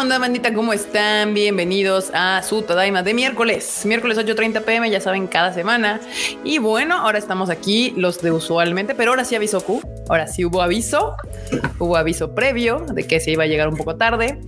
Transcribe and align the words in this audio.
onda, 0.00 0.18
bandita? 0.18 0.52
¿Cómo 0.52 0.74
están? 0.74 1.32
Bienvenidos 1.32 2.10
a 2.12 2.42
su 2.42 2.60
Tadaima 2.62 3.02
de 3.02 3.14
miércoles. 3.14 3.82
Miércoles 3.86 4.18
8.30 4.18 4.62
pm, 4.62 4.90
ya 4.90 5.00
saben, 5.00 5.26
cada 5.26 5.54
semana. 5.54 6.00
Y 6.44 6.58
bueno, 6.58 6.98
ahora 6.98 7.18
estamos 7.18 7.48
aquí, 7.48 7.94
los 7.96 8.20
de 8.20 8.30
usualmente, 8.30 8.94
pero 8.94 9.12
ahora 9.12 9.24
sí 9.24 9.36
avisó 9.36 9.62
Q. 9.62 9.80
Ahora 10.10 10.26
sí 10.26 10.44
hubo 10.44 10.60
aviso. 10.60 11.16
Hubo 11.78 11.96
aviso 11.96 12.34
previo 12.34 12.84
de 12.92 13.06
que 13.06 13.20
se 13.20 13.30
iba 13.30 13.44
a 13.44 13.46
llegar 13.46 13.68
un 13.68 13.76
poco 13.76 13.96
tarde. 13.96 14.38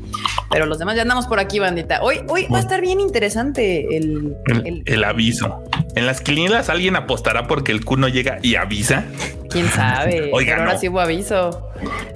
Pero 0.51 0.67
los 0.67 0.79
demás 0.79 0.97
ya 0.97 1.03
andamos 1.03 1.27
por 1.27 1.39
aquí, 1.39 1.59
bandita. 1.59 2.03
Hoy, 2.03 2.21
hoy 2.29 2.47
va 2.53 2.59
a 2.59 2.61
estar 2.61 2.81
bien 2.81 3.01
interesante 3.01 3.97
el, 3.97 4.37
el, 4.65 4.83
el 4.85 5.05
aviso. 5.05 5.63
En 5.99 6.07
las 6.07 6.21
quinielas 6.21 6.69
alguien 6.69 6.95
apostará 6.95 7.49
porque 7.49 7.73
el 7.73 7.85
Q 7.85 7.97
no 7.97 8.07
llega 8.07 8.39
y 8.41 8.55
avisa. 8.55 9.03
Quién 9.51 9.69
sabe. 9.69 10.31
Pero 10.39 10.61
ahora 10.61 10.79
sí 10.79 10.89
hubo 10.89 11.01
aviso. 11.01 11.69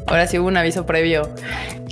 Ahora 0.07 0.29
sí 0.29 0.39
hubo 0.39 0.47
un 0.47 0.57
aviso 0.57 0.87
previo. 0.87 1.29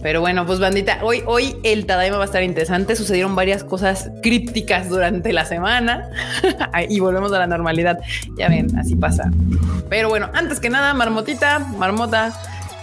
Pero 0.01 0.21
bueno, 0.21 0.47
pues 0.47 0.61
bandita, 0.61 1.01
hoy, 1.03 1.25
hoy 1.27 1.57
el 1.65 1.87
Tadaima 1.87 2.17
va 2.17 2.23
a 2.23 2.27
estar 2.27 2.45
interesante. 2.45 2.95
Sucedieron 2.95 3.35
varias 3.35 3.65
cosas 3.65 4.13
crípticas 4.23 4.89
durante 4.89 5.33
la 5.33 5.45
semana 5.45 6.09
y 6.89 7.01
volvemos 7.01 7.33
a 7.33 7.41
la 7.41 7.49
normalidad. 7.49 7.99
Ya 8.39 8.49
ven, 8.49 8.69
así 8.79 8.95
pasa. 8.95 9.29
Pero 9.89 10.09
bueno, 10.09 10.31
antes 10.33 10.61
que 10.61 10.71
nada, 10.71 10.95
Marmotita, 10.95 11.59
Marmota, 11.59 12.33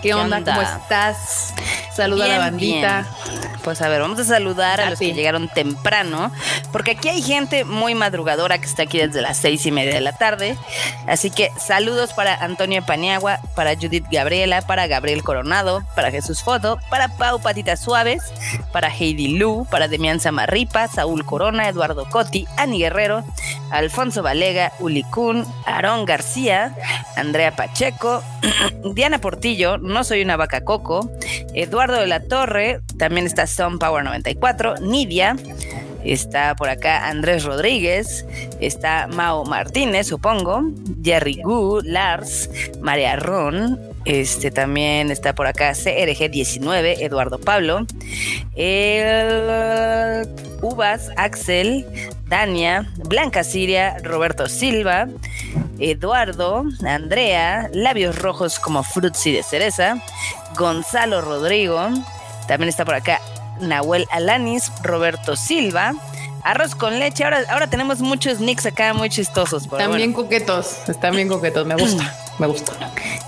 ¿qué, 0.02 0.14
onda? 0.14 0.44
¿Cómo 0.44 0.62
estás? 0.62 1.54
Saluda 1.94 2.26
a 2.26 2.28
la 2.28 2.38
bandita. 2.40 3.06
Pues 3.64 3.82
a 3.82 3.90
ver, 3.90 4.00
vamos 4.02 4.20
a 4.20 4.24
saludar 4.24 4.80
a, 4.80 4.92
los 4.92 5.00
que 5.00 5.14
llegaron 5.14 5.50
temprano, 5.50 6.32
porque 6.72 6.92
aquí 6.92 7.10
hay 7.10 7.22
gente 7.22 7.66
muy 7.66 7.96
madrugadora 7.96 8.60
que 8.60 8.66
está 8.66 8.84
aquí 8.84 9.00
desde 9.00 9.22
las 9.22 9.38
seis 9.38 9.66
y 9.66 9.72
media 9.72 9.94
de 9.94 10.00
la 10.00 10.14
tarde. 10.14 10.56
Así 11.06 11.32
que 11.32 11.50
saludos 11.60 12.14
para 12.14 12.36
Antonio 12.36 12.86
Paniagua, 12.86 13.40
para 13.56 13.76
Judith 13.76 14.06
Gabriela, 14.10 14.62
para 14.62 14.88
Gabriel 14.88 15.22
Coronado, 15.24 15.84
para 15.96 16.12
Jesús 16.12 16.44
Foto, 16.44 16.80
para 16.90 17.10
Pau 17.10 17.42
Patitas 17.42 17.82
Suaves, 17.82 18.24
para 18.72 18.88
Heidi 18.88 19.38
Lu, 19.38 19.68
para 19.70 19.90
Demian 19.90 20.22
Samarripa, 20.22 20.88
Saúl 20.88 21.26
Corona, 21.26 21.68
Eduardo 21.68 22.08
Coti, 22.10 22.48
Ani 22.56 22.80
Guerrero, 22.80 23.26
Alfonso 23.70 24.24
Valega, 24.24 24.72
Ulicún, 24.80 25.46
Aarón 25.66 26.06
García, 26.06 26.74
Andrea 27.18 27.56
Pacheco, 27.56 28.24
Diana 28.94 29.20
Portillo, 29.20 29.78
No 29.88 30.04
Soy 30.04 30.22
una 30.22 30.38
Vaca 30.38 30.62
Coco, 30.62 31.10
Eduardo 31.54 31.96
de 32.00 32.08
la 32.08 32.22
Torre, 32.22 32.82
también 32.98 33.26
está 33.26 33.48
Sun 33.48 33.80
Power 33.80 34.04
94, 34.04 34.76
Nidia, 34.82 35.36
está 36.04 36.56
por 36.56 36.70
acá 36.70 37.08
Andrés 37.08 37.44
Rodríguez, 37.44 38.26
está 38.60 39.08
Mao 39.08 39.46
Martínez, 39.46 40.08
supongo, 40.08 40.64
Jerry 41.04 41.42
Gu, 41.42 41.82
Lars, 41.84 42.50
María 42.82 43.16
Ron, 43.16 43.80
este 44.08 44.52
también 44.52 45.12
está 45.12 45.36
por 45.36 45.48
acá 45.48 45.72
CRG19, 45.72 47.02
Eduardo 47.02 47.40
Pablo, 47.40 47.86
el 48.56 50.26
Uvas, 50.62 51.12
Axel, 51.18 51.86
Dania, 52.28 52.90
Blanca 53.04 53.44
Siria, 53.44 53.98
Roberto 54.04 54.48
Silva, 54.48 55.10
Eduardo, 55.78 56.64
Andrea, 56.88 57.70
Labios 57.74 58.18
Rojos 58.18 58.60
como 58.60 58.82
Frutzi 58.82 59.34
de 59.34 59.44
Cereza, 59.44 60.02
Gonzalo 60.58 61.20
Rodrigo, 61.20 61.90
también 62.48 62.70
está 62.70 62.86
por 62.86 62.96
acá 62.96 63.20
Nahuel 63.60 64.06
Alanis, 64.10 64.72
Roberto 64.84 65.36
Silva, 65.36 65.94
Arroz 66.48 66.76
con 66.76 66.98
leche, 66.98 67.26
ahora, 67.26 67.44
ahora 67.50 67.68
tenemos 67.68 68.00
muchos 68.00 68.40
nicks 68.40 68.66
acá 68.66 68.94
muy 68.94 69.10
chistosos. 69.10 69.64
Están 69.64 69.94
bien 69.98 70.14
coquetos, 70.14 70.78
están 70.88 71.14
bien 71.14 71.28
coquetos, 71.28 71.68
me 71.68 71.76
gusta, 71.76 72.16
me 72.40 72.48
gusta. 72.48 72.72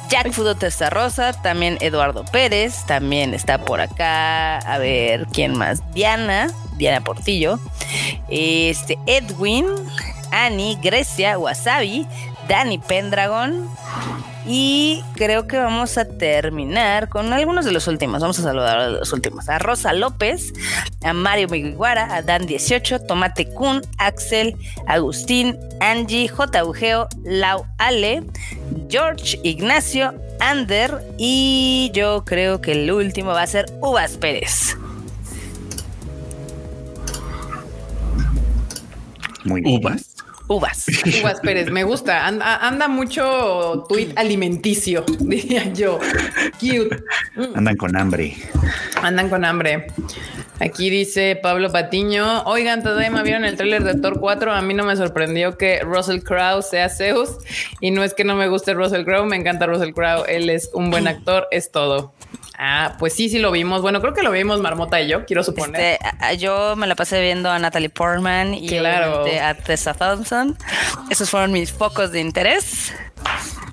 Jack 0.10 0.32
Fudo 0.32 0.56
Rosa, 0.90 1.34
también 1.34 1.78
Eduardo 1.82 2.24
Pérez, 2.24 2.86
también 2.86 3.34
está 3.34 3.58
por 3.58 3.82
acá, 3.82 4.60
a 4.60 4.78
ver, 4.78 5.28
¿quién 5.34 5.58
más? 5.58 5.82
Diana, 5.94 6.50
Diana 6.78 7.02
Portillo, 7.02 7.60
este, 8.30 8.98
Edwin, 9.06 9.66
Annie, 10.32 10.78
Grecia, 10.82 11.38
Wasabi, 11.38 12.08
Dani 12.48 12.78
Pendragon. 12.78 13.70
Y 14.46 15.04
creo 15.16 15.48
que 15.48 15.58
vamos 15.58 15.98
a 15.98 16.06
terminar 16.06 17.10
con 17.10 17.34
algunos 17.34 17.66
de 17.66 17.72
los 17.72 17.88
últimos. 17.88 18.22
Vamos 18.22 18.40
a 18.40 18.44
saludar 18.44 18.80
a 18.80 18.90
los 18.90 19.12
últimos. 19.14 19.50
A 19.50 19.60
Rosa 19.60 19.94
López, 19.94 20.54
a 21.04 21.14
Mario 21.14 21.50
Miguiguara, 21.50 22.16
a 22.16 22.24
Dan18, 22.24 23.06
Tomate 23.06 23.50
Kun, 23.50 23.82
Axel, 23.98 24.56
Agustín, 24.88 25.58
Angie, 25.82 26.28
J. 26.28 26.64
Ugeo, 26.66 27.08
Lau 27.24 27.66
Ale, 27.78 28.24
George, 28.90 29.40
Ignacio, 29.44 30.14
Ander 30.40 31.04
y 31.18 31.92
yo 31.94 32.24
creo 32.26 32.62
que 32.62 32.72
el 32.72 32.92
último 32.92 33.32
va 33.32 33.42
a 33.42 33.48
ser 33.48 33.66
Uvas 33.82 34.18
Pérez. 34.18 34.78
Muy 39.44 39.62
bien. 39.62 39.80
Uvas. 39.80 40.19
Uvas. 40.54 40.88
Uvas 41.22 41.40
Pérez, 41.42 41.70
me 41.70 41.84
gusta. 41.84 42.26
Anda, 42.26 42.58
anda 42.58 42.88
mucho 42.88 43.86
tweet 43.88 44.14
alimenticio, 44.16 45.06
diría 45.20 45.72
yo. 45.74 46.00
Cute. 46.60 47.04
Andan 47.54 47.78
con 47.78 47.96
hambre. 47.96 48.36
Andan 49.04 49.30
con 49.30 49.46
hambre. 49.46 49.88
Aquí 50.60 50.90
dice 50.90 51.40
Pablo 51.42 51.72
Patiño. 51.72 52.42
Oigan, 52.46 52.82
todavía 52.82 53.10
vieron 53.22 53.46
el 53.46 53.58
tráiler 53.58 53.84
de 53.84 53.94
Thor 53.94 54.20
4. 54.20 54.52
A 54.52 54.62
mí 54.64 54.74
no 54.74 54.84
me 54.86 54.96
sorprendió 54.96 55.56
que 55.56 55.82
Russell 55.82 56.22
Crowe 56.22 56.64
sea 56.64 56.90
Zeus. 56.90 57.38
Y 57.80 57.92
no 57.92 58.04
es 58.04 58.16
que 58.16 58.24
no 58.24 58.36
me 58.36 58.48
guste 58.48 58.74
Russell 58.74 59.06
Crowe, 59.06 59.28
me 59.28 59.36
encanta 59.36 59.68
Russell 59.68 59.94
Crowe. 59.94 60.26
Él 60.28 60.50
es 60.50 60.72
un 60.74 60.90
buen 60.90 61.08
actor, 61.08 61.48
es 61.52 61.72
todo. 61.72 62.12
Ah, 62.62 62.98
pues 63.00 63.14
sí, 63.14 63.30
sí 63.30 63.40
lo 63.40 63.52
vimos. 63.52 63.82
Bueno, 63.82 64.02
creo 64.02 64.14
que 64.14 64.22
lo 64.22 64.32
vimos 64.32 64.60
Marmota 64.60 65.00
y 65.00 65.08
yo, 65.08 65.26
quiero 65.26 65.44
suponer. 65.44 65.98
Este, 66.02 66.38
yo 66.38 66.76
me 66.76 66.88
la 66.88 66.96
pasé 66.96 67.22
viendo 67.22 67.50
a 67.50 67.58
Natalie 67.58 67.90
Portman 67.90 68.54
y 68.54 68.68
claro. 68.68 69.24
a 69.42 69.54
Tessa 69.54 69.94
Thompson. 69.94 70.58
Esos 71.10 71.30
fueron 71.30 71.54
mis 71.54 71.72
focos 71.72 72.12
de 72.12 72.20
interés. 72.20 72.94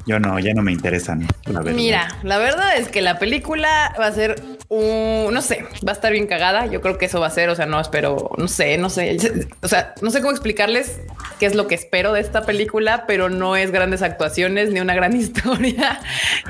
Yo 0.06 0.20
no, 0.20 0.38
ya 0.38 0.54
no 0.54 0.62
me 0.62 0.70
interesan. 0.70 1.26
La 1.47 1.62
Mira, 1.62 2.16
la 2.22 2.38
verdad 2.38 2.76
es 2.76 2.86
que 2.86 3.02
la 3.02 3.19
película 3.19 3.92
va 3.98 4.06
a 4.06 4.12
ser 4.12 4.41
no 4.71 5.43
sé, 5.43 5.65
va 5.87 5.93
a 5.93 5.94
estar 5.94 6.12
bien 6.12 6.27
cagada. 6.27 6.66
Yo 6.66 6.81
creo 6.81 6.99
que 6.99 7.06
eso 7.06 7.21
va 7.21 7.28
a 7.28 7.31
ser, 7.31 7.49
o 7.49 7.54
sea, 7.54 7.66
no 7.66 7.81
espero, 7.81 8.31
no 8.37 8.49
sé, 8.49 8.78
no 8.78 8.91
sé, 8.91 9.16
o 9.62 9.69
sea, 9.69 9.94
no 10.03 10.10
sé 10.10 10.21
cómo 10.21 10.32
explicarles 10.32 11.00
qué 11.38 11.47
es 11.47 11.54
lo 11.54 11.66
que 11.66 11.75
espero 11.75 12.12
de 12.12 12.21
esta 12.21 12.44
película, 12.44 13.04
pero 13.06 13.28
no 13.28 13.56
es 13.56 13.71
grandes 13.71 14.03
actuaciones, 14.03 14.71
ni 14.71 14.81
una 14.81 14.94
gran 14.94 15.15
historia, 15.16 16.00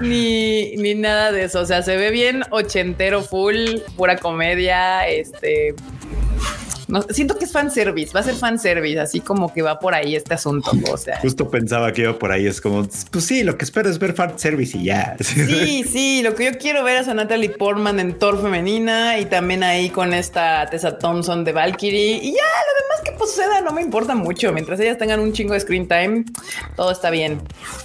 ni, 0.01 0.77
ni 0.77 0.95
nada 0.95 1.33
de 1.33 1.45
eso. 1.45 1.61
O 1.61 1.67
sea, 1.67 1.83
se 1.83 1.97
ve 1.97 2.11
bien 2.11 2.43
ochentero, 2.51 3.23
full, 3.23 3.81
pura 3.97 4.17
comedia, 4.17 5.07
este, 5.07 5.75
no, 6.89 7.03
siento 7.03 7.37
que 7.37 7.45
es 7.45 7.53
fan 7.53 7.71
service, 7.71 8.13
va 8.15 8.21
a 8.21 8.23
ser 8.23 8.35
fan 8.35 8.59
service, 8.59 8.99
así 9.01 9.21
como 9.21 9.53
que 9.53 9.63
va 9.63 9.79
por 9.79 9.95
ahí 9.95 10.15
este 10.15 10.35
asunto. 10.35 10.71
O 10.91 10.97
sea, 10.97 11.19
justo 11.21 11.51
pensaba 11.51 11.93
que 11.93 12.03
iba 12.03 12.19
por 12.19 12.31
ahí. 12.31 12.47
Es 12.47 12.61
como, 12.61 12.87
pues 13.11 13.25
sí, 13.25 13.43
lo 13.43 13.59
que 13.59 13.65
espero 13.65 13.89
es 13.89 13.99
ver 13.99 14.15
fan 14.15 14.39
service 14.39 14.77
y 14.79 14.85
ya. 14.85 15.17
Sí, 15.21 15.85
sí, 15.85 16.23
lo 16.23 16.35
que 16.35 16.45
yo 16.45 16.59
quiero 16.59 16.85
ver 16.85 17.03
es 17.03 17.09
a 17.09 17.15
Natalie 17.15 17.51
Portman 17.51 17.99
en 17.99 18.19
Thor 18.19 18.41
femenina 18.41 19.19
y 19.19 19.27
también 19.27 19.63
ahí 19.63 19.91
con 19.91 20.15
esta 20.15 20.67
Tessa 20.71 20.99
Thompson 20.99 21.45
de 21.45 21.53
Valkyrie 21.53 22.19
y 22.23 22.33
ya 22.33 22.43
lo 22.43 22.83
demás 22.83 23.01
que 23.05 23.19
suceda 23.19 23.61
no 23.61 23.73
me 23.73 23.83
importa 23.83 24.15
mucho. 24.15 24.53
Mientras 24.53 24.79
ellas 24.81 24.99
tengan 24.99 25.21
un 25.21 25.33
chingo 25.33 25.55
de 25.55 25.61
screen 25.61 25.89
time, 25.89 26.25
todo 26.77 26.93
está 26.93 27.11
bien. 27.11 27.41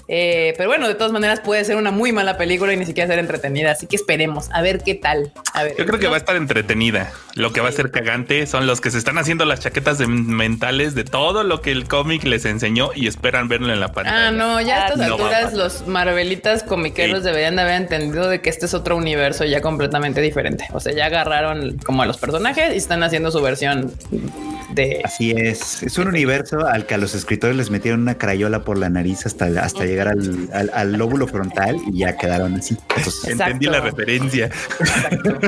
Eh, 0.07 0.53
pero 0.57 0.69
bueno, 0.69 0.88
de 0.88 0.95
todas 0.95 1.12
maneras 1.12 1.39
puede 1.39 1.66
ser 1.66 1.78
una 1.78 1.91
muy 1.91 2.12
mala 2.12 2.38
película 2.38 2.73
y 2.73 2.78
ni 2.78 2.85
siquiera 2.85 3.07
ser 3.07 3.19
entretenida. 3.19 3.72
Así 3.72 3.88
que 3.88 3.95
esperemos 3.95 4.50
a 4.51 4.62
ver 4.62 4.83
qué 4.83 4.95
tal. 4.95 5.33
A 5.53 5.63
ver, 5.63 5.75
yo 5.78 5.85
creo 5.85 6.00
que 6.00 6.07
va 6.07 6.16
a 6.16 6.19
estar 6.19 6.35
entretenida. 6.35 7.12
Lo 7.35 7.53
que 7.53 7.62
va 7.62 7.69
a 7.69 7.72
ser 7.72 7.91
cagante 7.91 8.45
son 8.45 8.68
los 8.68 8.81
que 8.81 8.91
se 8.91 8.97
están 8.97 9.18
haciendo 9.18 9.46
las 9.46 9.62
chaquetas 9.62 9.97
de 9.97 10.07
mentales 10.07 10.96
de 10.96 11.03
todo 11.03 11.44
lo 11.44 11.62
que 11.62 11.72
el 11.72 11.88
cómic 11.88 12.24
les 12.24 12.46
enseñó 12.46 12.90
y 12.96 13.07
esperan 13.07 13.47
verlo 13.47 13.74
en 13.74 13.79
la 13.79 13.91
pantalla. 13.91 14.28
Ah, 14.28 14.31
no, 14.31 14.62
ya 14.62 14.84
a 14.84 14.88
estas 14.88 15.07
no 15.07 15.16
alturas 15.16 15.53
los 15.53 15.88
Marvelitas 15.88 16.63
comiqueros 16.63 17.19
sí. 17.19 17.25
deberían 17.25 17.56
de 17.56 17.62
haber 17.62 17.75
entendido 17.75 18.27
de 18.30 18.42
que 18.42 18.50
este 18.50 18.65
es 18.65 18.74
otro 18.74 18.98
universo 18.98 19.45
ya 19.45 19.62
completamente 19.62 20.21
diferente. 20.21 20.65
O 20.74 20.80
sea, 20.80 20.94
ya 20.94 21.06
agarraron 21.06 21.77
como 21.80 22.04
a 22.04 22.06
los 22.06 22.18
personajes 22.18 22.74
y 22.74 22.77
están 22.77 23.04
haciendo 23.04 23.31
su 23.31 23.42
versión 23.42 23.94
de... 24.74 25.01
Así 25.04 25.31
es, 25.31 25.83
es 25.83 25.98
un 25.98 26.07
universo 26.07 26.65
al 26.68 26.86
que 26.86 26.95
a 26.95 26.98
los 26.98 27.15
escritores 27.15 27.56
les 27.56 27.69
metieron 27.69 28.01
una 28.01 28.18
crayola 28.18 28.63
por 28.63 28.77
la 28.77 28.89
nariz 28.89 29.25
hasta, 29.25 29.45
hasta 29.62 29.86
llegar 29.86 30.10
al, 30.10 30.50
al, 30.54 30.71
al 30.74 30.94
lóbulo 30.94 31.27
frontal 31.27 31.77
y 31.92 32.00
ya 32.00 32.18
quedaron 32.18 32.56
así. 32.56 32.77
Entonces, 32.95 33.31
Entendí 33.31 33.68
la 33.68 33.81
referencia. 33.81 34.50
Exacto. 34.80 35.39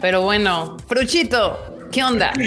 Pero 0.00 0.22
bueno, 0.22 0.76
Fruchito, 0.88 1.75
¿Qué 1.90 2.02
onda? 2.02 2.32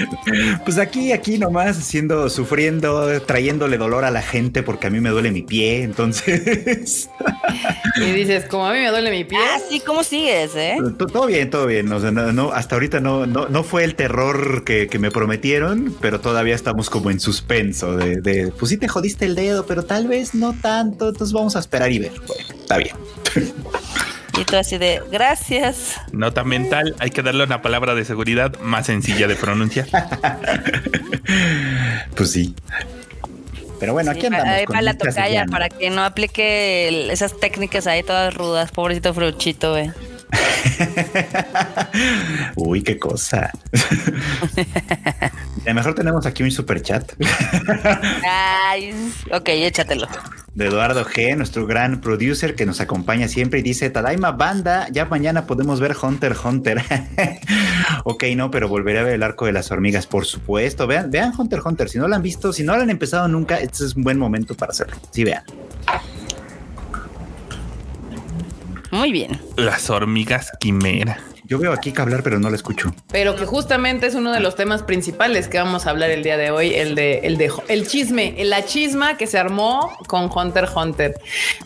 Pues 0.63 0.77
aquí, 0.77 1.11
aquí 1.11 1.37
nomás 1.37 1.77
haciendo, 1.77 2.29
sufriendo, 2.29 3.21
trayéndole 3.21 3.77
dolor 3.77 4.05
a 4.05 4.11
la 4.11 4.21
gente 4.21 4.61
porque 4.61 4.87
a 4.87 4.89
mí 4.89 4.99
me 4.99 5.09
duele 5.09 5.31
mi 5.31 5.41
pie, 5.41 5.83
entonces. 5.83 7.09
Y 7.97 8.11
dices, 8.11 8.45
como 8.45 8.67
a 8.67 8.73
mí 8.73 8.79
me 8.79 8.89
duele 8.89 9.11
mi 9.11 9.23
pie. 9.25 9.39
Ah, 9.39 9.59
sí, 9.67 9.81
¿cómo 9.85 10.03
sigues, 10.03 10.55
eh? 10.55 10.77
Todo 10.97 11.25
bien, 11.25 11.49
todo 11.49 11.65
bien. 11.65 11.91
O 11.91 11.99
sea, 11.99 12.11
no, 12.11 12.31
no 12.31 12.51
hasta 12.51 12.75
ahorita 12.75 12.99
no, 12.99 13.25
no, 13.25 13.49
no 13.49 13.63
fue 13.63 13.83
el 13.83 13.95
terror 13.95 14.63
que, 14.63 14.87
que, 14.87 14.99
me 14.99 15.11
prometieron, 15.11 15.95
pero 15.99 16.21
todavía 16.21 16.55
estamos 16.55 16.89
como 16.89 17.09
en 17.09 17.19
suspenso 17.19 17.97
de, 17.97 18.21
de, 18.21 18.53
pues 18.57 18.69
sí 18.69 18.77
te 18.77 18.87
jodiste 18.87 19.25
el 19.25 19.35
dedo, 19.35 19.65
pero 19.65 19.83
tal 19.83 20.07
vez 20.07 20.33
no 20.33 20.53
tanto. 20.53 21.09
Entonces 21.09 21.33
vamos 21.33 21.55
a 21.55 21.59
esperar 21.59 21.91
y 21.91 21.99
ver. 21.99 22.13
Bueno, 22.25 22.45
está 22.61 22.77
bien. 22.77 22.95
Y 24.39 24.45
tú 24.45 24.55
así 24.55 24.77
de 24.77 25.01
gracias. 25.11 25.99
Nota 26.13 26.45
mental, 26.45 26.95
hay 26.99 27.09
que 27.09 27.21
darle 27.21 27.43
una 27.43 27.61
palabra 27.61 27.93
de 27.93 28.05
seguridad 28.05 28.57
más 28.61 28.85
sencilla 28.85 29.27
de 29.27 29.35
pronunciar. 29.35 29.87
pues 32.15 32.31
sí. 32.31 32.55
Pero 33.81 33.91
bueno, 33.91 34.11
aquí 34.11 34.27
andamos. 34.27 34.47
Ahí 34.47 34.65
va 34.65 34.81
la 34.81 34.93
tocaya 34.93 35.45
para 35.45 35.67
que 35.67 35.89
no 35.89 36.03
aplique 36.03 37.11
esas 37.11 37.37
técnicas 37.37 37.85
ahí 37.85 38.01
todas 38.01 38.33
rudas. 38.33 38.71
Pobrecito 38.71 39.13
fruchito, 39.13 39.71
güey. 39.71 39.91
Uy, 42.55 42.83
qué 42.83 42.97
cosa. 42.97 43.51
A 45.65 45.69
lo 45.69 45.73
mejor 45.73 45.93
tenemos 45.93 46.25
aquí 46.25 46.43
un 46.43 46.51
super 46.51 46.81
chat. 46.81 47.11
Ay, 48.27 48.93
ok, 49.31 49.49
échatelo. 49.49 50.07
De 50.55 50.67
Eduardo 50.67 51.05
G, 51.05 51.35
nuestro 51.35 51.67
gran 51.67 52.01
producer 52.01 52.55
que 52.55 52.65
nos 52.65 52.81
acompaña 52.81 53.27
siempre 53.27 53.59
y 53.59 53.61
dice: 53.61 53.89
Tadaima 53.89 54.31
Banda, 54.31 54.87
ya 54.91 55.05
mañana 55.05 55.45
podemos 55.45 55.79
ver 55.79 55.95
Hunter 56.01 56.35
Hunter. 56.43 56.81
ok, 58.03 58.23
no, 58.35 58.51
pero 58.51 58.67
volveré 58.67 58.99
a 58.99 59.03
ver 59.03 59.13
el 59.13 59.23
arco 59.23 59.45
de 59.45 59.51
las 59.51 59.71
hormigas, 59.71 60.07
por 60.07 60.25
supuesto. 60.25 60.87
Vean, 60.87 61.11
vean 61.11 61.33
Hunter 61.37 61.59
Hunter. 61.63 61.89
Si 61.89 61.97
no 61.97 62.07
lo 62.07 62.15
han 62.15 62.23
visto, 62.23 62.53
si 62.53 62.63
no 62.63 62.75
lo 62.75 62.81
han 62.81 62.89
empezado 62.89 63.27
nunca, 63.27 63.57
este 63.57 63.85
es 63.85 63.95
un 63.95 64.03
buen 64.03 64.17
momento 64.17 64.55
para 64.55 64.71
hacerlo. 64.71 64.95
Sí, 65.11 65.23
vean. 65.23 65.43
Muy 68.91 69.11
bien. 69.11 69.39
Las 69.55 69.89
hormigas 69.89 70.51
quimera. 70.59 71.19
Yo 71.49 71.57
veo 71.57 71.73
aquí 71.73 71.91
que 71.91 71.99
hablar, 71.99 72.21
pero 72.21 72.39
no 72.39 72.47
la 72.51 72.55
escucho. 72.55 72.93
Pero 73.11 73.35
que 73.35 73.47
justamente 73.47 74.05
es 74.05 74.13
uno 74.13 74.31
de 74.31 74.39
los 74.39 74.55
temas 74.55 74.83
principales 74.83 75.47
que 75.47 75.57
vamos 75.57 75.87
a 75.87 75.89
hablar 75.89 76.11
el 76.11 76.21
día 76.21 76.37
de 76.37 76.51
hoy, 76.51 76.75
el 76.75 76.93
de 76.93 77.21
el 77.23 77.37
de 77.39 77.51
el 77.69 77.87
chisme, 77.87 78.35
la 78.45 78.65
chisma 78.65 79.17
que 79.17 79.25
se 79.25 79.39
armó 79.39 79.97
con 80.05 80.29
Hunter 80.31 80.69
Hunter. 80.75 81.15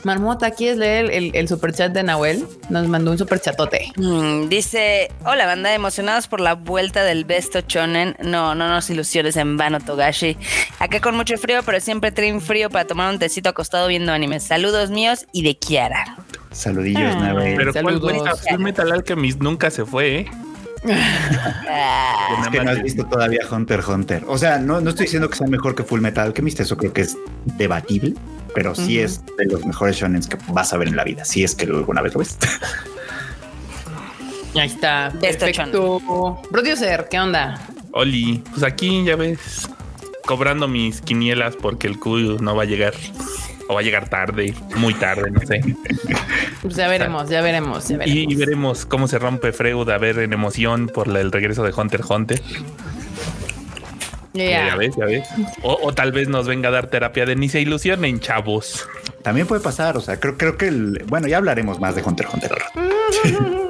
Marmota, 0.04 0.52
¿quieres 0.52 0.78
leer 0.78 1.12
el, 1.12 1.36
el 1.36 1.50
superchat 1.50 1.92
de 1.92 2.02
Nahuel? 2.02 2.48
Nos 2.70 2.88
mandó 2.88 3.12
un 3.12 3.18
superchatote. 3.18 3.92
Mm, 3.98 4.48
dice, 4.48 5.12
hola 5.26 5.46
banda, 5.46 5.74
emocionados 5.74 6.30
por 6.30 6.40
la 6.40 6.56
vuelta 6.56 7.04
del 7.04 7.26
Besto 7.26 7.60
Chonen. 7.60 8.16
No, 8.24 8.56
no 8.56 8.70
nos 8.70 8.90
ilusiones 8.90 9.36
en 9.36 9.58
vano, 9.58 9.82
Togashi. 9.82 10.38
Acá 10.80 11.02
con 11.02 11.18
mucho 11.18 11.36
frío, 11.38 11.60
pero 11.66 11.82
siempre 11.82 12.14
traen 12.14 12.40
frío 12.40 12.70
para 12.70 12.88
tomar 12.88 13.12
un 13.12 13.20
tecito 13.20 13.50
acostado 13.50 13.90
viendo 13.90 14.14
animes. 14.14 14.46
Saludos 14.46 14.92
míos 14.92 15.26
y 15.34 15.44
de 15.44 15.58
Kiara. 15.58 16.24
Saludillos, 16.54 17.16
ah, 17.18 17.34
Pero 17.36 17.74
¿cuál 17.74 18.00
Full 18.00 18.60
Metal 18.60 18.92
Alchemist 18.92 19.42
nunca 19.42 19.70
se 19.70 19.86
fue, 19.86 20.20
¿eh? 20.20 20.32
es 20.86 22.50
que 22.52 22.64
no 22.64 22.72
has 22.72 22.84
visto 22.84 23.06
todavía 23.06 23.42
Hunter 23.50 23.82
Hunter. 23.88 24.24
O 24.28 24.38
sea, 24.38 24.60
no, 24.60 24.82
no 24.82 24.90
estoy 24.92 25.06
diciendo 25.06 25.30
que 25.30 25.38
sea 25.38 25.48
mejor 25.48 25.76
que 25.76 25.84
Full 25.84 26.02
Metal 26.02 26.28
Alchemist, 26.28 26.60
eso 26.60 26.78
creo 26.78 26.94
que 26.94 27.02
es 27.02 27.18
debatible, 27.58 28.14
pero 28.54 28.76
sí 28.76 29.00
es 29.00 29.22
de 29.38 29.46
los 29.46 29.66
mejores 29.66 29.96
shonen 29.98 30.22
que 30.22 30.38
vas 30.50 30.74
a 30.74 30.78
ver 30.78 30.88
en 30.88 30.96
la 30.96 31.04
vida, 31.04 31.26
si 31.26 31.44
es 31.44 31.56
que 31.56 31.66
alguna 31.66 32.02
vez 32.02 32.14
lo 32.14 32.20
ves. 32.20 32.38
Ahí 34.56 34.68
está. 34.68 35.12
Perfecto. 35.20 36.40
Producer, 36.52 37.08
¿qué 37.10 37.20
onda? 37.20 37.60
Oli, 37.92 38.44
pues 38.52 38.64
aquí 38.64 39.04
ya 39.04 39.16
ves, 39.16 39.68
cobrando 40.26 40.68
mis 40.68 41.02
quinielas 41.02 41.56
porque 41.56 41.88
el 41.88 42.00
Q 42.00 42.38
no 42.40 42.56
va 42.56 42.64
a 42.64 42.66
llegar 42.66 42.94
o 43.74 43.76
va 43.76 43.82
a 43.82 43.84
llegar 43.84 44.08
tarde, 44.08 44.54
muy 44.76 44.94
tarde, 44.94 45.32
no 45.32 45.40
sé. 45.42 45.62
Pues 46.62 46.76
ya 46.76 46.88
veremos, 46.88 47.30
ya 47.30 47.42
veremos, 47.42 47.92
Y, 48.06 48.36
veremos 48.36 48.86
cómo 48.86 49.08
se 49.08 49.20
rompe 49.20 49.52
Freud 49.52 49.90
a 49.90 49.98
ver 49.98 50.20
en 50.20 50.32
emoción 50.32 50.88
por 50.88 51.08
el 51.18 51.32
regreso 51.32 51.64
de 51.64 51.74
Hunter 51.76 52.02
Hunter. 52.08 52.42
Ya 54.34 54.76
ves, 54.76 54.96
ya 54.96 55.06
ves. 55.06 55.28
O, 55.62 55.94
tal 55.94 56.12
vez 56.12 56.28
nos 56.28 56.48
venga 56.48 56.70
a 56.70 56.72
dar 56.72 56.88
terapia 56.88 57.26
de 57.26 57.36
ni 57.36 57.50
se 57.50 57.62
ilusionen, 57.62 58.20
chavos. 58.20 58.88
También 59.24 59.48
puede 59.48 59.62
pasar, 59.62 59.98
o 59.98 60.02
sea, 60.02 60.20
creo, 60.20 60.38
creo 60.38 60.58
que 60.58 60.68
el, 60.68 61.04
bueno, 61.08 61.28
ya 61.28 61.38
hablaremos 61.38 61.80
más 61.80 61.96
de 61.96 62.04
Hunter 62.04 62.28
Hunter. 62.32 62.52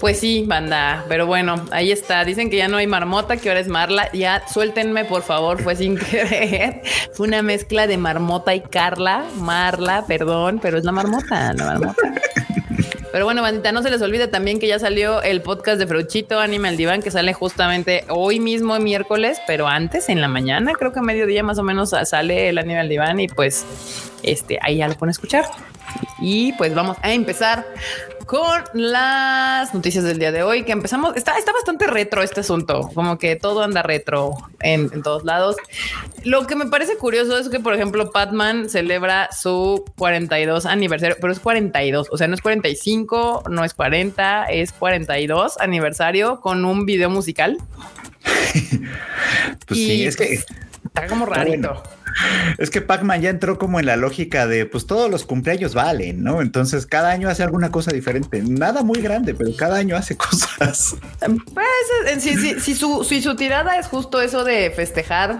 Pues 0.00 0.18
sí, 0.18 0.44
banda, 0.46 1.04
pero 1.08 1.26
bueno, 1.26 1.62
ahí 1.72 1.92
está. 1.92 2.24
Dicen 2.24 2.48
que 2.48 2.56
ya 2.56 2.68
no 2.68 2.78
hay 2.78 2.86
marmota, 2.86 3.36
que 3.36 3.50
ahora 3.50 3.60
es 3.60 3.68
Marla. 3.68 4.10
Ya 4.14 4.42
suéltenme, 4.48 5.04
por 5.04 5.22
favor, 5.22 5.62
fue 5.62 5.76
sin 5.76 5.98
querer. 6.10 6.80
Fue 7.12 7.28
una 7.28 7.42
mezcla 7.42 7.86
de 7.86 7.98
marmota 7.98 8.54
y 8.54 8.62
Carla. 8.62 9.26
Marla, 9.36 10.06
perdón, 10.08 10.58
pero 10.62 10.78
es 10.78 10.84
la 10.84 10.92
marmota, 10.92 11.52
la 11.52 11.64
marmota. 11.66 12.14
Pero 13.12 13.24
bueno, 13.26 13.42
bandita, 13.42 13.72
no 13.72 13.82
se 13.82 13.90
les 13.90 14.00
olvide 14.00 14.28
también 14.28 14.58
que 14.58 14.68
ya 14.68 14.78
salió 14.78 15.20
el 15.20 15.42
podcast 15.42 15.78
de 15.78 15.86
Fruchito 15.86 16.38
Anime 16.38 16.68
al 16.68 16.76
Diván, 16.78 17.02
que 17.02 17.10
sale 17.10 17.34
justamente 17.34 18.04
hoy 18.08 18.40
mismo, 18.40 18.78
miércoles, 18.78 19.38
pero 19.46 19.66
antes, 19.66 20.08
en 20.08 20.20
la 20.20 20.28
mañana, 20.28 20.72
creo 20.72 20.92
que 20.92 21.00
a 21.00 21.02
mediodía 21.02 21.42
más 21.42 21.58
o 21.58 21.62
menos 21.62 21.90
sale 22.04 22.48
el 22.48 22.56
Anime 22.56 22.78
al 22.78 22.88
Diván 22.88 23.20
y 23.20 23.26
pues 23.28 23.66
este, 24.22 24.58
ahí 24.62 24.78
ya 24.78 24.88
lo 24.88 24.94
pueden 24.94 25.10
escuchar. 25.10 25.44
Y 26.20 26.52
pues 26.52 26.74
vamos 26.74 26.96
a 27.02 27.12
empezar 27.12 27.66
con 28.26 28.62
las 28.74 29.74
noticias 29.74 30.04
del 30.04 30.18
día 30.18 30.32
de 30.32 30.42
hoy 30.42 30.64
que 30.64 30.72
empezamos. 30.72 31.16
Está, 31.16 31.38
está 31.38 31.52
bastante 31.52 31.86
retro 31.86 32.22
este 32.22 32.40
asunto, 32.40 32.90
como 32.94 33.18
que 33.18 33.36
todo 33.36 33.62
anda 33.62 33.82
retro 33.82 34.34
en, 34.60 35.02
todos 35.02 35.24
lados. 35.24 35.56
Lo 36.24 36.46
que 36.46 36.56
me 36.56 36.66
parece 36.66 36.96
curioso 36.96 37.38
es 37.38 37.48
que, 37.48 37.60
por 37.60 37.74
ejemplo, 37.74 38.10
Batman 38.12 38.68
celebra 38.68 39.30
su 39.32 39.84
42 39.98 40.66
aniversario, 40.66 41.16
pero 41.20 41.32
es 41.32 41.40
42, 41.40 42.08
o 42.10 42.16
sea, 42.16 42.28
no 42.28 42.34
es 42.34 42.40
45, 42.40 43.44
no 43.50 43.64
es 43.64 43.74
40, 43.74 44.44
es 44.46 44.72
42 44.72 45.58
aniversario 45.58 46.40
con 46.40 46.64
un 46.64 46.86
video 46.86 47.10
musical. 47.10 47.58
pues 49.66 49.78
sí, 49.78 50.04
es 50.04 50.16
que 50.16 50.34
está 50.84 51.06
como 51.08 51.26
rarito. 51.26 51.82
Es 52.58 52.70
que 52.70 52.80
Pac-Man 52.80 53.22
ya 53.22 53.30
entró 53.30 53.58
como 53.58 53.80
en 53.80 53.86
la 53.86 53.96
lógica 53.96 54.46
de 54.46 54.66
pues 54.66 54.86
todos 54.86 55.10
los 55.10 55.24
cumpleaños 55.24 55.74
valen, 55.74 56.22
¿no? 56.22 56.40
Entonces 56.40 56.86
cada 56.86 57.10
año 57.10 57.28
hace 57.28 57.42
alguna 57.42 57.70
cosa 57.70 57.92
diferente. 57.92 58.42
Nada 58.42 58.82
muy 58.82 59.00
grande, 59.00 59.34
pero 59.34 59.50
cada 59.56 59.78
año 59.78 59.96
hace 59.96 60.16
cosas. 60.18 60.96
Pues 61.18 62.22
si, 62.22 62.74
su, 62.74 63.04
si 63.04 63.22
su 63.22 63.36
tirada 63.36 63.78
es 63.78 63.86
justo 63.86 64.20
eso 64.20 64.44
de 64.44 64.70
festejar 64.70 65.38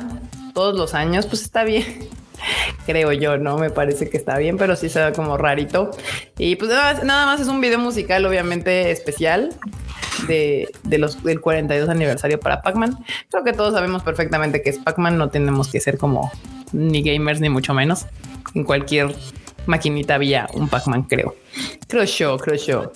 todos 0.54 0.76
los 0.76 0.94
años, 0.94 1.26
pues 1.26 1.42
está 1.42 1.64
bien 1.64 2.08
creo 2.86 3.12
yo, 3.12 3.38
¿no? 3.38 3.58
Me 3.58 3.70
parece 3.70 4.08
que 4.08 4.16
está 4.16 4.38
bien, 4.38 4.56
pero 4.56 4.76
sí 4.76 4.88
se 4.88 5.02
ve 5.02 5.12
como 5.12 5.36
rarito. 5.36 5.90
Y 6.38 6.56
pues 6.56 6.70
nada, 6.70 7.04
nada 7.04 7.26
más 7.26 7.40
es 7.40 7.48
un 7.48 7.60
video 7.60 7.78
musical, 7.78 8.24
obviamente 8.26 8.90
especial 8.90 9.54
de, 10.26 10.98
los, 10.98 11.22
del 11.22 11.40
42 11.40 11.88
aniversario 11.88 12.40
para 12.40 12.62
Pac-Man. 12.62 12.98
Creo 13.30 13.44
que 13.44 13.52
todos 13.52 13.74
sabemos 13.74 14.02
perfectamente 14.02 14.62
que 14.62 14.70
es 14.70 14.78
Pac-Man, 14.78 15.18
no 15.18 15.30
tenemos 15.30 15.70
que 15.70 15.80
ser 15.80 15.98
como 15.98 16.30
ni 16.72 17.02
gamers 17.02 17.40
ni 17.40 17.48
mucho 17.48 17.74
menos. 17.74 18.06
En 18.54 18.64
cualquier 18.64 19.14
maquinita 19.66 20.14
había 20.14 20.48
un 20.54 20.68
Pac-Man, 20.68 21.04
creo. 21.04 21.36
Creo 21.88 22.04
yo, 22.04 22.38
creo 22.38 22.56
yo. 22.56 22.92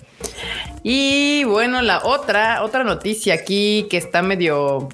Y 0.82 1.44
bueno, 1.44 1.82
la 1.82 2.04
otra, 2.04 2.62
otra 2.62 2.84
noticia 2.84 3.34
aquí 3.34 3.86
que 3.90 3.96
está 3.96 4.22
medio 4.22 4.88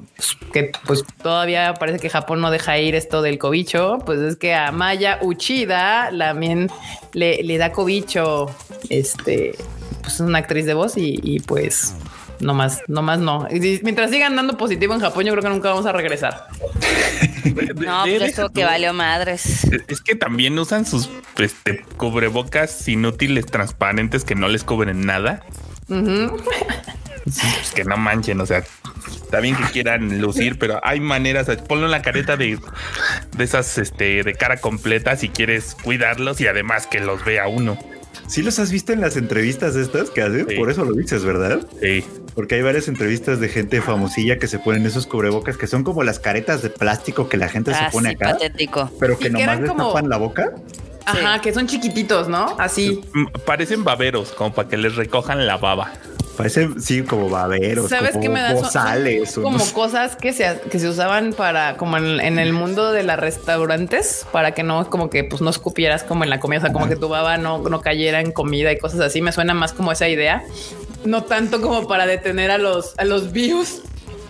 que 0.53 0.73
pues 0.87 1.05
todavía 1.23 1.75
parece 1.75 1.99
que 1.99 2.09
Japón 2.09 2.41
no 2.41 2.51
deja 2.51 2.79
ir 2.79 2.95
esto 2.95 3.23
del 3.23 3.39
cobicho, 3.39 3.99
pues 4.05 4.21
es 4.21 4.37
que 4.37 4.55
a 4.55 4.73
Maya 4.73 5.19
Uchida 5.23 6.11
también 6.17 6.71
le, 7.13 7.43
le 7.43 7.59
da 7.59 7.73
cobicho. 7.73 8.47
Este, 8.89 9.55
pues 10.01 10.15
es 10.15 10.21
una 10.21 10.39
actriz 10.39 10.67
de 10.67 10.75
voz 10.75 10.95
y 10.97 11.41
pues 11.41 11.95
no 12.41 12.55
más, 12.55 12.83
no 12.89 13.03
más 13.03 13.19
no. 13.19 13.47
mientras 13.83 14.11
sigan 14.11 14.37
dando 14.37 14.57
positivo 14.57 14.95
en 14.95 15.01
Japón, 15.01 15.25
yo 15.25 15.33
creo 15.33 15.43
que 15.43 15.49
nunca 15.51 15.71
vamos 15.71 15.87
a 15.87 15.93
regresar. 15.93 16.47
No, 17.77 18.03
pues 18.05 18.23
eso 18.23 18.51
que 18.51 18.65
valió 18.65 18.93
madres. 18.93 19.65
Es 19.89 20.01
que 20.01 20.15
también 20.15 20.59
usan 20.59 20.87
sus 20.87 21.11
este, 21.39 21.85
cubrebocas 21.97 22.87
inútiles, 22.89 23.47
transparentes, 23.47 24.25
que 24.25 24.35
no 24.35 24.49
les 24.49 24.65
cubren 24.65 25.07
nada. 25.07 25.45
pues 25.89 27.73
que 27.75 27.85
no 27.85 27.97
manchen, 27.97 28.41
o 28.41 28.47
sea, 28.47 28.65
está 29.23 29.41
bien 29.41 29.57
que 29.57 29.65
quieran 29.65 30.21
lucir, 30.21 30.59
pero 30.59 30.81
hay 30.83 31.01
maneras, 31.01 31.49
ponlo 31.69 31.87
en 31.87 31.93
la 31.93 32.03
careta 32.03 32.37
de, 32.37 32.59
de 33.37 33.45
esas, 33.45 33.79
este, 33.79 34.23
de 34.23 34.35
cara 34.35 34.57
completa 34.59 35.17
si 35.17 35.29
quieres 35.29 35.77
cuidarlos 35.83 36.41
y 36.41 36.47
además 36.47 36.87
que 36.87 37.01
los 37.01 37.25
vea 37.25 37.47
uno. 37.49 37.79
Sí 38.31 38.43
los 38.43 38.61
has 38.61 38.71
visto 38.71 38.93
en 38.93 39.01
las 39.01 39.17
entrevistas 39.17 39.75
estas 39.75 40.09
que 40.09 40.23
hacen, 40.23 40.47
por 40.57 40.71
eso 40.71 40.85
lo 40.85 40.93
dices, 40.93 41.25
¿verdad? 41.25 41.67
Sí. 41.83 42.05
Porque 42.37 42.55
hay 42.55 42.63
varias 42.63 42.87
entrevistas 42.87 43.41
de 43.41 43.49
gente 43.49 43.83
famosilla 43.83 44.39
que 44.39 44.47
se 44.47 44.61
ponen 44.61 44.87
esos 44.87 45.09
cubrebocas 45.09 45.57
que 45.57 45.67
son 45.67 45.83
como 45.83 46.05
las 46.05 46.21
caretas 46.21 46.63
de 46.63 46.71
plástico 46.71 47.29
que 47.29 47.37
la 47.37 47.49
gente 47.49 47.75
se 47.75 47.81
ah, 47.81 47.89
pone 47.91 48.11
acá. 48.11 48.31
Patético. 48.31 48.89
Pero 49.01 49.19
que 49.19 49.31
nomás 49.31 49.61
les 49.61 49.75
tapan 49.75 50.09
la 50.09 50.17
boca. 50.17 50.53
Ajá, 51.07 51.41
que 51.41 51.53
son 51.53 51.67
chiquititos, 51.67 52.29
¿no? 52.29 52.55
Así. 52.61 53.01
Mm, 53.13 53.27
parecen 53.45 53.83
baberos, 53.83 54.31
como 54.31 54.55
para 54.55 54.69
que 54.69 54.77
les 54.77 54.95
recojan 54.95 55.45
la 55.45 55.57
baba. 55.57 55.93
Parecen, 56.41 56.81
sí, 56.81 57.03
como 57.03 57.29
baberos, 57.29 57.91
¿Sabes 57.91 58.13
como 58.13 58.23
qué 58.23 58.29
me 58.31 58.41
da? 58.41 58.55
bozales. 58.55 59.35
como 59.35 59.59
cosas 59.75 60.17
que 60.17 60.33
se, 60.33 60.59
que 60.71 60.79
se 60.79 60.89
usaban 60.89 61.35
para, 61.35 61.77
como 61.77 61.99
en, 61.99 62.39
el 62.39 62.55
mundo 62.55 62.93
de 62.93 63.03
los 63.03 63.17
restaurantes, 63.19 64.27
para 64.33 64.53
que 64.53 64.63
no, 64.63 64.89
como 64.89 65.11
que 65.11 65.23
pues 65.23 65.43
no 65.43 65.51
escupieras 65.51 66.03
como 66.03 66.25
en 66.25 66.31
la 66.31 66.41
comida, 66.41 66.61
o 66.61 66.63
sea, 66.63 66.73
como 66.73 66.89
que 66.89 66.97
tu 66.97 67.11
baba 67.11 67.37
no, 67.37 67.59
no 67.59 67.83
cayera 67.83 68.23
en 68.23 68.33
comida 68.33 68.73
y 68.73 68.79
cosas 68.79 69.01
así. 69.01 69.21
Me 69.21 69.33
suena 69.33 69.53
más 69.53 69.75
como 69.75 69.93
esa 69.93 70.09
idea. 70.09 70.43
No 71.05 71.25
tanto 71.25 71.61
como 71.61 71.87
para 71.87 72.07
detener 72.07 72.51
a 72.51 72.57
los, 72.57 72.99
a 72.99 73.05
los 73.05 73.33
views. 73.33 73.83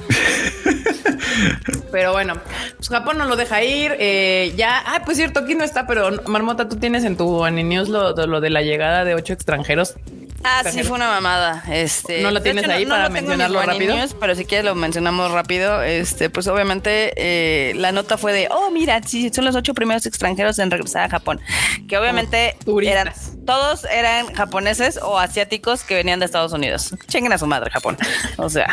pero 1.93 2.11
bueno, 2.11 2.40
pues 2.76 2.88
Japón 2.88 3.19
no 3.19 3.26
lo 3.26 3.37
deja 3.37 3.62
ir. 3.62 3.95
Eh, 4.00 4.52
ya, 4.57 4.83
ah, 4.85 5.02
pues 5.05 5.17
cierto, 5.17 5.38
aquí 5.38 5.55
no 5.55 5.62
está, 5.62 5.87
pero 5.87 6.11
Marmota, 6.26 6.69
tú 6.69 6.75
tienes 6.75 7.05
en 7.05 7.17
tu 7.17 7.49
News 7.50 7.88
lo, 7.88 8.14
lo 8.26 8.40
de 8.40 8.50
la 8.50 8.62
llegada 8.62 9.05
de 9.05 9.14
ocho 9.14 9.33
extranjeros 9.33 9.95
Ah, 10.42 10.62
sí, 10.70 10.82
fue 10.82 10.97
una 10.97 11.09
mamada. 11.09 11.62
Este, 11.70 12.23
¿No 12.23 12.30
la 12.30 12.42
tienes 12.42 12.66
ahí 12.68 12.87
para 12.87 13.09
mencionarlo 13.09 13.62
rápido? 13.62 13.97
pero 14.18 14.35
si 14.35 14.44
quieres 14.44 14.64
lo 14.64 14.75
mencionamos 14.75 15.30
rápido. 15.32 15.82
Este, 15.82 16.30
pues 16.30 16.47
obviamente 16.47 17.12
eh, 17.16 17.75
la 17.75 17.92
nota 17.92 18.16
fue 18.16 18.32
de, 18.32 18.49
oh, 18.50 18.70
mira, 18.70 19.00
sí, 19.04 19.30
son 19.32 19.44
los 19.44 19.54
ocho 19.54 19.75
primeros 19.75 20.06
extranjeros 20.06 20.59
en 20.59 20.70
regresar 20.70 21.04
a 21.04 21.09
Japón. 21.11 21.40
Que 21.88 21.99
obviamente 21.99 22.56
eran, 22.82 23.12
todos 23.50 23.85
eran 23.87 24.33
japoneses 24.33 25.00
o 25.02 25.19
asiáticos 25.19 25.83
que 25.83 25.97
venían 25.97 26.21
de 26.21 26.26
Estados 26.26 26.52
Unidos. 26.52 26.95
Chenguen 27.09 27.33
a 27.33 27.38
su 27.38 27.49
madre, 27.49 27.69
Japón. 27.69 27.97
O 28.37 28.49
sea. 28.49 28.69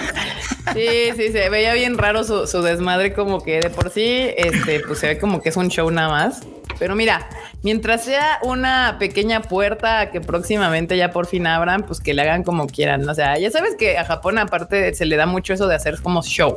Sí, 0.72 0.88
sí, 1.16 1.32
se 1.32 1.50
veía 1.50 1.74
bien 1.74 1.98
raro 1.98 2.24
su, 2.24 2.62
desmadre, 2.62 3.12
como 3.12 3.42
que 3.42 3.60
de 3.60 3.72
por 3.72 3.90
sí, 3.90 4.30
este, 4.38 4.82
pues 4.82 5.00
se 5.00 5.08
ve 5.08 5.18
como 5.18 5.42
que 5.42 5.50
es 5.50 5.58
un 5.58 5.70
show 5.70 5.90
nada 5.90 6.10
más. 6.10 6.42
Pero 6.78 6.94
mira, 6.94 7.28
mientras 7.64 8.04
sea 8.04 8.38
una 8.44 8.98
pequeña 9.00 9.42
puerta 9.42 10.12
que 10.12 10.22
próximamente 10.22 10.96
ya 10.96 11.10
por 11.10 11.26
fin 11.26 11.48
abran, 11.48 11.82
pues 11.82 12.00
que 12.00 12.14
le 12.14 12.22
hagan 12.22 12.44
como 12.44 12.68
quieran. 12.68 13.10
O 13.10 13.16
sea, 13.16 13.40
ya 13.40 13.50
sabes 13.50 13.76
que 13.80 13.98
a 13.98 14.06
Japón 14.06 14.38
aparte 14.38 14.94
se 14.94 15.06
le 15.06 15.16
da 15.16 15.26
mucho 15.26 15.56
eso 15.56 15.68
de 15.68 15.74
hacer 15.74 16.00
como 16.04 16.22
show. 16.22 16.56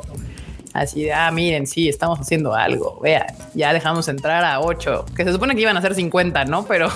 Así 0.74 1.04
de, 1.04 1.14
ah, 1.14 1.30
miren, 1.30 1.66
sí, 1.66 1.88
estamos 1.88 2.20
haciendo 2.20 2.54
algo. 2.54 3.00
Vea, 3.00 3.34
ya 3.54 3.72
dejamos 3.72 4.08
entrar 4.08 4.44
a 4.44 4.60
8, 4.60 5.06
que 5.16 5.24
se 5.24 5.32
supone 5.32 5.54
que 5.54 5.62
iban 5.62 5.78
a 5.78 5.80
ser 5.80 5.94
50, 5.94 6.44
¿no? 6.44 6.66
Pero 6.66 6.90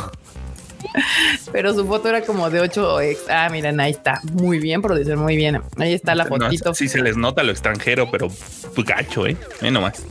pero 1.52 1.74
su 1.74 1.86
foto 1.86 2.08
era 2.08 2.22
como 2.22 2.50
de 2.50 2.60
8 2.60 2.98
Ah, 3.28 3.48
miren, 3.50 3.80
ahí 3.80 3.92
está. 3.92 4.20
Muy 4.32 4.58
bien, 4.58 4.82
producir 4.82 5.16
muy 5.16 5.36
bien. 5.36 5.60
Ahí 5.76 5.92
está 5.94 6.14
la 6.14 6.26
fotito. 6.26 6.74
sí 6.74 6.88
se 6.88 7.00
les 7.02 7.16
nota 7.16 7.42
lo 7.42 7.52
extranjero, 7.52 8.10
pero 8.10 8.28
gacho, 8.76 9.26
¿eh? 9.26 9.36
Nomás. 9.70 10.02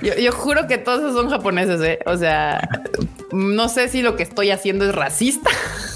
Yo, 0.00 0.14
yo 0.14 0.32
juro 0.32 0.66
que 0.66 0.78
todos 0.78 1.14
son 1.14 1.30
japoneses, 1.30 1.80
¿eh? 1.82 1.98
O 2.06 2.16
sea, 2.16 2.68
no 3.32 3.68
sé 3.68 3.88
si 3.88 4.02
lo 4.02 4.16
que 4.16 4.22
estoy 4.22 4.50
haciendo 4.50 4.88
es 4.88 4.94
racista. 4.94 5.50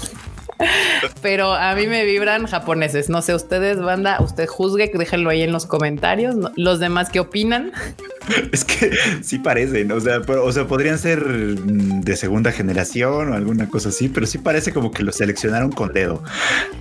Pero 1.21 1.53
a 1.53 1.75
mí 1.75 1.87
me 1.87 2.05
vibran 2.05 2.47
japoneses. 2.47 3.09
No 3.09 3.21
sé, 3.21 3.35
ustedes, 3.35 3.79
banda, 3.81 4.17
usted 4.21 4.47
juzgue, 4.47 4.91
déjenlo 4.93 5.29
ahí 5.29 5.41
en 5.41 5.51
los 5.51 5.65
comentarios. 5.65 6.35
Los 6.55 6.79
demás, 6.79 7.09
¿qué 7.09 7.19
opinan? 7.19 7.71
Es 8.51 8.65
que 8.65 8.91
sí 9.21 9.39
parecen, 9.39 9.89
o 9.91 10.01
sea, 10.01 10.19
o 10.19 10.51
sea, 10.51 10.67
podrían 10.67 10.99
ser 10.99 11.23
de 11.23 12.15
segunda 12.17 12.51
generación 12.51 13.31
o 13.31 13.35
alguna 13.35 13.69
cosa 13.69 13.89
así, 13.89 14.09
pero 14.09 14.25
sí 14.25 14.37
parece 14.37 14.73
como 14.73 14.91
que 14.91 15.03
los 15.03 15.15
seleccionaron 15.15 15.71
con 15.71 15.93
dedo. 15.93 16.21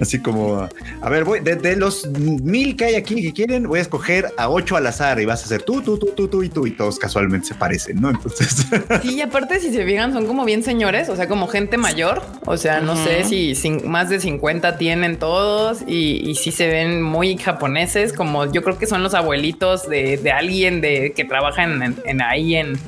Así 0.01 0.21
como, 0.21 0.69
a 1.01 1.09
ver, 1.09 1.25
voy, 1.25 1.41
de, 1.41 1.77
los 1.77 2.09
mil 2.09 2.77
que 2.77 2.87
hay 2.87 2.95
aquí 2.97 3.23
que 3.23 3.33
quieren, 3.33 3.69
voy 3.69 3.79
a 3.79 3.83
escoger 3.83 4.33
a 4.37 4.49
ocho 4.49 4.77
al 4.77 4.87
azar 4.87 5.21
y 5.21 5.25
vas 5.25 5.43
a 5.43 5.45
hacer 5.45 5.63
tú, 5.63 5.83
tú, 5.83 5.99
tú, 5.99 6.07
tú, 6.17 6.29
tú 6.29 6.43
y 6.43 6.49
tú, 6.49 6.67
y 6.67 6.73
todos 6.73 6.99
casualmente 6.99 7.47
se 7.49 7.55
parecen, 7.55 8.01
¿no? 8.01 8.11
Entonces. 8.11 8.67
Sí, 9.03 9.15
y 9.17 9.21
aparte, 9.21 9.61
si 9.61 9.73
se 9.73 9.85
fijan, 9.85 10.13
son 10.13 10.27
como 10.27 10.45
bien 10.45 10.63
señores, 10.63 11.09
o 11.09 11.17
sea, 11.17 11.29
como 11.29 11.47
gente 11.49 11.77
mayor, 11.77 12.23
o 12.45 12.57
sea, 12.57 12.81
no 12.81 12.97
sé 12.97 13.25
si 13.25 13.55
más 13.71 14.09
de 14.09 14.21
50 14.21 14.79
tienen 14.79 15.19
todos 15.19 15.83
y, 15.87 16.29
y 16.29 16.35
sí 16.35 16.53
se 16.53 16.69
ven 16.69 17.03
muy 17.03 17.37
japoneses, 17.37 18.13
como 18.13 18.51
yo 18.51 18.63
creo 18.63 18.79
que 18.79 18.87
son 18.87 19.03
los 19.03 19.15
abuelitos 19.15 19.89
de, 19.89 20.17
de 20.17 20.33
alguien 20.33 20.81
de 20.81 21.13
que 21.15 21.25
trabajan 21.25 21.97
en, 22.05 22.23
ahí 22.23 22.57
en, 22.57 22.79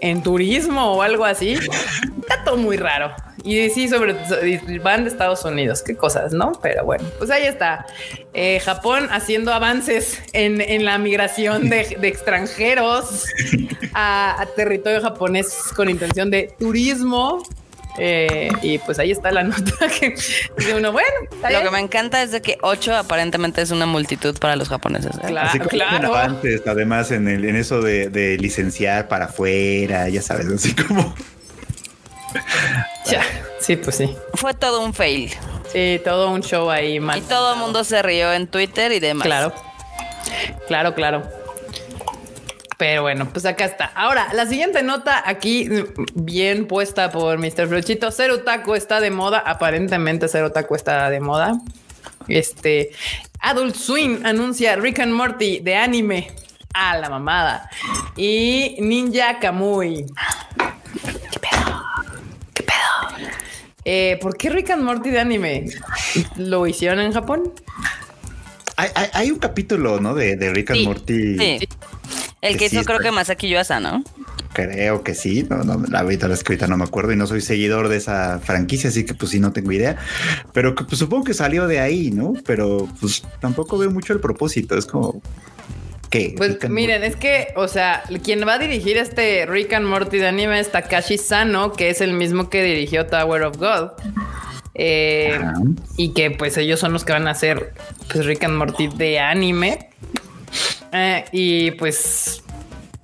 en 0.00 0.22
turismo 0.22 0.92
o 0.92 1.02
algo 1.02 1.24
así. 1.24 1.54
Está 1.54 2.44
todo 2.44 2.56
muy 2.56 2.76
raro. 2.76 3.12
Y 3.44 3.70
sí, 3.70 3.88
sobre 3.88 4.16
van 4.82 5.04
de 5.04 5.10
Estados 5.10 5.44
Unidos, 5.44 5.82
qué 5.82 5.96
cosas, 5.96 6.32
¿no? 6.32 6.52
Pero 6.62 6.84
bueno, 6.84 7.04
pues 7.18 7.30
ahí 7.30 7.44
está. 7.44 7.86
Eh, 8.34 8.58
Japón 8.60 9.08
haciendo 9.12 9.52
avances 9.52 10.20
en, 10.32 10.84
la 10.84 10.98
migración 10.98 11.68
de, 11.68 11.96
extranjeros 12.02 13.24
a, 13.94 14.42
a, 14.42 14.46
territorio 14.46 15.00
japonés 15.00 15.72
con 15.76 15.88
intención 15.88 16.30
de 16.30 16.54
turismo. 16.58 17.42
Eh, 17.98 18.50
y 18.62 18.78
pues 18.78 18.98
ahí 18.98 19.10
está 19.10 19.30
la 19.30 19.42
nota 19.44 19.88
que 19.88 20.14
uno, 20.74 20.92
bueno. 20.92 21.08
Lo 21.50 21.62
que 21.62 21.70
me 21.70 21.80
encanta 21.80 22.22
es 22.22 22.30
de 22.30 22.42
que 22.42 22.58
8 22.62 22.96
aparentemente 22.96 23.62
es 23.62 23.70
una 23.70 23.86
multitud 23.86 24.38
para 24.38 24.56
los 24.56 24.68
japoneses. 24.68 25.16
¿eh? 25.16 25.28
Claro, 25.28 25.66
claro. 25.68 26.14
además, 26.66 27.10
en, 27.10 27.28
el, 27.28 27.44
en 27.44 27.56
eso 27.56 27.80
de, 27.80 28.36
licenciar 28.40 29.08
para 29.08 29.26
afuera, 29.26 30.08
ya 30.08 30.22
sabes, 30.22 30.46
así 30.46 30.74
como. 30.74 31.14
ya, 33.06 33.22
sí, 33.60 33.76
pues 33.76 33.96
sí. 33.96 34.14
Fue 34.34 34.54
todo 34.54 34.84
un 34.84 34.92
fail. 34.92 35.32
Sí, 35.72 36.00
todo 36.04 36.30
un 36.30 36.42
show 36.42 36.70
ahí 36.70 37.00
mal. 37.00 37.18
Y 37.18 37.22
todo 37.22 37.54
el 37.54 37.58
mundo 37.58 37.84
se 37.84 38.02
rió 38.02 38.32
en 38.32 38.46
Twitter 38.46 38.92
y 38.92 39.00
demás. 39.00 39.26
Claro. 39.26 39.52
Claro, 40.68 40.94
claro. 40.94 41.35
Pero 42.76 43.02
bueno, 43.02 43.26
pues 43.32 43.46
acá 43.46 43.64
está. 43.64 43.86
Ahora, 43.94 44.28
la 44.34 44.46
siguiente 44.46 44.82
nota 44.82 45.22
aquí, 45.24 45.68
bien 46.14 46.66
puesta 46.66 47.10
por 47.10 47.38
Mr. 47.38 47.68
Flochito. 47.68 48.10
Cero 48.10 48.40
Taco 48.40 48.74
está 48.74 49.00
de 49.00 49.10
moda. 49.10 49.38
Aparentemente, 49.38 50.28
Cero 50.28 50.52
Taco 50.52 50.76
está 50.76 51.08
de 51.08 51.20
moda. 51.20 51.58
Este 52.28 52.90
Adult 53.40 53.76
Swim 53.76 54.20
anuncia 54.24 54.76
Rick 54.76 55.00
and 55.00 55.12
Morty 55.12 55.60
de 55.60 55.76
anime 55.76 56.32
a 56.74 56.98
la 56.98 57.08
mamada 57.08 57.70
y 58.16 58.76
Ninja 58.80 59.38
Kamui. 59.38 60.06
¿Qué 61.30 61.38
pedo? 61.38 61.82
¿Qué 62.52 62.62
pedo? 62.62 63.30
Eh, 63.84 64.18
¿Por 64.20 64.36
qué 64.36 64.50
Rick 64.50 64.70
and 64.70 64.82
Morty 64.82 65.10
de 65.10 65.20
anime? 65.20 65.66
¿Lo 66.36 66.66
hicieron 66.66 67.00
en 67.00 67.12
Japón? 67.12 67.54
Hay, 68.76 69.30
un 69.30 69.38
capítulo, 69.38 70.00
¿no? 70.00 70.14
De, 70.14 70.36
Rick 70.52 70.72
and 70.72 70.84
Morty. 70.84 71.38
Sí. 71.38 71.68
El 72.46 72.56
que, 72.56 72.66
hizo 72.66 72.84
creo 72.84 73.00
que 73.00 73.10
Masaki 73.10 73.48
Yuasa, 73.48 73.80
¿no? 73.80 74.02
Creo 74.52 75.02
que 75.02 75.14
sí, 75.14 75.46
no, 75.50 75.64
no, 75.64 75.82
la 75.88 76.00
ahorita 76.00 76.28
la 76.28 76.34
escrita 76.34 76.66
no 76.66 76.76
me 76.76 76.84
acuerdo 76.84 77.12
y 77.12 77.16
no 77.16 77.26
soy 77.26 77.42
seguidor 77.42 77.88
de 77.88 77.98
esa 77.98 78.38
franquicia, 78.38 78.88
así 78.88 79.04
que 79.04 79.12
pues 79.12 79.32
sí 79.32 79.40
no 79.40 79.52
tengo 79.52 79.70
idea, 79.72 79.96
pero 80.52 80.74
pues, 80.74 80.98
supongo 80.98 81.24
que 81.24 81.34
salió 81.34 81.66
de 81.66 81.80
ahí, 81.80 82.10
¿no? 82.10 82.32
Pero 82.46 82.88
pues 83.00 83.22
tampoco 83.40 83.76
veo 83.76 83.90
mucho 83.90 84.14
el 84.14 84.20
propósito, 84.20 84.76
es 84.78 84.86
como 84.86 85.20
¿Qué? 86.10 86.34
Pues 86.36 86.58
miren, 86.70 87.02
es 87.02 87.16
que, 87.16 87.48
o 87.56 87.68
sea, 87.68 88.02
quien 88.22 88.46
va 88.46 88.54
a 88.54 88.58
dirigir 88.58 88.96
este 88.96 89.44
Rick 89.46 89.72
and 89.72 89.86
Morty 89.86 90.18
de 90.18 90.28
anime 90.28 90.60
es 90.60 90.70
Takashi 90.70 91.18
Sano, 91.18 91.72
que 91.72 91.90
es 91.90 92.00
el 92.00 92.12
mismo 92.12 92.48
que 92.48 92.62
dirigió 92.62 93.06
Tower 93.06 93.42
of 93.42 93.56
God. 93.58 93.90
Eh, 94.78 95.40
y 95.96 96.12
que 96.12 96.30
pues 96.30 96.58
ellos 96.58 96.78
son 96.78 96.92
los 96.92 97.04
que 97.04 97.12
van 97.12 97.26
a 97.28 97.30
hacer 97.30 97.72
pues, 98.12 98.26
Rick 98.26 98.44
and 98.44 98.56
Morty 98.56 98.88
de 98.88 99.18
anime. 99.18 99.90
Eh, 100.92 101.24
y 101.32 101.70
pues 101.72 102.42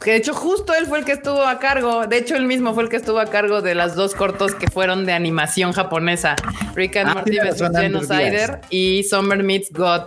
que 0.03 0.13
de 0.13 0.17
hecho 0.17 0.35
justo 0.35 0.75
él 0.75 0.87
fue 0.87 0.99
el 0.99 1.05
que 1.05 1.13
estuvo 1.13 1.43
a 1.43 1.59
cargo, 1.59 2.07
de 2.07 2.19
hecho 2.19 2.35
él 2.35 2.47
mismo 2.47 2.75
fue 2.75 2.83
el 2.83 2.89
que 2.89 2.97
estuvo 2.97 3.21
a 3.21 3.27
cargo 3.27 3.63
de 3.63 3.75
las 3.75 3.95
dos 3.95 4.15
cortos 4.15 4.55
que 4.55 4.67
fueron 4.69 5.07
de 5.07 5.13
animación 5.13 5.73
japonesa, 5.73 6.35
Rick 6.75 6.97
and 6.97 7.11
ah, 7.11 7.15
Morty 7.15 7.39
vs. 7.39 7.63
Genocider 7.73 8.61
y 8.71 9.05
Summer 9.05 9.43
Meets 9.43 9.73
God. 9.73 10.03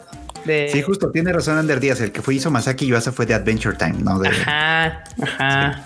Sí, 0.46 0.82
justo, 0.84 1.10
tiene 1.10 1.34
razón 1.34 1.58
Ander 1.58 1.80
Díaz, 1.80 2.02
el 2.02 2.12
que 2.12 2.22
fue 2.22 2.36
hizo 2.36 2.52
Masaki 2.52 2.86
Yuasa 2.86 3.12
fue 3.12 3.26
de 3.26 3.34
Adventure 3.34 3.76
Time, 3.76 3.96
¿no? 4.04 4.20
De... 4.20 4.30
Ajá, 4.30 5.04
ajá. 5.22 5.84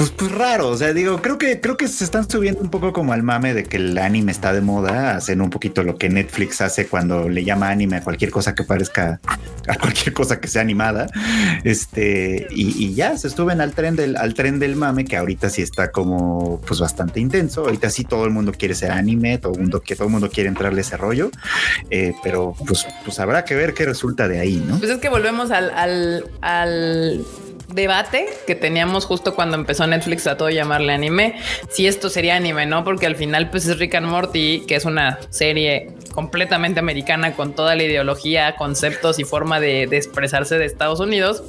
Pues, 0.00 0.12
pues 0.12 0.32
raro, 0.32 0.68
o 0.68 0.76
sea, 0.78 0.94
digo, 0.94 1.20
creo 1.20 1.36
que 1.36 1.60
creo 1.60 1.76
que 1.76 1.86
se 1.86 2.04
están 2.04 2.26
subiendo 2.26 2.62
un 2.62 2.70
poco 2.70 2.90
como 2.94 3.12
al 3.12 3.22
mame 3.22 3.52
de 3.52 3.64
que 3.64 3.76
el 3.76 3.98
anime 3.98 4.32
está 4.32 4.54
de 4.54 4.62
moda, 4.62 5.14
hacen 5.14 5.42
un 5.42 5.50
poquito 5.50 5.82
lo 5.82 5.98
que 5.98 6.08
Netflix 6.08 6.62
hace 6.62 6.86
cuando 6.86 7.28
le 7.28 7.44
llama 7.44 7.68
anime 7.68 7.98
a 7.98 8.02
cualquier 8.02 8.30
cosa 8.30 8.54
que 8.54 8.64
parezca 8.64 9.20
a 9.68 9.76
cualquier 9.76 10.14
cosa 10.14 10.40
que 10.40 10.48
sea 10.48 10.62
animada. 10.62 11.06
Este, 11.64 12.46
y, 12.50 12.94
ya 12.94 13.18
se 13.18 13.28
suben 13.28 13.60
al 13.60 13.74
tren 13.74 13.94
del 13.94 14.16
al 14.16 14.32
tren 14.32 14.58
del 14.58 14.74
mame 14.74 15.04
que 15.04 15.18
ahorita 15.18 15.50
sí 15.50 15.60
está 15.60 15.90
como 15.90 16.62
pues 16.62 16.80
bastante 16.80 17.20
intenso. 17.20 17.66
Ahorita 17.66 17.90
sí 17.90 18.04
todo 18.04 18.24
el 18.24 18.30
mundo 18.30 18.52
quiere 18.56 18.74
ser 18.74 18.92
anime, 18.92 19.36
todo 19.36 19.52
el 19.52 19.60
mundo 19.60 19.82
que 19.82 19.96
todo 19.96 20.06
el 20.06 20.12
mundo 20.12 20.30
quiere 20.30 20.48
entrarle 20.48 20.80
ese 20.80 20.96
rollo. 20.96 21.30
Eh, 21.90 22.14
pero 22.22 22.54
pues 22.66 22.86
pues 23.04 23.20
habrá 23.20 23.44
que 23.44 23.54
ver 23.54 23.74
qué 23.74 23.84
resulta 23.84 24.28
de 24.28 24.40
ahí, 24.40 24.64
¿no? 24.66 24.78
Pues 24.78 24.92
es 24.92 24.98
que 24.98 25.10
volvemos 25.10 25.50
al, 25.50 25.70
al, 25.72 26.24
al 26.40 27.22
debate 27.72 28.26
que 28.46 28.54
teníamos 28.54 29.04
justo 29.04 29.34
cuando 29.34 29.56
empezó 29.56 29.86
Netflix 29.86 30.26
a 30.26 30.36
todo 30.36 30.50
llamarle 30.50 30.92
anime, 30.92 31.40
si 31.68 31.86
esto 31.86 32.10
sería 32.10 32.36
anime, 32.36 32.66
¿no? 32.66 32.84
Porque 32.84 33.06
al 33.06 33.16
final 33.16 33.50
pues 33.50 33.66
es 33.66 33.78
Rick 33.78 33.94
and 33.94 34.06
Morty, 34.06 34.64
que 34.66 34.76
es 34.76 34.84
una 34.84 35.18
serie 35.30 35.88
completamente 36.12 36.80
americana 36.80 37.34
con 37.34 37.54
toda 37.54 37.74
la 37.74 37.82
ideología, 37.82 38.56
conceptos 38.56 39.18
y 39.18 39.24
forma 39.24 39.60
de, 39.60 39.86
de 39.86 39.96
expresarse 39.96 40.58
de 40.58 40.64
Estados 40.64 41.00
Unidos, 41.00 41.42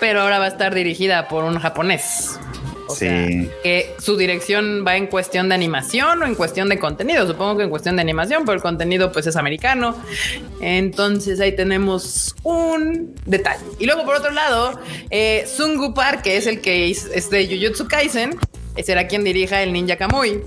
pero 0.00 0.22
ahora 0.22 0.38
va 0.38 0.46
a 0.46 0.48
estar 0.48 0.74
dirigida 0.74 1.28
por 1.28 1.44
un 1.44 1.58
japonés 1.58 2.38
sí. 2.88 3.50
que 3.62 3.94
su 3.98 4.16
dirección 4.16 4.84
va 4.86 4.96
en 4.96 5.06
cuestión 5.06 5.48
de 5.48 5.54
animación 5.54 6.22
o 6.22 6.26
en 6.26 6.34
cuestión 6.34 6.68
de 6.68 6.78
contenido. 6.78 7.26
Supongo 7.26 7.58
que 7.58 7.64
en 7.64 7.70
cuestión 7.70 7.96
de 7.96 8.02
animación, 8.02 8.44
pero 8.44 8.54
el 8.54 8.62
contenido 8.62 9.12
pues 9.12 9.26
es 9.26 9.36
americano. 9.36 9.96
Entonces 10.60 11.40
ahí 11.40 11.54
tenemos 11.54 12.34
un 12.42 13.14
detalle. 13.26 13.64
Y 13.78 13.86
luego 13.86 14.04
por 14.04 14.16
otro 14.16 14.30
lado, 14.30 14.80
eh, 15.10 15.46
Sungu 15.46 15.94
Park, 15.94 16.22
que 16.22 16.36
es 16.36 16.46
el 16.46 16.60
que 16.60 16.90
es 16.90 17.30
de 17.30 17.46
Jujutsu 17.46 17.88
Kaisen, 17.88 18.38
será 18.82 19.06
quien 19.06 19.24
dirija 19.24 19.62
el 19.62 19.72
Ninja 19.72 19.96
Kamui. 19.96 20.42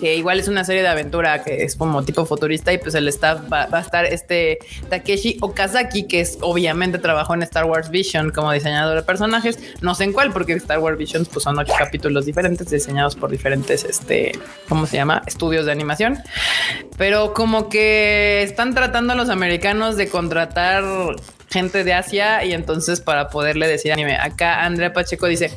Que 0.00 0.16
igual 0.16 0.38
es 0.38 0.48
una 0.48 0.64
serie 0.64 0.82
de 0.82 0.88
aventura 0.88 1.42
que 1.42 1.64
es 1.64 1.76
como 1.76 2.02
tipo 2.02 2.24
futurista 2.26 2.72
y 2.72 2.78
pues 2.78 2.94
el 2.94 3.08
staff 3.08 3.40
va, 3.52 3.68
a 3.70 3.80
estar 3.80 4.04
este 4.04 4.58
Takeshi 4.88 5.38
Okazaki, 5.40 6.06
que 6.06 6.20
es 6.20 6.38
obviamente 6.40 6.98
trabajó 6.98 7.34
en 7.34 7.42
Star 7.42 7.64
Wars 7.64 7.90
Vision 7.90 8.30
como 8.30 8.52
diseñador 8.52 8.96
de 8.96 9.02
personajes, 9.02 9.58
no 9.80 9.94
sé 9.94 10.04
en 10.04 10.12
cuál, 10.12 10.32
porque 10.32 10.52
Star 10.54 10.78
Wars 10.78 10.98
Vision 10.98 11.26
pues 11.26 11.44
son 11.44 11.58
ocho 11.58 11.72
capítulos 11.78 12.26
diferentes 12.26 12.68
diseñados 12.70 13.16
por 13.16 13.30
diferentes, 13.30 13.84
este, 13.84 14.38
¿cómo 14.68 14.86
se 14.86 14.96
llama? 14.96 15.22
Estudios 15.26 15.66
de 15.66 15.72
animación, 15.72 16.18
pero 16.96 17.34
como 17.34 17.68
que 17.68 18.42
están 18.42 18.74
tratando 18.74 19.12
a 19.12 19.16
los 19.16 19.28
americanos 19.28 19.96
de 19.96 20.08
contratar 20.08 20.84
gente 21.56 21.84
de 21.84 21.94
Asia 21.94 22.44
y 22.44 22.52
entonces 22.52 23.00
para 23.00 23.28
poderle 23.28 23.66
decir 23.66 23.92
anime. 23.92 24.16
Acá 24.16 24.64
Andrea 24.64 24.92
Pacheco 24.92 25.26
dice, 25.26 25.50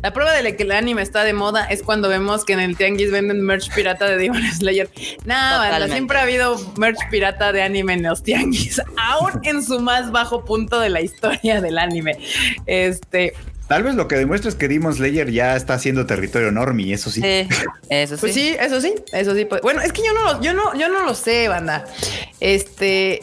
la 0.00 0.12
prueba 0.12 0.32
de 0.32 0.54
que 0.54 0.62
el 0.62 0.70
anime 0.70 1.02
está 1.02 1.24
de 1.24 1.32
moda 1.32 1.64
es 1.64 1.82
cuando 1.82 2.08
vemos 2.08 2.44
que 2.44 2.52
en 2.52 2.60
el 2.60 2.76
tianguis 2.76 3.10
venden 3.10 3.42
merch 3.42 3.74
pirata 3.74 4.06
de 4.06 4.16
Demon 4.16 4.42
Slayer. 4.58 4.88
Nada, 5.24 5.88
siempre 5.88 6.18
ha 6.18 6.22
habido 6.22 6.56
merch 6.76 6.98
pirata 7.10 7.52
de 7.52 7.62
anime 7.62 7.94
en 7.94 8.04
los 8.04 8.22
tianguis, 8.22 8.80
aún 8.96 9.40
en 9.42 9.64
su 9.64 9.80
más 9.80 10.12
bajo 10.12 10.44
punto 10.44 10.78
de 10.78 10.88
la 10.88 11.00
historia 11.00 11.60
del 11.60 11.78
anime. 11.78 12.16
Este, 12.66 13.32
Tal 13.66 13.84
vez 13.84 13.94
lo 13.94 14.08
que 14.08 14.16
demuestra 14.16 14.48
es 14.48 14.56
que 14.56 14.66
Demon 14.66 14.94
Slayer 14.94 15.30
ya 15.30 15.54
está 15.54 15.74
haciendo 15.74 16.04
territorio 16.04 16.50
normie, 16.50 16.92
eso 16.92 17.08
sí. 17.08 17.22
eso 17.88 18.16
sí. 18.16 18.20
Pues 18.20 18.34
sí, 18.34 18.56
eso 18.58 18.80
sí, 18.80 18.94
eso 19.12 19.32
sí. 19.32 19.44
Pues, 19.44 19.62
bueno, 19.62 19.80
es 19.80 19.92
que 19.92 20.02
yo 20.02 20.12
no 20.12 20.24
lo, 20.24 20.42
yo 20.42 20.54
no, 20.54 20.76
yo 20.76 20.88
no 20.88 21.04
lo 21.04 21.14
sé, 21.14 21.46
banda. 21.46 21.84
Este, 22.40 23.20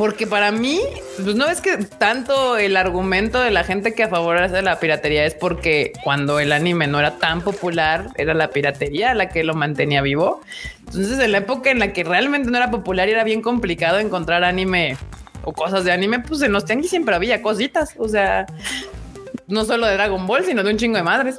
porque 0.00 0.26
para 0.26 0.50
mí, 0.50 0.80
pues 1.22 1.36
no 1.36 1.46
es 1.46 1.60
que 1.60 1.76
tanto 1.76 2.56
el 2.56 2.78
argumento 2.78 3.38
de 3.38 3.50
la 3.50 3.64
gente 3.64 3.92
que 3.92 4.04
a 4.04 4.08
favor 4.08 4.50
de 4.50 4.62
la 4.62 4.80
piratería 4.80 5.26
es 5.26 5.34
porque 5.34 5.92
cuando 6.02 6.40
el 6.40 6.52
anime 6.52 6.86
no 6.86 6.98
era 6.98 7.18
tan 7.18 7.42
popular, 7.42 8.08
era 8.16 8.32
la 8.32 8.48
piratería 8.48 9.12
la 9.12 9.28
que 9.28 9.44
lo 9.44 9.52
mantenía 9.52 10.00
vivo. 10.00 10.40
Entonces, 10.86 11.18
en 11.18 11.32
la 11.32 11.38
época 11.38 11.70
en 11.70 11.80
la 11.80 11.92
que 11.92 12.02
realmente 12.02 12.50
no 12.50 12.56
era 12.56 12.70
popular 12.70 13.10
y 13.10 13.12
era 13.12 13.24
bien 13.24 13.42
complicado 13.42 13.98
encontrar 13.98 14.42
anime 14.42 14.96
o 15.44 15.52
cosas 15.52 15.84
de 15.84 15.92
anime, 15.92 16.20
pues 16.20 16.40
en 16.40 16.52
los 16.52 16.64
tianguis 16.64 16.88
siempre 16.88 17.14
había 17.14 17.42
cositas. 17.42 17.94
O 17.98 18.08
sea, 18.08 18.46
no 19.48 19.66
solo 19.66 19.86
de 19.86 19.92
Dragon 19.92 20.26
Ball, 20.26 20.46
sino 20.46 20.62
de 20.62 20.70
un 20.70 20.78
chingo 20.78 20.96
de 20.96 21.02
madres. 21.02 21.36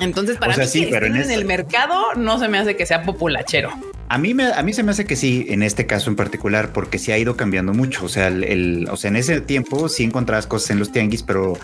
Entonces, 0.00 0.38
para 0.38 0.56
mí, 0.56 0.66
sí, 0.66 0.88
pero 0.90 1.04
en, 1.04 1.16
en 1.16 1.30
el 1.30 1.44
mercado 1.44 2.14
no 2.16 2.38
se 2.38 2.48
me 2.48 2.56
hace 2.56 2.76
que 2.76 2.86
sea 2.86 3.02
populachero. 3.02 3.78
A 4.08 4.18
mí, 4.18 4.34
me, 4.34 4.52
a 4.52 4.62
mí 4.62 4.72
se 4.72 4.82
me 4.82 4.90
hace 4.90 5.06
que 5.06 5.16
sí, 5.16 5.46
en 5.48 5.62
este 5.62 5.86
caso 5.86 6.10
en 6.10 6.16
particular, 6.16 6.72
porque 6.72 6.98
sí 6.98 7.10
ha 7.10 7.18
ido 7.18 7.36
cambiando 7.36 7.72
mucho. 7.72 8.04
O 8.04 8.08
sea, 8.08 8.28
el, 8.28 8.86
o 8.90 8.96
sea, 8.96 9.08
en 9.08 9.16
ese 9.16 9.40
tiempo 9.40 9.88
sí 9.88 10.04
encontrabas 10.04 10.46
cosas 10.46 10.70
en 10.70 10.78
los 10.78 10.92
tianguis, 10.92 11.22
pero, 11.22 11.58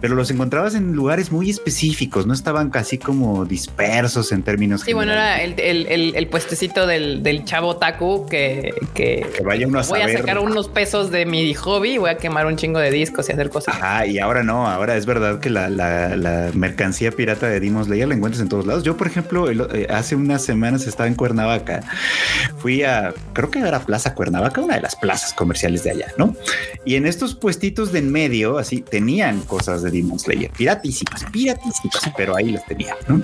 pero 0.00 0.14
los 0.14 0.30
encontrabas 0.30 0.74
en 0.74 0.92
lugares 0.92 1.30
muy 1.30 1.50
específicos, 1.50 2.26
no 2.26 2.32
estaban 2.32 2.70
casi 2.70 2.98
como 2.98 3.44
dispersos 3.44 4.32
en 4.32 4.42
términos. 4.42 4.82
Sí, 4.82 4.94
bueno, 4.94 5.12
era 5.12 5.42
el, 5.42 5.60
el, 5.60 6.14
el, 6.16 6.26
puestecito 6.28 6.86
del, 6.86 7.22
del, 7.22 7.44
chavo 7.44 7.76
Taku 7.76 8.26
que, 8.26 8.74
que, 8.94 9.26
vaya 9.44 9.66
uno 9.66 9.80
a 9.80 9.82
voy 9.82 10.00
a 10.00 10.12
sacar 10.12 10.38
unos 10.38 10.68
pesos 10.68 11.10
de 11.10 11.26
mi 11.26 11.52
hobby, 11.54 11.98
voy 11.98 12.10
a 12.10 12.16
quemar 12.16 12.46
un 12.46 12.56
chingo 12.56 12.78
de 12.78 12.90
discos 12.90 13.28
y 13.28 13.32
hacer 13.32 13.50
cosas. 13.50 13.76
Ah, 13.80 14.06
y 14.06 14.18
ahora 14.18 14.42
no, 14.42 14.66
ahora 14.66 14.96
es 14.96 15.04
verdad 15.04 15.40
que 15.40 15.50
la, 15.50 15.68
la, 15.68 16.16
la 16.16 16.50
mercancía 16.54 17.12
pirata 17.12 17.48
de 17.48 17.60
Dimos 17.60 17.88
Leia 17.88 18.06
la 18.06 18.14
encuentras 18.14 18.40
en 18.40 18.48
todos 18.48 18.66
lados. 18.66 18.82
Yo, 18.82 18.96
por 18.96 19.06
ejemplo, 19.06 19.50
eh, 19.50 19.86
hace 19.90 20.16
unas 20.16 20.42
semanas 20.42 20.86
estaba 20.86 21.06
en 21.06 21.14
Cuernavaca 21.14 21.81
fui 22.58 22.82
a, 22.82 23.12
creo 23.32 23.50
que 23.50 23.60
era 23.60 23.80
Plaza 23.80 24.14
Cuernavaca, 24.14 24.60
una 24.60 24.76
de 24.76 24.82
las 24.82 24.96
plazas 24.96 25.32
comerciales 25.32 25.84
de 25.84 25.90
allá, 25.90 26.06
¿no? 26.16 26.36
Y 26.84 26.96
en 26.96 27.06
estos 27.06 27.34
puestitos 27.34 27.92
de 27.92 28.02
en 28.02 28.10
medio, 28.10 28.58
así, 28.58 28.82
tenían 28.82 29.40
cosas 29.42 29.82
de 29.82 29.90
Demon 29.90 30.18
Slayer, 30.18 30.50
piratísimas, 30.50 31.24
piratísimas, 31.32 32.02
pero 32.16 32.36
ahí 32.36 32.50
las 32.50 32.66
tenían, 32.66 32.96
¿no? 33.06 33.22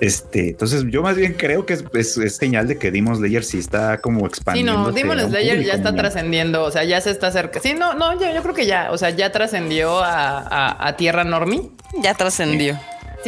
Este, 0.00 0.50
entonces 0.50 0.84
yo 0.90 1.02
más 1.02 1.16
bien 1.16 1.34
creo 1.34 1.64
que 1.64 1.78
es, 1.94 2.36
señal 2.36 2.68
de 2.68 2.78
que 2.78 2.90
Demon 2.90 3.16
Slayer 3.16 3.44
sí 3.44 3.58
está 3.58 3.98
como 4.00 4.26
expandiendo. 4.26 4.72
Sí, 4.72 4.78
no, 4.78 4.92
Demon 4.92 5.20
Slayer 5.20 5.62
ya 5.62 5.74
está 5.74 5.94
trascendiendo, 5.94 6.64
o 6.64 6.70
sea, 6.70 6.84
ya 6.84 7.00
se 7.00 7.10
está 7.10 7.30
cerca. 7.30 7.60
Sí, 7.60 7.74
no, 7.74 7.94
no, 7.94 8.20
yo, 8.20 8.32
yo 8.32 8.42
creo 8.42 8.54
que 8.54 8.66
ya, 8.66 8.90
o 8.90 8.98
sea, 8.98 9.10
ya 9.10 9.32
trascendió 9.32 10.00
a, 10.00 10.86
a, 10.88 10.96
Tierra 10.96 11.24
Normie. 11.24 11.70
Ya 12.02 12.14
trascendió. 12.14 12.74
Sí, 12.74 12.80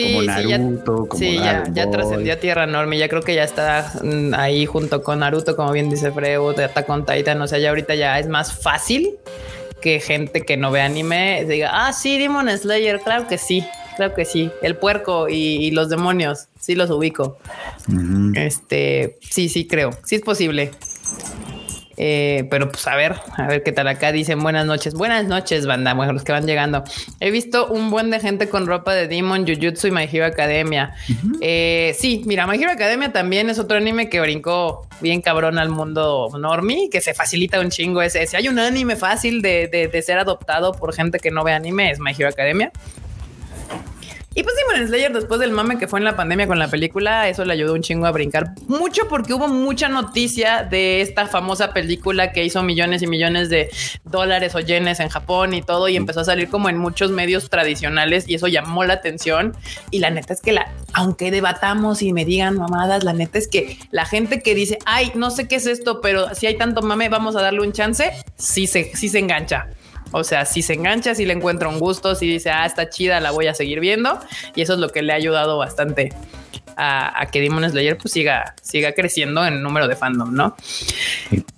como 0.04 0.22
Naruto, 0.22 1.08
sí, 1.16 1.36
ya, 1.36 1.64
sí, 1.64 1.72
ya, 1.74 1.90
trascendió 1.90 2.32
a 2.32 2.36
Tierra 2.36 2.64
Enorme. 2.64 2.98
Ya 2.98 3.08
creo 3.08 3.22
que 3.22 3.34
ya 3.34 3.44
está 3.44 3.92
mm, 4.02 4.34
ahí 4.34 4.66
junto 4.66 5.02
con 5.02 5.20
Naruto, 5.20 5.56
como 5.56 5.72
bien 5.72 5.90
dice 5.90 6.12
Freud, 6.12 6.56
de 6.56 6.64
Attack 6.64 6.88
on 6.88 7.06
Titan. 7.06 7.40
O 7.40 7.46
sea, 7.46 7.58
ya 7.58 7.70
ahorita 7.70 7.94
ya 7.94 8.18
es 8.18 8.28
más 8.28 8.52
fácil 8.52 9.16
que 9.80 10.00
gente 10.00 10.42
que 10.42 10.56
no 10.56 10.70
ve 10.70 10.80
anime 10.80 11.44
diga, 11.48 11.70
ah, 11.72 11.92
sí, 11.92 12.18
Demon 12.18 12.48
Slayer, 12.56 13.00
claro 13.00 13.28
que 13.28 13.38
sí, 13.38 13.64
claro 13.96 14.14
que 14.14 14.24
sí. 14.24 14.50
El 14.62 14.76
puerco 14.76 15.28
y, 15.28 15.70
los 15.70 15.88
demonios, 15.88 16.48
sí 16.58 16.74
los 16.74 16.90
ubico. 16.90 17.38
Este, 18.34 19.18
sí, 19.30 19.48
sí, 19.48 19.66
creo, 19.66 19.90
sí 20.04 20.16
es 20.16 20.22
posible. 20.22 20.70
Eh, 21.96 22.46
pero 22.50 22.70
pues 22.70 22.86
a 22.86 22.94
ver, 22.94 23.14
a 23.36 23.46
ver 23.46 23.62
qué 23.62 23.72
tal 23.72 23.88
acá 23.88 24.12
dicen 24.12 24.40
buenas 24.40 24.66
noches, 24.66 24.94
buenas 24.94 25.24
noches, 25.24 25.66
banda, 25.66 25.94
bueno, 25.94 26.12
los 26.12 26.24
que 26.24 26.32
van 26.32 26.46
llegando. 26.46 26.84
He 27.20 27.30
visto 27.30 27.68
un 27.68 27.90
buen 27.90 28.10
de 28.10 28.20
gente 28.20 28.48
con 28.48 28.66
ropa 28.66 28.94
de 28.94 29.08
Demon, 29.08 29.46
Jujutsu 29.46 29.88
y 29.88 29.90
My 29.90 30.08
Hero 30.10 30.26
Academia. 30.26 30.94
Eh, 31.40 31.96
sí, 31.98 32.22
mira, 32.26 32.46
My 32.46 32.56
Hero 32.56 32.70
Academia 32.70 33.12
también 33.12 33.48
es 33.48 33.58
otro 33.58 33.76
anime 33.76 34.08
que 34.08 34.20
brincó 34.20 34.86
bien 35.00 35.22
cabrón 35.22 35.58
al 35.58 35.70
mundo 35.70 36.28
normie, 36.38 36.90
que 36.90 37.00
se 37.00 37.14
facilita 37.14 37.60
un 37.60 37.70
chingo 37.70 38.02
ese. 38.02 38.26
Si 38.26 38.36
hay 38.36 38.48
un 38.48 38.58
anime 38.58 38.96
fácil 38.96 39.42
de, 39.42 39.68
de 39.68 40.02
ser 40.02 40.18
adoptado 40.18 40.72
por 40.72 40.94
gente 40.94 41.18
que 41.18 41.30
no 41.30 41.44
ve 41.44 41.52
anime, 41.52 41.90
es 41.90 41.98
My 41.98 42.12
Hero 42.12 42.28
Academia. 42.28 42.72
Y 44.38 44.42
pues 44.42 44.54
Demon 44.54 44.86
Slayer, 44.86 45.14
después 45.14 45.40
del 45.40 45.50
mame 45.50 45.78
que 45.78 45.88
fue 45.88 45.98
en 45.98 46.04
la 46.04 46.14
pandemia 46.14 46.46
con 46.46 46.58
la 46.58 46.68
película, 46.68 47.26
eso 47.26 47.46
le 47.46 47.54
ayudó 47.54 47.72
un 47.72 47.80
chingo 47.80 48.04
a 48.04 48.10
brincar 48.10 48.52
mucho 48.68 49.08
porque 49.08 49.32
hubo 49.32 49.48
mucha 49.48 49.88
noticia 49.88 50.62
de 50.62 51.00
esta 51.00 51.26
famosa 51.26 51.72
película 51.72 52.32
que 52.32 52.44
hizo 52.44 52.62
millones 52.62 53.00
y 53.00 53.06
millones 53.06 53.48
de 53.48 53.70
dólares 54.04 54.54
o 54.54 54.60
yenes 54.60 55.00
en 55.00 55.08
Japón 55.08 55.54
y 55.54 55.62
todo, 55.62 55.88
y 55.88 55.96
empezó 55.96 56.20
a 56.20 56.24
salir 56.24 56.50
como 56.50 56.68
en 56.68 56.76
muchos 56.76 57.12
medios 57.12 57.48
tradicionales 57.48 58.28
y 58.28 58.34
eso 58.34 58.46
llamó 58.46 58.84
la 58.84 58.92
atención. 58.92 59.56
Y 59.90 60.00
la 60.00 60.10
neta 60.10 60.34
es 60.34 60.42
que 60.42 60.52
la, 60.52 60.70
aunque 60.92 61.30
debatamos 61.30 62.02
y 62.02 62.12
me 62.12 62.26
digan 62.26 62.58
mamadas, 62.58 63.04
la 63.04 63.14
neta 63.14 63.38
es 63.38 63.48
que 63.48 63.78
la 63.90 64.04
gente 64.04 64.42
que 64.42 64.54
dice, 64.54 64.76
ay, 64.84 65.12
no 65.14 65.30
sé 65.30 65.48
qué 65.48 65.56
es 65.56 65.66
esto, 65.66 66.02
pero 66.02 66.34
si 66.34 66.46
hay 66.46 66.58
tanto 66.58 66.82
mame, 66.82 67.08
vamos 67.08 67.36
a 67.36 67.40
darle 67.40 67.62
un 67.62 67.72
chance, 67.72 68.12
sí 68.36 68.66
se, 68.66 68.94
sí 68.94 69.08
se 69.08 69.18
engancha. 69.18 69.68
O 70.12 70.24
sea, 70.24 70.44
si 70.44 70.62
se 70.62 70.74
engancha, 70.74 71.14
si 71.14 71.24
le 71.24 71.32
encuentra 71.32 71.68
un 71.68 71.78
gusto, 71.78 72.14
si 72.14 72.26
dice, 72.26 72.50
ah, 72.50 72.64
está 72.64 72.88
chida, 72.88 73.20
la 73.20 73.30
voy 73.30 73.46
a 73.46 73.54
seguir 73.54 73.80
viendo. 73.80 74.18
Y 74.54 74.62
eso 74.62 74.74
es 74.74 74.78
lo 74.78 74.90
que 74.90 75.02
le 75.02 75.12
ha 75.12 75.16
ayudado 75.16 75.58
bastante 75.58 76.12
a, 76.76 77.26
que 77.32 77.40
Demon 77.40 77.68
Slayer 77.68 77.96
pues 77.96 78.12
siga, 78.12 78.54
siga 78.62 78.92
creciendo 78.92 79.44
en 79.46 79.62
número 79.62 79.88
de 79.88 79.96
fandom, 79.96 80.34
¿no? 80.34 80.56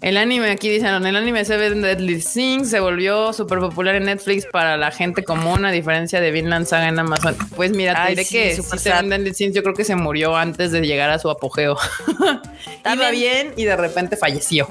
El 0.00 0.16
anime, 0.16 0.50
aquí 0.50 0.68
dicen, 0.68 1.04
el 1.04 1.16
anime 1.16 1.44
Seven 1.44 1.82
Deadly 1.82 2.20
Sins 2.20 2.70
se 2.70 2.78
volvió 2.78 3.32
súper 3.32 3.58
popular 3.58 3.96
en 3.96 4.04
Netflix 4.04 4.46
para 4.46 4.76
la 4.76 4.92
gente 4.92 5.24
común, 5.24 5.64
a 5.64 5.72
diferencia 5.72 6.20
de 6.20 6.30
Vinland 6.30 6.66
Saga 6.66 6.88
en 6.88 6.98
Amazon. 6.98 7.36
Pues 7.56 7.72
mira, 7.72 8.04
te 8.04 8.10
diré 8.10 8.24
que 8.24 8.62
Seven 8.62 9.10
Deadly 9.10 9.34
Sins 9.34 9.54
yo 9.54 9.62
creo 9.62 9.74
que 9.74 9.84
se 9.84 9.96
murió 9.96 10.36
antes 10.36 10.70
de 10.70 10.82
llegar 10.82 11.10
a 11.10 11.18
su 11.18 11.30
apogeo. 11.30 11.76
Iba 12.92 13.10
bien 13.10 13.54
y 13.56 13.64
de 13.64 13.76
repente 13.76 14.16
falleció. 14.16 14.68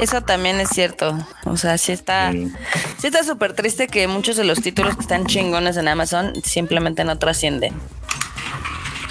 Eso 0.00 0.20
también 0.20 0.60
es 0.60 0.68
cierto. 0.70 1.16
O 1.44 1.56
sea, 1.56 1.78
sí 1.78 1.92
está, 1.92 2.32
sí, 2.32 2.52
está 3.02 3.24
súper 3.24 3.54
triste 3.54 3.88
que 3.88 4.08
muchos 4.08 4.36
de 4.36 4.44
los 4.44 4.60
títulos 4.60 4.94
que 4.96 5.02
están 5.02 5.26
chingones 5.26 5.76
en 5.76 5.88
Amazon 5.88 6.32
simplemente 6.42 7.04
no 7.04 7.18
trascienden. 7.18 7.74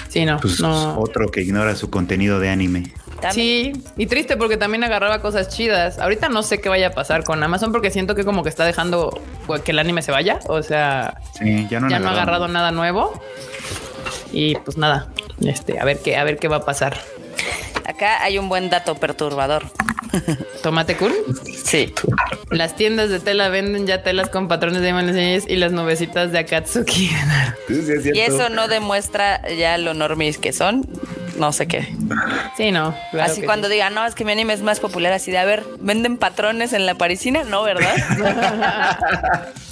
Sí, 0.08 0.24
no, 0.24 0.38
pues 0.38 0.60
Otro 0.62 1.28
que 1.30 1.42
ignora 1.42 1.74
su 1.76 1.90
contenido 1.90 2.40
de 2.40 2.48
anime. 2.48 2.92
Sí, 3.32 3.72
y 3.96 4.06
triste 4.06 4.36
porque 4.36 4.56
también 4.56 4.84
agarraba 4.84 5.20
cosas 5.20 5.48
chidas. 5.48 5.98
Ahorita 5.98 6.28
no 6.28 6.42
sé 6.42 6.60
qué 6.60 6.68
vaya 6.68 6.88
a 6.88 6.90
pasar 6.90 7.24
con 7.24 7.42
Amazon 7.42 7.72
porque 7.72 7.90
siento 7.90 8.14
que 8.14 8.24
como 8.24 8.42
que 8.42 8.48
está 8.48 8.64
dejando 8.64 9.20
que 9.64 9.72
el 9.72 9.78
anime 9.78 10.02
se 10.02 10.12
vaya. 10.12 10.38
O 10.48 10.62
sea, 10.62 11.20
ya 11.68 11.80
no, 11.80 11.88
ya 11.88 11.98
no 11.98 12.08
ha 12.08 12.12
agarrado 12.12 12.48
nada 12.48 12.70
nuevo. 12.72 13.20
Y 14.32 14.54
pues 14.56 14.76
nada, 14.76 15.08
este, 15.40 15.80
a 15.80 15.84
ver 15.84 15.98
qué, 16.02 16.16
a 16.16 16.24
ver 16.24 16.38
qué 16.38 16.48
va 16.48 16.56
a 16.56 16.64
pasar. 16.64 16.96
Acá 17.86 18.22
hay 18.22 18.38
un 18.38 18.48
buen 18.48 18.68
dato 18.68 18.96
perturbador. 18.96 19.70
¿Tomate 20.62 20.96
cool? 20.96 21.14
Sí. 21.64 21.92
Las 22.50 22.74
tiendas 22.74 23.10
de 23.10 23.20
tela 23.20 23.48
venden 23.48 23.86
ya 23.86 24.02
telas 24.02 24.28
con 24.28 24.48
patrones 24.48 24.82
de 24.82 24.88
imágenes 24.88 25.44
y 25.48 25.56
las 25.56 25.72
nubecitas 25.72 26.32
de 26.32 26.40
Akatsuki. 26.40 27.10
y 28.12 28.20
eso 28.20 28.48
no 28.48 28.66
demuestra 28.66 29.40
ya 29.54 29.78
lo 29.78 29.94
normis 29.94 30.38
que 30.38 30.52
son. 30.52 30.88
No 31.38 31.52
sé 31.52 31.68
qué. 31.68 31.94
Sí, 32.56 32.72
no. 32.72 32.94
así 33.20 33.42
cuando 33.42 33.68
digan, 33.68 33.94
no, 33.94 34.04
es 34.06 34.14
que 34.14 34.24
mi 34.24 34.32
anime 34.32 34.54
es 34.54 34.62
más 34.62 34.80
popular, 34.80 35.12
así 35.12 35.30
de, 35.30 35.38
a 35.38 35.44
ver, 35.44 35.64
¿venden 35.78 36.16
patrones 36.16 36.72
en 36.72 36.86
la 36.86 36.94
parisina? 36.94 37.44
No, 37.44 37.62
¿verdad? 37.62 37.94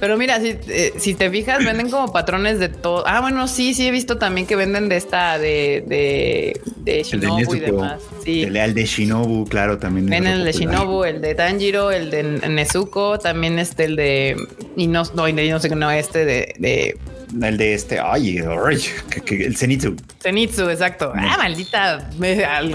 Pero 0.00 0.16
mira, 0.16 0.40
si, 0.40 0.56
eh, 0.68 0.92
si 0.96 1.14
te 1.14 1.28
fijas, 1.28 1.64
venden 1.64 1.90
como 1.90 2.12
patrones 2.12 2.60
de 2.60 2.68
todo. 2.68 3.04
Ah, 3.06 3.20
bueno, 3.20 3.48
sí, 3.48 3.74
sí 3.74 3.88
he 3.88 3.90
visto 3.90 4.16
también 4.16 4.46
que 4.46 4.54
venden 4.54 4.88
de 4.88 4.96
esta, 4.96 5.38
de, 5.38 5.82
de, 5.86 6.60
de 6.76 7.02
Shinobu 7.02 7.54
y 7.56 7.60
demás. 7.60 8.00
Sí. 8.24 8.42
El, 8.42 8.74
de 8.74 8.84
Shinobu, 8.84 9.46
claro, 9.46 9.78
también. 9.78 10.06
Venden 10.06 10.34
el 10.34 10.44
de 10.44 10.52
Shinobu, 10.52 11.02
el 11.02 11.20
de 11.20 11.34
Tanjiro, 11.34 11.90
el 11.90 12.10
de 12.10 12.22
Nezuko, 12.22 13.18
también 13.18 13.58
este, 13.58 13.84
el 13.84 13.96
de. 13.96 14.36
Y 14.76 14.86
no, 14.86 15.02
no, 15.14 15.26
no 15.26 15.60
sé 15.60 15.68
qué 15.68 15.74
no, 15.74 15.90
este 15.90 16.24
de, 16.24 16.54
de 16.58 16.96
el 17.42 17.56
de 17.56 17.74
este, 17.74 18.00
ay, 18.00 18.38
el 18.38 19.56
Zenitsu. 19.56 19.96
Zenitsu, 20.20 20.68
exacto. 20.68 21.12
Ah, 21.14 21.36
maldita 21.38 22.08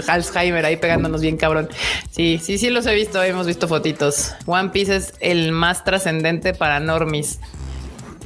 Alzheimer 0.08 0.64
ahí 0.64 0.76
pegándonos 0.76 1.20
bien 1.20 1.36
cabrón. 1.36 1.68
Sí, 2.10 2.40
sí, 2.42 2.58
sí 2.58 2.70
los 2.70 2.86
he 2.86 2.94
visto, 2.94 3.22
hemos 3.22 3.46
visto 3.46 3.68
fotitos. 3.68 4.34
One 4.46 4.70
Piece 4.70 4.96
es 4.96 5.14
el 5.20 5.52
más 5.52 5.84
trascendente 5.84 6.54
para 6.54 6.80
normis. 6.80 7.40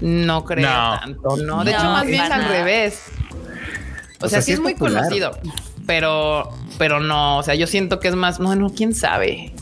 No 0.01 0.45
creo 0.45 0.69
tanto, 0.69 1.37
¿no? 1.37 1.65
De 1.65 1.73
hecho, 1.73 1.85
más 1.85 2.07
bien 2.07 2.31
al 2.31 2.49
revés. 2.49 3.03
O, 4.21 4.29
sea, 4.29 4.43
sí 4.43 4.53
es, 4.53 4.61
muy 4.61 4.75
conocido, 4.75 5.39
pero, 5.87 6.51
pero 6.77 6.99
no, 6.99 7.39
o 7.39 7.43
sea, 7.45 7.55
yo 7.55 7.69
siento 7.69 8.01
que 8.01 8.09
es 8.09 8.17
más, 8.17 8.41
no, 8.41 8.55
no, 8.57 8.71
quién 8.71 8.95
sabe. 8.95 9.53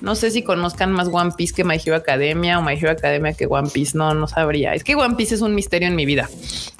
No 0.00 0.14
sé 0.14 0.30
si 0.30 0.42
conozcan 0.42 0.92
más 0.92 1.08
One 1.10 1.32
Piece 1.36 1.54
que 1.54 1.64
My 1.64 1.76
Hero 1.76 1.96
Academia 1.96 2.58
o 2.58 2.62
My 2.62 2.74
Hero 2.74 2.90
Academia 2.90 3.32
que 3.34 3.46
One 3.46 3.68
Piece. 3.70 3.96
No, 3.96 4.14
no 4.14 4.26
sabría. 4.26 4.74
Es 4.74 4.84
que 4.84 4.94
One 4.94 5.14
Piece 5.16 5.34
es 5.34 5.40
un 5.40 5.54
misterio 5.54 5.88
en 5.88 5.96
mi 5.96 6.06
vida. 6.06 6.28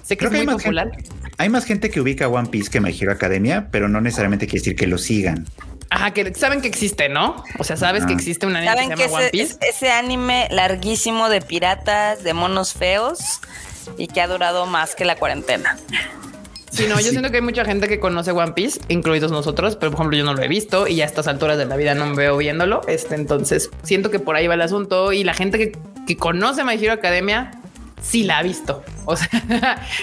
Sé 0.02 0.16
que 0.16 0.26
es 0.26 0.32
muy 0.32 0.46
popular. 0.46 0.90
hay 1.38 1.48
más 1.48 1.64
gente 1.64 1.90
que 1.90 2.00
ubica 2.00 2.28
One 2.28 2.48
Piece 2.48 2.70
que 2.70 2.80
My 2.80 2.96
Hero 2.98 3.12
Academia, 3.12 3.68
pero 3.70 3.88
no 3.88 4.00
necesariamente 4.00 4.46
quiere 4.46 4.60
decir 4.60 4.76
que 4.76 4.86
lo 4.86 4.98
sigan. 4.98 5.46
Ajá, 5.90 6.12
que 6.12 6.32
saben 6.34 6.60
que 6.60 6.68
existe, 6.68 7.08
¿no? 7.08 7.42
O 7.58 7.64
sea, 7.64 7.76
sabes 7.76 8.06
que 8.06 8.12
existe 8.12 8.46
un 8.46 8.54
anime 8.54 8.90
que 8.90 8.96
se 8.96 9.02
llama 9.02 9.18
One 9.18 9.28
Piece. 9.30 9.56
Ese 9.60 9.90
anime 9.90 10.46
larguísimo 10.50 11.28
de 11.28 11.40
piratas, 11.40 12.22
de 12.22 12.32
monos 12.32 12.74
feos 12.74 13.40
y 13.98 14.06
que 14.06 14.20
ha 14.20 14.28
durado 14.28 14.66
más 14.66 14.94
que 14.94 15.04
la 15.04 15.16
cuarentena. 15.16 15.76
Sí, 16.70 16.86
no, 16.88 17.00
yo 17.00 17.10
siento 17.10 17.30
que 17.30 17.36
hay 17.38 17.42
mucha 17.42 17.64
gente 17.64 17.88
que 17.88 17.98
conoce 17.98 18.30
One 18.30 18.52
Piece, 18.52 18.80
incluidos 18.88 19.32
nosotros, 19.32 19.76
pero 19.76 19.90
por 19.90 19.98
ejemplo 19.98 20.16
yo 20.16 20.24
no 20.24 20.34
lo 20.34 20.42
he 20.42 20.48
visto 20.48 20.86
y 20.86 21.00
a 21.00 21.04
estas 21.04 21.26
alturas 21.26 21.58
de 21.58 21.66
la 21.66 21.76
vida 21.76 21.94
no 21.94 22.06
me 22.06 22.14
veo 22.14 22.36
viéndolo. 22.36 22.82
Este, 22.86 23.16
entonces 23.16 23.70
siento 23.82 24.10
que 24.10 24.20
por 24.20 24.36
ahí 24.36 24.46
va 24.46 24.54
el 24.54 24.62
asunto 24.62 25.12
y 25.12 25.24
la 25.24 25.34
gente 25.34 25.58
que, 25.58 25.78
que 26.06 26.16
conoce 26.16 26.64
My 26.64 26.74
Hero 26.74 26.92
Academia 26.92 27.60
sí 28.00 28.22
la 28.24 28.38
ha 28.38 28.42
visto. 28.42 28.82
O 29.04 29.16
sea, 29.16 29.28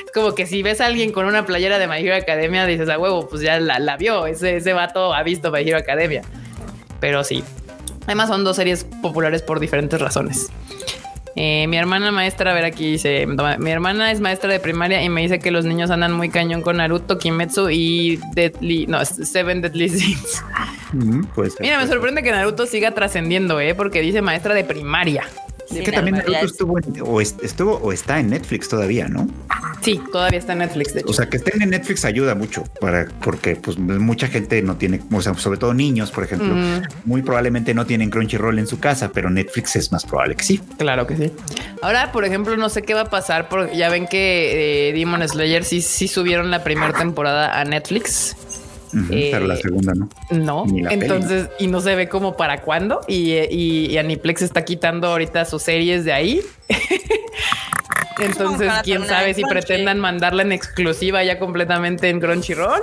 es 0.06 0.12
como 0.14 0.36
que 0.36 0.46
si 0.46 0.62
ves 0.62 0.82
a 0.82 0.88
alguien 0.88 1.12
con 1.12 1.26
una 1.26 1.46
playera 1.46 1.80
de 1.80 1.88
My 1.88 1.98
Hero 1.98 2.16
Academia, 2.16 2.66
dices 2.66 2.90
a 2.90 2.98
huevo, 2.98 3.28
pues 3.28 3.42
ya 3.42 3.60
la, 3.60 3.80
la 3.80 3.98
vio. 3.98 4.28
Ese, 4.28 4.58
ese 4.58 4.74
vato 4.74 5.14
ha 5.14 5.24
visto 5.24 5.52
My 5.52 5.62
Hero 5.62 5.78
Academia. 5.78 6.22
Pero 7.00 7.24
sí. 7.24 7.44
Además, 8.06 8.30
son 8.30 8.44
dos 8.44 8.56
series 8.56 8.86
populares 9.02 9.42
por 9.42 9.60
diferentes 9.60 10.00
razones. 10.00 10.50
Eh, 11.40 11.68
mi 11.68 11.78
hermana 11.78 12.12
maestra, 12.12 12.50
a 12.50 12.54
ver 12.56 12.66
aquí 12.66 12.94
dice, 12.94 13.28
mi 13.60 13.70
hermana 13.70 14.12
es 14.12 14.20
maestra 14.20 14.52
de 14.52 14.60
primaria 14.60 15.04
y 15.04 15.10
me 15.10 15.22
dice 15.22 15.38
que 15.38 15.52
los 15.52 15.66
niños 15.66 15.92
andan 15.92 16.12
muy 16.12 16.30
cañón 16.30 16.64
con 16.64 16.78
Naruto, 16.78 17.20
Kimetsu 17.20 17.70
y 17.70 18.20
Deadly, 18.34 18.88
no, 18.88 19.06
Seven 19.06 19.62
Deadly 19.62 19.88
Sins. 19.90 20.44
Mm, 20.94 21.26
Mira, 21.60 21.80
me 21.80 21.88
sorprende 21.88 22.24
que 22.24 22.32
Naruto 22.32 22.66
siga 22.66 22.92
trascendiendo, 22.92 23.60
¿eh? 23.60 23.76
porque 23.76 24.02
dice 24.02 24.24
maestra 24.24 24.56
de 24.56 24.64
primaria. 24.64 25.26
Sí, 25.70 25.84
que 25.84 25.92
también 25.92 26.18
Naruto 26.18 26.46
estuvo, 26.46 26.78
o 27.04 27.22
estuvo 27.22 27.76
o 27.76 27.92
está 27.92 28.20
en 28.20 28.30
Netflix 28.30 28.70
todavía, 28.70 29.08
¿no? 29.08 29.28
Sí, 29.82 30.00
todavía 30.12 30.40
está 30.40 30.54
en 30.54 30.60
Netflix. 30.60 30.94
O 31.06 31.14
sea, 31.14 31.28
que 31.30 31.38
estén 31.38 31.62
en 31.62 31.70
Netflix 31.70 32.06
ayuda 32.06 32.36
mucho 32.36 32.64
para 32.80 33.08
porque 33.22 33.56
pues 33.56 33.78
mucha 33.78 34.28
gente 34.28 34.62
no 34.62 34.78
tiene, 34.78 35.02
o 35.12 35.22
sea, 35.22 35.34
sobre 35.36 35.60
todo 35.60 35.74
niños, 35.74 36.12
por 36.12 36.24
ejemplo, 36.24 36.56
muy 37.06 37.22
probablemente 37.22 37.74
no 37.74 37.86
tienen 37.86 38.10
Crunchyroll 38.10 38.60
en 38.60 38.68
su 38.68 38.80
casa, 38.80 39.12
pero 39.12 39.30
Netflix 39.30 39.76
es 39.76 39.92
más 39.92 40.06
probable 40.06 40.36
que 40.36 40.44
sí. 40.44 40.62
Claro 40.78 41.06
que 41.06 41.18
sí. 41.18 41.32
Ahora, 41.82 42.12
por 42.12 42.26
ejemplo, 42.26 42.56
no 42.58 42.70
sé 42.70 42.82
qué 42.82 42.94
va 42.94 43.02
a 43.02 43.10
pasar, 43.10 43.50
porque 43.50 43.78
ya 43.78 43.90
ven 43.90 44.08
que 44.08 44.90
eh, 44.90 44.94
Demon 44.94 45.28
Slayer 45.28 45.64
sí, 45.64 45.82
sí 45.82 46.08
subieron 46.08 46.50
la 46.50 46.64
primera 46.64 46.94
temporada 46.94 47.60
a 47.60 47.64
Netflix 47.66 48.36
pero 49.10 49.48
la 49.48 49.56
eh, 49.56 49.62
segunda 49.62 49.94
no. 49.94 50.10
No, 50.32 50.66
entonces, 50.90 51.50
y 51.60 51.68
no 51.68 51.82
se 51.82 51.96
ve 51.96 52.10
como 52.10 52.38
para 52.38 52.62
cuándo. 52.62 53.02
Y, 53.08 53.34
y, 53.34 53.98
Aniplex 53.98 54.42
está 54.42 54.64
quitando 54.64 55.08
ahorita 55.08 55.46
sus 55.46 55.64
series 55.64 56.06
de 56.06 56.14
ahí. 56.14 56.42
entonces, 58.20 58.72
quién 58.84 59.06
sabe 59.06 59.34
si 59.34 59.44
pretendan 59.44 60.00
mandarla 60.00 60.44
en 60.44 60.52
exclusiva 60.52 61.24
ya 61.24 61.40
completamente 61.40 62.10
en 62.10 62.20
Crunchyroll. 62.20 62.82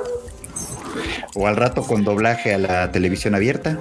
O 1.34 1.46
al 1.46 1.56
rato 1.56 1.82
con 1.82 2.04
doblaje 2.04 2.54
a 2.54 2.58
la 2.58 2.92
televisión 2.92 3.34
abierta. 3.34 3.78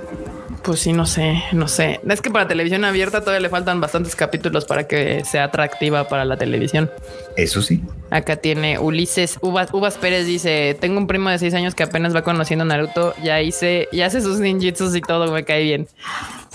Pues 0.64 0.80
sí, 0.80 0.94
no 0.94 1.06
sé, 1.06 1.44
no 1.52 1.68
sé. 1.68 2.00
Es 2.08 2.22
que 2.22 2.32
para 2.32 2.48
televisión 2.48 2.86
abierta 2.86 3.20
todavía 3.20 3.42
le 3.42 3.50
faltan 3.50 3.82
bastantes 3.82 4.16
capítulos 4.16 4.64
para 4.64 4.88
que 4.88 5.26
sea 5.26 5.44
atractiva 5.46 6.08
para 6.08 6.24
la 6.24 6.38
televisión. 6.38 6.90
Eso 7.36 7.62
sí. 7.62 7.84
Acá 8.12 8.38
tiene 8.38 8.80
Ulises 8.80 9.40
Uvas, 9.42 9.74
Uvas 9.74 9.98
Pérez 9.98 10.26
dice: 10.26 10.78
Tengo 10.80 11.00
un 11.00 11.08
primo 11.08 11.30
de 11.30 11.38
seis 11.38 11.54
años 11.54 11.76
que 11.76 11.84
apenas 11.84 12.16
va 12.16 12.22
conociendo 12.22 12.64
Naruto. 12.64 13.14
Ya 13.22 13.42
hice, 13.42 13.90
ya 13.92 14.06
hace 14.06 14.22
sus 14.22 14.40
ninjitsus 14.40 14.96
y 14.96 15.02
todo, 15.02 15.34
me 15.34 15.44
cae 15.44 15.64
bien. 15.64 15.88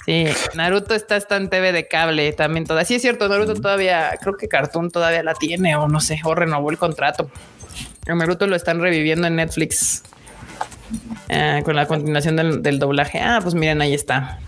Sí, 0.07 0.25
Naruto 0.55 0.95
está, 0.95 1.17
está 1.17 1.37
en 1.37 1.51
TV 1.51 1.73
de 1.73 1.87
cable 1.87 2.33
también 2.33 2.65
toda. 2.65 2.87
Sí, 2.87 2.95
es 2.95 3.03
cierto, 3.03 3.29
Naruto 3.29 3.55
todavía, 3.55 4.17
creo 4.23 4.39
que 4.39 4.49
Cartoon 4.49 4.91
todavía 4.91 5.23
la 5.23 5.35
tiene, 5.35 5.77
o 5.77 5.87
no 5.87 6.01
sé, 6.01 6.19
o 6.25 6.35
renovó 6.35 6.71
el 6.71 6.79
contrato. 6.79 7.31
Naruto 8.07 8.47
lo 8.47 8.57
están 8.57 8.81
reviviendo 8.81 9.27
en 9.27 9.37
Netflix. 9.37 10.03
Eh, 11.29 11.63
con 11.65 11.77
la 11.77 11.87
continuación 11.87 12.63
del, 12.63 12.79
doblaje. 12.79 13.21
Ah, 13.21 13.41
pues 13.43 13.55
miren, 13.55 13.81
ahí 13.81 13.95
está. 13.95 14.39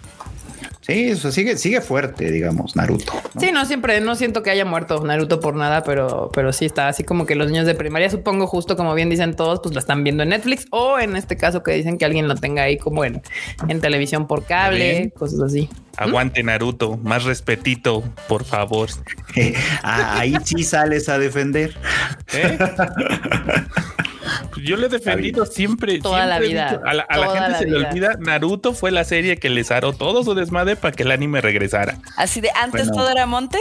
Sí, 0.80 1.10
eso 1.10 1.30
sigue, 1.30 1.56
sigue 1.58 1.80
fuerte, 1.82 2.32
digamos, 2.32 2.74
Naruto. 2.74 3.12
Sí, 3.38 3.52
no 3.52 3.64
siempre, 3.66 4.00
no 4.00 4.16
siento 4.16 4.42
que 4.42 4.50
haya 4.50 4.64
muerto 4.64 5.04
Naruto 5.04 5.38
por 5.38 5.54
nada, 5.54 5.84
pero, 5.84 6.30
pero 6.34 6.52
sí 6.52 6.64
está 6.64 6.88
así 6.88 7.04
como 7.04 7.26
que 7.26 7.34
los 7.34 7.48
niños 7.48 7.66
de 7.66 7.74
primaria, 7.74 8.08
supongo, 8.08 8.46
justo 8.46 8.76
como 8.76 8.94
bien 8.94 9.10
dicen 9.10 9.36
todos, 9.36 9.60
pues 9.62 9.74
la 9.74 9.80
están 9.80 10.02
viendo 10.02 10.22
en 10.22 10.30
Netflix 10.30 10.66
o 10.70 10.98
en 10.98 11.16
este 11.16 11.36
caso 11.36 11.62
que 11.62 11.72
dicen 11.72 11.98
que 11.98 12.06
alguien 12.06 12.26
lo 12.26 12.34
tenga 12.34 12.62
ahí 12.62 12.78
como 12.78 13.04
en, 13.04 13.22
en 13.68 13.80
televisión 13.80 14.26
por 14.26 14.44
cable, 14.46 15.12
cosas 15.16 15.40
así. 15.42 15.68
Aguante 15.96 16.42
Naruto, 16.42 16.96
más 16.96 17.24
respetito, 17.24 18.02
por 18.26 18.44
favor. 18.44 18.88
Ah, 19.82 20.18
ahí 20.20 20.34
sí 20.44 20.64
sales 20.64 21.08
a 21.08 21.18
defender. 21.18 21.74
¿Eh? 22.32 22.58
Pues 24.52 24.66
yo 24.66 24.76
le 24.76 24.86
he 24.86 24.88
defendido 24.88 25.46
siempre. 25.46 25.98
Toda 26.00 26.26
la 26.26 26.38
vida. 26.38 26.80
a 26.84 26.94
la, 26.94 27.06
gente 27.06 27.58
se 27.58 27.66
le 27.66 27.86
olvida. 27.86 28.16
Naruto 28.18 28.74
fue 28.74 28.90
la 28.90 29.04
serie 29.04 29.36
que 29.36 29.48
les 29.48 29.70
haró 29.70 29.92
todo 29.92 30.24
su 30.24 30.34
desmadre 30.34 30.76
para 30.76 30.92
que 30.92 31.04
el 31.04 31.10
anime 31.10 31.40
regresara. 31.40 31.98
Así 32.16 32.40
de 32.40 32.50
antes 32.54 32.90
todo 32.90 33.10
era 33.10 33.26
monte. 33.26 33.58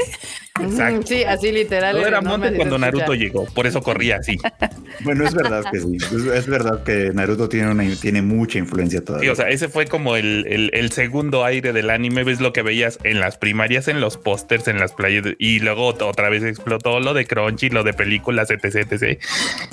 Exacto. 0.60 1.08
Sí, 1.08 1.24
así 1.24 1.52
literal. 1.52 1.96
Todo 1.96 2.08
era 2.08 2.22
monte 2.22 2.54
cuando 2.54 2.78
Naruto 2.78 3.14
llegó. 3.14 3.46
Por 3.46 3.68
eso 3.68 3.82
corría 3.82 4.18
así. 4.18 4.38
bueno, 5.04 5.26
es 5.26 5.34
verdad 5.34 5.64
que 5.72 5.80
sí. 5.80 5.98
Es, 6.34 6.48
verdad 6.48 6.84
que 6.84 7.12
Naruto 7.14 7.50
tiene, 7.50 7.72
una, 7.72 7.84
tiene 7.96 8.22
mucha 8.22 8.58
influencia 8.58 9.04
todavía. 9.04 9.28
Sí, 9.28 9.32
o 9.32 9.36
sea, 9.36 9.50
ese 9.50 9.70
fue 9.70 9.86
como 9.86 10.16
el, 10.16 10.70
el, 10.74 10.92
segundo 10.92 11.46
aire 11.46 11.72
del 11.72 11.90
anime. 11.90 12.24
Ves 12.24 12.42
lo 12.42 12.52
que 12.52 12.62
veías 12.62 13.00
en 13.04 13.20
las 13.20 13.38
primarias, 13.38 13.88
en 13.88 14.02
los 14.02 14.18
pósters, 14.18 14.68
en 14.68 14.80
las 14.80 14.94
playas. 14.94 15.26
Y 15.38 15.60
luego 15.60 15.88
otra 15.88 16.30
vez 16.30 16.44
explotó 16.44 17.00
lo 17.00 17.14
de 17.14 17.26
Crunchy, 17.26 17.70
lo 17.70 17.84
de 17.84 17.94
películas, 17.94 18.50
etc, 18.50 18.92
etc. 18.92 19.20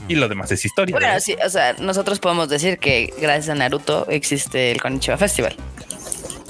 Y 0.09 0.17
lo 0.17 0.29
demás 0.29 0.53
es 0.53 0.65
historia. 0.65 0.97
Bueno, 1.07 1.21
sí, 1.21 1.37
o 1.45 1.49
sea, 1.49 1.75
nosotros 1.75 2.19
podemos 2.19 2.49
decir 2.49 2.79
que 2.79 3.13
gracias 3.21 3.49
a 3.49 3.55
Naruto 3.55 4.07
existe 4.09 4.73
el 4.73 4.81
Konichiwa 4.81 5.17
Festival. 5.17 5.57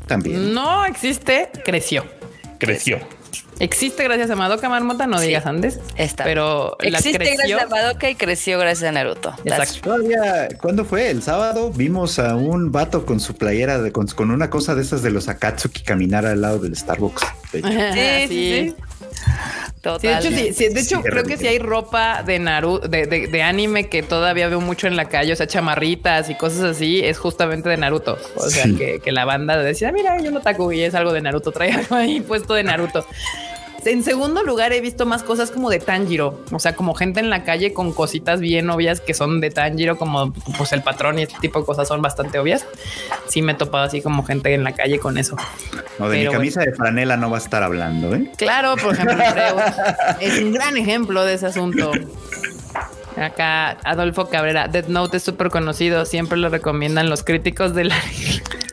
También. 0.07 0.55
No 0.55 0.85
existe, 0.85 1.51
creció. 1.64 2.05
Creció. 2.59 3.01
Existe 3.59 4.05
gracias 4.05 4.31
a 4.31 4.37
Madoka 4.37 4.69
Marmota, 4.69 5.07
no 5.07 5.19
digas 5.19 5.47
antes. 5.47 5.81
Está. 5.97 6.25
Pero 6.25 6.77
existe 6.81 7.19
gracias 7.19 7.62
a 7.62 7.66
Madoka 7.66 8.11
y 8.11 8.14
creció 8.14 8.59
gracias 8.59 8.88
a 8.88 8.92
Naruto. 8.92 9.35
Exacto. 9.45 9.81
Todavía, 9.83 10.49
¿cuándo 10.61 10.85
fue? 10.85 11.11
El 11.11 11.23
sábado 11.23 11.73
vimos 11.73 12.19
a 12.19 12.37
un 12.37 12.71
vato 12.71 13.07
con 13.07 13.19
su 13.19 13.35
playera 13.35 13.81
de, 13.81 13.92
con, 13.92 14.31
una 14.31 14.51
cosa 14.51 14.75
de 14.75 14.83
esas 14.83 15.03
de 15.03 15.11
los 15.11 15.29
Akatsuki 15.29 15.83
caminar 15.83 16.27
al 16.27 16.42
lado 16.42 16.59
del 16.59 16.77
Starbucks. 16.77 17.23
sí, 17.53 17.62
sí. 17.62 18.29
sí. 18.29 18.75
De 19.98 20.80
hecho, 20.80 21.02
creo 21.02 21.24
que 21.24 21.37
si 21.37 21.46
hay 21.46 21.59
ropa 21.59 22.22
de 22.22 22.38
Naruto, 22.38 22.88
de, 22.88 23.42
anime 23.42 23.88
que 23.88 24.02
todavía 24.02 24.48
veo 24.48 24.61
mucho 24.61 24.87
en 24.87 24.96
la 24.96 25.09
calle, 25.09 25.32
o 25.32 25.37
sea, 25.37 25.46
chamarritas 25.46 26.28
y 26.30 26.35
cosas 26.35 26.62
así, 26.62 27.00
es 27.04 27.18
justamente 27.18 27.68
de 27.68 27.76
Naruto. 27.76 28.18
O 28.37 28.48
sea, 28.48 28.64
que, 28.64 29.12
la 29.12 29.24
banda 29.24 29.56
decía, 29.59 29.92
mira, 29.92 30.20
yo 30.20 30.30
no 30.30 30.40
taco 30.40 30.72
y 30.72 30.82
es 30.82 30.94
algo 30.94 31.12
de 31.12 31.20
Naruto, 31.20 31.52
trae 31.52 31.72
algo 31.72 31.94
ahí 31.94 32.20
puesto 32.20 32.54
de 32.54 32.64
Naruto. 32.64 33.06
En 33.87 34.03
segundo 34.03 34.42
lugar, 34.42 34.72
he 34.72 34.81
visto 34.81 35.07
más 35.07 35.22
cosas 35.22 35.51
como 35.51 35.70
de 35.70 35.79
Tanjiro, 35.79 36.40
o 36.51 36.59
sea, 36.59 36.75
como 36.75 36.94
gente 36.94 37.20
en 37.20 37.31
la 37.31 37.44
calle 37.44 37.72
con 37.72 37.92
cositas 37.92 38.40
bien 38.40 38.68
obvias 38.68 39.01
que 39.01 39.14
son 39.14 39.40
de 39.40 39.51
Tanjiro, 39.51 39.96
como 39.96 40.33
pues 40.59 40.72
el 40.72 40.83
patrón 40.83 41.18
y 41.18 41.22
este 41.22 41.37
tipo 41.40 41.61
de 41.61 41.64
cosas 41.64 41.87
son 41.87 42.03
bastante 42.03 42.38
obvias. 42.38 42.66
Sí, 43.29 43.42
me 43.42 43.53
he 43.53 43.55
topado 43.55 43.85
así 43.85 44.03
como 44.03 44.25
gente 44.25 44.53
en 44.55 44.64
la 44.64 44.72
calle 44.72 44.99
con 44.99 45.18
eso. 45.18 45.37
No, 45.99 46.09
de 46.09 46.18
mi 46.18 46.33
camisa 46.33 46.61
de 46.61 46.72
franela 46.72 47.16
no 47.16 47.31
va 47.31 47.38
a 47.38 47.40
estar 47.40 47.62
hablando, 47.62 48.14
¿eh? 48.14 48.31
Claro, 48.37 48.77
por 48.77 48.94
ejemplo, 48.94 49.16
es 50.20 50.42
un 50.42 50.53
gran 50.53 50.77
ejemplo 50.77 51.25
de 51.25 51.35
ese 51.35 51.46
asunto. 51.46 51.92
Acá 53.16 53.79
Adolfo 53.85 54.29
Cabrera, 54.29 54.68
Death 54.68 54.88
Note 54.88 55.16
es 55.16 55.22
súper 55.22 55.50
conocido, 55.50 56.05
siempre 56.05 56.37
lo 56.38 56.48
recomiendan 56.48 57.09
los 57.09 57.24
críticos 57.24 57.74
de 57.74 57.85
la... 57.85 57.96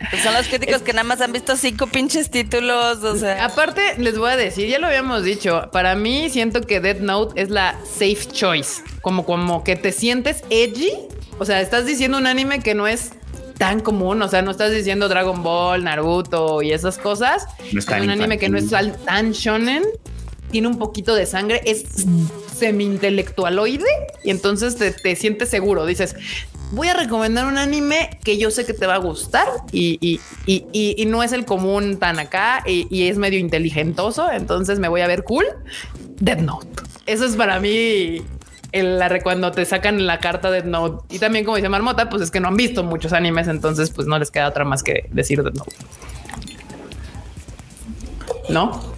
Pues 0.09 0.21
son 0.21 0.33
los 0.33 0.47
críticos 0.47 0.81
que 0.81 0.91
nada 0.91 1.05
más 1.05 1.21
han 1.21 1.31
visto 1.31 1.55
cinco 1.55 1.87
pinches 1.87 2.29
títulos, 2.29 3.03
o 3.03 3.15
sea... 3.15 3.45
Aparte, 3.45 3.81
les 3.97 4.17
voy 4.17 4.31
a 4.31 4.35
decir, 4.35 4.67
ya 4.67 4.77
lo 4.77 4.87
habíamos 4.87 5.23
dicho, 5.23 5.69
para 5.71 5.95
mí 5.95 6.29
siento 6.29 6.61
que 6.61 6.79
Death 6.79 6.99
Note 6.99 7.41
es 7.41 7.49
la 7.49 7.79
safe 7.85 8.27
choice, 8.31 8.83
como, 9.01 9.25
como 9.25 9.63
que 9.63 9.75
te 9.75 9.91
sientes 9.91 10.43
edgy, 10.49 10.91
o 11.39 11.45
sea, 11.45 11.61
estás 11.61 11.85
diciendo 11.85 12.17
un 12.17 12.27
anime 12.27 12.59
que 12.59 12.75
no 12.75 12.87
es 12.87 13.13
tan 13.57 13.79
común, 13.79 14.21
o 14.21 14.27
sea, 14.27 14.41
no 14.41 14.51
estás 14.51 14.71
diciendo 14.71 15.07
Dragon 15.07 15.41
Ball, 15.41 15.83
Naruto 15.83 16.61
y 16.61 16.73
esas 16.73 16.97
cosas, 16.97 17.47
es 17.75 17.87
un 17.87 18.09
anime 18.09 18.37
que 18.37 18.49
no 18.49 18.57
es 18.57 18.69
tan 18.69 19.31
shonen, 19.31 19.83
tiene 20.53 20.67
un 20.67 20.77
poquito 20.77 21.15
de 21.15 21.25
sangre, 21.25 21.61
es 21.65 21.83
semi-intelectualoide 22.55 23.89
y 24.23 24.29
entonces 24.29 24.75
te, 24.75 24.91
te, 24.91 25.15
sientes 25.15 25.49
seguro. 25.49 25.87
Dices, 25.87 26.15
voy 26.73 26.89
a 26.89 26.93
recomendar 26.93 27.47
un 27.47 27.57
anime 27.57 28.19
que 28.23 28.37
yo 28.37 28.51
sé 28.51 28.63
que 28.63 28.73
te 28.73 28.85
va 28.85 28.93
a 28.93 28.99
gustar 28.99 29.47
y, 29.71 29.97
y, 29.99 30.19
y, 30.45 30.95
y 30.95 31.05
no 31.07 31.23
es 31.23 31.31
el 31.31 31.43
común 31.43 31.97
tan 31.97 32.19
acá 32.19 32.63
y, 32.67 33.07
es 33.07 33.17
medio 33.17 33.39
inteligentoso. 33.39 34.31
Entonces 34.31 34.77
me 34.77 34.87
voy 34.89 35.01
a 35.01 35.07
ver 35.07 35.23
cool. 35.23 35.45
Dead 36.19 36.37
Note. 36.37 36.67
Eso 37.07 37.25
es 37.25 37.35
para 37.35 37.59
mí 37.59 38.21
el, 38.71 38.99
la, 38.99 39.23
cuando 39.23 39.51
te 39.51 39.65
sacan 39.65 40.05
la 40.05 40.19
carta 40.19 40.51
de 40.51 40.61
Note. 40.61 41.15
Y 41.15 41.17
también, 41.17 41.45
como 41.45 41.57
dice 41.57 41.67
Marmota, 41.67 42.11
pues 42.11 42.21
es 42.21 42.29
que 42.29 42.39
no 42.39 42.49
han 42.49 42.57
visto 42.57 42.83
muchos 42.83 43.11
animes, 43.11 43.47
entonces 43.47 43.89
pues 43.89 44.05
no 44.05 44.19
les 44.19 44.29
queda 44.29 44.49
otra 44.49 44.65
más 44.65 44.83
que 44.83 45.09
decir 45.11 45.43
Note. 45.43 45.75
¿No? 48.49 48.93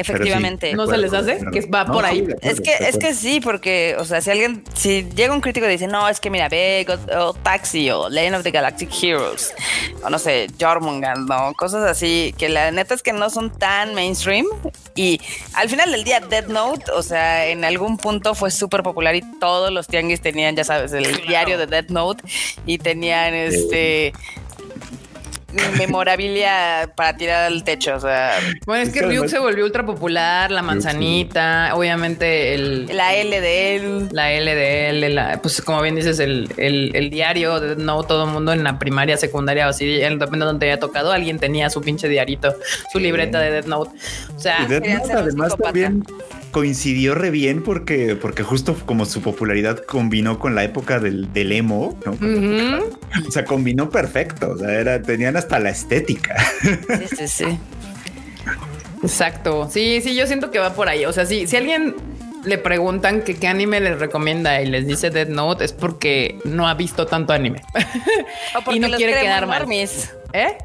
Efectivamente. 0.00 0.74
no 0.74 0.86
se 0.86 0.96
les 0.96 1.12
hace 1.12 1.40
que 1.52 1.60
va 1.66 1.84
por 1.84 2.04
ahí. 2.04 2.26
es 2.42 2.60
que, 2.60 2.72
es 2.80 2.96
que 2.98 3.14
sí, 3.14 3.40
porque, 3.40 3.96
o 3.98 4.04
sea, 4.04 4.20
si 4.20 4.30
alguien, 4.30 4.64
si 4.74 5.06
llega 5.14 5.34
un 5.34 5.40
crítico 5.40 5.66
y 5.66 5.70
dice, 5.70 5.86
no, 5.86 6.08
es 6.08 6.20
que 6.20 6.30
mira, 6.30 6.48
ve 6.48 6.86
o, 7.16 7.34
Taxi 7.34 7.90
o 7.90 8.08
Legend 8.08 8.36
of 8.36 8.42
the 8.42 8.50
Galactic 8.50 8.90
Heroes, 9.02 9.52
o 10.02 10.10
no 10.10 10.18
sé, 10.18 10.48
Jormungand, 10.60 11.28
no, 11.28 11.52
cosas 11.54 11.84
así, 11.84 12.34
que 12.38 12.48
la 12.48 12.70
neta 12.70 12.94
es 12.94 13.02
que 13.02 13.12
no 13.12 13.30
son 13.30 13.50
tan 13.50 13.94
mainstream. 13.94 14.46
Y 14.94 15.20
al 15.54 15.68
final 15.68 15.92
del 15.92 16.04
día, 16.04 16.20
Dead 16.20 16.46
Note, 16.48 16.90
o 16.92 17.02
sea, 17.02 17.46
en 17.46 17.64
algún 17.64 17.96
punto 17.98 18.34
fue 18.34 18.50
súper 18.50 18.82
popular 18.82 19.14
y 19.14 19.22
todos 19.38 19.70
los 19.70 19.86
tianguis 19.86 20.20
tenían, 20.20 20.56
ya 20.56 20.64
sabes, 20.64 20.92
el 20.92 21.26
diario 21.26 21.58
de 21.58 21.66
Dead 21.66 21.88
Note 21.88 22.24
y 22.66 22.78
tenían 22.78 23.34
este 23.34 24.12
memorabilia 25.78 26.92
para 26.94 27.16
tirar 27.16 27.44
al 27.44 27.64
techo. 27.64 27.96
O 27.96 28.00
sea, 28.00 28.38
bueno, 28.66 28.82
es 28.82 28.90
que 28.90 29.02
Ryuk 29.02 29.28
se 29.28 29.38
volvió 29.38 29.64
ultra 29.64 29.84
popular, 29.84 30.50
la 30.50 30.62
manzanita, 30.62 31.70
obviamente 31.74 32.54
el 32.54 32.86
la 32.94 33.14
L 33.14 33.40
de 33.40 33.76
él, 33.76 34.08
la 34.12 34.32
L 34.32 34.54
de 34.54 34.90
él, 34.90 35.20
pues 35.42 35.62
como 35.62 35.80
bien 35.80 35.94
dices, 35.94 36.18
el, 36.18 36.52
el, 36.56 37.10
diario 37.10 37.60
de 37.60 37.76
no 37.76 38.02
todo 38.02 38.24
el 38.24 38.30
mundo 38.30 38.52
en 38.52 38.62
la 38.64 38.78
primaria, 38.78 39.16
secundaria 39.16 39.66
o 39.66 39.70
así, 39.70 39.86
depende 39.86 40.38
de 40.38 40.44
donde 40.44 40.70
haya 40.70 40.80
tocado, 40.80 41.12
alguien 41.12 41.38
tenía 41.38 41.70
su 41.70 41.80
pinche 41.80 42.08
diarito, 42.08 42.54
su 42.92 42.98
libreta 42.98 43.40
de 43.40 43.50
Death 43.50 43.66
Note. 43.66 43.90
O 44.36 44.38
sea, 44.38 44.66
además 44.66 45.56
también 45.56 46.04
coincidió 46.50 47.14
re 47.14 47.30
bien 47.30 47.62
porque, 47.62 48.16
porque 48.16 48.42
justo 48.42 48.76
como 48.86 49.04
su 49.06 49.20
popularidad 49.20 49.78
combinó 49.84 50.38
con 50.38 50.54
la 50.54 50.64
época 50.64 50.98
del, 51.00 51.32
del 51.32 51.52
emo, 51.52 51.98
¿no? 52.04 52.12
O 53.26 53.30
sea, 53.30 53.44
combinó 53.44 53.90
perfecto. 53.90 54.50
O 54.50 54.58
sea, 54.58 54.72
era, 54.72 55.02
tenían 55.02 55.36
hasta 55.36 55.58
la 55.58 55.70
estética. 55.70 56.36
Sí, 56.60 57.16
sí, 57.16 57.28
sí. 57.28 57.58
Exacto. 59.02 59.68
Sí, 59.70 60.00
sí, 60.02 60.14
yo 60.14 60.26
siento 60.26 60.50
que 60.50 60.58
va 60.58 60.74
por 60.74 60.88
ahí. 60.88 61.04
O 61.04 61.12
sea, 61.12 61.26
sí, 61.26 61.46
si 61.46 61.56
alguien 61.56 61.94
le 62.44 62.58
preguntan 62.58 63.22
que 63.22 63.36
qué 63.36 63.48
anime 63.48 63.80
les 63.80 63.98
recomienda 63.98 64.60
y 64.62 64.66
les 64.66 64.86
dice 64.86 65.10
Dead 65.10 65.28
Note 65.28 65.64
es 65.64 65.72
porque 65.72 66.38
no 66.44 66.68
ha 66.68 66.74
visto 66.74 67.06
tanto 67.06 67.32
anime 67.32 67.62
y 68.72 68.78
no 68.78 68.90
quiere 68.96 69.20
quedar 69.20 69.46
mal. 69.46 69.66
¿Eh? 70.32 70.58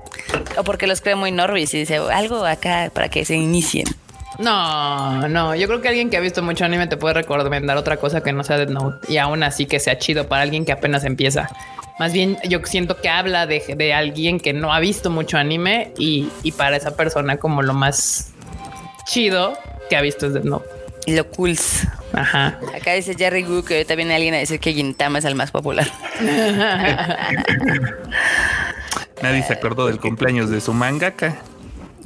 O 0.58 0.64
porque 0.64 0.88
los 0.88 1.02
cree 1.02 1.16
muy 1.16 1.32
normis 1.32 1.74
y 1.74 1.80
dice 1.80 1.98
algo 1.98 2.46
acá 2.46 2.92
para 2.94 3.10
que 3.10 3.26
se 3.26 3.36
inicien. 3.36 3.86
No, 4.40 5.28
no, 5.28 5.56
yo 5.56 5.68
creo 5.68 5.82
que 5.82 5.90
alguien 5.90 6.10
que 6.10 6.18
ha 6.18 6.20
visto 6.20 6.42
mucho 6.42 6.66
anime 6.66 6.88
te 6.88 6.98
puede 6.98 7.14
recomendar 7.14 7.78
otra 7.78 7.98
cosa 7.98 8.22
que 8.22 8.34
no 8.34 8.44
sea 8.44 8.58
Dead 8.58 8.70
Note 8.70 9.12
y 9.12 9.18
aún 9.18 9.44
así 9.44 9.66
que 9.66 9.80
sea 9.80 9.98
chido 9.98 10.28
para 10.28 10.42
alguien 10.42 10.66
que 10.66 10.72
apenas 10.72 11.04
empieza. 11.04 11.50
Más 12.00 12.12
bien, 12.12 12.38
yo 12.50 12.60
siento 12.64 13.00
que 13.00 13.10
habla 13.10 13.46
de, 13.46 13.94
alguien 13.94 14.40
que 14.40 14.54
no 14.54 14.74
ha 14.74 14.80
visto 14.80 15.12
mucho 15.12 15.38
anime 15.38 15.94
y, 15.98 16.28
para 16.58 16.76
esa 16.76 16.96
persona 16.96 17.38
como 17.38 17.62
lo 17.62 17.74
más 17.74 18.34
chido 19.06 19.54
que 19.90 19.96
ha 19.96 20.02
visto 20.02 20.26
es 20.28 20.34
Dead 20.34 20.44
Note. 20.44 20.68
Y 21.06 21.16
lo 21.16 21.28
cool. 21.30 21.56
Ajá. 22.14 22.60
Acá 22.76 22.94
dice 22.94 23.14
Jerry 23.16 23.44
Gu 23.44 23.64
que 23.64 23.76
ahorita 23.76 23.96
viene 23.96 24.16
alguien 24.16 24.34
a 24.34 24.38
decir 24.38 24.60
que 24.60 24.74
Gintama 24.74 25.20
es 25.20 25.26
el 25.26 25.36
más 25.36 25.52
popular. 25.52 25.86
Nadie 29.22 29.44
se 29.44 29.54
acordó 29.54 29.88
del 29.88 30.00
cumpleaños 30.00 30.50
de 30.50 30.62
su 30.62 30.74
mangaka. 30.74 31.36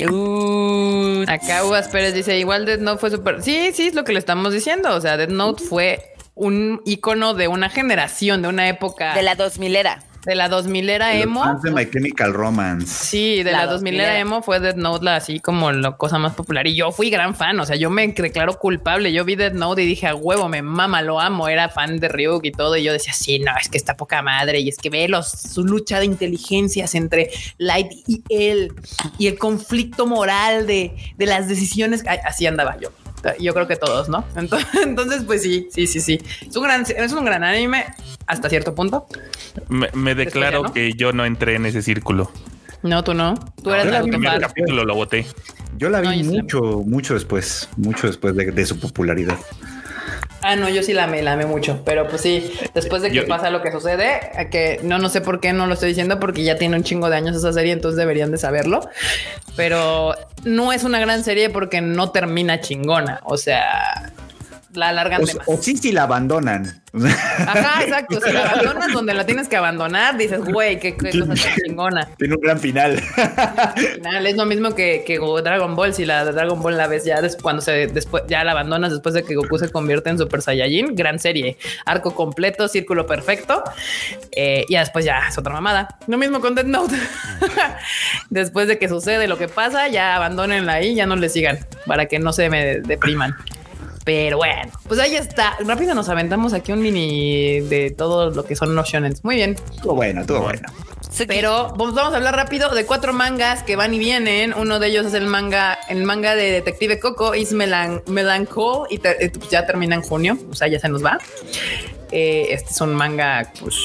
Uh, 0.06 1.24
acá 1.28 1.64
Uvas 1.66 1.88
Pérez 1.88 2.14
dice, 2.14 2.38
igual 2.38 2.66
Dead 2.66 2.80
Note 2.80 3.00
fue 3.00 3.12
súper... 3.12 3.42
Sí, 3.42 3.72
sí, 3.74 3.88
es 3.88 3.96
lo 3.96 4.04
que 4.04 4.14
le 4.14 4.20
estamos 4.20 4.54
diciendo. 4.54 4.96
O 4.96 5.02
sea, 5.02 5.18
Dead 5.18 5.30
Note 5.30 5.64
fue 5.64 6.14
un 6.36 6.82
icono 6.86 7.34
de 7.34 7.48
una 7.48 7.70
generación, 7.70 8.42
de 8.42 8.48
una 8.48 8.70
época... 8.70 9.16
De 9.16 9.24
la 9.24 9.36
2000 9.36 9.76
era 9.76 10.07
de 10.28 10.36
la 10.36 10.50
2000 10.50 10.90
era 10.90 11.16
emo. 11.16 11.58
de 11.63 11.72
My 11.72 11.90
Chemical 11.90 12.34
Romance. 12.34 12.86
Sí, 12.86 13.44
de 13.44 13.54
la, 13.54 13.66
2000 13.66 13.98
era 13.98 14.20
emo 14.20 14.42
fue 14.42 14.60
Dead 14.60 14.76
Note 14.76 15.06
la 15.06 15.16
así 15.16 15.40
como 15.40 15.72
la 15.72 15.96
cosa 15.96 16.18
más 16.18 16.34
popular. 16.34 16.68
Y 16.68 16.76
yo 16.76 16.92
fui 16.92 17.10
gran 17.10 17.34
fan, 17.34 17.58
o 17.62 17.66
sea, 17.66 17.78
yo 17.78 17.90
me 17.90 18.06
declaro 18.10 18.60
culpable. 18.60 19.13
Yo 19.13 19.24
vi 19.24 19.38
Dead 19.38 19.54
Note 19.54 19.84
y 19.84 19.86
dije, 19.86 20.06
a 20.06 20.16
huevo, 20.16 20.50
me 20.50 20.62
mama, 20.62 21.02
lo 21.02 21.22
amo. 21.22 21.48
Era 21.48 21.70
fan 21.70 22.02
de 22.02 22.10
Ryuk 22.10 22.44
y 22.44 22.52
todo. 22.52 22.76
Y 22.76 22.84
yo 22.84 22.92
decía, 22.92 23.13
sí, 23.13 23.40
no, 23.40 23.54
es 23.60 23.70
que 23.70 23.78
está 23.78 23.96
poca 23.96 24.22
madre. 24.22 24.60
Y 24.60 24.68
es 24.68 24.76
que 24.76 24.90
ve 24.90 25.08
los, 25.08 25.32
su 25.32 25.63
lucha 25.63 26.00
de 26.00 26.06
inteligencias 26.06 26.94
entre 26.94 27.30
Light 27.58 27.94
y 28.06 28.22
él 28.28 28.74
y 29.18 29.28
el 29.28 29.40
conflicto 29.40 30.08
moral 30.08 30.68
de, 30.68 30.94
de 31.16 31.26
las 31.26 31.48
decisiones. 31.48 32.04
Así 32.26 32.46
andaba 32.46 32.78
yo 32.82 32.90
yo 33.39 33.53
creo 33.53 33.67
que 33.67 33.75
todos, 33.75 34.10
¿no? 34.10 34.25
Entonces, 34.84 35.23
pues 35.23 35.41
sí, 35.41 35.67
sí, 35.71 35.88
sí, 35.88 35.99
sí. 35.99 36.21
Es 36.47 36.56
un 36.56 36.63
gran, 36.63 36.86
es 36.88 37.13
un 37.13 37.25
gran 37.25 37.43
anime 37.43 37.86
hasta 38.25 38.49
cierto 38.49 38.75
punto. 38.75 39.08
Me, 39.69 40.15
declaro 40.15 40.73
que 40.73 40.89
no. 40.89 40.95
yo 40.95 41.13
no 41.13 41.25
entré 41.25 41.56
en 41.56 41.65
ese 41.65 41.82
círculo. 41.82 42.32
No, 42.84 43.03
tú 43.03 43.13
no. 43.13 43.36
Tú 43.63 43.71
eres 43.71 43.93
el 43.93 44.10
primer 44.10 44.39
capítulo 44.39 44.86
lo 44.86 44.95
boté. 44.95 45.25
Yo 45.77 45.89
la 45.89 46.01
vi 46.01 46.23
mucho, 46.23 46.84
mucho 46.86 47.13
después, 47.13 47.69
mucho 47.77 48.08
después 48.08 48.36
de 48.36 48.65
su 48.65 48.80
popularidad. 48.80 49.38
Ah, 50.50 50.56
no, 50.56 50.70
yo 50.70 50.82
sí 50.82 50.94
la 50.94 51.04
amé, 51.04 51.22
la 51.22 51.34
amé 51.34 51.46
mucho, 51.46 51.82
pero 51.84 52.08
pues 52.08 52.22
sí, 52.22 52.54
después 52.74 53.02
de 53.02 53.12
que 53.12 53.24
pasa 53.24 53.50
lo 53.50 53.62
que 53.62 53.70
sucede, 53.70 54.22
que 54.50 54.80
no, 54.82 54.98
no 54.98 55.10
sé 55.10 55.20
por 55.20 55.42
qué 55.42 55.52
no 55.52 55.68
lo 55.68 55.74
estoy 55.74 55.90
diciendo 55.90 56.22
porque 56.22 56.46
ya 56.46 56.58
tiene 56.58 56.78
un 56.78 56.84
chingo 56.84 57.10
de 57.10 57.18
años 57.18 57.36
esa 57.36 57.52
serie, 57.52 57.74
entonces 57.74 57.98
deberían 57.98 58.32
de 58.32 58.38
saberlo, 58.38 58.80
pero 59.58 60.16
no 60.46 60.72
es 60.72 60.86
una 60.86 61.02
gran 61.02 61.26
serie 61.26 61.50
porque 61.50 61.82
no 61.82 62.12
termina 62.12 62.62
chingona, 62.62 63.20
o 63.26 63.36
sea, 63.36 64.14
la 64.78 64.90
alargan 64.90 65.24
o, 65.24 65.54
O 65.54 65.58
sí, 65.58 65.76
si 65.76 65.92
la 65.92 66.04
abandonan. 66.04 66.82
Ajá, 66.94 67.84
exacto. 67.84 68.20
Si 68.22 68.32
la 68.32 68.50
abandonas 68.50 68.94
donde 68.94 69.13
la 69.13 69.26
tienes 69.26 69.48
que 69.48 69.58
abandonar, 69.58 70.18
dices, 70.18 70.40
güey, 70.40 70.80
qué, 70.80 70.96
cosa 70.96 71.26
tan 71.26 71.36
chingona. 71.36 72.08
Tiene 72.18 72.36
un 72.36 72.42
gran 72.42 72.60
final. 72.60 73.02
Es 74.26 74.36
lo 74.36 74.46
mismo 74.46 74.74
que, 74.76 75.04
que, 75.06 75.20
Dragon 75.20 75.76
Ball. 75.76 75.94
Si 75.94 76.06
la 76.06 76.26
Dragon 76.26 76.62
Ball 76.62 76.78
la 76.78 76.88
ves 76.88 77.06
ya 77.06 77.20
cuando 77.42 77.62
se 77.62 77.88
después 77.88 78.24
ya 78.28 78.44
la 78.44 78.52
abandonas 78.52 78.92
después 78.92 79.16
de 79.16 79.24
que 79.24 79.36
Goku 79.36 79.58
se 79.58 79.70
convierte 79.70 80.10
en 80.10 80.18
Super 80.18 80.42
Saiyajin, 80.42 80.96
gran 80.96 81.20
serie. 81.20 81.58
Arco 81.86 82.13
completo, 82.13 82.68
círculo 82.68 83.06
perfecto. 83.06 83.63
Eh, 84.32 84.66
y 84.70 84.76
después 84.76 85.06
ya 85.06 85.28
es 85.30 85.38
otra 85.38 85.54
mamada. 85.54 85.88
Lo 86.08 86.18
mismo 86.18 86.40
con 86.40 86.56
Death 86.56 86.68
Note. 86.68 86.96
después 88.30 88.68
de 88.68 88.78
que 88.78 88.90
sucede 88.90 89.28
lo 89.28 89.38
que 89.38 89.48
pasa, 89.48 89.88
ya 89.88 90.16
abandonenla 90.16 90.74
ahí, 90.74 90.96
ya 90.96 91.06
no 91.06 91.16
le 91.16 91.30
sigan 91.30 91.60
para 91.86 92.06
que 92.06 92.20
no 92.20 92.34
se 92.34 92.50
me 92.50 92.80
depriman. 92.80 93.36
Pero 94.08 94.38
bueno, 94.38 94.72
pues 94.88 95.02
ahí 95.02 95.17
está. 95.17 95.58
Rápido 95.65 95.93
nos 95.93 96.08
aventamos 96.08 96.54
aquí 96.54 96.72
un 96.72 96.80
mini 96.80 97.60
de 97.60 97.91
todo 97.91 98.30
lo 98.30 98.46
que 98.46 98.56
son 98.56 98.74
los 98.74 98.88
shonen. 98.88 99.13
Muy 99.22 99.36
bien. 99.36 99.58
Todo 99.84 99.96
bueno, 99.96 100.26
todo 100.26 100.43
bueno. 100.43 100.62
Pero 101.28 101.74
vamos 101.76 102.13
a 102.13 102.15
hablar 102.15 102.34
rápido 102.34 102.74
de 102.74 102.86
cuatro 102.86 103.12
mangas 103.12 103.63
que 103.63 103.76
van 103.76 103.93
y 103.93 104.00
vienen. 104.00 104.54
Uno 104.54 104.80
de 104.80 104.88
ellos 104.88 105.08
es 105.08 105.13
el 105.13 105.28
manga, 105.28 105.78
el 105.89 106.06
manga 106.06 106.36
de 106.36 106.54
Detective 106.54 107.00
Coco, 107.00 107.36
is 107.36 107.52
Melan 107.52 108.02
Melanchol, 108.08 108.88
y 108.89 108.96
eh, 108.96 109.30
pues 109.38 109.50
ya 109.50 109.65
termina 109.65 109.96
en 109.96 110.04
junio, 110.04 110.38
o 110.50 110.56
sea, 110.56 110.70
ya 110.70 110.80
se 110.80 110.88
nos 110.88 111.04
va. 111.04 111.17
Eh, 112.13 112.48
este 112.52 112.70
es 112.72 112.80
un 112.80 112.96
manga, 112.96 113.52
pues, 113.60 113.76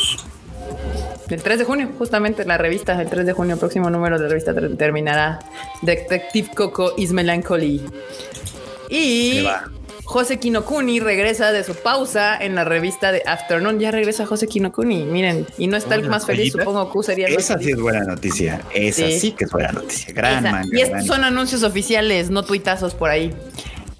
el 1.30 1.42
3 1.42 1.58
de 1.58 1.64
junio, 1.64 1.88
justamente 1.98 2.44
la 2.44 2.58
revista, 2.58 3.00
el 3.02 3.08
3 3.08 3.26
de 3.26 3.32
junio, 3.32 3.58
próximo 3.58 3.90
número 3.90 4.18
de 4.18 4.22
la 4.22 4.28
revista 4.28 4.54
terminará 4.54 5.40
Detective 5.82 6.48
Coco 6.54 6.94
is 6.96 7.10
Melancholy. 7.10 7.82
Y 8.88 9.44
José 10.12 10.38
Kinokuni 10.38 11.00
regresa 11.00 11.52
de 11.52 11.64
su 11.64 11.74
pausa 11.74 12.36
en 12.36 12.54
la 12.54 12.64
revista 12.64 13.12
de 13.12 13.22
Afternoon. 13.24 13.80
Ya 13.80 13.90
regresa 13.90 14.26
José 14.26 14.46
Kinokuni. 14.46 15.04
Miren, 15.06 15.46
y 15.56 15.68
no 15.68 15.78
está 15.78 15.94
el 15.94 16.06
más 16.06 16.26
feliz, 16.26 16.52
supongo 16.52 16.92
que 16.92 17.02
sería. 17.02 17.28
Esa 17.28 17.58
sí 17.58 17.70
es 17.70 17.80
buena 17.80 18.04
noticia. 18.04 18.60
Esa 18.74 19.10
sí, 19.10 19.32
que 19.32 19.44
es 19.44 19.50
buena 19.50 19.72
noticia. 19.72 20.12
Gran 20.12 20.42
manga, 20.42 20.68
Y 20.70 20.82
estos 20.82 21.06
son 21.06 21.24
anuncios 21.24 21.62
oficiales, 21.62 22.28
no 22.28 22.42
tuitazos 22.42 22.94
por 22.94 23.08
ahí. 23.08 23.32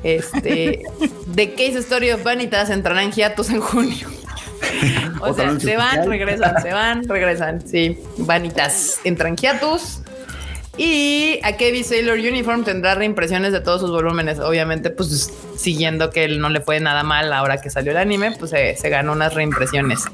Este, 0.02 0.82
The 1.34 1.52
Case 1.52 1.78
Story 1.78 2.10
of 2.10 2.22
Vanitas 2.22 2.68
entrará 2.68 3.02
en 3.02 3.10
hiatus 3.10 3.48
en 3.48 3.60
junio. 3.62 4.06
o 5.22 5.32
sea, 5.32 5.58
se 5.58 5.76
van, 5.78 6.06
regresan, 6.06 6.62
se 6.62 6.74
van, 6.74 7.08
regresan. 7.08 7.66
Sí, 7.66 7.98
Vanitas 8.18 9.00
entran 9.04 9.34
hiatus 9.34 10.02
y 10.78 11.38
Akebi 11.42 11.84
Sailor 11.84 12.18
Uniform 12.18 12.64
tendrá 12.64 12.94
reimpresiones 12.94 13.52
de 13.52 13.60
todos 13.60 13.80
sus 13.80 13.90
volúmenes. 13.90 14.38
Obviamente, 14.40 14.90
pues 14.90 15.30
siguiendo 15.56 16.10
que 16.10 16.24
él 16.24 16.40
no 16.40 16.48
le 16.48 16.60
fue 16.60 16.80
nada 16.80 17.02
mal 17.02 17.32
ahora 17.32 17.58
que 17.58 17.68
salió 17.68 17.92
el 17.92 17.98
anime, 17.98 18.32
pues 18.38 18.52
se, 18.52 18.88
ganó 18.88 19.12
unas 19.12 19.34
reimpresiones 19.34 20.04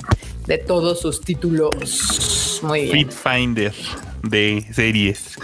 de 0.47 0.59
todos 0.59 1.01
sus 1.01 1.21
títulos. 1.21 2.61
Muy 2.63 2.83
bien. 2.83 2.93
Fit 2.93 3.13
Finder 3.13 3.73
de 4.25 4.67
series. 4.73 5.37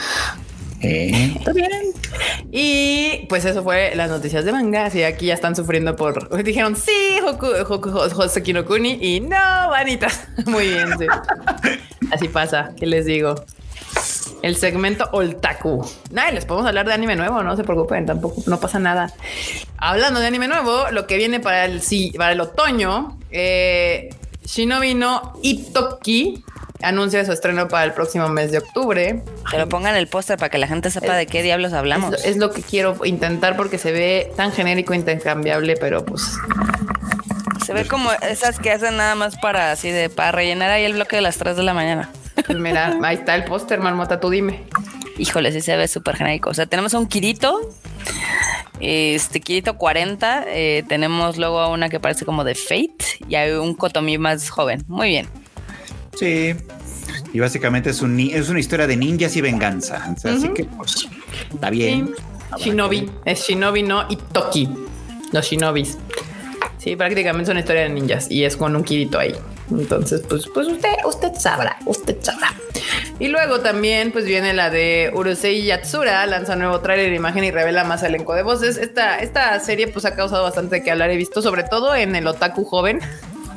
Eh, 0.81 1.33
está 1.37 1.53
bien. 1.53 1.71
Y 2.51 3.27
pues 3.29 3.45
eso 3.45 3.63
fue 3.63 3.95
las 3.95 4.11
noticias 4.11 4.45
de 4.45 4.53
manga. 4.53 4.87
Así 4.87 5.03
aquí 5.05 5.27
ya 5.27 5.35
están 5.35 5.55
sufriendo 5.55 5.95
por. 5.95 6.43
Dijeron 6.45 6.77
sí, 6.77 7.21
Hoku, 7.25 7.93
no 8.53 8.65
Kuni 8.65 8.99
y 9.01 9.21
no, 9.21 9.71
vanitas. 9.71 10.27
Muy 10.47 10.69
bien. 10.69 10.89
Sí. 10.99 11.07
Así 12.11 12.29
pasa. 12.29 12.73
¿Qué 12.77 12.87
les 12.87 13.07
digo? 13.07 13.37
El 14.43 14.57
segmento 14.57 15.09
Oltaku. 15.13 15.85
Nada, 16.11 16.31
les 16.31 16.45
podemos 16.45 16.69
hablar 16.69 16.87
de 16.87 16.95
anime 16.95 17.17
nuevo, 17.17 17.43
no 17.43 17.57
se 17.57 17.65
preocupen, 17.65 18.07
tampoco 18.07 18.43
no 18.47 18.61
pasa 18.61 18.79
nada. 18.79 19.13
Hablando 19.77 20.21
de 20.21 20.27
anime 20.27 20.49
nuevo, 20.49 20.91
lo 20.91 21.07
que 21.07 21.17
viene 21.17 21.41
para 21.41 21.65
el 21.65 21.83
sí, 21.83 22.13
para 22.17 22.33
el 22.33 22.41
otoño, 22.41 23.19
eh, 23.31 24.15
Shinobi 24.45 24.95
no 24.95 25.35
Itoki 25.43 26.45
anuncia 26.83 27.25
su 27.25 27.33
estreno 27.33 27.69
para 27.69 27.85
el 27.85 27.93
próximo 27.93 28.29
mes 28.29 28.53
de 28.53 28.59
octubre. 28.59 29.23
Que 29.51 29.59
lo 29.59 29.69
pongan 29.69 29.97
el 29.97 30.07
póster 30.07 30.39
para 30.39 30.51
que 30.51 30.59
la 30.59 30.69
gente 30.69 30.91
sepa 30.91 31.15
de 31.15 31.27
qué 31.27 31.43
diablos 31.43 31.73
hablamos. 31.73 32.15
Es, 32.15 32.25
es, 32.25 32.37
lo 32.37 32.51
que 32.51 32.63
quiero 32.63 32.97
intentar 33.05 33.57
porque 33.57 33.79
se 33.79 33.93
ve 33.93 34.33
tan 34.37 34.53
genérico, 34.53 34.95
intercambiable, 34.95 35.77
pero 35.77 36.05
pues. 36.05 36.23
Se 37.65 37.73
ve 37.73 37.87
como 37.87 38.11
esas 38.13 38.59
que 38.59 38.71
hacen 38.71 38.99
nada 38.99 39.15
más 39.15 39.39
para 39.39 39.73
así 39.73 39.91
de 39.91 40.11
para 40.11 40.33
rellenar 40.33 40.71
ahí 40.71 40.85
el 40.85 40.93
bloque 40.93 41.17
de 41.17 41.23
las 41.23 41.39
3 41.39 41.57
de 41.57 41.63
la 41.63 41.73
mañana. 41.73 42.11
Pues 42.47 42.59
mira, 42.59 42.99
ahí 43.03 43.17
está 43.17 43.35
el 43.35 43.45
póster, 43.45 43.81
Marmota, 43.81 44.21
tú 44.21 44.29
dime. 44.29 44.65
Híjole, 45.17 45.51
sí 45.53 45.61
se 45.61 45.77
ve 45.77 45.89
súper 45.89 46.17
genérico. 46.17 46.51
O 46.51 46.55
sea, 46.55 46.67
tenemos 46.67 46.93
un 46.93 47.07
Kirito, 47.07 47.73
este 48.81 49.41
Kirito 49.41 49.79
40, 49.79 50.45
eh, 50.49 50.85
tenemos 50.89 51.39
luego 51.39 51.61
a 51.61 51.71
una 51.71 51.89
que 51.89 52.01
parece 52.01 52.27
como 52.27 52.45
de 52.45 52.55
Fate 52.55 53.25
y 53.29 53.37
hay 53.37 53.53
un 53.53 53.75
Kotomi 53.75 54.19
más 54.19 54.51
joven. 54.51 54.85
Muy 54.87 55.09
bien. 55.09 55.27
Sí. 56.19 56.55
Y 57.33 57.41
básicamente 57.41 57.91
es, 57.91 58.03
un, 58.03 58.19
es 58.21 58.49
una 58.49 58.61
historia 58.61 58.87
de 58.87 58.97
ninjas 58.97 59.37
y 59.37 59.41
venganza. 59.41 60.13
O 60.15 60.21
sea, 60.21 60.33
uh 60.33 60.35
-huh. 60.35 60.39
Así 60.39 60.49
que 60.49 60.65
pues, 60.65 61.09
está 61.53 61.71
bien. 61.71 62.15
Sí. 62.59 62.65
Shinobi, 62.65 63.11
es 63.25 63.41
Shinobi 63.41 63.83
no 63.83 64.07
Itoki. 64.11 64.69
Los 65.33 65.47
Shinobis. 65.47 65.99
Sí, 66.85 66.97
prácticamente 66.97 67.45
es 67.45 67.49
una 67.49 67.61
historia 67.61 67.85
de 67.85 67.89
ninjas 67.89 68.31
y 68.31 68.45
es 68.45 68.59
con 68.59 68.77
un 68.77 68.85
Kirito 68.85 69.19
ahí. 69.19 69.35
Entonces, 69.71 70.23
pues, 70.29 70.47
pues 70.53 70.67
usted, 70.67 70.93
usted 71.07 71.33
sabrá, 71.39 71.79
usted 71.87 72.19
sabrá. 72.21 72.53
Y 73.19 73.29
luego 73.29 73.61
también, 73.61 74.13
pues 74.13 74.27
viene 74.27 74.53
la 74.53 74.69
de 74.69 75.11
Urusei 75.15 75.65
Yatsura, 75.65 76.27
lanza 76.27 76.57
nuevo 76.57 76.81
tráiler 76.81 77.15
imagen 77.15 77.43
y 77.43 77.51
revela 77.51 77.85
más 77.85 78.03
elenco 78.03 78.35
de 78.35 78.43
voces. 78.43 78.77
Esta, 78.77 79.21
esta 79.21 79.59
serie, 79.61 79.89
pues, 79.89 80.05
ha 80.05 80.15
causado 80.15 80.43
bastante 80.43 80.83
que 80.83 80.91
hablar. 80.91 81.09
He 81.09 81.17
visto, 81.17 81.41
sobre 81.41 81.63
todo 81.63 81.95
en 81.95 82.15
el 82.17 82.27
otaku 82.27 82.65
joven. 82.65 83.01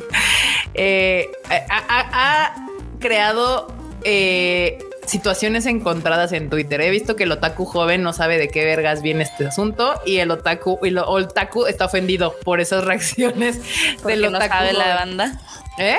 eh, 0.73 1.29
ha, 1.49 2.55
creado 3.01 3.67
eh, 4.05 4.79
situaciones 5.07 5.65
encontradas 5.65 6.31
en 6.33 6.49
Twitter. 6.49 6.81
He 6.81 6.89
visto 6.89 7.15
que 7.15 7.23
el 7.23 7.31
otaku 7.31 7.65
joven 7.65 8.03
no 8.03 8.13
sabe 8.13 8.37
de 8.37 8.49
qué 8.49 8.65
vergas 8.65 9.01
viene 9.01 9.23
este 9.23 9.47
asunto 9.47 9.99
y 10.05 10.17
el 10.17 10.29
otaku 10.31 10.79
y 10.83 10.91
lo 10.91 11.09
otaku 11.09 11.65
está 11.65 11.85
ofendido 11.85 12.35
por 12.43 12.59
esas 12.59 12.83
reacciones 12.85 13.59
del 14.05 14.25
otaku. 14.25 14.43
No 14.43 14.49
sabe 14.49 14.73
la 14.73 14.95
banda. 14.95 15.39
¿Eh? 15.79 15.97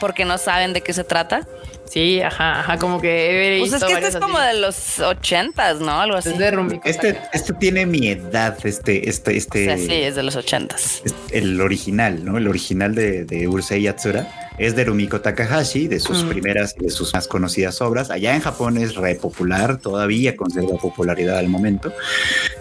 Porque 0.00 0.24
no 0.24 0.38
saben 0.38 0.72
de 0.72 0.80
qué 0.80 0.92
se 0.92 1.04
trata. 1.04 1.46
Sí, 1.90 2.20
ajá, 2.20 2.60
ajá, 2.60 2.78
como 2.78 3.00
que 3.00 3.56
Pues 3.60 3.72
es 3.72 3.84
que 3.84 3.92
este 3.92 4.08
es 4.08 4.16
como 4.16 4.38
así. 4.38 4.54
de 4.54 4.60
los 4.60 4.98
ochentas, 5.00 5.80
¿no? 5.80 6.00
Algo 6.00 6.16
así. 6.16 6.30
Es 6.30 6.38
de 6.38 6.50
Rumiko 6.50 6.88
este, 6.88 7.18
este 7.32 7.52
tiene 7.54 7.86
mi 7.86 8.08
edad, 8.08 8.56
este, 8.64 9.08
este, 9.08 9.36
este. 9.36 9.72
O 9.72 9.76
sea, 9.76 9.86
sí, 9.86 10.02
es 10.02 10.14
de 10.14 10.22
los 10.22 10.36
ochentas. 10.36 11.02
El 11.30 11.60
original, 11.60 12.24
¿no? 12.24 12.38
El 12.38 12.46
original 12.48 12.94
de, 12.94 13.24
de 13.24 13.48
Urusei 13.48 13.82
Yatsura 13.82 14.48
es 14.58 14.74
de 14.74 14.84
Rumiko 14.84 15.20
Takahashi, 15.20 15.86
de 15.86 16.00
sus 16.00 16.24
mm. 16.24 16.28
primeras 16.28 16.74
y 16.78 16.84
de 16.84 16.90
sus 16.90 17.14
más 17.14 17.28
conocidas 17.28 17.80
obras. 17.80 18.10
Allá 18.10 18.34
en 18.34 18.40
Japón 18.40 18.76
es 18.76 18.96
re 18.96 19.14
popular, 19.14 19.78
todavía 19.78 20.36
conserva 20.36 20.76
popularidad 20.76 21.38
al 21.38 21.48
momento. 21.48 21.92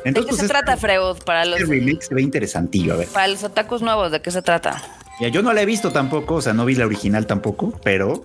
Entonces, 0.06 0.14
¿De 0.14 0.14
qué 0.14 0.28
pues, 0.28 0.38
se 0.38 0.46
este, 0.46 0.48
trata, 0.48 0.78
Freud? 0.78 1.18
Para 1.26 1.46
los 1.46 1.60
este 1.60 1.72
remix 1.72 2.06
se 2.06 2.16
ve 2.16 2.22
interesantillo, 2.22 2.94
a 2.94 2.98
ver. 2.98 3.08
Para 3.08 3.28
los 3.28 3.44
otakus 3.44 3.82
nuevos, 3.82 4.12
¿de 4.12 4.22
qué 4.22 4.32
se 4.32 4.42
trata? 4.42 4.82
Ya, 5.20 5.30
yo 5.30 5.42
no 5.42 5.52
la 5.54 5.62
he 5.64 5.66
visto 5.66 5.92
tampoco, 5.92 6.36
o 6.36 6.42
sea, 6.42 6.54
no 6.54 6.66
vi 6.66 6.76
la 6.76 6.86
original 6.86 7.26
tampoco, 7.26 7.80
pero, 7.84 8.24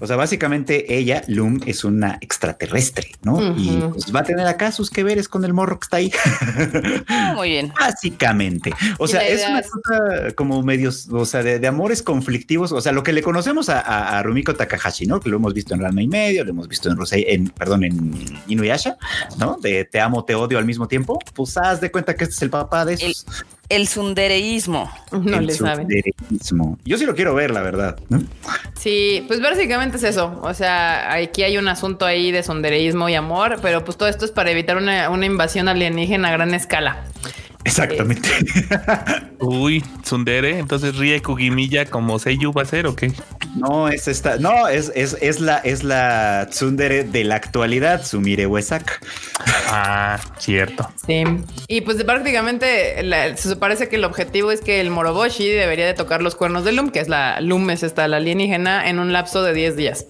o 0.00 0.06
sea, 0.06 0.16
básicamente 0.16 0.94
ella, 0.96 1.22
Loom, 1.26 1.60
es 1.64 1.84
una 1.84 2.18
extraterrestre, 2.20 3.12
¿no? 3.22 3.36
Uh 3.36 3.40
-huh. 3.40 3.54
Y 3.56 3.92
pues 3.92 4.14
va 4.14 4.20
a 4.20 4.24
tener 4.24 4.46
acá 4.46 4.70
sus 4.70 4.90
que 4.90 5.02
veres 5.04 5.28
con 5.28 5.44
el 5.44 5.54
morro 5.54 5.78
que 5.78 5.84
está 5.84 5.96
ahí. 5.98 6.12
Ah, 7.08 7.32
muy 7.36 7.50
bien. 7.50 7.72
Básicamente. 7.78 8.72
O 8.98 9.06
sea, 9.06 9.26
es 9.26 9.46
una 9.48 9.62
cosa 9.62 10.34
como 10.34 10.62
medios, 10.62 11.08
o 11.10 11.24
sea, 11.24 11.42
de, 11.42 11.58
de, 11.58 11.66
amores 11.66 12.02
conflictivos, 12.02 12.72
o 12.72 12.80
sea, 12.80 12.92
lo 12.92 13.02
que 13.02 13.12
le 13.12 13.22
conocemos 13.22 13.68
a, 13.68 13.80
a, 13.80 14.18
a, 14.18 14.22
Rumiko 14.22 14.54
Takahashi, 14.54 15.06
¿no? 15.06 15.20
Que 15.20 15.28
lo 15.28 15.36
hemos 15.36 15.54
visto 15.54 15.74
en 15.74 15.80
Ranma 15.80 16.02
y 16.02 16.08
medio, 16.08 16.44
lo 16.44 16.50
hemos 16.50 16.68
visto 16.68 16.90
en 16.90 16.96
Rosei, 16.96 17.24
en, 17.28 17.48
perdón, 17.48 17.84
en 17.84 18.40
Inuyasha, 18.48 18.96
¿no? 19.38 19.58
De 19.60 19.84
te 19.84 20.00
amo, 20.00 20.24
te 20.24 20.34
odio 20.34 20.58
al 20.58 20.66
mismo 20.66 20.88
tiempo. 20.88 21.18
Pues 21.34 21.56
haz 21.56 21.80
de 21.80 21.90
cuenta 21.90 22.14
que 22.14 22.24
este 22.24 22.34
es 22.34 22.42
el 22.42 22.50
papá 22.50 22.84
de 22.84 22.94
esos. 22.94 23.26
El 23.28 23.34
el 23.68 23.88
sundereísmo. 23.88 24.90
No 25.14 25.38
el 25.38 25.46
le 25.46 25.54
saben. 25.54 25.88
Yo 26.84 26.98
sí 26.98 27.06
lo 27.06 27.14
quiero 27.14 27.34
ver, 27.34 27.52
la 27.52 27.62
verdad. 27.62 27.96
¿no? 28.08 28.20
Sí, 28.76 29.24
pues 29.28 29.40
básicamente 29.40 29.96
es 29.96 30.02
eso. 30.02 30.40
O 30.42 30.52
sea, 30.54 31.12
aquí 31.12 31.44
hay 31.44 31.56
un 31.56 31.68
asunto 31.68 32.04
ahí 32.04 32.32
de 32.32 32.42
sondereísmo 32.42 33.08
y 33.08 33.14
amor, 33.14 33.58
pero 33.62 33.84
pues 33.84 33.96
todo 33.96 34.08
esto 34.08 34.24
es 34.24 34.32
para 34.32 34.50
evitar 34.50 34.76
una, 34.76 35.08
una 35.10 35.24
invasión 35.24 35.68
alienígena 35.68 36.28
a 36.28 36.32
gran 36.32 36.52
escala. 36.52 37.04
Exactamente. 37.64 38.28
Uy, 39.40 39.82
Tsundere, 40.02 40.58
entonces 40.58 40.96
Rie 40.96 41.20
Kugimilla 41.22 41.86
como 41.86 42.18
Seiyu 42.18 42.52
va 42.52 42.62
a 42.62 42.66
ser 42.66 42.86
o 42.86 42.94
qué? 42.94 43.12
No, 43.56 43.88
es 43.88 44.06
esta, 44.06 44.36
no, 44.36 44.68
es, 44.68 44.92
es, 44.94 45.16
es 45.20 45.40
la, 45.40 45.58
es 45.58 45.82
la 45.82 46.46
Tsundere 46.50 47.04
de 47.04 47.24
la 47.24 47.36
actualidad, 47.36 48.04
Sumire 48.04 48.46
Uesaka. 48.46 48.94
Ah, 49.68 50.20
cierto. 50.38 50.88
Sí. 51.06 51.24
Y 51.68 51.80
pues 51.80 52.02
prácticamente 52.04 53.02
la, 53.02 53.36
se 53.36 53.56
parece 53.56 53.88
que 53.88 53.96
el 53.96 54.04
objetivo 54.04 54.50
es 54.50 54.60
que 54.60 54.80
el 54.80 54.90
Moroboshi 54.90 55.48
debería 55.48 55.86
de 55.86 55.94
tocar 55.94 56.22
los 56.22 56.34
cuernos 56.34 56.64
de 56.64 56.72
Lum, 56.72 56.90
que 56.90 57.00
es 57.00 57.08
la 57.08 57.40
Lum, 57.40 57.70
es 57.70 57.82
esta, 57.82 58.06
la 58.08 58.18
alienígena, 58.18 58.88
en 58.88 58.98
un 58.98 59.12
lapso 59.12 59.42
de 59.42 59.54
10 59.54 59.76
días. 59.76 60.06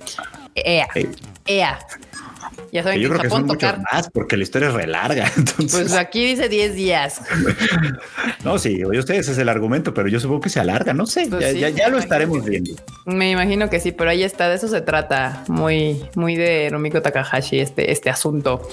Ea. 0.54 0.88
Ea. 1.46 1.78
Ya 2.74 2.82
saben 2.82 3.00
yo 3.00 3.08
que 3.08 3.18
creo 3.18 3.22
que 3.22 3.30
son 3.30 3.46
tocar. 3.46 3.80
más 3.92 4.10
porque 4.10 4.36
la 4.36 4.42
historia 4.42 4.66
es 4.66 4.74
re 4.74 4.88
larga. 4.88 5.30
Entonces... 5.36 5.80
Pues 5.80 5.92
aquí 5.92 6.24
dice 6.24 6.48
10 6.48 6.74
días. 6.74 7.20
no, 8.42 8.58
sí, 8.58 8.82
oye, 8.82 8.98
ustedes 8.98 9.28
es 9.28 9.38
el 9.38 9.48
argumento, 9.48 9.94
pero 9.94 10.08
yo 10.08 10.18
supongo 10.18 10.40
que 10.40 10.48
se 10.48 10.58
alarga. 10.58 10.92
No 10.92 11.06
sé, 11.06 11.28
pues 11.30 11.40
ya, 11.40 11.52
sí, 11.52 11.60
ya, 11.60 11.68
ya 11.68 11.88
lo 11.88 11.98
estaremos 11.98 12.44
viendo. 12.44 12.72
Me 13.06 13.30
imagino 13.30 13.70
que 13.70 13.78
sí, 13.78 13.92
pero 13.92 14.10
ahí 14.10 14.24
está. 14.24 14.48
De 14.48 14.56
eso 14.56 14.66
se 14.66 14.80
trata. 14.80 15.44
Muy, 15.46 16.04
muy 16.16 16.34
de 16.34 16.68
Rumiko 16.68 17.00
Takahashi 17.00 17.60
este, 17.60 17.92
este 17.92 18.10
asunto. 18.10 18.68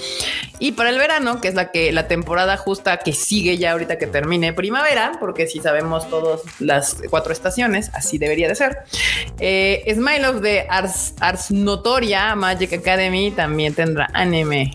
Y 0.58 0.72
para 0.72 0.90
el 0.90 0.98
verano, 0.98 1.40
que 1.40 1.46
es 1.46 1.54
la 1.54 1.70
que 1.70 1.92
la 1.92 2.08
temporada 2.08 2.56
justa 2.56 2.96
que 2.96 3.12
sigue 3.12 3.56
ya 3.56 3.70
ahorita 3.70 3.98
que 3.98 4.08
termine 4.08 4.52
primavera, 4.52 5.12
porque 5.20 5.46
si 5.46 5.60
sabemos 5.60 6.10
todas 6.10 6.40
las 6.58 6.96
cuatro 7.08 7.32
estaciones, 7.32 7.92
así 7.94 8.18
debería 8.18 8.48
de 8.48 8.56
ser. 8.56 8.78
Eh, 9.38 9.84
Smile 9.94 10.26
of 10.26 10.42
the 10.42 10.66
Ars, 10.68 11.14
Ars 11.20 11.52
Notoria 11.52 12.34
Magic 12.34 12.72
Academy 12.72 13.30
también 13.30 13.74
tendrá 13.74 13.91
anime. 14.12 14.72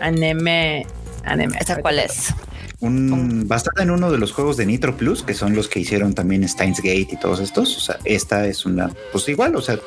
Anime. 0.00 0.86
Anime. 1.24 1.56
¿Esa 1.60 1.80
cuál 1.80 1.98
es? 1.98 2.34
Un, 2.80 3.48
basada 3.48 3.82
en 3.82 3.90
uno 3.90 4.10
de 4.10 4.18
los 4.18 4.32
juegos 4.32 4.56
de 4.56 4.66
Nitro 4.66 4.96
Plus, 4.96 5.22
que 5.22 5.34
son 5.34 5.56
los 5.56 5.68
que 5.68 5.80
hicieron 5.80 6.14
también 6.14 6.46
Steins 6.46 6.78
Gate 6.78 7.08
y 7.10 7.16
todos 7.16 7.40
estos. 7.40 7.76
O 7.76 7.80
sea, 7.80 7.98
esta 8.04 8.46
es 8.46 8.66
una, 8.66 8.90
pues 9.12 9.28
igual, 9.28 9.56
o 9.56 9.62
sea, 9.62 9.78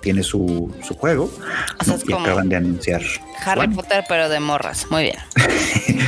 tiene 0.00 0.22
su, 0.22 0.74
su 0.82 0.94
juego 0.94 1.30
o 1.78 1.84
sea, 1.84 1.96
¿no? 1.96 2.02
y 2.06 2.12
acaban 2.12 2.48
de 2.48 2.56
anunciar. 2.56 3.02
Harry 3.44 3.60
bueno. 3.60 3.76
Potter, 3.76 4.04
pero 4.08 4.28
de 4.28 4.40
morras. 4.40 4.86
Muy 4.90 5.04
bien. 5.04 5.16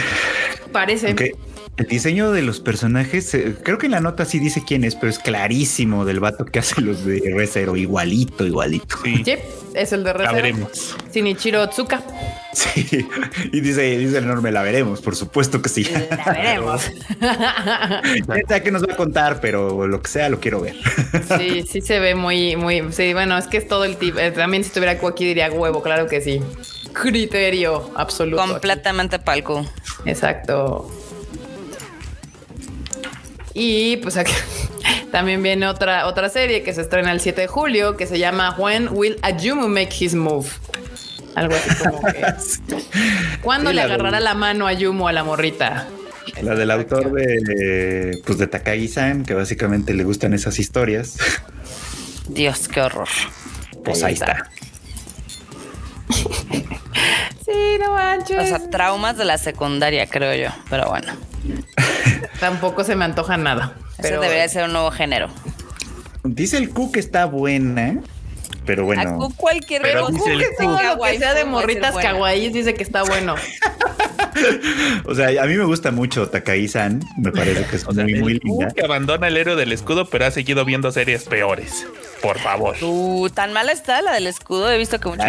Parece. 0.73 1.13
Okay. 1.13 1.33
El 1.77 1.87
diseño 1.87 2.31
de 2.31 2.43
los 2.43 2.61
personajes, 2.61 3.35
eh, 3.35 3.57
creo 3.63 3.79
que 3.79 3.87
en 3.87 3.93
la 3.93 4.01
nota 4.01 4.25
sí 4.25 4.39
dice 4.39 4.63
quién 4.65 4.85
es, 4.85 4.95
pero 4.95 5.11
es 5.11 5.19
clarísimo 5.19 6.05
del 6.05 6.21
vato 6.21 6.45
que 6.45 6.61
hace 6.61 6.81
los 6.81 7.05
de 7.05 7.33
Rezero, 7.35 7.77
igualito, 7.77 8.47
igualito. 8.47 8.97
Sí, 9.03 9.23
sí 9.25 9.35
es 9.75 9.93
el 9.93 10.05
de 10.05 10.13
Rezero. 10.13 10.37
La 10.37 10.43
veremos. 10.43 10.97
Shinichiro 11.13 11.63
Otsuka. 11.63 12.03
Sí, 12.53 13.09
y 13.53 13.61
dice, 13.61 13.99
dice 13.99 14.19
el 14.19 14.25
enorme, 14.25 14.53
la 14.53 14.63
veremos, 14.63 15.01
por 15.01 15.17
supuesto 15.17 15.61
que 15.61 15.69
sí. 15.69 15.85
La 15.85 16.33
veremos. 16.33 16.83
sea 18.49 18.63
que 18.63 18.71
nos 18.71 18.87
va 18.87 18.93
a 18.93 18.97
contar, 18.97 19.41
pero 19.41 19.89
lo 19.89 20.01
que 20.01 20.09
sea 20.09 20.29
lo 20.29 20.39
quiero 20.39 20.61
ver. 20.61 20.77
Sí, 21.37 21.65
sí 21.69 21.81
se 21.81 21.99
ve 21.99 22.15
muy, 22.15 22.55
muy, 22.55 22.85
sí, 22.93 23.13
bueno, 23.13 23.37
es 23.37 23.49
que 23.49 23.57
es 23.57 23.67
todo 23.67 23.85
el 23.85 23.97
tipo. 23.97 24.21
Eh, 24.21 24.31
también 24.31 24.63
si 24.63 24.69
estuviera 24.69 24.93
aquí 24.93 25.25
diría 25.25 25.51
huevo, 25.51 25.83
claro 25.83 26.07
que 26.07 26.21
sí. 26.21 26.41
Criterio 26.93 27.91
absoluto. 27.97 28.47
Completamente 28.47 29.17
aquí. 29.17 29.25
palco. 29.25 29.67
Exacto. 30.05 30.89
Y 33.55 33.99
pues 33.99 34.17
aquí 34.17 34.33
también 35.13 35.43
viene 35.43 35.67
otra, 35.69 36.07
otra 36.07 36.29
serie 36.29 36.63
que 36.63 36.75
se 36.75 36.83
estrena 36.83 37.13
el 37.13 37.21
7 37.21 37.43
de 37.43 37.47
julio 37.47 37.97
que 37.97 38.07
se 38.07 38.19
llama 38.19 38.57
When 38.59 38.89
Will 38.91 39.17
Ayumu 39.23 39.69
Make 39.69 39.95
His 39.99 40.15
Move? 40.15 40.49
Algo 41.37 41.55
así 41.55 41.85
como 41.85 42.03
que. 42.03 42.25
¿Cuándo 43.43 43.71
sí, 43.71 43.77
le 43.77 43.83
agarrará 43.83 44.21
la 44.21 44.35
mano 44.35 44.67
a 44.67 44.71
Ayumu 44.71 45.09
a 45.09 45.13
la 45.13 45.25
morrita? 45.25 45.89
La 46.43 46.55
del 46.55 46.71
autor 46.71 47.13
de, 47.13 48.21
pues 48.25 48.39
de 48.39 48.47
Takagi-san, 48.47 49.25
que 49.25 49.35
básicamente 49.35 49.95
le 49.95 50.05
gustan 50.05 50.35
esas 50.35 50.59
historias. 50.59 51.17
Dios, 52.29 52.69
qué 52.69 52.81
horror. 52.81 53.09
Pues 53.85 54.03
ahí, 54.03 54.09
ahí 54.09 54.15
está. 54.15 54.51
Sí, 57.45 57.77
no 57.79 57.93
manches. 57.93 58.39
O 58.39 58.47
sea, 58.47 58.71
traumas 58.71 59.19
de 59.19 59.27
la 59.27 59.37
secundaria, 59.37 60.07
creo 60.07 60.35
yo. 60.35 60.55
Pero 60.71 60.89
bueno. 60.89 61.13
Tampoco 62.41 62.85
se 62.85 62.97
me 62.97 63.05
antoja 63.05 63.37
nada. 63.37 63.75
Pero 64.01 64.19
debería 64.21 64.49
ser 64.49 64.65
un 64.65 64.73
nuevo 64.73 64.91
género. 64.91 65.29
Dice 66.23 66.57
el 66.57 66.71
Q 66.71 66.91
que 66.91 67.01
está 67.01 67.27
buena, 67.27 67.89
¿eh? 67.89 68.01
Pero 68.65 68.85
bueno. 68.85 69.31
cualquier 69.37 69.83
pero 69.83 70.07
cosa 70.07 70.19
que, 70.25 70.39
que 70.39 71.19
sea 71.19 71.35
de 71.35 71.45
morritas 71.45 71.95
kawaii 71.95 72.51
dice 72.51 72.75
que 72.75 72.83
está 72.83 73.03
bueno. 73.03 73.35
o 75.05 75.15
sea, 75.15 75.43
a 75.43 75.47
mí 75.47 75.55
me 75.55 75.65
gusta 75.65 75.91
mucho 75.91 76.29
Takai-san. 76.29 77.03
Me 77.19 77.33
parece 77.33 77.65
que 77.67 77.77
es 77.77 77.87
muy, 77.95 78.15
muy 78.15 78.41
linda. 78.43 78.69
Que 78.69 78.85
abandona 78.85 79.29
el 79.29 79.37
héroe 79.37 79.57
del 79.57 79.73
escudo, 79.73 80.07
pero 80.07 80.27
ha 80.27 80.31
seguido 80.31 80.65
viendo 80.65 80.91
series 80.93 81.25
peores 81.25 81.87
por 82.25 82.39
favor. 82.39 82.75
Uh, 82.81 83.29
tan 83.29 83.53
mala 83.53 83.71
está 83.71 84.01
la 84.01 84.15
del 84.15 84.27
escudo. 84.27 84.73
He 84.73 84.79
visto 84.79 84.99
que 84.99 85.11
mucha 85.11 85.29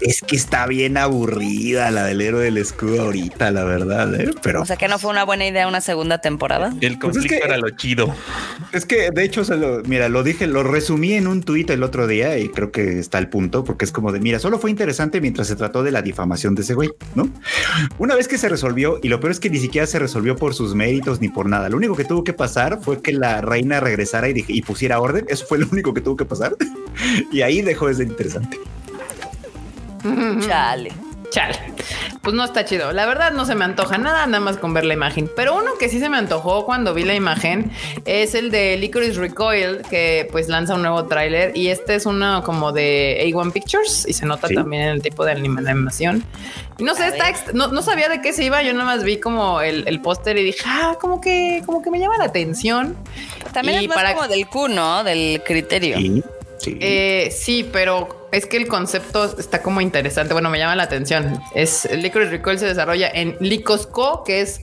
Es 0.00 0.22
que 0.22 0.36
está 0.36 0.66
bien 0.66 0.96
aburrida 0.96 1.90
la 1.90 2.04
del 2.04 2.20
héroe 2.20 2.44
del 2.44 2.56
escudo 2.58 3.02
ahorita, 3.02 3.50
la 3.50 3.64
verdad. 3.64 4.14
¿eh? 4.14 4.30
Pero 4.42 4.62
o 4.62 4.64
sea 4.64 4.76
que 4.76 4.86
no 4.86 5.00
fue 5.00 5.10
una 5.10 5.24
buena 5.24 5.44
idea 5.44 5.66
una 5.66 5.80
segunda 5.80 6.18
temporada. 6.18 6.72
El 6.80 6.98
pues 7.00 7.14
conflicto 7.16 7.44
era 7.44 7.56
lo 7.56 7.70
chido. 7.70 8.14
Es 8.72 8.86
que 8.86 9.10
de 9.10 9.24
hecho, 9.24 9.44
se 9.44 9.56
lo, 9.56 9.82
mira, 9.82 10.08
lo 10.08 10.22
dije, 10.22 10.46
lo 10.46 10.62
resumí 10.62 11.14
en 11.14 11.26
un 11.26 11.42
tuit 11.42 11.68
el 11.70 11.82
otro 11.82 12.06
día 12.06 12.11
y 12.12 12.48
creo 12.48 12.70
que 12.70 12.98
está 12.98 13.18
el 13.18 13.28
punto 13.28 13.64
porque 13.64 13.84
es 13.84 13.92
como 13.92 14.12
de 14.12 14.20
mira, 14.20 14.38
solo 14.38 14.58
fue 14.58 14.70
interesante 14.70 15.20
mientras 15.20 15.48
se 15.48 15.56
trató 15.56 15.82
de 15.82 15.90
la 15.90 16.02
difamación 16.02 16.54
de 16.54 16.62
ese 16.62 16.74
güey, 16.74 16.90
¿no? 17.14 17.28
Una 17.98 18.14
vez 18.14 18.28
que 18.28 18.38
se 18.38 18.48
resolvió 18.48 18.98
y 19.02 19.08
lo 19.08 19.20
peor 19.20 19.32
es 19.32 19.40
que 19.40 19.50
ni 19.50 19.58
siquiera 19.58 19.86
se 19.86 19.98
resolvió 19.98 20.36
por 20.36 20.54
sus 20.54 20.74
méritos 20.74 21.20
ni 21.20 21.28
por 21.28 21.48
nada. 21.48 21.68
Lo 21.68 21.76
único 21.76 21.96
que 21.96 22.04
tuvo 22.04 22.24
que 22.24 22.32
pasar 22.32 22.80
fue 22.82 23.00
que 23.00 23.12
la 23.12 23.40
reina 23.40 23.80
regresara 23.80 24.28
y, 24.28 24.44
y 24.46 24.62
pusiera 24.62 25.00
orden. 25.00 25.24
Eso 25.28 25.46
fue 25.46 25.58
lo 25.58 25.66
único 25.70 25.94
que 25.94 26.00
tuvo 26.00 26.16
que 26.16 26.24
pasar. 26.24 26.56
y 27.32 27.42
ahí 27.42 27.62
dejó 27.62 27.88
de 27.88 27.94
ser 27.94 28.06
interesante. 28.08 28.58
Chale. 30.40 30.92
Chale. 31.32 31.58
Pues 32.20 32.36
no 32.36 32.44
está 32.44 32.64
chido. 32.64 32.92
La 32.92 33.06
verdad 33.06 33.32
no 33.32 33.44
se 33.46 33.54
me 33.54 33.64
antoja 33.64 33.98
nada, 33.98 34.26
nada 34.26 34.38
más 34.38 34.58
con 34.58 34.74
ver 34.74 34.84
la 34.84 34.94
imagen. 34.94 35.30
Pero 35.34 35.56
uno 35.56 35.72
que 35.78 35.88
sí 35.88 35.98
se 35.98 36.08
me 36.08 36.18
antojó 36.18 36.64
cuando 36.64 36.94
vi 36.94 37.04
la 37.04 37.14
imagen 37.14 37.72
es 38.04 38.34
el 38.34 38.50
de 38.50 38.76
Licorice 38.76 39.18
Recoil, 39.18 39.82
que 39.88 40.28
pues 40.30 40.48
lanza 40.48 40.74
un 40.74 40.82
nuevo 40.82 41.04
tráiler. 41.06 41.56
Y 41.56 41.68
este 41.68 41.94
es 41.94 42.06
uno 42.06 42.44
como 42.44 42.70
de 42.70 43.20
A1 43.24 43.52
Pictures 43.52 44.06
y 44.06 44.12
se 44.12 44.26
nota 44.26 44.46
también 44.48 44.82
en 44.82 44.88
el 44.90 45.02
tipo 45.02 45.24
de 45.24 45.32
animación. 45.32 46.22
Y 46.78 46.84
no 46.84 46.94
sé, 46.94 47.08
está 47.08 47.32
no, 47.54 47.82
sabía 47.82 48.08
de 48.08 48.20
qué 48.20 48.32
se 48.32 48.44
iba. 48.44 48.62
Yo 48.62 48.72
nada 48.74 48.84
más 48.84 49.02
vi 49.02 49.18
como 49.18 49.60
el, 49.60 49.88
el 49.88 50.00
póster 50.00 50.36
y 50.36 50.44
dije, 50.44 50.60
ah, 50.66 50.96
como 51.00 51.20
que, 51.20 51.62
como 51.64 51.82
que 51.82 51.90
me 51.90 51.98
llama 51.98 52.18
la 52.18 52.24
atención. 52.26 52.96
También 53.52 53.80
es 53.80 53.88
más 53.88 54.14
como 54.14 54.28
del 54.28 54.46
Q, 54.46 54.68
¿no? 54.68 55.02
Del 55.02 55.42
criterio. 55.44 55.98
Sí. 55.98 56.78
Eh, 56.80 57.34
sí, 57.36 57.68
pero 57.72 58.21
es 58.32 58.46
que 58.46 58.56
el 58.56 58.66
concepto 58.66 59.38
está 59.38 59.62
como 59.62 59.82
interesante. 59.82 60.32
Bueno, 60.32 60.48
me 60.48 60.58
llama 60.58 60.74
la 60.74 60.84
atención. 60.84 61.38
Es 61.54 61.86
Licorice 61.92 62.30
Recoil 62.30 62.58
se 62.58 62.66
desarrolla 62.66 63.10
en 63.12 63.36
Likosco, 63.40 64.24
que 64.24 64.40
es 64.40 64.62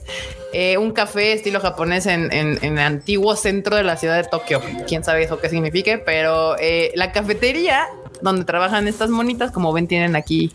eh, 0.52 0.76
un 0.76 0.90
café 0.90 1.32
estilo 1.32 1.60
japonés 1.60 2.06
en, 2.06 2.32
el 2.32 2.78
antiguo 2.80 3.36
centro 3.36 3.76
de 3.76 3.84
la 3.84 3.96
ciudad 3.96 4.16
de 4.16 4.28
Tokio. 4.28 4.60
Quién 4.88 5.04
sabe 5.04 5.22
eso 5.22 5.38
qué 5.38 5.48
signifique, 5.48 5.98
pero 5.98 6.58
eh, 6.58 6.90
la 6.96 7.12
cafetería 7.12 7.86
donde 8.20 8.44
trabajan 8.44 8.88
estas 8.88 9.08
monitas, 9.08 9.52
como 9.52 9.72
ven, 9.72 9.86
tienen 9.86 10.16
aquí 10.16 10.50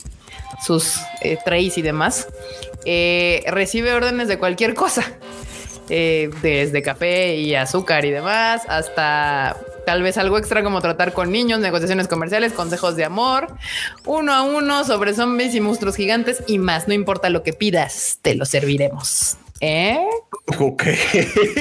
sus 0.61 0.99
trays 1.45 1.77
y 1.77 1.81
demás. 1.81 2.27
recibe 2.85 3.93
órdenes 3.93 4.27
de 4.27 4.37
cualquier 4.37 4.73
cosa. 4.73 5.05
desde 5.87 6.81
café 6.81 7.37
y 7.37 7.55
azúcar 7.55 8.03
y 8.03 8.11
demás 8.11 8.63
hasta 8.67 9.55
Tal 9.85 10.01
vez 10.01 10.17
algo 10.17 10.37
extra 10.37 10.63
como 10.63 10.81
tratar 10.81 11.13
con 11.13 11.31
niños, 11.31 11.59
negociaciones 11.59 12.07
comerciales, 12.07 12.53
consejos 12.53 12.95
de 12.95 13.05
amor, 13.05 13.55
uno 14.05 14.33
a 14.33 14.41
uno 14.41 14.83
sobre 14.83 15.13
zombies 15.13 15.55
y 15.55 15.61
monstruos 15.61 15.95
gigantes 15.95 16.43
y 16.47 16.57
más. 16.57 16.87
No 16.87 16.93
importa 16.93 17.29
lo 17.29 17.43
que 17.43 17.53
pidas, 17.53 18.19
te 18.21 18.35
lo 18.35 18.45
serviremos. 18.45 19.37
¿Eh? 19.61 19.97
Ok. 20.59 20.83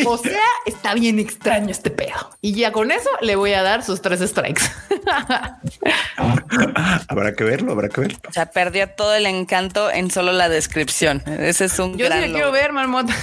O 0.07 0.19
sea, 0.19 0.43
está 0.67 0.95
bien 0.95 1.19
extraño 1.19 1.71
este 1.71 1.91
pedo. 1.91 2.31
Y 2.41 2.55
ya 2.55 2.73
con 2.73 2.91
eso 2.91 3.09
le 3.21 3.37
voy 3.37 3.53
a 3.53 3.63
dar 3.63 3.85
sus 3.85 4.03
tres 4.03 4.21
strikes. 4.21 4.63
habrá 7.09 7.35
que 7.35 7.45
verlo, 7.45 7.73
habrá 7.73 7.89
que 7.89 8.01
verlo. 8.01 8.19
O 8.29 8.33
sea, 8.33 8.51
perdió 8.51 8.89
todo 8.91 9.15
el 9.15 9.27
encanto 9.27 9.91
en 9.91 10.11
solo 10.11 10.33
la 10.33 10.49
descripción. 10.49 11.23
Ese 11.27 11.67
es 11.67 11.79
un 11.79 11.97
Yo 11.97 12.07
sí 12.07 12.33
quiero 12.33 12.51
ver, 12.51 12.73
marmota. 12.73 13.15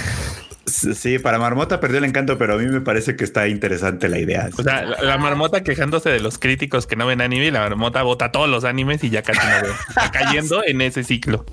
Sí, 0.66 1.18
para 1.18 1.38
Marmota 1.38 1.80
perdió 1.80 1.98
el 1.98 2.04
encanto, 2.04 2.38
pero 2.38 2.54
a 2.54 2.56
mí 2.56 2.66
me 2.66 2.80
parece 2.80 3.16
que 3.16 3.24
está 3.24 3.48
interesante 3.48 4.08
la 4.08 4.18
idea. 4.18 4.48
O 4.56 4.62
sea, 4.62 4.84
la, 4.84 5.18
Marmota 5.18 5.62
quejándose 5.62 6.10
de 6.10 6.20
los 6.20 6.38
críticos 6.38 6.86
que 6.86 6.94
no 6.94 7.06
ven 7.06 7.20
anime 7.20 7.46
y 7.46 7.50
la 7.50 7.60
Marmota 7.60 8.02
vota 8.02 8.30
todos 8.30 8.48
los 8.48 8.64
animes 8.64 9.02
y 9.02 9.10
ya 9.10 9.22
casi 9.22 9.40
no 9.40 9.68
ve. 9.68 9.74
Está 9.88 10.10
cayendo 10.12 10.62
en 10.64 10.80
ese 10.80 11.02
ciclo. 11.02 11.44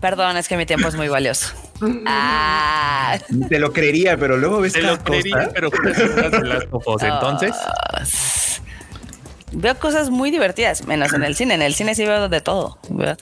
Perdón, 0.00 0.36
es 0.38 0.48
que 0.48 0.56
mi 0.56 0.66
tiempo 0.66 0.88
es 0.88 0.96
muy 0.96 1.08
valioso. 1.08 1.54
Ah. 2.06 3.18
Te 3.48 3.58
lo 3.58 3.72
creería, 3.72 4.16
pero 4.16 4.36
luego 4.36 4.60
ves 4.60 4.72
Te 4.72 4.82
lo 4.82 4.98
creería, 4.98 5.50
pero 5.54 5.70
las 6.42 6.64
entonces. 7.02 7.52
Ah, 7.54 8.02
veo 9.52 9.78
cosas 9.78 10.10
muy 10.10 10.30
divertidas, 10.30 10.86
menos 10.86 11.12
en 11.12 11.22
el 11.22 11.34
cine. 11.34 11.54
En 11.54 11.62
el 11.62 11.74
cine 11.74 11.94
sí 11.94 12.04
veo 12.04 12.28
de 12.28 12.40
todo. 12.40 12.78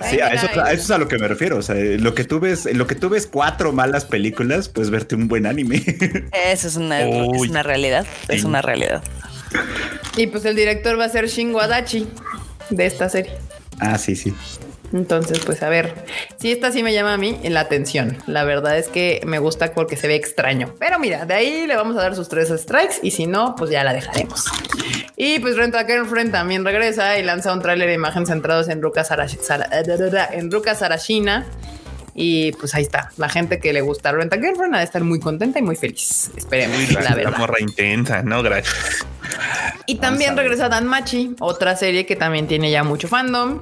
Sí, 0.08 0.20
a 0.20 0.28
eso, 0.28 0.46
es 0.70 0.90
a 0.90 0.98
lo 0.98 1.08
que 1.08 1.18
me 1.18 1.28
refiero. 1.28 1.56
O 1.56 1.62
sea, 1.62 1.76
lo 1.76 2.14
que 2.14 2.24
tú 2.24 2.40
ves, 2.40 2.66
lo 2.72 2.86
que 2.86 2.94
tú 2.94 3.08
ves 3.08 3.26
cuatro 3.26 3.72
malas 3.72 4.04
películas, 4.04 4.68
pues 4.68 4.90
verte 4.90 5.14
un 5.14 5.28
buen 5.28 5.46
anime. 5.46 5.82
Eso 6.46 6.68
es 6.68 6.76
una, 6.76 7.02
es 7.02 7.48
una 7.48 7.62
realidad. 7.62 8.06
Es 8.28 8.44
una 8.44 8.62
realidad. 8.62 9.02
Y 10.16 10.26
pues 10.26 10.44
el 10.44 10.56
director 10.56 10.98
va 10.98 11.04
a 11.04 11.08
ser 11.08 11.28
Shingo 11.28 11.60
Adachi 11.60 12.08
de 12.70 12.86
esta 12.86 13.08
serie. 13.08 13.32
Ah, 13.80 13.98
sí, 13.98 14.16
sí. 14.16 14.34
Entonces, 14.92 15.40
pues 15.44 15.62
a 15.62 15.68
ver, 15.68 15.92
si 16.38 16.50
esta 16.50 16.72
sí 16.72 16.82
me 16.82 16.92
llama 16.92 17.14
a 17.14 17.16
mí 17.18 17.38
la 17.44 17.60
atención. 17.60 18.16
La 18.26 18.44
verdad 18.44 18.78
es 18.78 18.88
que 18.88 19.20
me 19.26 19.38
gusta 19.38 19.72
porque 19.72 19.96
se 19.96 20.08
ve 20.08 20.14
extraño. 20.14 20.74
Pero 20.78 20.98
mira, 20.98 21.26
de 21.26 21.34
ahí 21.34 21.66
le 21.66 21.76
vamos 21.76 21.96
a 21.96 22.00
dar 22.00 22.14
sus 22.14 22.28
tres 22.28 22.48
strikes 22.48 22.96
y 23.02 23.10
si 23.10 23.26
no, 23.26 23.54
pues 23.56 23.70
ya 23.70 23.84
la 23.84 23.92
dejaremos. 23.92 24.46
Y 25.16 25.40
pues 25.40 25.56
Renta 25.56 25.84
Girlfriend 25.84 26.32
también 26.32 26.64
regresa 26.64 27.18
y 27.18 27.22
lanza 27.22 27.52
un 27.52 27.60
tráiler 27.60 27.88
de 27.88 27.94
imágenes 27.94 28.28
centrados 28.28 28.68
en 28.68 28.80
Ruka, 28.80 29.04
en 30.32 30.50
Ruka 30.50 30.74
Sarashina. 30.74 31.46
Y 32.14 32.50
pues 32.52 32.74
ahí 32.74 32.82
está. 32.82 33.12
La 33.16 33.28
gente 33.28 33.60
que 33.60 33.72
le 33.72 33.80
gusta 33.80 34.10
Renta 34.10 34.38
Girlfriend 34.38 34.74
ha 34.74 34.78
de 34.78 34.84
estar 34.84 35.04
muy 35.04 35.20
contenta 35.20 35.60
y 35.60 35.62
muy 35.62 35.76
feliz. 35.76 36.30
Esperemos. 36.36 36.92
la, 36.94 37.14
la 37.14 37.30
morra 37.30 37.60
intensa, 37.60 38.22
¿no? 38.22 38.42
Gracias. 38.42 39.06
Y 39.86 39.96
también 39.96 40.36
regresa 40.36 40.68
Dan 40.68 40.86
Machi, 40.86 41.36
otra 41.38 41.76
serie 41.76 42.06
que 42.06 42.16
también 42.16 42.48
tiene 42.48 42.70
ya 42.70 42.82
mucho 42.82 43.06
fandom. 43.06 43.60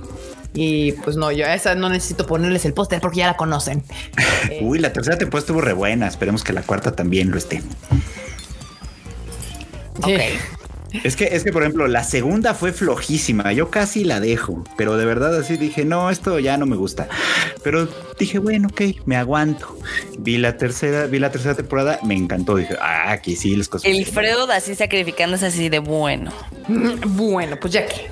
Y 0.56 0.92
pues 0.92 1.16
no, 1.16 1.30
yo 1.30 1.44
a 1.44 1.54
esa 1.54 1.74
no 1.74 1.90
necesito 1.90 2.26
ponerles 2.26 2.64
el 2.64 2.72
póster 2.72 3.00
porque 3.00 3.18
ya 3.18 3.26
la 3.26 3.36
conocen. 3.36 3.84
Uy, 4.62 4.78
la 4.78 4.92
tercera 4.92 5.18
temporada 5.18 5.42
estuvo 5.42 5.60
re 5.60 5.74
buena. 5.74 6.08
Esperemos 6.08 6.42
que 6.42 6.54
la 6.54 6.62
cuarta 6.62 6.92
también 6.92 7.30
lo 7.30 7.36
esté. 7.36 7.62
Ok. 9.98 10.08
Es 11.04 11.14
que, 11.14 11.24
es 11.24 11.44
que, 11.44 11.52
por 11.52 11.62
ejemplo, 11.62 11.88
la 11.88 12.04
segunda 12.04 12.54
fue 12.54 12.72
flojísima. 12.72 13.52
Yo 13.52 13.70
casi 13.70 14.02
la 14.02 14.18
dejo, 14.18 14.64
pero 14.78 14.96
de 14.96 15.04
verdad 15.04 15.36
así 15.38 15.58
dije, 15.58 15.84
no, 15.84 16.10
esto 16.10 16.38
ya 16.38 16.56
no 16.56 16.64
me 16.64 16.76
gusta. 16.76 17.08
Pero 17.62 17.86
dije, 18.18 18.38
bueno, 18.38 18.68
ok, 18.70 18.80
me 19.04 19.16
aguanto. 19.16 19.78
Vi 20.18 20.38
la 20.38 20.56
tercera, 20.56 21.06
vi 21.06 21.18
la 21.18 21.30
tercera 21.30 21.54
temporada, 21.54 21.98
me 22.02 22.14
encantó. 22.14 22.56
Dije, 22.56 22.76
ah, 22.80 23.10
aquí 23.10 23.36
sí, 23.36 23.54
las 23.56 23.68
cosas. 23.68 23.90
El 23.90 24.06
Freud 24.06 24.50
así 24.50 24.74
sacrificándose 24.74 25.46
así 25.46 25.68
de 25.68 25.80
bueno. 25.80 26.32
Bueno, 27.06 27.56
pues 27.60 27.72
ya 27.72 27.86
que 27.86 28.08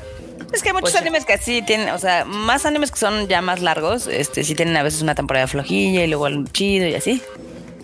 es 0.55 0.63
que 0.63 0.71
hay 0.71 0.75
muchos 0.75 0.95
animes 0.95 1.25
que 1.25 1.37
sí 1.39 1.63
tienen, 1.63 1.91
o 1.91 1.99
sea, 1.99 2.25
más 2.25 2.67
animes 2.67 2.91
que 2.91 2.99
son 2.99 3.29
ya 3.29 3.43
más 3.43 3.61
largos, 3.61 4.07
este 4.07 4.45
sí 4.45 4.55
tienen 4.55 4.77
a 4.77 4.83
veces 4.83 5.03
una 5.03 5.15
temporada 5.15 5.47
flojilla 5.47 6.05
y 6.05 6.07
luego 6.07 6.27
algo 6.27 6.45
chido 6.53 6.87
y 6.87 6.95
así. 6.95 7.23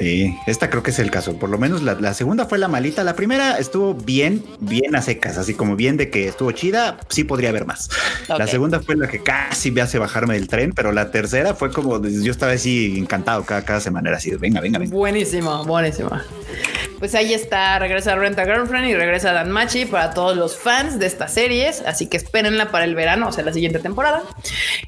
Sí, 0.00 0.34
esta 0.46 0.70
creo 0.70 0.82
que 0.82 0.92
es 0.92 0.98
el 0.98 1.10
caso. 1.10 1.36
Por 1.36 1.50
lo 1.50 1.58
menos 1.58 1.82
la, 1.82 2.14
segunda 2.14 2.46
fue 2.46 2.56
la 2.56 2.68
malita. 2.68 3.04
La 3.04 3.14
primera 3.14 3.58
estuvo 3.58 3.92
bien, 3.92 4.42
bien 4.58 4.96
a 4.96 5.02
secas, 5.02 5.36
así 5.36 5.52
como 5.52 5.76
bien 5.76 5.98
de 5.98 6.08
que 6.08 6.26
estuvo 6.26 6.52
chida. 6.52 6.96
Sí 7.10 7.24
podría 7.24 7.50
haber 7.50 7.66
más. 7.66 7.90
La 8.26 8.46
segunda 8.46 8.80
fue 8.80 8.96
la 8.96 9.08
que 9.08 9.22
casi 9.22 9.70
me 9.70 9.82
hace 9.82 9.98
bajarme 9.98 10.34
del 10.34 10.48
tren, 10.48 10.72
pero 10.72 10.92
la 10.92 11.10
tercera 11.10 11.52
fue 11.52 11.70
como 11.70 12.02
yo 12.02 12.32
estaba 12.32 12.52
así 12.52 12.98
encantado 12.98 13.44
cada, 13.44 13.62
cada 13.62 13.80
semana. 13.80 14.08
Era 14.08 14.16
así, 14.16 14.30
venga, 14.36 14.62
venga, 14.62 14.78
venga. 14.78 14.94
Buenísimo, 14.94 15.66
buenísimo. 15.66 16.10
Pues 17.00 17.14
ahí 17.14 17.32
está, 17.32 17.78
regresa 17.78 18.14
Renta 18.14 18.44
Girlfriend 18.44 18.90
y 18.90 18.94
regresa 18.94 19.32
Dan 19.32 19.50
Machi 19.50 19.86
para 19.86 20.12
todos 20.12 20.36
los 20.36 20.58
fans 20.58 20.98
de 20.98 21.06
estas 21.06 21.32
series. 21.32 21.82
Así 21.86 22.08
que 22.08 22.18
espérenla 22.18 22.70
para 22.70 22.84
el 22.84 22.94
verano, 22.94 23.28
o 23.28 23.32
sea, 23.32 23.42
la 23.42 23.54
siguiente 23.54 23.78
temporada. 23.78 24.22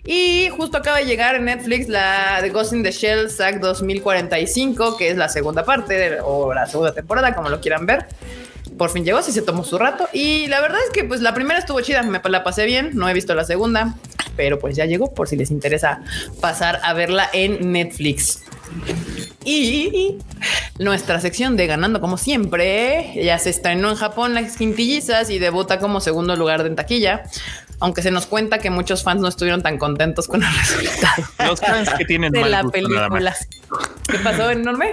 Y 0.04 0.50
justo 0.50 0.76
acaba 0.76 0.98
de 0.98 1.06
llegar 1.06 1.36
en 1.36 1.46
Netflix 1.46 1.88
la 1.88 2.42
de 2.42 2.50
Ghost 2.50 2.74
in 2.74 2.82
the 2.82 2.92
Shell 2.92 3.30
SAC 3.30 3.60
2045 3.60 4.98
es 5.08 5.16
la 5.16 5.28
segunda 5.28 5.64
parte 5.64 6.20
o 6.20 6.52
la 6.54 6.66
segunda 6.66 6.92
temporada, 6.92 7.34
como 7.34 7.48
lo 7.48 7.60
quieran 7.60 7.86
ver. 7.86 8.06
Por 8.78 8.90
fin 8.90 9.04
llegó, 9.04 9.22
sí 9.22 9.32
se 9.32 9.42
tomó 9.42 9.64
su 9.64 9.78
rato. 9.78 10.08
Y 10.12 10.46
la 10.46 10.60
verdad 10.60 10.78
es 10.86 10.92
que 10.92 11.04
pues 11.04 11.20
la 11.20 11.34
primera 11.34 11.58
estuvo 11.58 11.80
chida, 11.80 12.02
me 12.02 12.20
la 12.24 12.44
pasé 12.44 12.64
bien, 12.64 12.90
no 12.94 13.08
he 13.08 13.14
visto 13.14 13.34
la 13.34 13.44
segunda, 13.44 13.94
pero 14.36 14.58
pues 14.58 14.76
ya 14.76 14.86
llegó 14.86 15.12
por 15.12 15.28
si 15.28 15.36
les 15.36 15.50
interesa 15.50 16.00
pasar 16.40 16.80
a 16.82 16.92
verla 16.94 17.28
en 17.32 17.72
Netflix. 17.72 18.42
Y 19.44 20.18
nuestra 20.78 21.20
sección 21.20 21.56
de 21.56 21.66
ganando 21.66 22.00
como 22.00 22.16
siempre 22.16 23.12
ya 23.22 23.38
se 23.38 23.50
estrenó 23.50 23.90
en 23.90 23.96
Japón 23.96 24.34
las 24.34 24.56
quintillizas 24.56 25.30
y 25.30 25.38
debuta 25.38 25.78
como 25.78 26.00
segundo 26.00 26.36
lugar 26.36 26.62
de 26.62 26.70
en 26.70 26.76
taquilla 26.76 27.24
aunque 27.82 28.00
se 28.02 28.10
nos 28.10 28.26
cuenta 28.26 28.58
que 28.58 28.70
muchos 28.70 29.02
fans 29.02 29.20
no 29.20 29.28
estuvieron 29.28 29.60
tan 29.62 29.76
contentos 29.76 30.28
con 30.28 30.42
el 30.42 30.48
resultado. 30.58 31.24
Los 31.46 31.60
fans 31.60 31.90
que 31.98 32.04
tienen 32.04 32.32
de 32.32 32.40
mal 32.40 32.50
la 32.50 32.62
gusto, 32.62 32.72
película. 32.72 33.36
¿Qué 34.08 34.18
pasó, 34.18 34.50
enorme? 34.50 34.92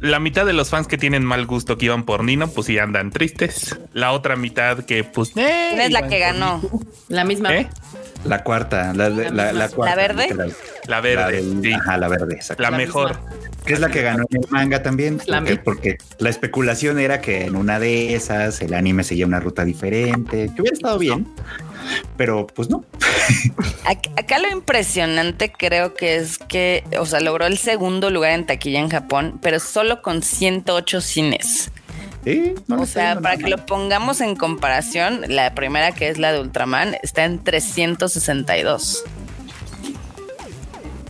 La 0.00 0.20
mitad 0.20 0.46
de 0.46 0.52
los 0.52 0.68
fans 0.70 0.86
que 0.86 0.96
tienen 0.96 1.24
mal 1.24 1.44
gusto 1.46 1.76
que 1.76 1.86
iban 1.86 2.04
por 2.04 2.22
Nino, 2.22 2.46
pues 2.48 2.68
sí 2.68 2.78
andan 2.78 3.10
tristes. 3.10 3.76
La 3.92 4.12
otra 4.12 4.36
mitad 4.36 4.84
que, 4.84 5.02
pues, 5.02 5.30
eh, 5.30 5.66
¿Quién 5.70 5.80
es 5.80 5.90
la 5.90 6.06
que 6.06 6.20
ganó? 6.20 6.62
La 7.08 7.24
misma. 7.24 7.52
¿Eh? 7.56 7.68
La 8.24 8.44
cuarta, 8.44 8.92
la, 8.94 9.08
la, 9.08 9.30
la, 9.30 9.52
la 9.52 9.68
cuarta. 9.68 9.96
verde? 9.96 10.28
La 10.86 11.00
verde, 11.00 11.22
La 11.22 11.30
del- 11.30 11.60
sí. 11.62 11.72
Ajá, 11.72 11.96
la 11.96 12.06
verde, 12.08 12.34
exacto. 12.36 12.62
La 12.62 12.70
La 12.70 12.76
mejor. 12.76 13.18
misma. 13.20 13.47
Que 13.68 13.74
es 13.74 13.80
la 13.80 13.88
que 13.90 14.02
ganó 14.02 14.24
en 14.30 14.42
el 14.42 14.50
manga 14.50 14.82
también. 14.82 15.20
Porque, 15.62 15.98
la 16.18 16.30
especulación 16.30 16.98
era 16.98 17.20
que 17.20 17.44
en 17.44 17.54
una 17.54 17.78
de 17.78 18.14
esas 18.14 18.60
el 18.62 18.72
anime 18.74 19.04
seguía 19.04 19.26
una 19.26 19.40
ruta 19.40 19.64
diferente, 19.64 20.50
que 20.54 20.62
hubiera 20.62 20.74
estado 20.74 20.98
bien, 20.98 21.28
pero 22.16 22.46
pues 22.46 22.70
no. 22.70 22.84
Ac- 23.84 24.10
Acá 24.18 24.38
lo 24.38 24.50
impresionante 24.50 25.52
creo 25.52 25.94
que 25.94 26.16
es 26.16 26.38
que, 26.38 26.82
o 26.98 27.04
sea, 27.06 27.20
logró 27.20 27.44
el 27.46 27.58
segundo 27.58 28.10
lugar 28.10 28.32
en 28.32 28.46
taquilla 28.46 28.80
en 28.80 28.88
Japón, 28.88 29.38
pero 29.42 29.60
solo 29.60 30.00
con 30.02 30.22
108 30.22 31.00
cines. 31.02 31.70
Sí, 32.24 32.54
no 32.66 32.80
O 32.80 32.86
sea, 32.86 33.14
para 33.20 33.36
nada 33.36 33.44
que 33.44 33.50
lo 33.50 33.64
pongamos 33.66 34.20
en 34.20 34.34
comparación, 34.34 35.22
la 35.28 35.54
primera 35.54 35.92
que 35.92 36.08
es 36.08 36.18
la 36.18 36.32
de 36.32 36.40
Ultraman 36.40 36.96
está 37.02 37.24
en 37.24 37.42
362. 37.44 39.04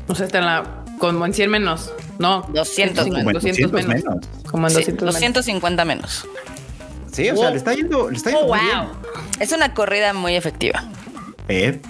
O 0.09 0.15
sea, 0.15 0.27
está 0.27 0.39
en 0.39 0.45
la. 0.45 0.85
Como 0.99 1.25
en 1.27 1.33
100 1.35 1.51
menos. 1.51 1.93
No. 2.19 2.43
200 2.53 3.05
150, 3.05 3.11
Como 3.15 3.29
en 3.29 3.35
200 3.35 3.71
200 3.73 3.87
menos. 3.87 4.05
menos. 4.05 4.51
Como 4.51 4.67
en 4.67 4.71
Sí, 4.71 4.77
200 4.77 5.03
menos. 5.07 5.15
250 5.15 5.85
menos. 5.85 6.27
Sí, 7.13 7.31
o 7.31 7.37
sea, 7.37 7.51
le 7.51 7.57
está 7.57 7.75
yendo, 7.75 8.11
le 8.11 8.17
está 8.17 8.31
yendo 8.31 8.47
Oh, 8.47 8.49
muy 8.55 8.59
wow. 8.59 8.89
Es 9.41 9.53
una 9.53 9.75
corrida 9.75 10.13
muy 10.13 10.37
efectiva. 10.37 10.85
Eh, 11.49 11.81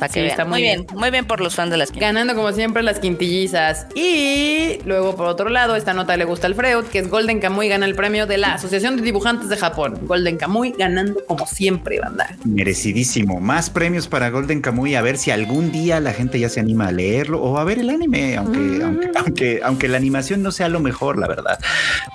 Para 0.00 0.08
que 0.08 0.14
Sí, 0.14 0.20
vean. 0.20 0.30
está 0.30 0.44
muy 0.44 0.50
muy 0.54 0.62
bien. 0.62 0.86
bien. 0.88 0.98
muy 0.98 1.10
bien 1.12 1.24
por 1.26 1.40
los 1.40 1.54
fans 1.54 1.70
de 1.70 1.76
las 1.76 1.90
quintas. 1.92 2.08
Ganando 2.08 2.34
como 2.34 2.50
siempre 2.52 2.82
las 2.82 2.98
quintillizas. 2.98 3.86
Y 3.94 4.78
luego 4.84 5.14
por 5.14 5.26
otro 5.28 5.48
lado, 5.50 5.76
esta 5.76 5.94
nota 5.94 6.16
le 6.16 6.24
gusta 6.24 6.46
al 6.48 6.54
Freud, 6.56 6.84
que 6.86 6.98
es 7.00 7.08
Golden 7.08 7.38
Kamuy 7.38 7.68
gana 7.68 7.86
el 7.86 7.94
premio 7.94 8.26
de 8.26 8.38
la 8.38 8.54
Asociación 8.54 8.96
de 8.96 9.02
Dibujantes 9.02 9.48
de 9.48 9.56
Japón. 9.56 9.98
Golden 10.02 10.36
Kamuy 10.38 10.74
ganando 10.76 11.20
como 11.26 11.46
siempre, 11.46 12.00
banda. 12.00 12.34
merecidísimo. 12.44 13.40
Más 13.40 13.70
premios 13.70 14.08
para 14.08 14.30
Golden 14.30 14.60
Kamuy. 14.62 14.94
A 14.94 15.02
ver 15.02 15.18
si 15.18 15.30
algún 15.30 15.70
día 15.70 16.00
la 16.00 16.12
gente 16.12 16.38
ya 16.40 16.48
se 16.48 16.60
anima 16.60 16.88
a 16.88 16.92
leerlo 16.92 17.40
o 17.42 17.58
a 17.58 17.64
ver 17.64 17.78
el 17.78 17.90
anime, 17.90 18.36
aunque, 18.36 18.58
Mm. 18.58 18.82
aunque, 18.82 19.10
aunque, 19.16 19.60
aunque 19.62 19.88
la 19.88 19.98
animación 19.98 20.42
no 20.42 20.50
sea 20.50 20.68
lo 20.68 20.80
mejor, 20.80 21.18
la 21.18 21.28
verdad. 21.28 21.58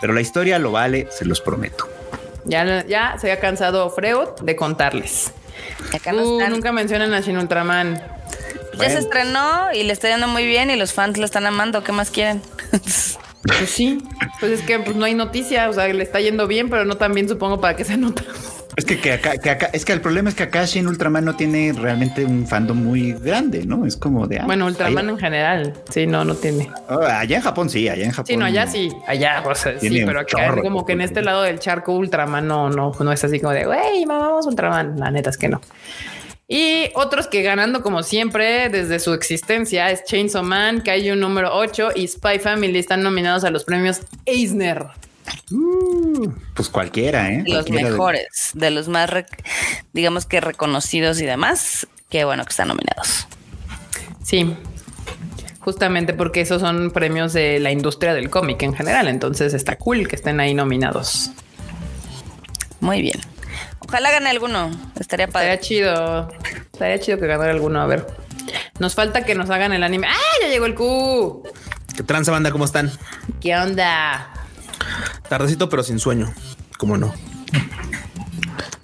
Pero 0.01 0.13
la 0.13 0.21
historia 0.21 0.57
lo 0.59 0.71
vale, 0.71 1.07
se 1.11 1.23
los 1.25 1.39
prometo. 1.41 1.87
Ya, 2.45 2.85
ya 2.85 3.17
se 3.19 3.31
ha 3.31 3.39
cansado 3.39 3.89
Freud 3.89 4.27
de 4.41 4.55
contarles. 4.55 5.31
Acá 5.93 6.11
no 6.11 6.23
Uh, 6.23 6.39
están. 6.39 6.53
nunca 6.53 6.71
mencionan 6.71 7.13
a 7.13 7.19
Shin 7.21 7.37
Ultraman. 7.37 8.01
Ya 8.77 8.89
se 8.89 8.97
estrenó 8.97 9.71
y 9.73 9.83
le 9.83 9.93
está 9.93 10.09
yendo 10.09 10.27
muy 10.27 10.45
bien 10.45 10.69
y 10.69 10.75
los 10.75 10.91
fans 10.93 11.17
lo 11.17 11.23
están 11.25 11.45
amando. 11.45 11.83
¿Qué 11.83 11.91
más 11.93 12.11
quieren? 12.11 12.41
Pues 12.71 13.69
sí, 13.69 13.99
pues 14.39 14.51
es 14.51 14.61
que 14.63 14.79
pues, 14.79 14.95
no 14.97 15.05
hay 15.05 15.13
noticia, 15.13 15.69
o 15.69 15.73
sea, 15.73 15.87
le 15.87 16.03
está 16.03 16.19
yendo 16.19 16.47
bien, 16.47 16.69
pero 16.69 16.83
no 16.83 16.97
tan 16.97 17.13
bien 17.13 17.29
supongo 17.29 17.61
para 17.61 17.75
que 17.75 17.85
se 17.85 17.95
nota. 17.95 18.23
Es 18.77 18.83
que, 18.85 18.99
que 18.99 19.13
acá, 19.13 19.37
que 19.37 19.49
acá, 19.49 19.69
es 19.71 19.85
que 19.85 19.93
el 19.93 20.01
problema 20.01 20.27
es 20.29 20.35
que 20.35 20.43
acá 20.43 20.65
Shin 20.65 20.87
Ultraman 20.87 21.23
no 21.23 21.35
tiene 21.35 21.71
realmente 21.73 22.25
un 22.25 22.45
fandom 22.45 22.77
muy 22.77 23.13
grande, 23.13 23.65
¿no? 23.65 23.85
Es 23.85 23.95
como 23.95 24.27
de. 24.27 24.39
ah, 24.39 24.43
Bueno, 24.45 24.65
pues, 24.65 24.73
Ultraman 24.73 25.05
allá- 25.05 25.11
en 25.11 25.17
general, 25.17 25.73
sí, 25.89 26.05
no, 26.07 26.25
no 26.25 26.35
tiene. 26.35 26.69
Oh, 26.89 26.99
allá 27.01 27.37
en 27.37 27.41
Japón 27.43 27.69
sí, 27.69 27.87
allá 27.87 28.03
en 28.03 28.11
Japón. 28.11 28.25
Sí, 28.27 28.37
no, 28.37 28.45
allá 28.45 28.67
sí, 28.67 28.89
allá, 29.07 29.41
o 29.45 29.55
sea, 29.55 29.79
sí, 29.79 30.03
pero 30.05 30.19
acá 30.19 30.45
chorro, 30.47 30.61
como 30.61 30.85
que 30.85 30.93
en 30.93 31.01
este 31.01 31.21
lado 31.21 31.43
del 31.43 31.59
charco 31.59 31.93
Ultraman 31.93 32.47
no, 32.47 32.69
no, 32.69 32.91
no 32.99 33.11
es 33.11 33.23
así 33.23 33.39
como 33.39 33.53
de, 33.53 33.65
güey, 33.65 34.05
mamamos 34.05 34.45
Ultraman. 34.45 34.99
La 34.99 35.09
neta 35.11 35.29
es 35.29 35.37
que 35.37 35.47
no. 35.47 35.61
Y 36.47 36.89
otros 36.93 37.27
que 37.27 37.41
ganando 37.41 37.81
como 37.81 38.03
siempre 38.03 38.69
desde 38.69 38.99
su 38.99 39.13
existencia 39.13 39.89
es 39.89 40.03
Chainsaw 40.03 40.43
Man, 40.43 40.81
Kaiju 40.81 41.15
número 41.15 41.49
8 41.55 41.89
y 41.95 42.07
Spy 42.07 42.37
Family 42.39 42.77
están 42.77 43.01
nominados 43.01 43.43
a 43.45 43.49
los 43.49 43.63
premios 43.63 44.01
Eisner. 44.25 44.85
Pues 46.53 46.69
cualquiera, 46.69 47.29
¿eh? 47.31 47.43
Los 47.45 47.63
Cualquiera 47.65 47.89
mejores, 47.89 48.51
de 48.53 48.71
los 48.71 48.87
más, 48.87 49.09
digamos 49.93 50.25
que 50.25 50.41
reconocidos 50.41 51.19
y 51.21 51.25
demás. 51.25 51.87
Qué 52.09 52.25
bueno 52.25 52.43
que 52.45 52.49
están 52.51 52.67
nominados. 52.67 53.27
Sí, 54.23 54.55
justamente 55.59 56.13
porque 56.13 56.41
esos 56.41 56.61
son 56.61 56.91
premios 56.91 57.33
de 57.33 57.59
la 57.59 57.71
industria 57.71 58.13
del 58.13 58.29
cómic 58.29 58.61
en 58.63 58.73
general, 58.73 59.07
entonces 59.07 59.53
está 59.53 59.77
cool 59.77 60.07
que 60.07 60.15
estén 60.15 60.39
ahí 60.39 60.53
nominados. 60.53 61.31
Muy 62.79 63.01
bien. 63.01 63.19
Ojalá 63.79 64.11
gane 64.11 64.29
alguno. 64.29 64.69
Estaría 64.99 65.25
Estaría 65.25 65.27
padre. 65.27 65.59
chido, 65.59 66.31
estaría 66.73 66.99
chido 66.99 67.19
que 67.19 67.27
ganara 67.27 67.51
alguno, 67.51 67.81
a 67.81 67.85
ver. 67.85 68.05
Nos 68.79 68.95
falta 68.95 69.23
que 69.23 69.35
nos 69.35 69.49
hagan 69.49 69.73
el 69.73 69.83
anime. 69.83 70.07
¡Ah, 70.07 70.33
ya 70.41 70.49
llegó 70.49 70.65
el 70.65 70.75
Q! 70.75 71.43
¿Qué 71.95 72.03
tranza 72.03 72.31
banda? 72.31 72.51
¿Cómo 72.51 72.65
están? 72.65 72.91
¿Qué 73.41 73.55
onda? 73.55 74.29
Tardecito, 75.29 75.69
pero 75.69 75.83
sin 75.83 75.99
sueño. 75.99 76.31
¿Cómo 76.77 76.97
no? 76.97 77.13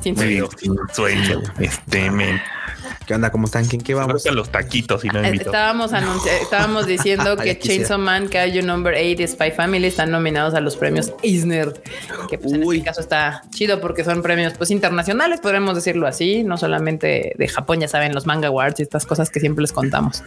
Sin 0.01 0.15
sueño. 0.93 1.41
Este, 1.59 2.09
men. 2.11 2.41
¿Qué 3.05 3.15
onda? 3.15 3.31
¿Cómo 3.31 3.45
están? 3.45 3.65
¿Quién 3.65 3.81
qué 3.81 3.93
vamos? 3.93 4.23
los 4.31 4.49
taquitos 4.51 5.03
y 5.03 5.09
no 5.09 5.19
Eh, 5.21 5.27
invito. 5.27 5.45
Estábamos, 5.45 5.91
estábamos 6.41 6.85
diciendo 6.85 7.35
que. 7.43 7.59
Chainsaw 7.59 7.97
Man, 7.99 8.27
Kaiju 8.27 8.65
Number 8.65 8.93
8 8.93 9.21
y 9.23 9.27
Spy 9.27 9.51
Family 9.51 9.87
están 9.87 10.11
nominados 10.11 10.53
a 10.53 10.61
los 10.61 10.77
premios 10.77 11.11
Eisner, 11.21 11.73
que 12.29 12.37
pues 12.37 12.53
en 12.53 12.63
este 12.63 12.83
caso 12.83 13.01
está 13.01 13.43
chido 13.49 13.81
porque 13.81 14.03
son 14.03 14.21
premios 14.21 14.53
pues 14.57 14.71
internacionales, 14.71 15.39
podríamos 15.41 15.75
decirlo 15.75 16.07
así, 16.07 16.43
no 16.43 16.57
solamente 16.57 17.33
de 17.37 17.47
Japón, 17.47 17.79
ya 17.81 17.87
saben, 17.87 18.13
los 18.13 18.25
manga 18.25 18.47
awards 18.47 18.79
y 18.79 18.83
estas 18.83 19.05
cosas 19.05 19.29
que 19.29 19.39
siempre 19.39 19.63
les 19.63 19.73
contamos. 19.73 20.23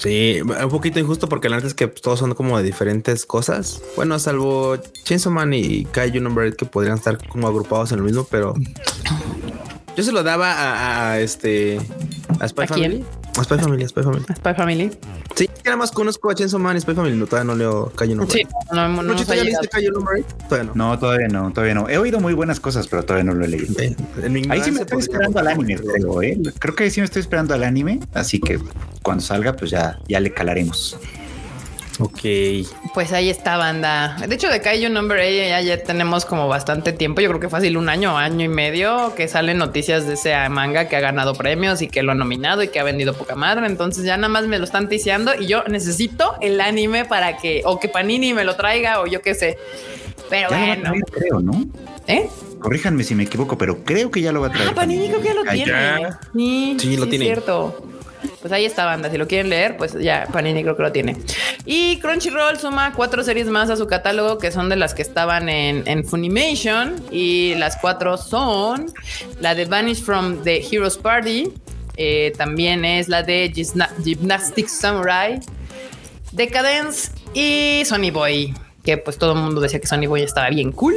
Sí, 0.00 0.40
un 0.40 0.70
poquito 0.70 0.98
injusto 0.98 1.28
porque 1.28 1.50
la 1.50 1.56
neta 1.56 1.68
es 1.68 1.74
que 1.74 1.86
todos 1.86 2.18
son 2.18 2.34
como 2.34 2.56
de 2.56 2.64
diferentes 2.64 3.26
cosas. 3.26 3.82
Bueno, 3.96 4.18
salvo 4.18 4.78
Chainsaw 5.04 5.30
Man 5.30 5.52
y 5.52 5.84
Kaiju 5.84 6.22
Number 6.22 6.46
8 6.46 6.56
que 6.56 6.64
podrían 6.64 6.96
estar 6.96 7.18
como 7.28 7.46
agrupados 7.46 7.92
en 7.92 7.98
lo 7.98 8.04
mismo, 8.04 8.26
pero 8.30 8.54
yo 10.00 10.06
se 10.06 10.12
lo 10.12 10.22
daba 10.22 10.52
a, 10.52 11.12
a, 11.12 11.20
este 11.20 11.78
a 12.38 12.48
Spy 12.48 12.64
¿A 12.64 12.66
Family. 12.68 13.04
A 13.38 13.44
Spy 13.44 13.58
Family, 13.58 13.84
a 13.84 13.88
Spy 13.88 14.02
Family. 14.02 14.24
Spy 14.34 14.54
Family. 14.54 14.90
Sí, 15.36 15.48
nada 15.64 15.76
más 15.76 15.92
conozco 15.92 16.30
a 16.30 16.34
Chainsaw 16.34 16.58
Man 16.58 16.76
y 16.76 16.80
Spy 16.80 16.94
Family, 16.94 17.16
no, 17.16 17.26
todavía 17.26 17.52
no 17.52 17.56
leo 17.58 17.92
Kaiju 17.94 18.16
Number 18.16 18.34
Sí, 18.36 18.42
8. 18.46 18.56
no, 18.72 18.88
no, 18.88 19.02
¿No, 19.02 19.12
nos 19.12 19.28
ha 19.28 19.34
¿ya 19.36 19.42
llegado. 19.44 19.62
leíste 19.62 19.90
8? 19.90 20.26
Todavía 20.48 20.70
no. 20.74 20.74
No, 20.74 20.98
todavía 20.98 21.28
no, 21.28 21.52
todavía 21.52 21.74
no. 21.74 21.88
He 21.88 21.98
oído 21.98 22.18
muy 22.18 22.32
buenas 22.32 22.60
cosas, 22.60 22.88
pero 22.88 23.04
todavía 23.04 23.24
no 23.30 23.34
lo 23.38 23.44
he 23.44 23.48
leído. 23.48 23.74
Eh, 23.78 23.94
Ahí 24.48 24.62
sí 24.62 24.70
me 24.72 24.80
estoy 24.80 25.00
esperando 25.00 25.38
al 25.38 25.48
anime, 25.48 25.76
creo, 25.76 26.22
¿eh? 26.22 26.38
Creo 26.58 26.74
que 26.74 26.90
sí 26.90 27.00
me 27.00 27.04
estoy 27.04 27.20
esperando 27.20 27.52
al 27.54 27.62
anime, 27.64 28.00
así 28.14 28.40
que 28.40 28.58
cuando 29.02 29.22
salga, 29.22 29.54
pues 29.54 29.70
ya, 29.70 29.98
ya 30.08 30.18
le 30.20 30.32
calaremos. 30.32 30.96
Ok. 32.00 32.20
Pues 32.94 33.12
ahí 33.12 33.28
está, 33.28 33.58
banda. 33.58 34.16
De 34.26 34.34
hecho, 34.34 34.48
de 34.48 34.60
Kaiju 34.60 34.88
Number 34.88 35.18
8 35.18 35.28
ya, 35.48 35.60
ya 35.60 35.82
tenemos 35.82 36.24
como 36.24 36.48
bastante 36.48 36.92
tiempo. 36.92 37.20
Yo 37.20 37.28
creo 37.28 37.40
que 37.40 37.48
fácil 37.50 37.76
un 37.76 37.88
año, 37.90 38.16
año 38.16 38.44
y 38.44 38.48
medio 38.48 39.14
que 39.14 39.28
salen 39.28 39.58
noticias 39.58 40.06
de 40.06 40.14
ese 40.14 40.34
manga 40.48 40.88
que 40.88 40.96
ha 40.96 41.00
ganado 41.00 41.34
premios 41.34 41.82
y 41.82 41.88
que 41.88 42.02
lo 42.02 42.12
ha 42.12 42.14
nominado 42.14 42.62
y 42.62 42.68
que 42.68 42.80
ha 42.80 42.84
vendido 42.84 43.12
poca 43.12 43.34
madre. 43.36 43.66
Entonces 43.66 44.04
ya 44.04 44.16
nada 44.16 44.28
más 44.28 44.46
me 44.46 44.58
lo 44.58 44.64
están 44.64 44.88
ticiando 44.88 45.32
y 45.38 45.46
yo 45.46 45.62
necesito 45.64 46.36
el 46.40 46.60
anime 46.60 47.04
para 47.04 47.36
que 47.36 47.62
o 47.66 47.78
que 47.78 47.88
Panini 47.88 48.32
me 48.32 48.44
lo 48.44 48.56
traiga 48.56 49.00
o 49.00 49.06
yo 49.06 49.20
qué 49.20 49.34
sé. 49.34 49.58
Pero 50.30 50.48
Ya 50.50 50.56
lo 50.58 50.66
va 50.66 50.72
a 50.72 50.76
bueno, 50.76 50.82
traer, 50.82 51.04
creo, 51.10 51.40
¿no? 51.40 51.64
¿eh? 52.06 52.28
Corríjanme 52.60 53.04
si 53.04 53.14
me 53.14 53.24
equivoco, 53.24 53.58
pero 53.58 53.84
creo 53.84 54.10
que 54.10 54.20
ya 54.22 54.32
lo 54.32 54.40
va 54.40 54.46
a 54.48 54.52
traer. 54.52 54.68
Ah, 54.70 54.74
Panini 54.74 55.08
creo 55.08 55.20
que 55.20 55.28
ya 55.28 55.34
lo 55.34 55.42
Ay, 55.46 55.64
tiene. 55.64 56.08
Sí, 56.34 56.76
Sí, 56.78 56.96
lo 56.96 57.06
tiene. 57.08 57.24
Es 57.26 57.32
cierto. 57.32 57.82
Pues 58.40 58.52
ahí 58.52 58.64
está, 58.64 58.84
banda. 58.84 59.10
Si 59.10 59.16
lo 59.18 59.26
quieren 59.28 59.50
leer, 59.50 59.76
pues 59.76 59.94
ya 59.98 60.26
Panini 60.32 60.62
creo 60.62 60.76
que 60.76 60.82
lo 60.82 60.92
tiene. 60.92 61.16
Y 61.66 61.98
Crunchyroll 61.98 62.58
suma 62.58 62.92
cuatro 62.94 63.22
series 63.22 63.46
más 63.48 63.70
a 63.70 63.76
su 63.76 63.86
catálogo 63.86 64.38
que 64.38 64.50
son 64.50 64.68
de 64.68 64.76
las 64.76 64.94
que 64.94 65.02
estaban 65.02 65.48
en, 65.48 65.82
en 65.86 66.04
Funimation. 66.04 67.02
Y 67.10 67.54
las 67.56 67.76
cuatro 67.76 68.16
son 68.16 68.86
la 69.40 69.54
de 69.54 69.64
Vanish 69.66 70.02
from 70.02 70.42
the 70.42 70.64
Heroes 70.70 70.96
Party. 70.96 71.52
eh, 71.96 72.32
también 72.38 72.84
es 72.84 73.08
la 73.08 73.22
de 73.22 73.52
Gymna- 73.52 73.90
Gymnastics 74.02 74.72
Samurai, 74.72 75.38
Decadence 76.32 77.10
y 77.34 77.82
Sonny 77.84 78.10
Boy. 78.10 78.54
Que 78.84 78.96
pues 78.96 79.18
todo 79.18 79.32
el 79.34 79.38
mundo 79.40 79.60
decía 79.60 79.78
que 79.80 79.86
Sonny 79.86 80.06
Boy 80.06 80.22
estaba 80.22 80.48
bien 80.48 80.72
cool. 80.72 80.94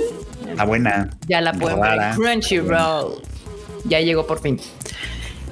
Está 0.50 0.64
buena. 0.64 1.10
Ya 1.28 1.42
la 1.42 1.52
pueden 1.54 1.82
ver 1.82 2.00
Crunchyroll. 2.16 3.22
Ya 3.86 4.00
llegó 4.00 4.26
por 4.26 4.42
fin. 4.42 4.60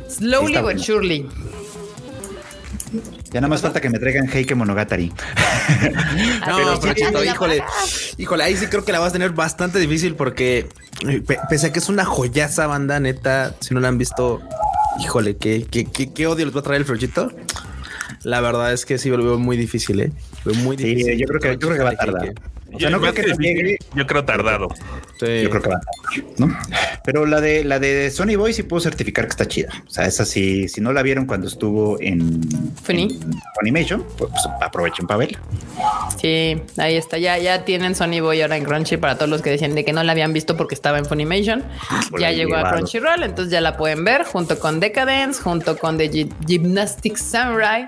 Slowly 0.07 0.57
but 0.59 0.77
surely. 0.77 1.27
Ya 3.31 3.39
nada 3.39 3.47
más 3.49 3.61
falta 3.61 3.79
que 3.79 3.89
me 3.89 3.97
traigan 3.97 4.27
Heike 4.29 4.55
Monogatari. 4.55 5.11
No, 6.47 6.57
Pero 6.81 6.81
sí, 6.81 7.03
híjole, 7.29 7.63
híjole, 8.17 8.43
ahí 8.43 8.57
sí 8.57 8.67
creo 8.67 8.83
que 8.83 8.91
la 8.91 8.99
vas 8.99 9.09
a 9.11 9.13
tener 9.13 9.31
bastante 9.31 9.79
difícil 9.79 10.15
porque 10.15 10.67
eh, 11.07 11.21
pe- 11.25 11.39
pese 11.49 11.67
a 11.67 11.71
que 11.73 11.79
es 11.79 11.87
una 11.89 12.03
joyaza 12.03 12.67
banda, 12.67 12.99
neta, 12.99 13.55
si 13.61 13.73
no 13.73 13.79
la 13.79 13.87
han 13.87 13.97
visto, 13.97 14.41
híjole, 14.99 15.37
qué, 15.37 15.65
qué, 15.69 15.85
qué, 15.85 16.11
qué 16.11 16.27
odio 16.27 16.45
les 16.45 16.55
va 16.55 16.59
a 16.59 16.63
traer 16.63 16.81
el 16.81 16.85
florchito. 16.85 17.31
La 18.23 18.41
verdad 18.41 18.73
es 18.73 18.85
que 18.85 18.97
sí 18.97 19.09
lo 19.09 19.17
veo 19.23 19.39
muy 19.39 19.55
difícil, 19.55 20.01
eh. 20.01 20.11
Lo 20.43 20.53
veo 20.53 20.61
muy 20.63 20.77
Sí, 20.77 20.83
difícil. 20.95 21.17
yo 21.19 21.27
creo 21.27 21.39
que- 21.39 21.51
yo 21.53 21.59
creo 21.59 21.77
que 21.77 21.83
va 21.83 21.89
a 21.91 21.95
tardar. 21.95 22.33
O 22.73 22.79
sea, 22.79 22.89
no 22.89 22.97
Yo- 22.97 23.01
creo 23.01 23.13
que 23.13 23.21
difícil, 23.23 23.43
llegue. 23.45 23.77
Yo 23.95 24.07
creo 24.07 24.25
tardado. 24.25 24.67
Sí. 25.21 25.43
Yo 25.43 25.49
creo 25.51 25.61
que 25.61 25.69
va 25.69 25.75
a 25.75 25.81
tardar, 25.81 26.31
¿no? 26.39 26.57
Pero 27.05 27.25
la 27.27 27.39
de 27.41 27.63
la 27.63 27.77
de 27.79 28.09
Sony 28.09 28.35
Boy 28.37 28.53
sí 28.53 28.63
puedo 28.63 28.81
certificar 28.81 29.25
que 29.25 29.29
está 29.31 29.47
chida. 29.47 29.69
O 29.87 29.89
sea, 29.89 30.05
esa 30.07 30.25
sí, 30.25 30.67
si 30.67 30.81
no 30.81 30.91
la 30.93 31.03
vieron 31.03 31.25
cuando 31.27 31.47
estuvo 31.47 31.99
en, 32.01 32.41
Funny. 32.83 33.03
en 33.21 33.41
Funimation, 33.55 34.03
pues, 34.17 34.31
pues, 34.31 34.43
aprovechen 34.61 35.05
para 35.05 35.19
verla. 35.19 35.39
Sí, 36.19 36.61
ahí 36.77 36.95
está. 36.97 37.17
Ya, 37.19 37.37
ya 37.37 37.63
tienen 37.65 37.93
Sony 37.95 38.19
Boy 38.21 38.41
ahora 38.41 38.57
en 38.57 38.63
Crunchy 38.63 38.97
para 38.97 39.15
todos 39.15 39.29
los 39.29 39.41
que 39.43 39.51
decían 39.51 39.75
de 39.75 39.85
que 39.85 39.93
no 39.93 40.03
la 40.03 40.11
habían 40.11 40.33
visto 40.33 40.57
porque 40.57 40.73
estaba 40.75 40.97
en 40.97 41.05
Funimation. 41.05 41.63
Pues 42.09 42.21
ya 42.21 42.31
llegó 42.31 42.55
a. 42.55 42.71
Crunchyroll, 42.71 43.23
entonces 43.23 43.51
ya 43.51 43.61
la 43.61 43.77
pueden 43.77 44.03
ver 44.03 44.23
junto 44.25 44.57
con 44.59 44.79
Decadence, 44.79 45.41
junto 45.41 45.77
con 45.77 45.97
The 45.97 46.09
Gy- 46.09 46.33
Gymnastic 46.47 47.17
Samurai 47.17 47.85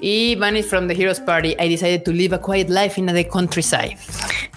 y 0.00 0.34
Vanished 0.36 0.68
from 0.70 0.88
the 0.88 0.94
Heroes 0.94 1.20
Party. 1.20 1.54
I 1.60 1.68
decided 1.68 2.02
to 2.04 2.12
live 2.12 2.34
a 2.34 2.40
quiet 2.40 2.68
life 2.70 2.98
in 2.98 3.06
the 3.06 3.26
countryside. 3.28 3.96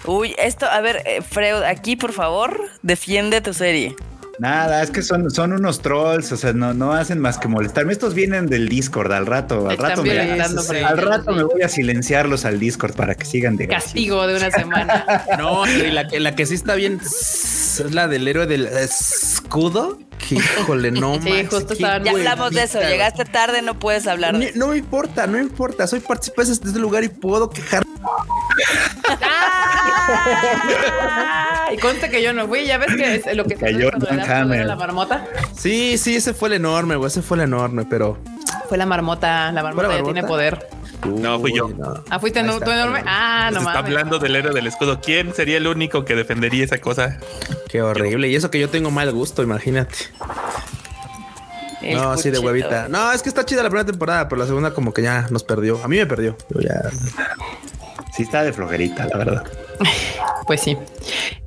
Uy, 0.04 0.34
esto, 0.38 0.66
a 0.66 0.80
ver, 0.80 1.02
eh, 1.04 1.20
Freud, 1.22 1.62
aquí 1.64 1.96
por 2.06 2.14
favor, 2.14 2.60
defiende 2.82 3.40
tu 3.40 3.52
serie. 3.52 3.96
Nada, 4.38 4.80
es 4.80 4.92
que 4.92 5.02
son, 5.02 5.28
son 5.28 5.52
unos 5.52 5.80
trolls, 5.80 6.30
o 6.30 6.36
sea, 6.36 6.52
no, 6.52 6.72
no 6.72 6.92
hacen 6.92 7.18
más 7.18 7.36
que 7.36 7.48
molestarme. 7.48 7.92
Estos 7.92 8.14
vienen 8.14 8.46
del 8.46 8.68
Discord 8.68 9.10
al 9.10 9.26
rato, 9.26 9.68
al 9.68 9.76
rato, 9.76 10.04
me, 10.04 10.16
al 10.20 10.98
rato 10.98 11.32
me 11.32 11.42
voy 11.42 11.62
a 11.62 11.68
silenciarlos 11.68 12.44
al 12.44 12.60
Discord 12.60 12.94
para 12.94 13.16
que 13.16 13.24
sigan 13.24 13.56
de 13.56 13.66
Castigo 13.66 14.24
de 14.28 14.36
una 14.36 14.52
semana. 14.52 15.24
No, 15.36 15.66
y 15.66 15.90
la 15.90 16.06
que, 16.06 16.20
la 16.20 16.36
que 16.36 16.46
sí 16.46 16.54
está 16.54 16.76
bien 16.76 17.00
es 17.02 17.82
la 17.90 18.06
del 18.06 18.28
héroe 18.28 18.46
del 18.46 18.66
escudo. 18.66 19.98
Que 20.18 20.34
híjole, 20.36 20.90
no 20.90 21.14
Sí, 21.14 21.20
manches, 21.28 21.48
justo 21.50 21.72
estaban- 21.74 22.02
Ya 22.04 22.10
hablamos 22.12 22.50
de 22.52 22.62
eso, 22.64 22.80
llegaste 22.80 23.24
tarde, 23.24 23.62
no 23.62 23.78
puedes 23.78 24.06
hablar 24.06 24.32
de 24.32 24.38
Ni- 24.38 24.44
eso. 24.46 24.58
No 24.58 24.68
me 24.68 24.76
importa, 24.78 25.26
no 25.26 25.34
me 25.34 25.40
importa. 25.40 25.86
Soy 25.86 26.00
participante 26.00 26.50
de 26.52 26.68
este 26.68 26.78
lugar 26.78 27.04
y 27.04 27.08
puedo 27.08 27.48
quejar. 27.50 27.84
¡Ah! 30.08 31.68
Y 31.72 31.76
conste 31.78 32.08
que 32.10 32.22
yo 32.22 32.32
no 32.32 32.46
fui. 32.48 32.64
Ya 32.66 32.78
ves 32.78 32.94
que 32.96 33.16
es 33.16 33.36
lo 33.36 33.44
que 33.44 33.56
se 33.56 33.60
Cayó 33.64 33.88
cuando 33.90 34.06
le 34.10 34.16
das 34.16 34.28
Van 34.28 34.28
poder 34.28 34.30
a 34.30 34.40
Hammer. 34.42 34.66
la 34.66 34.76
marmota. 34.76 35.24
Sí, 35.56 35.98
sí, 35.98 36.16
ese 36.16 36.34
fue 36.34 36.48
el 36.48 36.54
enorme, 36.54 36.96
güey. 36.96 37.08
Ese 37.08 37.22
fue 37.22 37.36
el 37.38 37.42
enorme, 37.44 37.84
pero. 37.88 38.18
Fue 38.68 38.78
la 38.78 38.86
marmota. 38.86 39.52
La 39.52 39.62
marmota, 39.62 39.88
ya 39.88 39.94
marmota? 39.94 40.12
tiene 40.12 40.26
poder. 40.26 40.68
No, 41.04 41.38
fui 41.40 41.54
yo. 41.54 41.68
No. 41.68 42.02
Ah, 42.10 42.18
fuiste 42.18 42.42
no, 42.42 42.58
tú 42.58 42.70
enorme. 42.70 43.02
Ah, 43.06 43.50
no 43.52 43.60
Se 43.60 43.66
está 43.66 43.78
hablando 43.78 44.18
del 44.18 44.36
héroe 44.36 44.52
del 44.52 44.66
escudo. 44.66 45.00
¿Quién 45.00 45.34
sería 45.34 45.58
el 45.58 45.66
único 45.66 46.04
que 46.04 46.14
defendería 46.14 46.64
esa 46.64 46.78
cosa? 46.78 47.18
Qué 47.68 47.82
horrible. 47.82 48.28
Y 48.28 48.36
eso 48.36 48.50
que 48.50 48.58
yo 48.58 48.68
tengo 48.68 48.90
mal 48.90 49.12
gusto, 49.12 49.42
imagínate. 49.42 49.96
El 51.82 51.98
no, 51.98 52.12
así 52.12 52.30
de 52.30 52.38
huevita. 52.38 52.88
No, 52.88 53.12
es 53.12 53.22
que 53.22 53.28
está 53.28 53.44
chida 53.44 53.62
la 53.62 53.68
primera 53.68 53.86
temporada, 53.86 54.28
pero 54.28 54.40
la 54.40 54.46
segunda 54.46 54.72
como 54.72 54.92
que 54.92 55.02
ya 55.02 55.26
nos 55.30 55.44
perdió. 55.44 55.82
A 55.84 55.88
mí 55.88 55.96
me 55.96 56.06
perdió. 56.06 56.36
Yo 56.50 56.60
ya. 56.60 56.90
Sí 58.16 58.22
está 58.22 58.42
de 58.42 58.52
flojerita, 58.52 59.06
la 59.06 59.18
verdad. 59.18 59.44
Pues 60.46 60.60
sí. 60.60 60.78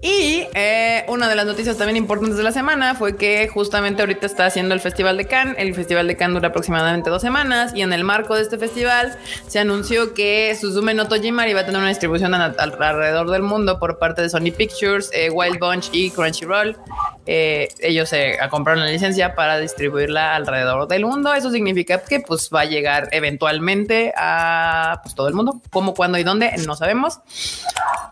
Y 0.01 0.45
eh, 0.55 1.05
una 1.07 1.29
de 1.29 1.35
las 1.35 1.45
noticias 1.45 1.77
también 1.77 1.95
importantes 1.95 2.35
de 2.37 2.43
la 2.43 2.51
semana 2.51 2.95
fue 2.95 3.15
que 3.15 3.47
justamente 3.47 4.01
ahorita 4.01 4.25
está 4.25 4.45
haciendo 4.45 4.73
el 4.73 4.81
Festival 4.81 5.15
de 5.15 5.25
Cannes. 5.25 5.55
El 5.57 5.73
Festival 5.73 6.07
de 6.07 6.17
Cannes 6.17 6.35
dura 6.35 6.49
aproximadamente 6.49 7.09
dos 7.09 7.21
semanas 7.21 7.71
y 7.73 7.81
en 7.81 7.93
el 7.93 8.03
marco 8.03 8.35
de 8.35 8.41
este 8.41 8.57
festival 8.57 9.17
se 9.47 9.59
anunció 9.59 10.13
que 10.13 10.55
Suzume 10.59 10.93
no 10.93 11.07
Tojimari 11.07 11.53
va 11.53 11.61
a 11.61 11.65
tener 11.65 11.79
una 11.79 11.89
distribución 11.89 12.33
alrededor 12.33 13.29
del 13.29 13.41
mundo 13.41 13.79
por 13.79 13.99
parte 13.99 14.21
de 14.21 14.29
Sony 14.29 14.51
Pictures, 14.55 15.09
eh, 15.13 15.29
Wild 15.29 15.59
Bunch 15.59 15.89
y 15.93 16.11
Crunchyroll. 16.11 16.77
Eh, 17.25 17.69
ellos 17.79 18.09
se 18.09 18.37
compraron 18.49 18.83
la 18.83 18.89
licencia 18.89 19.35
para 19.35 19.59
distribuirla 19.59 20.35
alrededor 20.35 20.87
del 20.87 21.05
mundo. 21.05 21.33
Eso 21.33 21.51
significa 21.51 22.01
que 22.03 22.21
pues 22.21 22.49
va 22.53 22.61
a 22.61 22.65
llegar 22.65 23.09
eventualmente 23.11 24.13
a 24.17 24.99
pues, 25.03 25.15
todo 25.15 25.27
el 25.27 25.33
mundo. 25.33 25.61
¿Cómo, 25.69 25.93
cuándo 25.93 26.17
y 26.17 26.23
dónde? 26.23 26.51
No 26.65 26.75
sabemos. 26.75 27.19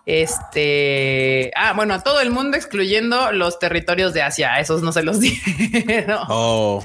Este, 0.08 1.52
ah, 1.56 1.74
bueno, 1.74 1.94
a 1.94 2.00
todo 2.02 2.22
el 2.22 2.32
mundo, 2.32 2.56
excluyendo 2.56 3.32
los 3.34 3.60
territorios 3.60 4.14
de 4.14 4.22
Asia. 4.22 4.58
Esos 4.60 4.82
no 4.82 4.92
se 4.94 5.04
los 5.04 5.20
dieron. 5.22 6.20
Oh, 6.30 6.84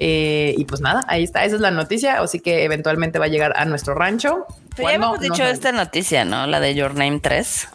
Eh, 0.00 0.54
y 0.56 0.64
pues 0.64 0.80
nada, 0.80 1.04
ahí 1.08 1.24
está. 1.24 1.44
Esa 1.44 1.56
es 1.56 1.60
la 1.60 1.70
noticia. 1.70 2.20
Así 2.20 2.40
que 2.40 2.64
eventualmente 2.64 3.18
va 3.18 3.24
a 3.26 3.28
llegar 3.28 3.52
a 3.56 3.64
nuestro 3.64 3.94
rancho. 3.94 4.46
Pero 4.76 4.90
hemos 4.90 5.16
No 5.16 5.22
dicho 5.22 5.42
esta 5.44 5.72
noticia, 5.72 6.24
¿no? 6.24 6.46
La 6.46 6.60
de 6.60 6.74
Your 6.74 6.94
Name 6.94 7.20
3. 7.20 7.68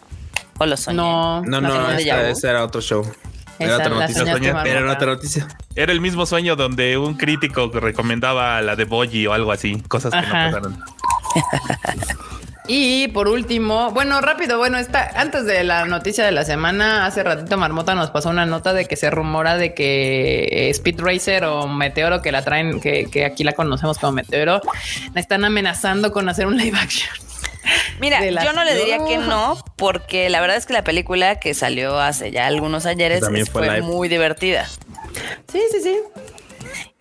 ¿O 0.58 0.66
lo 0.66 0.76
soñé? 0.76 0.96
No, 0.96 1.42
no, 1.42 1.60
no, 1.60 1.88
de 1.88 2.02
esta- 2.02 2.28
ese 2.28 2.48
era 2.48 2.64
otro 2.64 2.80
show. 2.80 3.04
Era 3.58 3.76
otra 3.76 3.88
noticia. 3.88 4.24
Soñé-. 4.24 4.68
Era 4.70 4.92
otra 4.92 5.06
noticia. 5.06 5.48
Era 5.74 5.92
el 5.92 6.00
mismo 6.00 6.26
sueño 6.26 6.54
donde 6.56 6.96
un 6.98 7.14
crítico 7.14 7.70
recomendaba 7.72 8.60
la 8.62 8.74
de 8.76 8.84
Boji 8.84 9.26
o 9.26 9.32
algo 9.32 9.52
así, 9.52 9.80
cosas 9.88 10.12
que 10.12 10.18
Ajá. 10.18 10.50
no 10.50 10.56
pasaron. 10.56 10.84
Y 12.66 13.08
por 13.08 13.28
último, 13.28 13.90
bueno, 13.90 14.22
rápido, 14.22 14.56
bueno, 14.56 14.78
está 14.78 15.10
antes 15.16 15.44
de 15.44 15.64
la 15.64 15.84
noticia 15.84 16.24
de 16.24 16.32
la 16.32 16.44
semana, 16.44 17.04
hace 17.04 17.22
ratito 17.22 17.58
Marmota 17.58 17.94
nos 17.94 18.10
pasó 18.10 18.30
una 18.30 18.46
nota 18.46 18.72
de 18.72 18.86
que 18.86 18.96
se 18.96 19.10
rumora 19.10 19.58
de 19.58 19.74
que 19.74 20.44
eh, 20.50 20.70
Speed 20.70 21.00
Racer 21.00 21.44
o 21.44 21.66
Meteoro, 21.68 22.22
que 22.22 22.32
la 22.32 22.42
traen, 22.42 22.80
que, 22.80 23.10
que 23.10 23.26
aquí 23.26 23.44
la 23.44 23.52
conocemos 23.52 23.98
como 23.98 24.12
Meteoro, 24.12 24.62
la 25.12 25.20
están 25.20 25.44
amenazando 25.44 26.10
con 26.10 26.26
hacer 26.30 26.46
un 26.46 26.56
live 26.56 26.78
action. 26.78 27.14
Mira, 28.00 28.24
yo 28.24 28.52
no 28.52 28.64
le 28.64 28.74
diría 28.74 28.98
que 29.06 29.18
no, 29.18 29.62
porque 29.76 30.28
la 30.30 30.40
verdad 30.40 30.56
es 30.56 30.66
que 30.66 30.72
la 30.72 30.84
película 30.84 31.40
que 31.40 31.54
salió 31.54 31.98
hace 31.98 32.30
ya 32.30 32.46
algunos 32.46 32.86
ayeres 32.86 33.24
fue 33.50 33.82
muy 33.82 34.08
divertida. 34.08 34.66
Sí, 35.50 35.60
sí, 35.70 35.80
sí. 35.82 35.96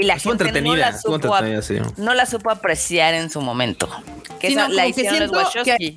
Y 0.03 0.05
la 0.05 0.15
Estuvo 0.15 0.33
gente 0.33 0.43
no 0.43 0.49
entretenida, 0.49 0.89
la, 0.89 0.95
estuvo 0.97 1.15
supo, 1.15 1.37
entretenida, 1.37 1.61
sí. 1.61 1.93
no 1.95 2.13
la 2.13 2.25
supo 2.25 2.51
apreciar 2.51 3.13
en 3.13 3.29
su 3.29 3.39
momento. 3.39 3.87
Que 4.37 4.47
Sí, 4.47 4.53
esa 4.53 4.67
no, 4.67 4.73
la 4.73 4.85
hicieron 4.85 5.31
los 5.31 5.53
que-. 5.53 5.95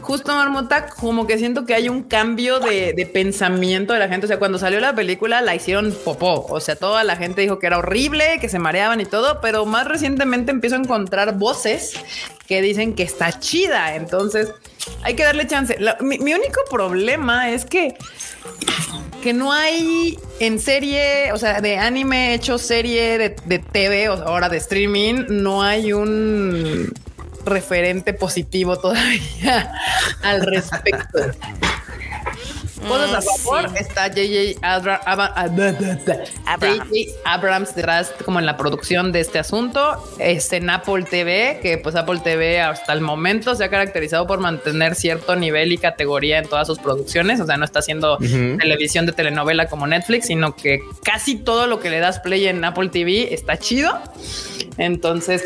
Justo 0.00 0.34
Marmota, 0.34 0.86
como 0.88 1.26
que 1.26 1.36
siento 1.36 1.66
que 1.66 1.74
hay 1.74 1.90
un 1.90 2.02
cambio 2.02 2.60
de, 2.60 2.94
de 2.94 3.06
pensamiento 3.06 3.92
de 3.92 3.98
la 3.98 4.08
gente. 4.08 4.24
O 4.24 4.28
sea, 4.28 4.38
cuando 4.38 4.58
salió 4.58 4.80
la 4.80 4.94
película 4.94 5.42
la 5.42 5.54
hicieron 5.54 5.94
popó. 6.02 6.46
O 6.48 6.60
sea, 6.60 6.76
toda 6.76 7.04
la 7.04 7.16
gente 7.16 7.42
dijo 7.42 7.58
que 7.58 7.66
era 7.66 7.76
horrible, 7.76 8.38
que 8.40 8.48
se 8.48 8.58
mareaban 8.58 9.02
y 9.02 9.04
todo, 9.04 9.40
pero 9.42 9.66
más 9.66 9.86
recientemente 9.86 10.50
empiezo 10.50 10.76
a 10.76 10.78
encontrar 10.78 11.36
voces 11.36 11.92
que 12.46 12.62
dicen 12.62 12.94
que 12.94 13.02
está 13.02 13.38
chida. 13.38 13.96
Entonces, 13.96 14.50
hay 15.02 15.14
que 15.14 15.24
darle 15.24 15.46
chance. 15.46 15.76
Mi 16.00 16.34
único 16.34 16.60
problema 16.70 17.50
es 17.50 17.64
que 17.64 17.96
que 19.22 19.32
no 19.32 19.52
hay 19.52 20.16
en 20.38 20.60
serie, 20.60 21.32
o 21.32 21.38
sea, 21.38 21.60
de 21.60 21.78
anime 21.78 22.32
hecho 22.34 22.58
serie 22.58 23.18
de, 23.18 23.36
de 23.46 23.58
TV 23.58 24.08
o 24.08 24.12
ahora 24.12 24.48
de 24.48 24.58
streaming, 24.58 25.24
no 25.28 25.64
hay 25.64 25.92
un 25.92 26.92
referente 27.44 28.12
positivo 28.12 28.78
todavía 28.78 29.72
al 30.22 30.46
respecto. 30.46 31.18
Cosas 32.88 33.14
a 33.14 33.18
Mm, 33.18 33.22
favor, 33.22 33.70
sí. 33.70 33.76
está 33.80 34.08
JJ 34.08 34.58
Abra- 34.62 35.00
ah. 35.04 35.46
Abrams. 37.24 37.74
Detrás 37.74 38.12
como 38.24 38.38
en 38.38 38.46
la 38.46 38.56
producción 38.56 39.12
de 39.12 39.20
este 39.20 39.38
asunto. 39.38 40.02
Es 40.18 40.52
en 40.52 40.70
Apple 40.70 41.04
TV, 41.04 41.58
que 41.62 41.78
pues 41.78 41.94
Apple 41.96 42.20
TV 42.22 42.60
hasta 42.60 42.92
el 42.92 43.00
momento 43.00 43.54
se 43.54 43.64
ha 43.64 43.68
caracterizado 43.70 44.26
por 44.26 44.38
mantener 44.40 44.94
cierto 44.94 45.36
nivel 45.36 45.72
y 45.72 45.78
categoría 45.78 46.38
en 46.38 46.48
todas 46.48 46.66
sus 46.66 46.78
producciones. 46.78 47.40
O 47.40 47.46
sea, 47.46 47.56
no 47.56 47.64
está 47.64 47.80
haciendo 47.80 48.18
televisión 48.18 49.06
de 49.06 49.12
telenovela 49.12 49.66
como 49.68 49.86
Netflix, 49.86 50.26
sino 50.26 50.54
que 50.54 50.80
casi 51.02 51.36
todo 51.36 51.66
lo 51.66 51.80
que 51.80 51.90
le 51.90 52.00
das 52.00 52.20
play 52.20 52.46
en 52.46 52.64
Apple 52.64 52.88
TV 52.88 53.32
está 53.34 53.58
chido. 53.58 53.98
Entonces, 54.78 55.44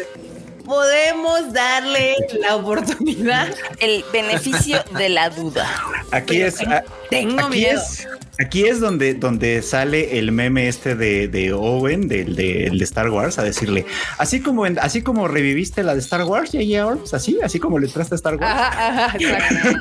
podemos 0.70 1.52
darle 1.52 2.14
la 2.40 2.54
oportunidad. 2.56 3.48
El 3.80 4.04
beneficio 4.12 4.82
de 4.96 5.08
la 5.08 5.28
duda. 5.28 5.68
Aquí 6.12 6.40
es. 6.40 6.60
a- 6.62 6.84
Tengo 7.10 7.40
aquí 7.40 7.58
miedo. 7.58 7.80
es. 7.82 8.06
Aquí 8.42 8.64
es 8.64 8.80
donde, 8.80 9.14
donde 9.14 9.60
sale 9.62 10.18
el 10.18 10.32
meme 10.32 10.66
este 10.68 10.94
de, 10.94 11.28
de 11.28 11.52
Owen, 11.52 12.08
del 12.08 12.34
de, 12.36 12.70
de 12.72 12.84
Star 12.84 13.10
Wars, 13.10 13.38
a 13.38 13.42
decirle, 13.42 13.84
así 14.18 14.40
como 14.40 14.64
en- 14.66 14.78
así 14.78 15.02
como 15.02 15.28
reviviste 15.28 15.82
la 15.82 15.92
de 15.94 16.00
Star 16.00 16.24
Wars, 16.24 16.50
J.J. 16.52 16.82
Abrams, 16.82 17.12
así, 17.12 17.38
así 17.42 17.58
como 17.58 17.78
le 17.78 17.86
entraste 17.86 18.14
a 18.14 18.16
Star 18.16 18.36
Wars. 18.36 18.46
Ajá, 18.50 19.04
ajá, 19.06 19.16
exacto. 19.18 19.78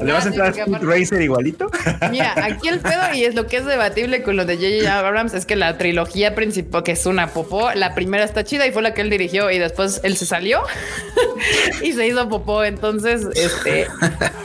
¿Le 0.04 0.12
vas 0.12 0.24
a 0.26 0.28
entrar 0.28 0.54
a 0.58 0.78
Racer 0.80 1.22
igualito? 1.22 1.70
Mira, 2.10 2.34
aquí 2.44 2.68
el 2.68 2.80
pedo 2.80 3.14
y 3.14 3.24
es 3.24 3.34
lo 3.34 3.46
que 3.46 3.58
es 3.58 3.64
debatible 3.64 4.22
con 4.22 4.36
lo 4.36 4.44
de 4.44 4.56
J.J. 4.56 4.98
Abrams 4.98 5.34
es 5.34 5.46
que 5.46 5.54
la 5.56 5.78
trilogía 5.78 6.34
principal, 6.34 6.82
que 6.82 6.92
es 6.92 7.06
una 7.06 7.28
popó, 7.28 7.70
la 7.74 7.94
primera 7.94 8.24
está 8.24 8.42
chida 8.44 8.66
y 8.66 8.72
fue 8.72 8.82
la 8.82 8.92
que 8.92 9.02
él 9.02 9.10
dirigió 9.10 9.50
y 9.52 9.58
después 9.58 10.00
él 10.02 10.16
se 10.16 10.26
salió 10.26 10.60
y 11.82 11.92
se 11.92 12.06
hizo 12.06 12.28
popó. 12.28 12.64
Entonces, 12.64 13.26
este, 13.34 13.86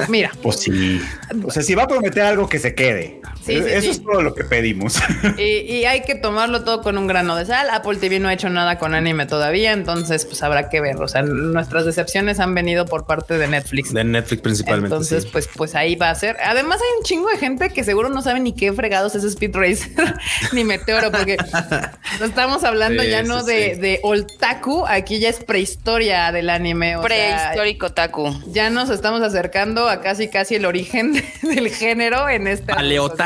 mira, 0.07 0.31
Pues 0.41 0.57
sí. 0.57 1.01
O 1.43 1.49
sea, 1.51 1.63
si 1.63 1.73
va 1.75 1.83
a 1.83 1.87
prometer 1.87 2.23
algo 2.23 2.47
que 2.47 2.59
se 2.59 2.75
quede. 2.75 3.21
Sí, 3.43 3.54
sí, 3.63 3.69
Eso 3.69 3.81
sí. 3.81 3.89
es 3.89 4.03
todo 4.03 4.21
lo 4.21 4.33
que 4.33 4.43
pedimos. 4.43 4.95
y, 5.37 5.41
y 5.43 5.85
hay 5.85 6.01
que 6.01 6.15
tomarlo 6.15 6.63
todo 6.63 6.81
con 6.81 6.97
un 6.97 7.07
grano 7.07 7.35
de 7.35 7.45
sal. 7.45 7.67
Apple 7.71 7.97
TV 7.97 8.19
no 8.19 8.27
ha 8.29 8.33
hecho 8.33 8.49
nada 8.49 8.77
con 8.77 8.95
anime 8.95 9.25
todavía, 9.25 9.71
entonces 9.73 10.25
pues 10.25 10.41
habrá 10.43 10.69
que 10.69 10.81
ver. 10.81 10.97
O 10.97 11.07
sea, 11.07 11.21
nuestras 11.21 11.85
decepciones 11.85 12.39
han 12.39 12.53
venido 12.55 12.85
por 12.85 13.05
parte 13.05 13.37
de 13.37 13.47
Netflix. 13.47 13.93
De 13.93 14.03
Netflix 14.03 14.41
principalmente. 14.41 14.87
Entonces, 14.95 15.23
sí. 15.23 15.29
pues, 15.31 15.49
pues 15.55 15.75
ahí 15.75 15.95
va 15.95 16.09
a 16.09 16.15
ser. 16.15 16.37
Además, 16.43 16.79
hay 16.81 16.97
un 16.99 17.03
chingo 17.03 17.29
de 17.29 17.37
gente 17.37 17.69
que 17.69 17.83
seguro 17.83 18.09
no 18.09 18.21
sabe 18.21 18.39
ni 18.39 18.53
qué 18.53 18.73
fregados 18.73 19.15
es 19.15 19.23
Speed 19.23 19.55
Racer 19.55 20.15
ni 20.53 20.63
Meteoro, 20.63 21.11
porque 21.11 21.37
estamos 22.23 22.63
hablando 22.63 23.03
Sí, 23.03 23.09
ya 23.09 23.23
no 23.23 23.41
sí, 23.41 23.47
de, 23.47 23.75
de 23.75 23.99
Oltaku, 24.03 24.85
aquí 24.87 25.19
ya 25.19 25.29
es 25.29 25.43
prehistoria 25.43 26.31
del 26.31 26.49
anime. 26.49 26.95
o 26.97 27.01
sea, 27.01 27.07
Prehistórico 27.07 27.91
Taku. 27.91 28.33
ya 28.47 28.69
nos 28.69 28.89
estamos 28.89 29.21
acercando 29.21 29.89
a 29.89 30.01
casi 30.01 30.27
casi 30.29 30.55
el 30.55 30.65
origen 30.65 31.13
del 31.41 31.69
género 31.69 32.29
en 32.29 32.47
este 32.47 32.71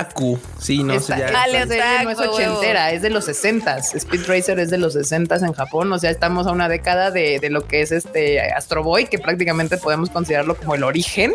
Aleotaku. 0.10 0.40
Sí, 0.60 0.84
no 0.84 1.00
sé. 1.00 1.16
no 1.18 2.10
es 2.12 2.18
Otaku, 2.18 2.34
ochentera, 2.36 2.92
es 2.92 3.02
de 3.02 3.10
los 3.10 3.26
60 3.26 3.78
Speed 3.78 4.26
Racer 4.28 4.60
es 4.60 4.70
de 4.70 4.78
los 4.78 4.94
60 4.94 5.36
en 5.38 5.54
Japón. 5.54 5.92
O 5.94 6.00
sea, 6.00 6.10
estamos 6.10 6.48
a 6.48 6.52
una 6.52 6.68
década 6.70 7.12
de, 7.12 7.40
de 7.40 7.50
lo 7.50 7.66
que 7.68 7.82
es 7.82 7.92
este 7.92 8.42
Astro 8.52 8.84
Boy, 8.84 9.06
que 9.06 9.20
prácticamente 9.20 9.78
podemos 9.78 10.10
considerarlo 10.10 10.56
como 10.56 10.76
el 10.76 10.84
origen 10.84 11.34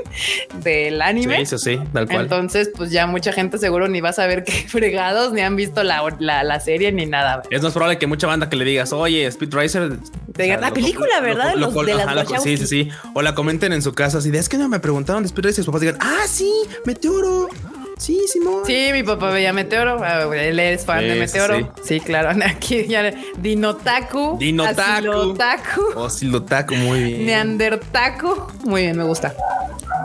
del 0.63 1.01
anime. 1.03 1.45
Sí, 1.47 1.59
sí, 1.59 1.77
sí, 1.77 1.81
tal 1.93 2.07
cual. 2.07 2.23
Entonces, 2.23 2.71
pues 2.77 2.91
ya 2.91 3.07
mucha 3.07 3.33
gente 3.33 3.59
seguro 3.59 3.89
ni 3.89 4.01
va 4.01 4.11
a 4.11 4.13
saber 4.15 4.45
qué 4.45 4.53
fregados, 4.69 5.33
ni 5.33 5.41
han 5.41 5.57
visto 5.57 5.83
la, 5.83 6.03
la, 6.19 6.43
la 6.45 6.61
serie 6.61 6.93
ni 6.93 7.07
nada. 7.07 7.43
es 7.51 7.63
más 7.63 7.73
probable 7.73 7.99
que 7.99 8.07
mucha 8.07 8.27
banda 8.27 8.49
que 8.49 8.57
le 8.57 8.65
digas, 8.65 8.93
oye, 8.93 9.27
Speed 9.27 9.55
Racer. 9.55 9.93
Te 10.35 10.49
la 10.49 10.69
lo- 10.69 10.75
película, 10.75 11.21
lo- 11.21 11.23
¿verdad? 11.27 11.55
lo- 11.55 11.71
de 11.85 11.95
las 11.95 12.07
ajá. 12.09 12.41
Sí, 12.41 12.57
sí, 12.57 12.67
sí. 12.67 12.89
O 13.15 13.23
la 13.23 13.35
comenten 13.35 13.73
en 13.73 13.83
su 13.83 13.93
casa 13.95 14.19
así 14.19 14.31
de 14.31 14.39
es 14.39 14.49
que 14.49 14.57
no 14.59 14.69
me 14.69 14.81
preguntaron 14.81 15.23
de 15.23 15.29
Speed 15.29 15.45
Racer. 15.45 15.57
Sus 15.65 15.67
papás 15.67 15.81
digan, 15.83 15.99
ah, 16.01 16.23
sí, 16.29 16.51
Meteoro. 16.85 17.49
Sí, 17.97 18.21
Simón. 18.33 18.63
Sí, 18.67 18.89
mi 18.93 19.03
papá 19.03 19.31
veía 19.31 19.53
Meteoro. 19.53 20.03
ah, 20.03 20.25
Él 20.35 20.59
es 20.59 20.85
fan 20.85 21.01
Sí, 21.01 21.07
de 21.07 21.15
Meteoro. 21.15 21.73
Sí, 21.83 22.01
claro. 22.01 22.31
Aquí 22.45 22.87
ya 22.87 23.13
Dinotaku. 23.39 24.37
Dinotaku. 24.39 26.01
Asilotaku. 26.05 26.75
Oh, 26.75 26.77
muy 26.79 27.03
bien. 27.05 27.27
Neandertaku. 27.27 28.35
Muy 28.65 28.83
bien, 28.83 28.97
me 28.97 29.05
gusta. 29.05 29.35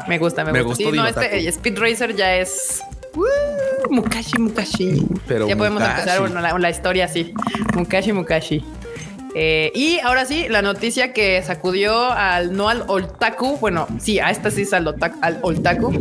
Me 0.08 0.18
gusta, 0.18 0.44
me, 0.46 0.52
Me 0.54 0.62
gusta. 0.62 0.84
gustó 0.84 0.92
Sí, 0.92 0.98
no, 0.98 1.08
este 1.08 1.48
Speed 1.50 1.78
Racer 1.80 2.16
ya 2.16 2.36
es. 2.36 2.82
Uh, 3.16 3.92
Mukashi, 3.94 4.38
Mukashi. 4.40 5.04
Pero 5.28 5.48
ya 5.48 5.56
podemos 5.56 5.82
Mukashi. 5.82 6.00
empezar 6.00 6.20
bueno, 6.22 6.42
la, 6.42 6.58
la 6.58 6.70
historia 6.70 7.06
así. 7.06 7.34
Mukashi, 7.74 8.14
Mukashi. 8.14 8.64
Eh, 9.42 9.72
y 9.74 10.02
ahora 10.02 10.26
sí, 10.26 10.50
la 10.50 10.62
noticia 10.62 11.14
que 11.14 11.42
sacudió 11.42 12.12
al 12.12 12.58
no 12.58 12.68
al 12.68 12.84
Oltaku, 12.88 13.56
bueno, 13.56 13.88
sí, 13.98 14.20
a 14.20 14.32
esta 14.32 14.52
sí 14.52 14.64
es 14.64 14.74
al, 14.74 14.86
otaku, 14.86 15.18
al 15.22 15.40
Oltaku. 15.42 15.94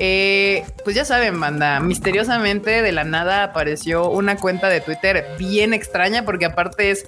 Eh, 0.00 0.64
pues 0.82 0.96
ya 0.96 1.04
saben, 1.04 1.38
banda, 1.38 1.78
misteriosamente 1.78 2.82
de 2.82 2.90
la 2.90 3.04
nada 3.04 3.44
apareció 3.44 4.10
una 4.10 4.34
cuenta 4.36 4.68
de 4.68 4.80
Twitter 4.80 5.24
bien 5.38 5.74
extraña, 5.74 6.24
porque 6.24 6.46
aparte 6.46 6.90
es 6.90 7.06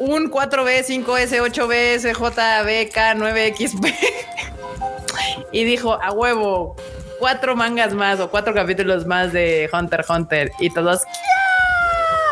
un 0.00 0.30
4B, 0.30 0.82
5S, 0.86 1.38
8B, 1.38 1.98
SJB, 1.98 2.90
K9XP. 2.90 3.94
y 5.52 5.64
dijo 5.64 6.02
a 6.02 6.12
huevo, 6.12 6.76
cuatro 7.18 7.54
mangas 7.56 7.92
más 7.92 8.20
o 8.20 8.30
cuatro 8.30 8.54
capítulos 8.54 9.04
más 9.04 9.34
de 9.34 9.68
Hunter 9.70 10.02
Hunter. 10.08 10.50
Y 10.60 10.70
todos, 10.70 11.02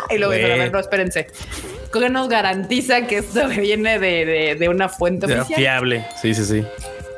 y 0.09 0.17
luego 0.17 0.79
espérense. 0.79 1.27
¿Qué 1.93 2.09
nos 2.09 2.27
garantiza 2.27 3.05
que 3.07 3.17
esto 3.19 3.47
viene 3.61 3.99
de, 3.99 4.25
de- 4.25 4.55
de 4.55 4.69
una 4.69 4.89
fuente 4.89 5.25
oficial? 5.27 5.59
fiable. 5.59 6.05
Sí, 6.21 6.33
sí, 6.33 6.43
sí. 6.45 6.63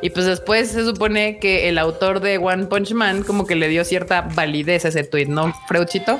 Y 0.01 0.09
pues 0.11 0.25
después 0.25 0.69
se 0.69 0.83
supone 0.83 1.39
que 1.39 1.67
el 1.69 1.77
autor 1.77 2.19
de 2.19 2.37
One 2.37 2.65
Punch 2.65 2.93
Man 2.93 3.23
como 3.23 3.47
que 3.47 3.55
le 3.55 3.69
dio 3.69 3.83
cierta 3.85 4.21
validez 4.21 4.85
a 4.85 4.89
ese 4.89 5.03
tweet, 5.03 5.27
¿no, 5.27 5.53
Freuchito? 5.67 6.19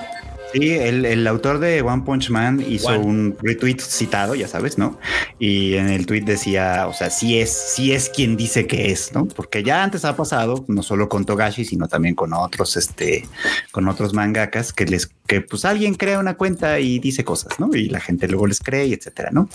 Sí, 0.53 0.72
el, 0.72 1.03
el 1.06 1.28
autor 1.28 1.60
de 1.60 1.82
One 1.82 2.03
Punch 2.06 2.30
Man 2.30 2.64
hizo 2.66 2.88
One. 2.88 2.99
un 2.99 3.38
retweet 3.43 3.80
citado, 3.82 4.36
ya 4.36 4.47
sabes, 4.47 4.78
¿no? 4.78 4.97
Y 5.38 5.76
en 5.76 5.89
el 5.89 6.06
tweet 6.06 6.22
decía, 6.22 6.88
o 6.88 6.93
sea, 6.93 7.10
sí 7.10 7.39
es, 7.41 7.51
sí 7.76 7.91
es 7.91 8.10
quien 8.10 8.38
dice 8.38 8.66
que 8.66 8.89
es, 8.91 9.12
¿no? 9.14 9.28
Porque 9.28 9.64
ya 9.64 9.84
antes 9.84 10.06
ha 10.06 10.16
pasado, 10.16 10.64
no 10.70 10.82
solo 10.82 11.10
con 11.10 11.26
Togashi, 11.26 11.66
sino 11.66 11.88
también 11.89 12.16
con 12.16 12.32
otros, 12.32 12.78
este, 12.78 13.26
con 13.74 13.89
otros 13.89 14.14
mangakas 14.14 14.72
que 14.72 14.86
les, 14.86 15.10
que 15.28 15.42
pues 15.42 15.66
alguien 15.66 15.96
crea 15.96 16.20
una 16.20 16.36
cuenta 16.36 16.80
y 16.80 17.00
dice 17.00 17.24
cosas, 17.24 17.60
¿no? 17.60 17.70
Y 17.76 17.90
la 17.90 18.00
gente 18.00 18.28
luego 18.28 18.48
les 18.48 18.60
cree 18.60 18.86
y 18.88 18.94
etcétera, 18.94 19.30
¿no? 19.32 19.50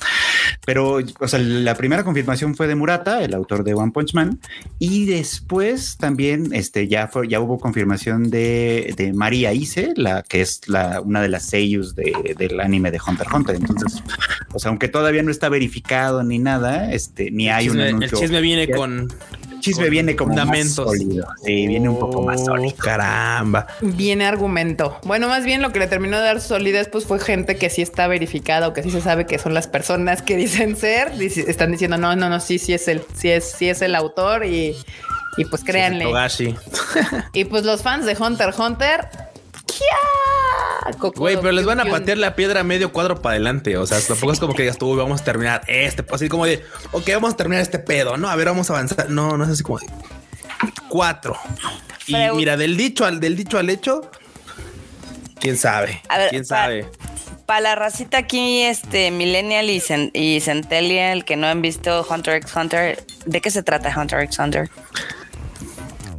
Pero, 0.66 0.98
o 1.20 1.28
sea, 1.28 1.38
la 1.38 1.74
primera 1.74 2.04
confirmación 2.04 2.54
fue 2.54 2.66
de 2.66 2.74
Murata, 2.74 3.22
el 3.22 3.34
autor 3.34 3.64
de 3.64 3.74
One 3.74 3.92
Punch 3.92 4.14
Man, 4.14 4.40
y 4.78 5.06
después 5.06 5.96
también, 5.98 6.50
este, 6.52 6.88
ya 6.88 7.08
fue, 7.08 7.28
ya 7.28 7.40
hubo 7.40 7.58
confirmación 7.58 8.30
de, 8.30 8.94
de 8.96 9.12
María 9.12 9.52
Ise, 9.52 9.92
la 9.96 10.22
que 10.22 10.40
es 10.40 10.68
la, 10.68 11.00
una 11.00 11.22
de 11.22 11.28
las 11.28 11.44
seiyus 11.44 11.94
de, 11.94 12.34
del 12.36 12.60
anime 12.60 12.90
de 12.90 12.98
Hunter 13.06 13.26
x 13.26 13.34
Hunter. 13.36 13.56
Entonces, 13.56 14.02
o 14.52 14.58
sea, 14.58 14.70
aunque 14.70 14.88
todavía 14.88 15.22
no 15.22 15.30
está 15.30 15.48
verificado 15.48 16.22
ni 16.24 16.38
nada, 16.38 16.92
este, 16.92 17.30
ni 17.30 17.48
hay 17.48 17.68
un 17.68 17.76
Chisme- 17.76 17.82
el 17.82 17.88
anuncio. 17.94 18.18
chisme 18.18 18.40
viene 18.40 18.68
con 18.70 19.08
chisme 19.60 19.84
con 19.84 19.90
viene 19.90 20.16
como 20.16 20.30
fundamentos. 20.30 20.86
más 20.86 20.96
sólido. 20.98 21.26
Sí, 21.44 21.66
viene 21.66 21.88
un 21.88 21.98
poco 21.98 22.22
más 22.22 22.40
Oh, 22.42 22.44
sólido. 22.46 22.76
Caramba. 22.78 23.66
Viene 23.80 24.26
argumento. 24.26 24.98
Bueno, 25.04 25.28
más 25.28 25.44
bien 25.44 25.62
lo 25.62 25.70
que 25.72 25.78
le 25.78 25.86
terminó 25.86 26.18
de 26.18 26.24
dar 26.24 26.40
solidez 26.40 26.88
pues 26.88 27.04
fue 27.04 27.18
gente 27.20 27.56
que 27.56 27.70
sí 27.70 27.82
está 27.82 28.06
verificada 28.08 28.68
o 28.68 28.72
que 28.72 28.82
sí 28.82 28.90
se 28.90 29.00
sabe 29.00 29.26
que 29.26 29.38
son 29.38 29.54
las 29.54 29.68
personas 29.68 30.22
que 30.22 30.36
dicen 30.36 30.76
ser. 30.76 31.16
Dice- 31.16 31.50
Están 31.50 31.72
diciendo, 31.72 31.96
no, 31.98 32.16
no, 32.16 32.28
no, 32.28 32.40
sí, 32.40 32.58
sí 32.58 32.72
es 32.72 32.88
el, 32.88 33.02
sí 33.14 33.30
es, 33.30 33.44
sí 33.52 33.68
es 33.68 33.82
el 33.82 33.94
autor 33.94 34.44
y, 34.46 34.76
y 35.36 35.44
pues 35.44 35.62
créanle. 35.64 36.04
Togashi. 36.04 36.54
Y 37.32 37.44
pues 37.44 37.64
los 37.64 37.82
fans 37.82 38.06
de 38.06 38.16
Hunter 38.18 38.48
x 38.48 38.58
Hunter. 38.58 39.08
Güey, 41.16 41.36
pero 41.36 41.52
les 41.52 41.64
van 41.66 41.80
a 41.80 41.84
patear 41.84 42.18
la 42.18 42.34
piedra 42.34 42.62
medio 42.64 42.92
cuadro 42.92 43.20
para 43.20 43.32
adelante. 43.34 43.76
O 43.76 43.86
sea, 43.86 44.00
tampoco 44.00 44.32
es 44.32 44.40
como 44.40 44.54
que 44.54 44.62
digas 44.62 44.78
tú, 44.78 44.94
vamos 44.96 45.20
a 45.20 45.24
terminar 45.24 45.62
este. 45.66 46.04
Así 46.12 46.28
como 46.28 46.46
de, 46.46 46.64
ok, 46.92 47.08
vamos 47.14 47.34
a 47.34 47.36
terminar 47.36 47.62
este 47.62 47.78
pedo, 47.78 48.16
¿no? 48.16 48.28
A 48.28 48.36
ver, 48.36 48.46
vamos 48.46 48.70
a 48.70 48.74
avanzar. 48.74 49.10
No, 49.10 49.36
no 49.36 49.44
es 49.44 49.50
así 49.50 49.62
como 49.62 49.78
de 49.78 49.86
cuatro. 50.88 51.36
Y 52.06 52.14
mira, 52.34 52.56
del 52.56 52.76
dicho 52.76 53.04
al 53.04 53.20
del 53.20 53.36
dicho 53.36 53.58
al 53.58 53.70
hecho, 53.70 54.10
quién 55.38 55.56
sabe. 55.56 56.02
A 56.08 56.18
ver, 56.18 56.30
quién 56.30 56.44
sabe. 56.44 56.88
Para 57.46 57.60
la 57.60 57.74
racita 57.74 58.18
aquí, 58.18 58.62
este 58.62 59.10
Millennial 59.10 59.70
y, 59.70 59.80
Cen- 59.80 60.10
y 60.14 60.40
Centennial 60.40 61.24
que 61.24 61.36
no 61.36 61.48
han 61.48 61.62
visto 61.62 62.06
Hunter 62.08 62.34
x 62.36 62.54
Hunter, 62.54 63.04
¿de 63.26 63.40
qué 63.40 63.50
se 63.50 63.62
trata 63.62 63.92
Hunter 63.96 64.20
x 64.20 64.38
Hunter? 64.38 64.70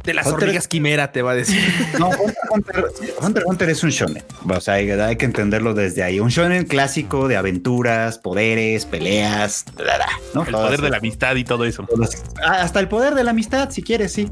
De 0.04 0.14
las 0.14 0.26
Hunter- 0.26 0.44
hormigas 0.44 0.66
quimera 0.68 1.12
te 1.12 1.22
va 1.22 1.32
a 1.32 1.34
decir. 1.34 1.60
No, 1.98 2.08
Hunter, 2.08 2.34
Hunter, 2.50 2.84
Hunter, 3.20 3.42
Hunter 3.46 3.70
es 3.70 3.82
un 3.84 3.90
shonen. 3.90 4.24
O 4.48 4.60
sea, 4.60 4.74
hay, 4.74 4.90
hay 4.90 5.16
que 5.16 5.24
entenderlo 5.24 5.74
desde 5.74 6.02
ahí. 6.02 6.18
Un 6.20 6.28
shonen 6.30 6.64
clásico 6.64 7.28
de 7.28 7.36
aventuras, 7.36 8.18
poderes, 8.18 8.84
peleas, 8.86 9.64
bla, 9.76 9.96
bla, 9.96 10.08
¿no? 10.34 10.42
El 10.42 10.50
Todas 10.50 10.66
poder 10.66 10.80
de 10.80 10.90
la 10.90 10.96
amistad 10.96 11.36
y 11.36 11.44
todo 11.44 11.64
eso. 11.64 11.86
Ah, 12.44 12.62
hasta 12.62 12.80
el 12.80 12.88
poder 12.88 13.14
de 13.14 13.24
la 13.24 13.30
amistad, 13.30 13.70
si 13.70 13.82
quieres, 13.82 14.12
sí. 14.12 14.28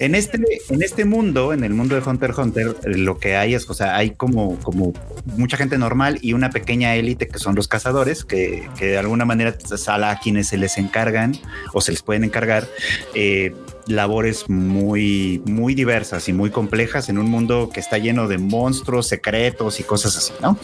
En 0.00 0.14
este, 0.14 0.40
en 0.70 0.82
este 0.82 1.04
mundo, 1.04 1.52
en 1.52 1.62
el 1.64 1.72
mundo 1.74 1.94
de 1.94 2.02
Hunter 2.08 2.32
Hunter, 2.36 2.76
lo 2.84 3.18
que 3.18 3.36
hay 3.36 3.54
es, 3.54 3.68
o 3.70 3.74
sea, 3.74 3.96
hay 3.96 4.10
como, 4.10 4.58
como 4.60 4.92
mucha 5.36 5.56
gente 5.56 5.78
normal 5.78 6.18
y 6.22 6.32
una 6.32 6.50
pequeña 6.50 6.94
élite 6.96 7.28
que 7.28 7.38
son 7.38 7.54
los 7.54 7.68
cazadores, 7.68 8.24
que, 8.24 8.68
que 8.78 8.86
de 8.86 8.98
alguna 8.98 9.24
manera 9.24 9.54
sala 9.76 10.10
a 10.10 10.18
quienes 10.18 10.48
se 10.48 10.56
les 10.56 10.78
encargan 10.78 11.36
o 11.72 11.80
se 11.80 11.92
les 11.92 12.02
pueden 12.02 12.24
encargar 12.24 12.66
eh, 13.14 13.54
labores 13.86 14.48
muy, 14.48 15.42
muy 15.44 15.74
diversas 15.74 16.28
y 16.28 16.32
muy 16.32 16.50
complejas 16.50 17.08
en 17.08 17.18
un 17.18 17.30
mundo 17.30 17.70
que 17.72 17.80
está 17.80 17.98
lleno 17.98 18.28
de 18.28 18.38
monstruos, 18.38 19.08
secretos 19.08 19.80
y 19.80 19.82
cosas 19.82 20.16
así, 20.16 20.32
¿no? 20.40 20.56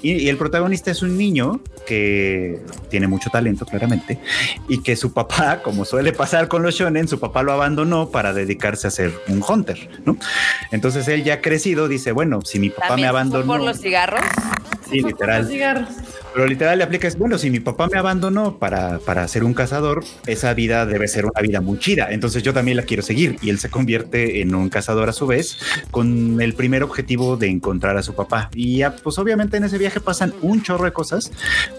Y, 0.00 0.12
y 0.12 0.28
el 0.28 0.36
protagonista 0.36 0.90
es 0.90 1.02
un 1.02 1.16
niño 1.16 1.60
que 1.86 2.60
tiene 2.88 3.08
mucho 3.08 3.30
talento, 3.30 3.66
claramente, 3.66 4.18
y 4.68 4.82
que 4.82 4.96
su 4.96 5.12
papá, 5.12 5.60
como 5.64 5.84
suele 5.84 6.12
pasar 6.12 6.48
con 6.48 6.62
los 6.62 6.74
shonen, 6.74 7.08
su 7.08 7.18
papá 7.18 7.42
lo 7.42 7.52
abandonó 7.52 8.10
para 8.10 8.32
dedicarse 8.32 8.86
a 8.86 8.90
ser 8.90 9.12
un 9.28 9.42
hunter, 9.46 9.88
¿no? 10.04 10.16
Entonces 10.70 11.08
él 11.08 11.24
ya 11.24 11.40
crecido 11.40 11.88
dice, 11.88 12.12
bueno, 12.12 12.40
si 12.42 12.58
mi 12.58 12.70
papá 12.70 12.82
me 12.82 12.88
¿También 12.88 13.10
fue 13.10 13.18
abandonó, 13.20 13.46
por 13.46 13.60
los 13.62 13.80
cigarros? 13.80 14.22
sí, 14.88 15.00
literal, 15.02 15.46
Cigarros. 15.48 15.88
Pero 16.34 16.46
literal 16.46 16.78
le 16.78 16.84
aplica 16.84 17.06
es, 17.08 17.16
bueno, 17.18 17.36
si 17.38 17.50
mi 17.50 17.60
papá 17.60 17.88
me 17.92 17.98
abandonó 17.98 18.58
para, 18.58 18.98
para 18.98 19.26
ser 19.28 19.44
un 19.44 19.54
cazador, 19.54 20.04
esa 20.26 20.54
vida 20.54 20.86
debe 20.86 21.08
ser 21.08 21.26
una 21.26 21.40
vida 21.40 21.60
muy 21.60 21.78
chida. 21.78 22.08
Entonces 22.10 22.42
yo 22.42 22.52
también 22.52 22.76
la 22.76 22.84
quiero 22.84 23.02
seguir. 23.02 23.36
Y 23.42 23.50
él 23.50 23.58
se 23.58 23.68
convierte 23.70 24.40
en 24.40 24.54
un 24.54 24.68
cazador 24.68 25.08
a 25.08 25.12
su 25.12 25.26
vez, 25.26 25.58
con 25.90 26.40
el 26.40 26.54
primer 26.54 26.82
objetivo 26.82 27.36
de 27.36 27.48
encontrar 27.48 27.96
a 27.96 28.02
su 28.02 28.14
papá. 28.14 28.50
Y 28.54 28.78
ya, 28.78 28.96
pues 28.96 29.18
obviamente 29.18 29.56
en 29.56 29.64
ese 29.64 29.78
viaje 29.78 30.00
pasan 30.00 30.32
un 30.42 30.62
chorro 30.62 30.84
de 30.84 30.92
cosas, 30.92 31.30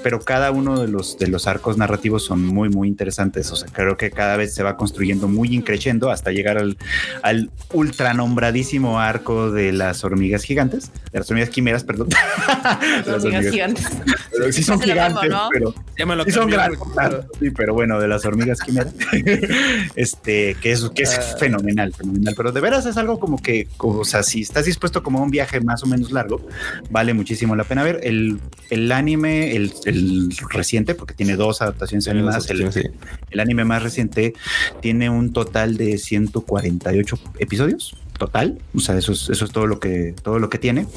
pero 0.04 0.20
cada 0.20 0.52
uno 0.52 0.80
de 0.80 0.88
los, 0.88 1.18
de 1.18 1.28
los 1.28 1.48
arcos 1.48 1.78
narrativos 1.78 2.24
son 2.24 2.46
muy, 2.46 2.70
muy 2.70 2.88
interesantes. 2.88 3.52
O 3.52 3.56
sea, 3.56 3.70
creo 3.72 3.98
que 3.98 4.12
cada 4.12 4.38
vez 4.38 4.54
se 4.54 4.64
va 4.64 4.78
construyendo 4.78 5.28
muy 5.28 5.54
increciendo 5.56 6.12
hasta 6.12 6.32
llegar 6.32 6.58
al, 6.58 6.78
al 7.22 7.50
ultra 7.72 8.14
nombradísimo 8.14 9.00
arco 9.00 9.52
de 9.52 9.72
las 9.74 10.04
hormigas 10.04 10.44
gigantes, 10.44 10.92
de 11.12 11.20
las 11.20 11.30
hormigas 11.30 11.50
quimeras, 11.50 11.84
perdón. 11.84 12.10
Las 12.64 13.08
Las 13.08 13.24
hormigas 13.24 13.46
hormigas- 13.46 13.52
gigantes. 13.52 13.88
pero 14.44 14.54
sí 14.54 14.64
son 14.64 14.80
mismo, 14.80 14.94
gigantes, 14.94 15.30
¿no? 15.30 15.50
pero 15.52 15.76
Ya 15.98 16.06
me 16.06 16.16
lo 16.16 16.24
sí 16.24 16.32
son 16.32 16.50
grandes. 16.50 16.80
güey. 16.80 16.92
claro. 16.94 17.26
Sí, 17.40 17.50
pero 17.52 17.74
bueno, 17.74 18.00
de 18.00 18.08
las 18.08 18.26
hormigas 18.26 18.60
quimera. 18.62 18.92
este, 19.96 20.56
que 20.62 20.72
es, 20.72 20.90
que 20.96 21.04
es 21.04 21.18
Ah. 21.18 21.36
fenomenal, 21.40 21.94
fenomenal. 21.94 22.34
Pero 22.36 22.52
de 22.52 22.62
veras 22.62 22.86
es 22.86 22.98
algo 22.98 23.20
como 23.20 23.42
que, 23.42 23.68
o 23.78 24.04
sea, 24.06 24.24
si 24.24 24.42
estás 24.42 24.66
dispuesto 24.66 25.04
como 25.04 25.20
a 25.20 25.22
un 25.24 25.32
viaje 25.32 25.62
más 25.62 25.84
o 25.84 25.88
menos 25.88 26.12
largo, 26.12 26.46
vale 26.90 27.14
muchísimo 27.14 27.56
la 27.56 27.64
pena 27.64 27.84
ver. 27.84 28.00
El, 28.04 28.40
el 28.70 28.92
anime, 28.92 29.56
el, 29.56 29.74
el 29.86 30.30
reciente, 30.50 30.96
porque 30.96 31.14
tiene 31.14 31.36
dos 31.36 31.62
adaptaciones 31.62 32.08
animadas, 32.08 32.50
el, 32.50 32.72
Sí. 32.74 32.82
el 33.30 33.40
anime 33.40 33.66
más 33.66 33.84
reciente 33.84 34.34
tiene 34.82 35.10
un 35.10 35.34
total 35.34 35.78
de 35.78 35.98
148 35.98 37.20
episodios. 37.40 37.96
Total. 38.18 38.60
O 38.76 38.80
sea, 38.80 38.98
eso 38.98 39.12
es, 39.12 39.30
eso 39.30 39.46
es 39.46 39.52
todo 39.52 39.68
lo 39.68 39.80
que, 39.80 40.16
todo 40.22 40.40
lo 40.40 40.50
que 40.50 40.58
tiene. 40.58 40.88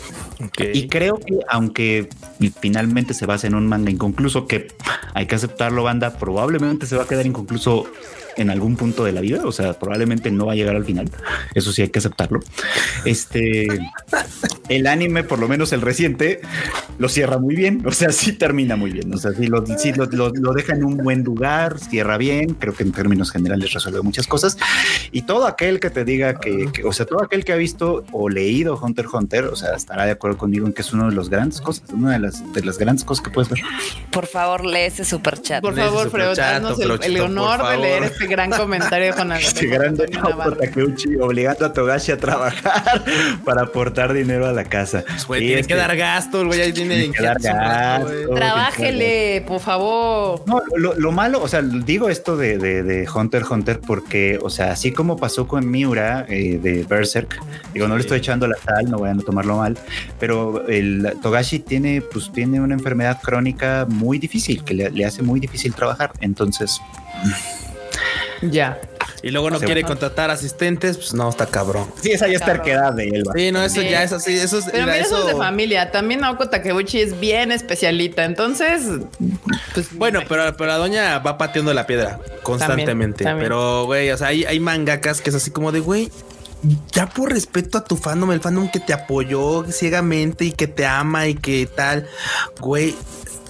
Y 0.72 0.88
creo 0.88 1.18
que 1.18 1.40
aunque 1.48 2.08
finalmente 2.60 3.14
se 3.14 3.26
basa 3.26 3.46
en 3.46 3.54
un 3.54 3.66
manga 3.66 3.90
inconcluso, 3.90 4.46
que 4.46 4.68
hay 5.14 5.26
que 5.26 5.34
aceptarlo, 5.34 5.82
banda, 5.82 6.18
probablemente 6.18 6.86
se 6.86 6.96
va 6.96 7.04
a 7.04 7.06
quedar 7.06 7.26
inconcluso 7.26 7.86
en 8.36 8.50
algún 8.50 8.76
punto 8.76 9.04
de 9.04 9.12
la 9.12 9.20
vida, 9.20 9.42
o 9.44 9.52
sea, 9.52 9.72
probablemente 9.78 10.30
no 10.30 10.46
va 10.46 10.52
a 10.52 10.56
llegar 10.56 10.76
al 10.76 10.84
final. 10.84 11.10
Eso 11.54 11.72
sí 11.72 11.82
hay 11.82 11.88
que 11.88 11.98
aceptarlo. 11.98 12.40
Este, 13.04 13.66
el 14.68 14.86
anime, 14.86 15.24
por 15.24 15.38
lo 15.38 15.48
menos 15.48 15.72
el 15.72 15.80
reciente, 15.80 16.40
lo 16.98 17.08
cierra 17.08 17.38
muy 17.38 17.54
bien, 17.54 17.82
o 17.86 17.92
sea, 17.92 18.12
sí 18.12 18.32
termina 18.32 18.76
muy 18.76 18.90
bien, 18.90 19.12
o 19.12 19.16
sea, 19.16 19.32
sí 19.32 19.46
lo, 19.46 19.64
lo, 20.10 20.52
deja 20.52 20.74
en 20.74 20.84
un 20.84 20.96
buen 20.98 21.24
lugar, 21.24 21.78
cierra 21.78 22.16
bien, 22.18 22.54
creo 22.54 22.74
que 22.74 22.82
en 22.82 22.92
términos 22.92 23.30
generales 23.30 23.72
resuelve 23.72 24.02
muchas 24.02 24.26
cosas. 24.26 24.56
Y 25.12 25.22
todo 25.22 25.46
aquel 25.46 25.80
que 25.80 25.90
te 25.90 26.04
diga 26.04 26.38
que, 26.38 26.70
o 26.84 26.92
sea, 26.92 27.06
todo 27.06 27.22
aquel 27.22 27.44
que 27.44 27.52
ha 27.52 27.56
visto 27.56 28.04
o 28.12 28.28
leído 28.28 28.78
Hunter 28.80 29.06
Hunter, 29.12 29.44
o 29.44 29.56
sea, 29.56 29.74
estará 29.74 30.04
de 30.04 30.12
acuerdo 30.12 30.38
conmigo 30.38 30.66
en 30.66 30.72
que 30.72 30.82
es 30.82 30.92
una 30.92 31.08
de 31.08 31.14
las 31.14 31.28
grandes 31.28 31.60
cosas, 31.60 31.88
una 31.90 32.12
de 32.12 32.18
las, 32.18 32.52
de 32.52 32.64
las 32.64 32.78
grandes 32.78 33.04
cosas 33.04 33.24
que 33.24 33.30
puedes 33.30 33.50
ver. 33.50 33.60
Por 34.10 34.26
favor, 34.26 34.64
lee 34.64 34.80
ese 34.80 35.04
super 35.04 35.40
chat. 35.40 35.62
Por 35.62 35.74
favor, 35.74 36.10
Freud, 36.10 36.38
el, 36.38 37.02
el, 37.02 37.20
honor 37.20 37.68
de 37.68 37.76
leer 37.78 38.02
este 38.04 38.25
gran 38.26 38.50
comentario 38.50 39.14
con 39.14 39.32
Este 39.36 39.66
gran 39.66 39.96
Takeuchi 39.96 41.16
obligando 41.16 41.66
a 41.66 41.72
Togashi 41.72 42.12
a 42.12 42.16
trabajar 42.16 43.04
para 43.44 43.62
aportar 43.62 44.12
dinero 44.12 44.46
a 44.46 44.52
la 44.52 44.64
casa. 44.64 45.04
Pues, 45.26 45.40
tiene 45.40 45.64
que, 45.64 45.74
dar 45.74 45.96
gasto, 45.96 46.40
el 46.40 46.46
güey 46.48 46.60
ahí 46.60 46.72
tiene 46.72 47.10
que 47.10 47.22
dar 47.22 47.40
gasto. 47.40 48.34
Trabájele, 48.34 49.44
por 49.46 49.60
favor. 49.60 50.42
No, 50.46 50.62
lo, 50.76 51.12
malo, 51.12 51.42
o 51.42 51.48
sea, 51.48 51.62
digo 51.62 52.08
esto 52.08 52.36
de, 52.36 52.58
de, 52.58 53.08
Hunter 53.12 53.44
Hunter 53.48 53.80
porque, 53.80 54.38
o 54.42 54.50
sea, 54.50 54.72
así 54.72 54.92
como 54.92 55.16
pasó 55.16 55.46
con 55.46 55.70
Miura 55.70 56.26
eh, 56.28 56.58
de 56.62 56.84
Berserk, 56.84 57.40
digo, 57.72 57.88
no 57.88 57.94
le 57.94 58.02
estoy 58.02 58.18
echando 58.18 58.46
la 58.46 58.56
sal, 58.56 58.90
no 58.90 58.98
vayan 58.98 59.20
a 59.20 59.22
tomarlo 59.22 59.58
mal, 59.58 59.78
pero 60.18 60.66
el 60.68 61.14
Togashi 61.22 61.60
tiene, 61.60 62.02
pues, 62.02 62.30
tiene 62.32 62.60
una 62.60 62.74
enfermedad 62.74 63.20
crónica 63.22 63.86
muy 63.88 64.18
difícil 64.18 64.64
que 64.64 64.74
le, 64.74 64.90
le 64.90 65.04
hace 65.04 65.22
muy 65.22 65.40
difícil 65.40 65.74
trabajar. 65.74 66.12
Entonces, 66.20 66.80
ya. 68.42 68.80
Y 69.22 69.30
luego 69.30 69.50
no 69.50 69.58
quiere 69.58 69.82
contratar 69.82 70.30
asistentes, 70.30 70.96
pues 70.98 71.14
no, 71.14 71.28
está 71.28 71.46
cabrón. 71.46 71.90
Sí, 72.00 72.12
esa 72.12 72.28
ya 72.28 72.36
es 72.36 72.44
terquedad 72.44 72.92
de 72.92 73.08
él. 73.08 73.24
Sí, 73.34 73.50
no, 73.50 73.62
eso 73.62 73.82
ya 73.82 74.02
es 74.02 74.12
así. 74.12 74.34
Eso 74.36 74.58
es, 74.58 74.66
Pero 74.66 74.84
mira, 74.84 74.98
eso... 74.98 75.18
es 75.18 75.26
de 75.26 75.34
familia. 75.34 75.90
También 75.90 76.20
Naoko 76.20 76.48
Takeuchi 76.48 77.00
es 77.00 77.18
bien 77.18 77.50
especialita. 77.50 78.24
Entonces, 78.24 78.82
pues. 79.74 79.92
Bueno, 79.96 80.20
pero, 80.28 80.56
pero 80.56 80.70
la 80.70 80.76
doña 80.76 81.18
va 81.18 81.38
pateando 81.38 81.74
la 81.74 81.86
piedra 81.86 82.20
constantemente. 82.42 83.24
Pero, 83.24 83.86
güey, 83.86 84.10
o 84.10 84.16
sea, 84.16 84.28
hay, 84.28 84.44
hay 84.44 84.60
mangakas 84.60 85.20
que 85.20 85.30
es 85.30 85.36
así 85.36 85.50
como 85.50 85.72
de, 85.72 85.80
güey, 85.80 86.10
ya 86.92 87.08
por 87.08 87.32
respeto 87.32 87.78
a 87.78 87.84
tu 87.84 87.96
fandom, 87.96 88.32
el 88.32 88.40
fandom 88.40 88.70
que 88.70 88.80
te 88.80 88.92
apoyó 88.92 89.64
ciegamente 89.70 90.44
y 90.44 90.52
que 90.52 90.66
te 90.66 90.86
ama 90.86 91.26
y 91.26 91.34
que 91.34 91.66
tal, 91.66 92.06
güey, 92.60 92.94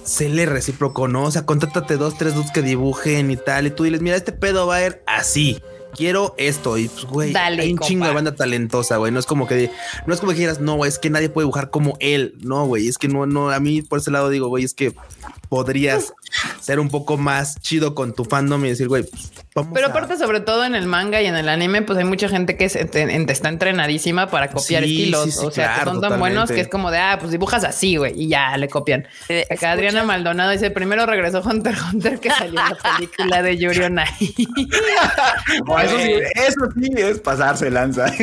se 0.07 0.29
le 0.29 0.45
recíproco, 0.45 1.09
¿no? 1.09 1.25
O 1.25 1.31
sea, 1.31 1.45
contáctate 1.45 1.97
dos, 1.97 2.17
tres 2.17 2.33
dudes 2.33 2.51
que 2.51 2.61
dibujen 2.61 3.29
y 3.29 3.35
tal. 3.35 3.67
Y 3.67 3.71
tú 3.71 3.83
diles, 3.83 4.01
mira, 4.01 4.15
este 4.15 4.31
pedo 4.31 4.65
va 4.65 4.77
a 4.77 4.85
ir 4.85 5.01
así. 5.05 5.61
Quiero 5.93 6.33
esto. 6.37 6.77
Y 6.77 6.87
pues, 6.87 7.05
güey, 7.05 7.35
hay 7.35 7.73
un 7.73 7.79
chingo 7.79 8.05
de 8.05 8.13
banda 8.13 8.33
talentosa, 8.33 8.97
güey. 8.97 9.11
No 9.11 9.19
es 9.19 9.25
como 9.25 9.47
que, 9.47 9.69
no 10.05 10.13
es 10.13 10.21
como 10.21 10.31
que 10.31 10.37
dijeras, 10.37 10.61
no, 10.61 10.75
güey, 10.75 10.87
es 10.87 10.97
que 10.97 11.09
nadie 11.09 11.27
puede 11.27 11.43
dibujar 11.43 11.69
como 11.71 11.97
él. 11.99 12.35
No, 12.39 12.65
güey, 12.65 12.87
es 12.87 12.97
que 12.97 13.09
no, 13.09 13.25
no, 13.25 13.49
a 13.49 13.59
mí 13.59 13.81
por 13.81 13.99
ese 13.99 14.11
lado 14.11 14.29
digo, 14.29 14.47
güey, 14.47 14.63
es 14.63 14.73
que 14.73 14.93
podrías 15.49 16.13
ser 16.61 16.79
un 16.79 16.89
poco 16.89 17.17
más 17.17 17.59
chido 17.59 17.93
con 17.93 18.13
tu 18.13 18.23
fandom 18.23 18.63
y 18.63 18.69
decir, 18.69 18.87
güey, 18.87 19.03
pues, 19.03 19.31
Pero 19.73 19.87
aparte, 19.87 20.17
sobre 20.17 20.39
todo 20.39 20.65
en 20.65 20.75
el 20.75 20.85
manga 20.85 21.21
y 21.21 21.25
en 21.25 21.35
el 21.35 21.49
anime, 21.49 21.81
pues 21.81 21.97
hay 21.97 22.05
mucha 22.05 22.29
gente 22.29 22.57
que 22.57 22.65
está 22.65 23.49
entrenadísima 23.49 24.27
para 24.27 24.49
copiar 24.49 24.83
estilos. 24.83 25.37
o 25.37 25.51
sea, 25.51 25.79
que 25.79 25.85
son 25.85 26.01
tan 26.01 26.19
buenos 26.19 26.51
que 26.51 26.61
es 26.61 26.67
como 26.67 26.91
de, 26.91 26.97
ah, 26.97 27.17
pues 27.19 27.31
dibujas 27.31 27.63
así, 27.63 27.97
güey, 27.97 28.13
y 28.15 28.27
ya 28.27 28.55
le 28.57 28.67
copian. 28.69 29.07
Acá 29.49 29.71
Adriana 29.71 30.03
Maldonado 30.03 30.51
dice, 30.51 30.71
primero 30.71 31.05
regresó 31.05 31.41
Hunter 31.41 31.75
Hunter 31.91 32.19
que 32.19 32.29
salió 32.29 32.59
en 32.59 32.69
la 32.69 32.95
película 32.95 33.41
de 33.41 33.57
Yuri 33.57 33.83
on 33.83 33.99
eso, 33.99 35.97
sí, 35.97 36.11
eso 36.35 36.69
sí 36.75 36.91
es 36.95 37.19
pasarse 37.19 37.69
lanza. 37.69 38.05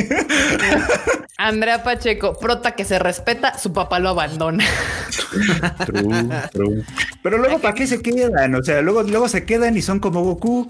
Andrea 1.37 1.83
Pacheco, 1.83 2.37
prota 2.39 2.71
que 2.71 2.85
se 2.85 2.97
respeta, 2.97 3.57
su 3.57 3.73
papá 3.73 3.99
lo 3.99 4.09
abandona. 4.09 4.63
True, 5.85 6.29
true. 6.51 6.83
Pero 7.21 7.37
luego, 7.37 7.59
¿para 7.59 7.73
qué 7.73 7.87
se 7.87 8.01
quedan? 8.01 8.55
O 8.55 8.63
sea, 8.63 8.81
luego, 8.81 9.03
luego 9.03 9.27
se 9.27 9.43
quedan 9.45 9.75
y 9.75 9.81
son 9.81 9.99
como 9.99 10.23
Goku. 10.23 10.67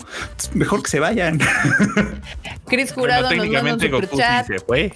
Mejor 0.56 0.82
que 0.82 0.90
se 0.90 1.00
vayan. 1.00 1.40
Chris 2.66 2.94
Jurado 2.94 3.30
nos 3.36 3.48
manda 3.48 3.74
un 3.74 4.46
se 4.48 4.60
fue. 4.60 4.94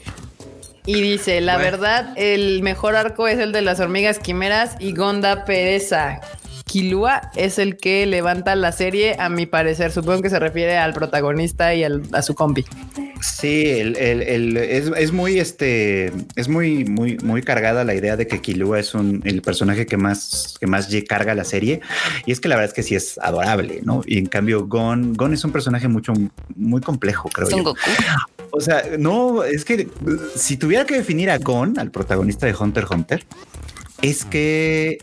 Y 0.85 1.01
dice, 1.01 1.41
la 1.41 1.57
verdad, 1.57 2.13
el 2.15 2.63
mejor 2.63 2.95
arco 2.95 3.27
es 3.27 3.37
el 3.37 3.51
de 3.51 3.61
las 3.61 3.79
hormigas 3.79 4.17
quimeras 4.19 4.75
y 4.79 4.93
Gonda 4.93 5.45
Pereza. 5.45 6.21
Kilua 6.69 7.31
es 7.35 7.57
el 7.57 7.77
que 7.77 8.05
levanta 8.05 8.55
la 8.55 8.71
serie, 8.71 9.15
a 9.17 9.27
mi 9.29 9.47
parecer. 9.47 9.91
Supongo 9.91 10.21
que 10.21 10.29
se 10.29 10.37
refiere 10.37 10.77
al 10.77 10.93
protagonista 10.93 11.73
y 11.73 11.83
a 11.83 12.21
su 12.21 12.35
compi. 12.35 12.63
Sí, 13.21 13.63
es, 13.65 15.11
muy, 15.11 15.39
este, 15.39 16.13
es 16.35 16.47
muy, 16.47 16.85
muy, 16.85 17.17
muy 17.23 17.41
cargada 17.41 17.83
la 17.83 17.95
idea 17.95 18.15
de 18.15 18.27
que 18.27 18.39
Kilua 18.39 18.79
es 18.79 18.93
un, 18.93 19.23
el 19.25 19.41
personaje 19.41 19.87
que 19.87 19.97
más, 19.97 20.57
que 20.59 20.67
más 20.67 20.87
carga 21.07 21.33
la 21.33 21.43
serie. 21.43 21.81
Y 22.27 22.31
es 22.31 22.39
que 22.39 22.47
la 22.47 22.55
verdad 22.55 22.69
es 22.69 22.75
que 22.75 22.83
sí 22.83 22.93
es 22.93 23.17
adorable, 23.17 23.81
¿no? 23.83 24.03
Y 24.05 24.19
en 24.19 24.27
cambio, 24.27 24.67
Gon, 24.67 25.15
Gon 25.15 25.33
es 25.33 25.43
un 25.43 25.51
personaje 25.51 25.87
mucho, 25.87 26.13
muy 26.55 26.81
complejo, 26.81 27.29
creo 27.29 27.49
yo. 27.49 27.73
O 28.51 28.61
sea, 28.61 28.83
no, 28.99 29.43
es 29.43 29.65
que 29.65 29.87
si 30.35 30.55
tuviera 30.55 30.85
que 30.85 30.93
definir 30.93 31.31
a 31.31 31.39
Gon, 31.39 31.79
al 31.79 31.89
protagonista 31.89 32.45
de 32.45 32.53
Hunter 32.53 32.83
x 32.83 32.95
Hunter, 32.95 33.25
es 34.03 34.23
que 34.23 34.99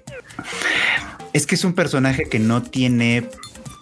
es 1.36 1.46
que 1.46 1.54
es 1.54 1.64
un 1.64 1.74
personaje 1.74 2.24
que 2.24 2.38
no 2.38 2.62
tiene 2.62 3.28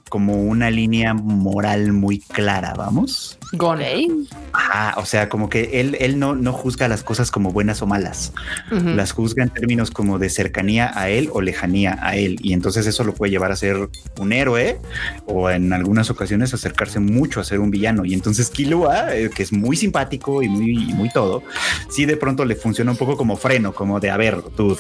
como 0.08 0.42
una 0.42 0.70
línea 0.70 1.14
moral 1.14 1.92
muy 1.92 2.18
clara, 2.18 2.74
vamos. 2.74 3.38
Gone. 3.52 4.08
Ah, 4.52 4.94
o 4.96 5.04
sea, 5.04 5.28
como 5.28 5.48
que 5.48 5.80
él, 5.80 5.96
él 6.00 6.18
no, 6.18 6.34
no 6.34 6.52
juzga 6.52 6.88
las 6.88 7.02
cosas 7.02 7.30
como 7.30 7.52
buenas 7.52 7.82
o 7.82 7.86
malas. 7.86 8.32
Las 8.70 9.12
juzga 9.12 9.42
en 9.42 9.50
términos 9.50 9.90
como 9.90 10.18
de 10.18 10.30
cercanía 10.30 10.92
a 10.94 11.08
él 11.08 11.28
o 11.32 11.40
lejanía 11.40 11.98
a 12.00 12.16
él. 12.16 12.38
Y 12.42 12.52
entonces 12.52 12.86
eso 12.86 13.04
lo 13.04 13.14
puede 13.14 13.30
llevar 13.30 13.52
a 13.52 13.56
ser 13.56 13.88
un 14.18 14.32
héroe 14.32 14.78
o 15.26 15.50
en 15.50 15.72
algunas 15.72 16.10
ocasiones 16.10 16.54
acercarse 16.54 17.00
mucho 17.00 17.40
a 17.40 17.44
ser 17.44 17.60
un 17.60 17.70
villano. 17.70 18.04
Y 18.04 18.14
entonces 18.14 18.50
Kilua, 18.50 19.14
eh, 19.14 19.30
que 19.34 19.42
es 19.42 19.52
muy 19.52 19.76
simpático 19.76 20.42
y 20.42 20.48
muy, 20.48 20.92
muy 20.94 21.10
todo, 21.10 21.42
sí 21.88 22.06
de 22.06 22.16
pronto 22.16 22.44
le 22.44 22.56
funciona 22.56 22.90
un 22.90 22.96
poco 22.96 23.16
como 23.16 23.36
freno, 23.36 23.72
como 23.72 24.00
de, 24.00 24.10
a 24.10 24.16
ver, 24.16 24.42
tú 24.56 24.76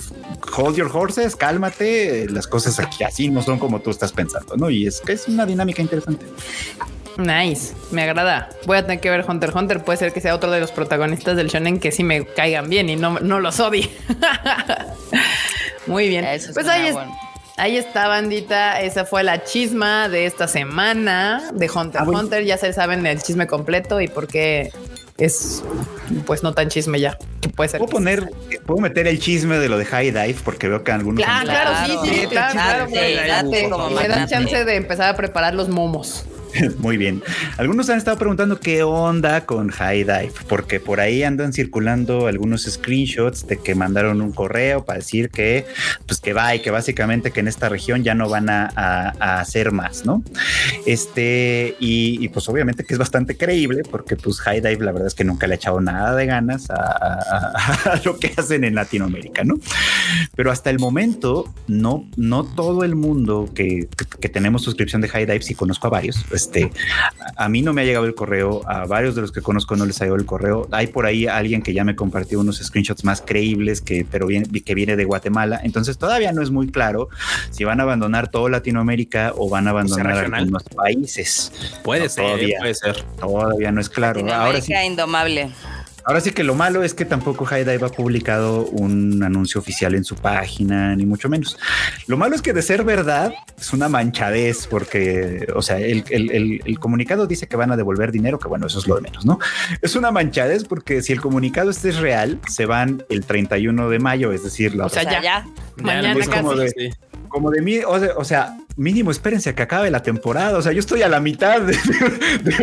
hold 0.56 0.76
your 0.76 0.90
horses, 0.92 1.36
cálmate, 1.36 2.28
las 2.30 2.46
cosas 2.46 2.78
aquí 2.78 3.04
así 3.04 3.28
no 3.28 3.42
son 3.42 3.58
como 3.58 3.80
tú 3.80 3.90
estás 3.90 4.12
pensando, 4.12 4.56
¿no? 4.56 4.70
Y 4.70 4.86
es 4.86 5.00
que 5.00 5.12
es 5.12 5.28
una 5.28 5.46
dinámica 5.46 5.82
interesante. 5.82 6.26
Nice, 7.16 7.74
me 7.90 8.02
agrada. 8.02 8.48
Voy 8.66 8.76
a 8.76 8.82
tener 8.82 9.00
que 9.00 9.10
ver 9.10 9.24
Hunter 9.28 9.52
Hunter. 9.54 9.82
Puede 9.84 9.98
ser 9.98 10.12
que 10.12 10.20
sea 10.20 10.34
otro 10.34 10.50
de 10.50 10.60
los 10.60 10.72
protagonistas 10.72 11.36
del 11.36 11.48
shonen 11.48 11.78
que 11.78 11.92
sí 11.92 12.02
me 12.02 12.24
caigan 12.24 12.68
bien 12.68 12.88
y 12.88 12.96
no, 12.96 13.20
no 13.20 13.40
los 13.40 13.60
odie. 13.60 13.90
Muy 15.86 16.08
bien. 16.08 16.26
pues 16.54 16.66
ahí, 16.66 16.94
ahí 17.56 17.76
está, 17.76 18.08
bandita. 18.08 18.80
Esa 18.80 19.04
fue 19.04 19.22
la 19.22 19.44
chisma 19.44 20.08
de 20.08 20.26
esta 20.26 20.48
semana 20.48 21.50
de 21.52 21.70
Hunter 21.70 22.00
ah, 22.02 22.08
Hunter. 22.08 22.44
Ya 22.44 22.56
se 22.56 22.72
saben 22.72 23.06
el 23.06 23.22
chisme 23.22 23.46
completo 23.46 24.00
y 24.00 24.08
por 24.08 24.26
qué 24.26 24.72
es 25.16 25.62
pues 26.26 26.42
no 26.42 26.52
tan 26.52 26.68
chisme 26.68 26.98
ya. 26.98 27.16
Puede 27.54 27.68
ser. 27.68 27.78
Puedo 27.78 27.92
poner, 27.92 28.28
puedo 28.66 28.80
meter 28.80 29.06
el 29.06 29.20
chisme 29.20 29.58
de 29.58 29.68
lo 29.68 29.78
de 29.78 29.84
High 29.84 30.10
Dive 30.10 30.36
porque 30.44 30.68
veo 30.68 30.82
que 30.82 30.90
algunos. 30.90 31.22
Claro, 31.22 31.48
claro, 31.48 31.70
sí, 31.86 32.10
sí, 32.10 32.26
claro, 32.26 32.88
me 32.88 34.08
dan 34.08 34.26
chance 34.26 34.64
de 34.64 34.74
empezar 34.74 35.10
a 35.10 35.16
preparar 35.16 35.54
los 35.54 35.68
momos. 35.68 36.24
Muy 36.78 36.96
bien. 36.96 37.22
Algunos 37.56 37.88
han 37.90 37.98
estado 37.98 38.18
preguntando 38.18 38.60
qué 38.60 38.82
onda 38.82 39.44
con 39.46 39.70
High 39.70 40.04
Dive, 40.04 40.32
porque 40.48 40.80
por 40.80 41.00
ahí 41.00 41.22
andan 41.22 41.52
circulando 41.52 42.26
algunos 42.26 42.62
screenshots 42.62 43.46
de 43.46 43.58
que 43.58 43.74
mandaron 43.74 44.20
un 44.20 44.32
correo 44.32 44.84
para 44.84 44.98
decir 44.98 45.30
que, 45.30 45.66
pues 46.06 46.20
que 46.20 46.32
va 46.32 46.54
y 46.54 46.60
que 46.60 46.70
básicamente 46.70 47.30
que 47.30 47.40
en 47.40 47.48
esta 47.48 47.68
región 47.68 48.04
ya 48.04 48.14
no 48.14 48.28
van 48.28 48.50
a, 48.50 48.64
hacer 49.18 49.72
más, 49.72 50.04
¿no? 50.04 50.22
Este, 50.86 51.76
y, 51.80 52.28
pues 52.28 52.48
obviamente 52.48 52.84
que 52.84 52.94
es 52.94 52.98
bastante 52.98 53.36
creíble, 53.36 53.82
porque 53.90 54.16
pues 54.16 54.40
High 54.40 54.60
Dive 54.60 54.84
la 54.84 54.92
verdad 54.92 55.08
es 55.08 55.14
que 55.14 55.24
nunca 55.24 55.46
le 55.46 55.54
ha 55.54 55.56
echado 55.56 55.80
nada 55.80 56.14
de 56.14 56.26
ganas 56.26 56.66
a, 56.70 58.00
lo 58.04 58.18
que 58.18 58.32
hacen 58.36 58.64
en 58.64 58.74
Latinoamérica, 58.74 59.44
¿no? 59.44 59.58
Pero 60.36 60.50
hasta 60.50 60.70
el 60.70 60.78
momento, 60.78 61.52
no, 61.66 62.08
no 62.16 62.44
todo 62.44 62.84
el 62.84 62.94
mundo 62.94 63.50
que, 63.54 63.88
que 64.20 64.28
tenemos 64.28 64.62
suscripción 64.62 65.00
de 65.00 65.08
High 65.08 65.26
Dive, 65.26 65.42
si 65.42 65.54
conozco 65.54 65.86
a 65.86 65.90
varios, 65.90 66.24
pues 66.28 66.43
este, 66.44 66.70
a 67.36 67.48
mí 67.48 67.62
no 67.62 67.72
me 67.72 67.82
ha 67.82 67.84
llegado 67.84 68.04
el 68.04 68.14
correo, 68.14 68.62
a 68.68 68.86
varios 68.86 69.14
de 69.14 69.22
los 69.22 69.32
que 69.32 69.40
conozco 69.40 69.76
no 69.76 69.86
les 69.86 70.00
ha 70.00 70.04
llegado 70.04 70.20
el 70.20 70.26
correo. 70.26 70.68
Hay 70.70 70.88
por 70.88 71.06
ahí 71.06 71.26
alguien 71.26 71.62
que 71.62 71.72
ya 71.72 71.84
me 71.84 71.96
compartió 71.96 72.40
unos 72.40 72.58
screenshots 72.58 73.04
más 73.04 73.22
creíbles 73.22 73.80
que, 73.80 74.06
pero 74.08 74.26
viene, 74.26 74.46
que 74.62 74.74
viene 74.74 74.96
de 74.96 75.04
Guatemala. 75.04 75.60
Entonces 75.62 75.98
todavía 75.98 76.32
no 76.32 76.42
es 76.42 76.50
muy 76.50 76.68
claro 76.68 77.08
si 77.50 77.64
van 77.64 77.80
a 77.80 77.84
abandonar 77.84 78.28
todo 78.28 78.48
Latinoamérica 78.48 79.32
o 79.36 79.48
van 79.48 79.66
a 79.66 79.70
abandonar 79.70 80.32
algunos 80.34 80.64
países. 80.64 81.52
Puede 81.82 82.08
ser, 82.08 82.38
puede 82.58 82.74
ser. 82.74 83.02
Todavía 83.18 83.72
no 83.72 83.80
es 83.80 83.88
claro. 83.88 84.20
Ahora 84.32 84.60
sí. 84.60 84.72
indomable. 84.74 85.50
Ahora 86.04 86.20
sí 86.20 86.32
que 86.32 86.44
lo 86.44 86.54
malo 86.54 86.82
es 86.82 86.92
que 86.92 87.04
tampoco 87.04 87.46
High 87.46 87.64
Dive 87.64 87.86
ha 87.86 87.88
publicado 87.88 88.66
un 88.66 89.22
anuncio 89.22 89.58
oficial 89.58 89.94
en 89.94 90.04
su 90.04 90.16
página, 90.16 90.94
ni 90.94 91.06
mucho 91.06 91.28
menos. 91.28 91.58
Lo 92.06 92.16
malo 92.18 92.34
es 92.34 92.42
que 92.42 92.52
de 92.52 92.60
ser 92.60 92.84
verdad 92.84 93.32
es 93.58 93.72
una 93.72 93.88
manchadez, 93.88 94.66
porque, 94.66 95.46
o 95.54 95.62
sea, 95.62 95.78
el, 95.78 96.04
el, 96.10 96.60
el, 96.64 96.78
comunicado 96.78 97.26
dice 97.26 97.46
que 97.46 97.56
van 97.56 97.72
a 97.72 97.76
devolver 97.76 98.12
dinero, 98.12 98.38
que 98.38 98.48
bueno, 98.48 98.66
eso 98.66 98.78
es 98.78 98.86
lo 98.86 98.96
de 98.96 99.00
menos, 99.00 99.24
¿no? 99.24 99.38
Es 99.80 99.96
una 99.96 100.10
manchadez 100.10 100.64
porque 100.64 101.00
si 101.00 101.12
el 101.12 101.20
comunicado 101.22 101.70
este 101.70 101.88
es 101.88 101.96
real, 101.96 102.38
se 102.48 102.66
van 102.66 103.04
el 103.08 103.24
31 103.24 103.88
de 103.88 103.98
mayo, 103.98 104.32
es 104.32 104.44
decir, 104.44 104.74
la 104.74 104.86
o 104.86 104.88
sea, 104.90 105.04
ya, 105.04 105.22
ya. 105.22 105.46
mañana 105.76 106.14
casi 106.14 106.90
como 107.34 107.50
de 107.50 107.62
mí, 107.62 107.80
o, 107.84 108.24
sea, 108.24 108.56
mínimo 108.76 109.10
espérense 109.10 109.50
a 109.50 109.56
que 109.56 109.64
acabe 109.64 109.90
la 109.90 110.04
temporada. 110.04 110.56
O 110.56 110.62
sea, 110.62 110.70
yo 110.70 110.78
estoy 110.78 111.02
a 111.02 111.08
la 111.08 111.18
mitad 111.18 111.60
de, 111.62 111.76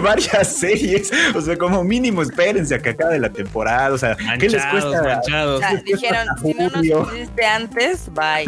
varias 0.02 0.48
series. 0.48 1.12
O 1.36 1.42
sea, 1.42 1.58
como 1.58 1.84
mínimo 1.84 2.22
espérense 2.22 2.76
a 2.76 2.80
que 2.80 2.92
acabe 2.92 3.20
la 3.20 3.34
temporada. 3.34 3.94
O 3.94 3.98
sea, 3.98 4.16
¿qué 4.40 4.48
les 4.48 4.66
cuesta? 4.68 5.22
O 5.46 5.60
sea, 5.60 5.76
dijeron, 5.84 6.26
si 6.42 6.54
no 6.54 6.70
nos 6.70 6.86
hiciste 6.86 7.46
antes, 7.46 8.10
bye. 8.14 8.46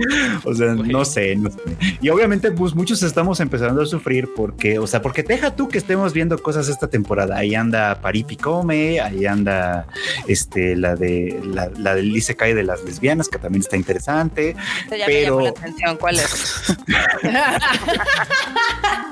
o 0.44 0.54
sea, 0.54 0.68
no 0.68 1.04
sé, 1.04 1.36
no 1.36 1.50
sé. 1.50 1.58
Y 2.00 2.08
obviamente, 2.08 2.50
pues 2.52 2.74
muchos 2.74 3.02
estamos 3.02 3.38
empezando 3.40 3.82
a 3.82 3.86
sufrir 3.86 4.30
porque, 4.34 4.78
o 4.78 4.86
sea, 4.86 5.02
porque 5.02 5.22
deja 5.22 5.54
tú 5.54 5.68
que 5.68 5.76
estemos 5.76 6.14
viendo 6.14 6.42
cosas 6.42 6.68
esta 6.68 6.88
temporada. 6.88 7.36
Ahí 7.36 7.54
anda 7.54 8.00
Paripicome, 8.00 8.98
ahí 9.00 9.26
anda 9.26 9.86
este, 10.26 10.74
la 10.74 10.96
de 10.96 11.38
la, 11.44 11.68
la 11.76 11.94
del 11.94 12.16
Isekai 12.16 12.54
de 12.54 12.62
las 12.62 12.82
lesbianas, 12.82 13.28
que 13.28 13.38
también 13.38 13.60
está 13.60 13.76
interesante. 13.76 14.56
pero 14.88 15.52
¿Cuál 15.98 16.18
es? 16.18 16.62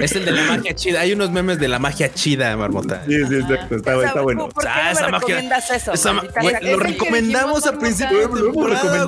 es 0.00 0.12
el 0.12 0.24
de 0.24 0.32
la 0.32 0.44
magia 0.44 0.74
chida. 0.74 1.00
Hay 1.00 1.12
unos 1.12 1.30
memes 1.30 1.58
de 1.58 1.68
la 1.68 1.78
magia 1.78 2.12
chida, 2.12 2.56
Marmota. 2.56 3.02
Sí, 3.06 3.26
sí, 3.26 3.34
exacto. 3.36 3.76
Está, 3.76 4.04
está 4.04 4.20
bueno. 4.20 4.48
¿Por 4.48 4.62
qué 4.62 4.68
ah, 4.68 4.92
esa 4.92 5.06
recomiendas 5.08 5.70
eso? 5.70 5.92
lo 6.62 6.78
recomendamos 6.78 7.66
a 7.66 7.78
principio 7.78 8.28
de 8.28 8.42
temporada. 8.42 9.06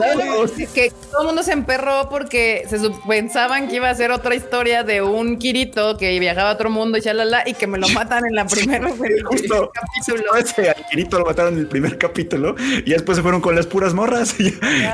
Es 0.57 0.70
que 0.70 0.93
todo 1.11 1.22
el 1.22 1.26
mundo 1.28 1.43
se 1.43 1.53
emperró 1.53 2.09
porque 2.09 2.64
se 2.68 2.78
pensaban 3.07 3.68
que 3.68 3.76
iba 3.76 3.91
a 3.91 3.95
ser 3.95 4.11
otra 4.11 4.35
historia 4.35 4.83
de 4.83 5.03
un 5.03 5.39
Kirito 5.39 5.97
que 5.97 6.18
viajaba 6.18 6.51
a 6.51 6.55
otro 6.55 6.70
mundo 6.70 6.99
y 6.99 7.03
chalala 7.03 7.43
y 7.47 7.55
que 7.55 7.66
me 7.66 7.78
lo 7.78 7.89
matan 7.91 8.24
en 8.26 8.35
la 8.35 8.45
primera 8.47 8.89
Justo, 9.24 9.70
capítulo. 9.72 10.37
Ese, 10.37 10.70
al 10.70 10.87
Kirito 10.91 11.18
lo 11.18 11.26
mataron 11.26 11.55
en 11.55 11.61
el 11.61 11.66
primer 11.66 11.99
capítulo 11.99 12.55
y 12.59 12.91
después 12.91 13.16
se 13.16 13.22
fueron 13.22 13.41
con 13.41 13.55
las 13.55 13.66
puras 13.66 13.95
morras 13.95 14.35
y, 14.39 14.49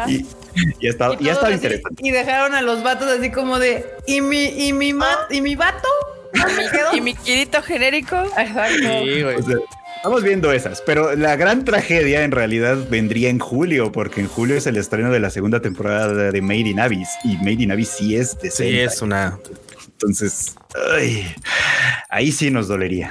y, 0.07 0.27
y, 0.81 0.89
está, 0.89 1.11
y, 1.19 1.29
estaba 1.29 1.53
interesante. 1.67 2.03
Y 2.07 2.11
dejaron 2.11 2.55
a 2.55 2.63
los 2.63 2.83
vatos 2.83 3.09
así 3.09 3.31
como 3.31 3.59
de, 3.59 3.85
¿y 4.07 4.21
mi, 4.21 4.45
y 4.45 4.73
mi, 4.73 4.95
¿y 5.31 5.41
mi 5.41 5.55
vato? 5.55 5.89
¿Y 6.95 7.01
mi 7.01 7.15
quirito 7.15 7.63
genérico? 7.63 8.17
Exacto. 8.37 9.05
Sí, 9.05 9.23
güey. 9.23 9.37
estamos 9.97 10.23
viendo 10.23 10.53
esas, 10.53 10.83
pero 10.83 11.15
la 11.15 11.37
gran 11.37 11.65
tragedia 11.65 12.25
en 12.25 12.31
realidad 12.31 12.79
vendría 12.89 13.29
en 13.29 13.39
julio, 13.39 13.93
porque 13.93 14.21
en 14.21 14.29
julio 14.29 14.57
es 14.57 14.67
el 14.67 14.77
estreno 14.77 15.11
de 15.11 15.21
la 15.21 15.31
segunda 15.31 15.61
temporada 15.61 16.31
de 16.31 16.43
Made 16.43 16.59
in 16.61 16.81
Abyss 16.81 17.09
y 17.25 17.37
Made 17.39 17.63
in 17.63 17.73
Abyss 17.73 17.91
sí 17.99 18.17
es 18.17 18.39
de 18.41 18.51
Sí, 18.51 18.79
es 18.79 19.03
una. 19.03 19.39
Entonces, 19.93 20.55
ahí 22.11 22.33
sí 22.33 22.51
nos 22.51 22.69
dolería. 22.69 23.11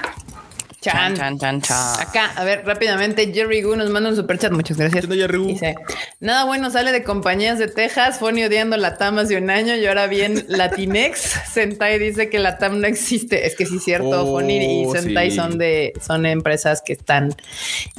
Chan. 0.92 1.16
Chan, 1.16 1.38
chan, 1.38 1.60
chan, 1.60 2.00
Acá, 2.00 2.32
a 2.36 2.44
ver, 2.44 2.64
rápidamente, 2.64 3.32
Jerry 3.32 3.62
Gu 3.62 3.74
nos 3.74 3.90
manda 3.90 4.10
un 4.10 4.16
superchat. 4.16 4.52
Muchas 4.52 4.76
gracias. 4.76 5.08
Dice, 5.08 5.74
nada 6.20 6.44
bueno 6.44 6.70
sale 6.70 6.92
de 6.92 7.02
compañías 7.02 7.58
de 7.58 7.66
Texas. 7.66 8.18
Fue 8.20 8.32
odiando 8.32 8.76
la 8.76 8.96
TAM 8.96 9.18
hace 9.18 9.36
un 9.36 9.50
año 9.50 9.74
y 9.74 9.84
ahora 9.86 10.06
bien 10.06 10.44
Latinex. 10.48 11.18
Sentai 11.52 11.98
dice 11.98 12.30
que 12.30 12.38
la 12.38 12.58
TAM 12.58 12.80
no 12.80 12.86
existe. 12.86 13.46
Es 13.46 13.56
que 13.56 13.66
sí 13.66 13.78
es 13.78 13.84
cierto. 13.84 14.32
Oh, 14.32 14.40
y 14.40 14.86
Sentai 14.92 15.32
son 15.32 15.58
de, 15.58 15.92
son 16.00 16.24
empresas 16.26 16.82
que 16.82 16.92
están, 16.92 17.34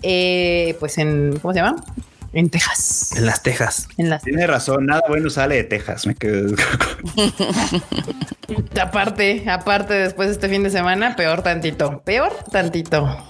eh, 0.02 0.76
pues 0.80 0.98
en, 0.98 1.38
¿cómo 1.42 1.54
se 1.54 1.60
llama? 1.60 1.84
En 2.38 2.52
Texas. 2.52 3.14
En 3.18 3.26
las 3.26 3.42
Texas. 3.42 3.88
En 3.98 4.12
las 4.12 4.22
Tiene 4.22 4.46
razón, 4.46 4.86
nada 4.86 5.02
bueno 5.08 5.28
sale 5.32 5.56
de 5.56 5.64
Texas. 5.64 6.06
Me 6.06 6.14
quedo. 6.14 6.56
aparte, 8.80 9.50
aparte, 9.50 9.96
después 9.96 10.28
de 10.28 10.34
este 10.36 10.48
fin 10.48 10.62
de 10.62 10.70
semana, 10.70 11.16
peor 11.16 11.42
tantito. 11.42 12.04
Peor 12.06 12.32
tantito. 12.52 13.26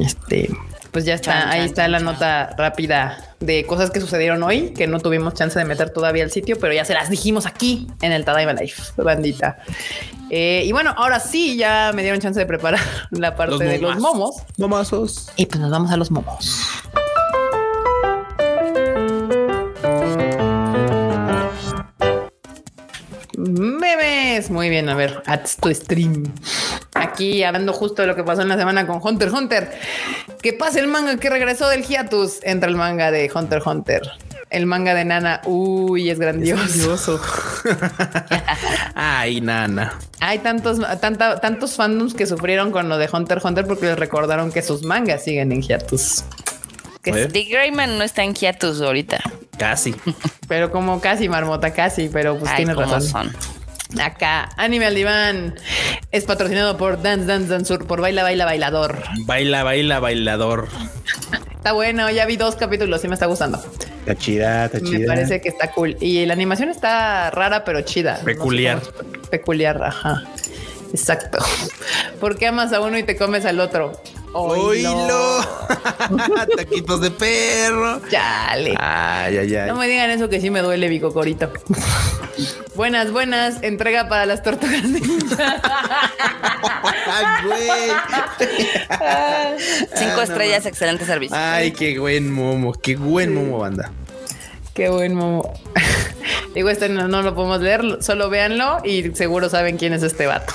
Este, 0.00 0.50
pues 0.90 1.04
ya 1.04 1.14
está. 1.14 1.48
ahí 1.48 1.64
está 1.64 1.86
la 1.86 2.00
nota 2.00 2.56
rápida 2.58 3.36
de 3.38 3.66
cosas 3.66 3.92
que 3.92 4.00
sucedieron 4.00 4.42
hoy, 4.42 4.70
que 4.70 4.88
no 4.88 4.98
tuvimos 4.98 5.34
chance 5.34 5.56
de 5.56 5.64
meter 5.64 5.90
todavía 5.90 6.24
al 6.24 6.32
sitio, 6.32 6.58
pero 6.58 6.74
ya 6.74 6.84
se 6.84 6.94
las 6.94 7.10
dijimos 7.10 7.46
aquí 7.46 7.86
en 8.02 8.10
el 8.10 8.24
Tadaima 8.24 8.54
Life, 8.54 8.94
bandita. 8.96 9.58
Eh, 10.30 10.64
y 10.66 10.72
bueno, 10.72 10.92
ahora 10.96 11.20
sí, 11.20 11.56
ya 11.56 11.92
me 11.94 12.02
dieron 12.02 12.20
chance 12.20 12.40
de 12.40 12.46
preparar 12.46 12.80
la 13.12 13.36
parte 13.36 13.62
de 13.62 13.78
los 13.78 13.96
momos. 14.00 14.42
Momazos. 14.58 15.30
Y 15.36 15.46
pues 15.46 15.60
nos 15.60 15.70
vamos 15.70 15.92
a 15.92 15.96
los 15.96 16.10
momos. 16.10 16.64
Memes. 23.64 24.50
Muy 24.50 24.68
bien, 24.68 24.88
a 24.88 24.94
ver, 24.94 25.22
ads 25.26 25.56
to 25.56 25.72
stream. 25.74 26.32
Aquí 26.94 27.42
hablando 27.42 27.72
justo 27.72 28.02
de 28.02 28.08
lo 28.08 28.14
que 28.14 28.22
pasó 28.22 28.42
en 28.42 28.48
la 28.48 28.56
semana 28.56 28.86
con 28.86 29.00
Hunter 29.02 29.30
Hunter. 29.32 29.70
Que 30.42 30.52
pasa 30.52 30.80
el 30.80 30.86
manga 30.86 31.16
que 31.16 31.30
regresó 31.30 31.68
del 31.68 31.84
hiatus. 31.84 32.40
Entra 32.42 32.68
el 32.68 32.76
manga 32.76 33.10
de 33.10 33.30
Hunter 33.34 33.62
Hunter. 33.64 34.02
El 34.50 34.66
manga 34.66 34.94
de 34.94 35.04
Nana, 35.04 35.40
uy, 35.46 36.10
es 36.10 36.18
grandioso. 36.18 37.20
Ay, 38.94 39.40
Nana. 39.40 39.98
Hay 40.20 40.38
tantos, 40.38 40.78
tanta, 41.00 41.40
tantos 41.40 41.74
fandoms 41.74 42.14
que 42.14 42.26
sufrieron 42.26 42.70
con 42.70 42.88
lo 42.88 42.98
de 42.98 43.08
Hunter 43.12 43.40
Hunter 43.42 43.66
porque 43.66 43.86
les 43.86 43.98
recordaron 43.98 44.52
que 44.52 44.62
sus 44.62 44.84
mangas 44.84 45.24
siguen 45.24 45.50
en 45.50 45.62
hiatus. 45.62 46.24
The 47.04 47.44
Greyman 47.44 47.98
no 47.98 48.04
está 48.04 48.24
en 48.24 48.34
hiatus 48.34 48.80
ahorita. 48.80 49.20
Casi. 49.58 49.94
pero 50.48 50.70
como 50.70 51.00
casi, 51.00 51.28
marmota, 51.28 51.72
casi, 51.72 52.08
pero 52.08 52.38
pues 52.38 52.54
tienes 52.56 52.76
razón. 52.76 53.32
Acá, 54.02 54.48
Anime 54.56 54.86
al 54.86 54.94
Diván 54.94 55.54
es 56.10 56.24
patrocinado 56.24 56.76
por 56.76 57.00
Dance 57.00 57.26
Dance 57.26 57.48
Danceur, 57.48 57.86
por 57.86 58.00
Baila 58.00 58.22
Baila 58.22 58.44
Bailador. 58.44 59.02
Baila 59.20 59.62
Baila 59.62 60.00
Bailador. 60.00 60.68
está 61.54 61.72
bueno, 61.72 62.10
ya 62.10 62.26
vi 62.26 62.36
dos 62.36 62.56
capítulos 62.56 63.04
y 63.04 63.08
me 63.08 63.14
está 63.14 63.26
gustando. 63.26 63.62
Está 64.00 64.16
chida, 64.16 64.64
está 64.66 64.80
chida. 64.80 64.98
Me 64.98 65.06
parece 65.06 65.40
que 65.40 65.48
está 65.48 65.70
cool. 65.70 65.96
Y 66.00 66.26
la 66.26 66.32
animación 66.32 66.70
está 66.70 67.30
rara, 67.30 67.64
pero 67.64 67.82
chida. 67.82 68.18
Peculiar. 68.24 68.82
peculiar, 69.30 69.82
ajá. 69.82 70.24
Exacto. 70.92 71.38
¿Por 72.20 72.36
qué 72.36 72.48
amas 72.48 72.72
a 72.72 72.80
uno 72.80 72.98
y 72.98 73.02
te 73.02 73.16
comes 73.16 73.44
al 73.44 73.60
otro? 73.60 74.00
Oílo. 74.34 75.40
Taquitos 76.56 77.00
de 77.00 77.10
perro. 77.10 78.00
Chale. 78.10 78.74
Ay, 78.78 79.38
ay, 79.38 79.54
ay. 79.56 79.68
No 79.68 79.76
me 79.76 79.88
digan 79.88 80.10
eso 80.10 80.28
que 80.28 80.40
sí 80.40 80.50
me 80.50 80.60
duele, 80.60 80.88
bicocorito. 80.88 81.50
buenas, 82.74 83.12
buenas. 83.12 83.62
Entrega 83.62 84.08
para 84.08 84.26
las 84.26 84.42
tortugas 84.42 84.82
Cinco 89.94 90.22
estrellas, 90.22 90.66
excelente 90.66 91.04
servicio. 91.06 91.36
Ay, 91.38 91.72
qué 91.72 91.98
buen 91.98 92.32
momo. 92.32 92.72
Qué 92.72 92.96
buen 92.96 93.34
momo, 93.34 93.58
banda. 93.58 93.92
Qué 94.74 94.88
buen 94.88 95.14
momo. 95.14 95.52
Digo, 96.54 96.68
este 96.68 96.88
no, 96.88 97.22
lo 97.22 97.34
podemos 97.34 97.60
leer, 97.60 97.98
solo 98.00 98.28
véanlo 98.28 98.78
y 98.84 99.12
seguro 99.14 99.48
saben 99.48 99.76
quién 99.76 99.92
es 99.92 100.02
este 100.02 100.26
vato. 100.26 100.52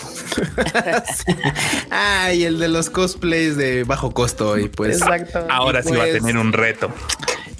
Ay, 1.89 2.43
el 2.43 2.59
de 2.59 2.67
los 2.67 2.89
cosplays 2.89 3.57
de 3.57 3.83
bajo 3.83 4.11
costo 4.11 4.57
y 4.57 4.69
pues 4.69 5.01
Exacto. 5.01 5.45
ahora 5.49 5.83
sí 5.83 5.91
va 5.91 6.03
a 6.03 6.07
pues 6.07 6.13
tener 6.13 6.37
un 6.37 6.53
reto. 6.53 6.91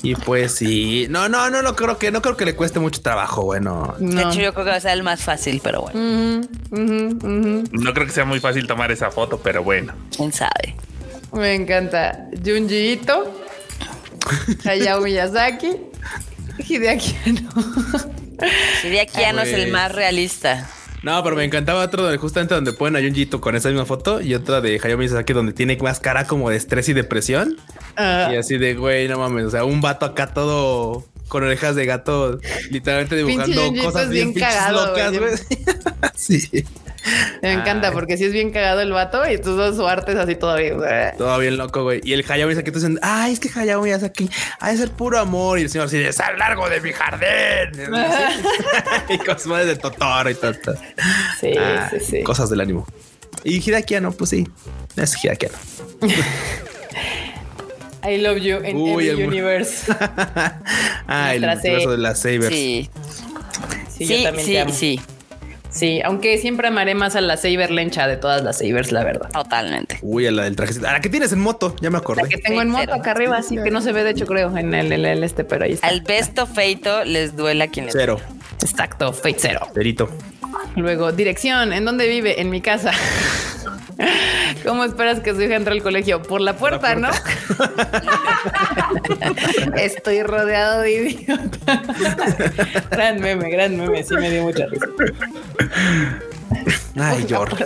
Y 0.02 0.16
pues 0.16 0.54
sí, 0.56 1.08
no, 1.10 1.28
no, 1.28 1.50
no, 1.50 1.62
no 1.62 1.76
creo 1.76 1.98
que 1.98 2.12
no 2.12 2.22
creo 2.22 2.38
que 2.38 2.46
le 2.46 2.56
cueste 2.56 2.80
mucho 2.80 3.02
trabajo. 3.02 3.44
Bueno, 3.44 3.96
de 4.00 4.22
hecho, 4.22 4.40
yo 4.40 4.54
creo 4.54 4.66
que 4.66 4.72
va 4.72 4.78
a 4.78 4.82
ser 4.82 4.92
el 4.92 5.04
más 5.04 5.22
fácil, 5.22 5.60
pero 5.62 5.82
bueno, 5.82 6.48
no 6.72 7.94
creo 7.94 8.06
que 8.06 8.14
sea 8.14 8.26
muy 8.26 8.40
fácil 8.40 8.68
tomar 8.68 8.92
esa 8.92 9.12
foto, 9.12 9.40
pero 9.44 9.64
bueno, 9.64 9.94
quién 10.16 10.32
sabe. 10.32 10.76
Me 11.34 11.54
encanta 11.54 12.30
Junji 12.46 12.94
Ito, 12.94 13.34
Hayao 14.64 15.02
Miyazaki, 15.02 15.89
Hideaki 16.68 17.16
Hideaki 18.84 19.22
no 19.34 19.42
es 19.42 19.54
el 19.54 19.72
más 19.72 19.92
realista. 19.94 20.70
No, 21.02 21.24
pero 21.24 21.36
me 21.36 21.46
encantaba 21.46 21.84
otro 21.84 22.04
donde 22.04 22.18
justamente 22.18 22.56
donde 22.56 22.74
ponen 22.74 23.02
a 23.02 23.06
Junjito 23.06 23.40
con 23.40 23.56
esa 23.56 23.70
misma 23.70 23.86
foto 23.86 24.20
y 24.20 24.36
otra 24.36 24.60
de 24.60 24.82
Hayao 24.84 24.98
Miyazaki 24.98 25.32
donde 25.32 25.54
tiene 25.54 25.78
más 25.78 26.00
cara 26.00 26.28
como 26.28 26.50
de 26.50 26.58
estrés 26.58 26.90
y 26.90 26.94
depresión. 26.94 27.58
Ah. 27.96 28.30
Y 28.34 28.36
así 28.36 28.58
de 28.58 28.76
güey, 28.76 29.08
no 29.08 29.18
mames, 29.18 29.46
o 29.46 29.50
sea, 29.52 29.64
un 29.64 29.80
vato 29.80 30.06
acá 30.06 30.34
todo 30.34 31.06
con 31.30 31.44
orejas 31.44 31.76
de 31.76 31.86
gato, 31.86 32.40
literalmente 32.70 33.16
dibujando 33.16 33.74
cosas 33.84 34.10
bien, 34.10 34.34
locas, 34.72 35.18
güey. 35.18 35.32
sí. 36.16 36.66
Me 37.42 37.54
encanta 37.54 37.92
porque 37.92 38.18
si 38.18 38.26
es 38.26 38.34
bien 38.34 38.52
cagado 38.52 38.82
el 38.82 38.92
vato 38.92 39.30
y 39.30 39.38
tus 39.40 39.76
su 39.76 39.88
arte 39.88 40.12
es 40.12 40.18
así 40.18 40.36
todavía. 40.36 41.14
Todo 41.18 41.38
bien 41.40 41.58
loco, 41.58 41.84
güey. 41.84 42.02
Y 42.04 42.14
el 42.14 42.26
Hayao 42.28 42.48
Miyazaki 42.48 42.72
dicen, 42.72 43.00
ay, 43.02 43.34
es 43.34 43.40
que 43.40 43.50
Hayao 43.54 43.82
Miyazaki 43.82 44.30
ha 44.60 44.72
de 44.72 44.78
ser 44.78 44.92
puro 44.92 45.20
amor. 45.20 45.60
Y 45.60 45.64
el 45.64 45.70
señor 45.70 45.88
así 45.88 45.98
de 45.98 46.12
sal 46.14 46.38
largo 46.38 46.70
de 46.70 46.82
mi 46.82 46.92
jardín. 46.92 47.94
y 49.10 49.18
cosas 49.20 49.66
de 49.66 49.76
Totoro 49.76 50.30
y 50.30 50.36
todo. 50.36 50.54
Sí, 51.40 51.54
sí, 51.92 52.00
sí. 52.00 52.24
Cosas 52.24 52.50
del 52.50 52.62
ánimo. 52.62 52.86
Y 53.44 53.58
Hidakiano, 53.60 54.12
pues 54.12 54.32
sí, 54.32 54.48
es 54.98 55.24
Hidakiano. 55.24 55.56
I 58.04 58.18
love 58.18 58.38
you 58.38 58.58
in 58.64 58.78
Uy, 58.78 59.10
every 59.10 59.24
el 59.24 59.28
universe. 59.28 59.92
Ah, 61.08 61.34
el 61.36 61.42
Nuestra 61.42 61.80
C. 61.80 61.88
de 61.88 61.98
las 61.98 62.20
Sabers. 62.20 62.48
Sí, 62.48 62.90
Sí, 64.00 64.06
sí, 64.08 64.18
yo 64.18 64.24
también 64.24 64.46
sí, 64.46 64.52
te 64.54 64.60
amo. 64.62 64.74
sí, 64.74 65.02
Sí, 65.70 66.02
aunque 66.04 66.38
siempre 66.40 66.68
amaré 66.68 66.96
más 66.96 67.16
a 67.16 67.22
la 67.22 67.38
Saber 67.38 67.70
lencha 67.70 68.08
de 68.08 68.18
todas 68.18 68.44
las 68.44 68.58
Sabers, 68.58 68.92
la 68.92 69.04
verdad. 69.04 69.30
totalmente. 69.32 70.00
Uy, 70.02 70.26
a 70.26 70.32
la 70.32 70.44
del 70.44 70.56
trajecito. 70.56 70.88
A 70.88 70.94
la 70.94 71.00
que 71.02 71.10
tienes 71.10 71.32
en 71.32 71.40
moto, 71.40 71.76
ya 71.80 71.90
me 71.90 71.98
acordé. 72.00 72.24
La 72.24 72.28
que 72.28 72.38
tengo 72.38 72.62
en 72.62 72.70
moto 72.70 72.94
acá 72.94 73.12
arriba, 73.12 73.38
así 73.38 73.56
que 73.64 73.70
no 73.70 73.82
se 73.82 73.92
ve, 73.92 74.04
de 74.04 74.12
hecho, 74.12 74.26
creo, 74.26 74.56
en 74.58 74.74
el, 74.74 74.92
el- 74.92 75.06
el 75.06 75.24
este, 75.24 75.44
pero 75.44 75.66
ahí 75.66 75.74
está. 75.74 75.88
Al 75.88 76.02
besto 76.02 76.48
feito 76.48 77.04
les 77.06 77.36
duela 77.36 77.68
quien 77.68 77.86
les 77.86 77.94
Cero. 77.96 78.20
Exacto, 78.62 79.14
Fate 79.14 79.36
Zero. 79.38 79.68
Cerito. 79.74 80.10
Luego, 80.76 81.12
dirección, 81.12 81.72
¿en 81.74 81.86
dónde 81.86 82.08
vive? 82.08 82.42
En 82.42 82.50
mi 82.50 82.62
casa. 82.62 82.92
¿Cómo 84.66 84.84
esperas 84.84 85.20
que 85.20 85.34
su 85.34 85.42
hija 85.42 85.56
entre 85.56 85.74
al 85.74 85.84
colegio? 85.84 86.22
Por 86.22 86.42
la 86.42 86.56
puerta, 86.56 86.96
¿no? 86.96 87.10
Estoy 89.76 90.24
rodeado 90.24 90.82
de 90.82 90.92
idiotas. 90.92 91.80
gran 92.90 93.20
meme, 93.20 93.50
gran 93.50 93.78
meme. 93.78 94.04
Sí 94.04 94.16
me 94.16 94.30
dio 94.30 94.44
mucha 94.44 94.66
risa. 94.68 94.88
Ay, 96.98 97.26
George. 97.28 97.66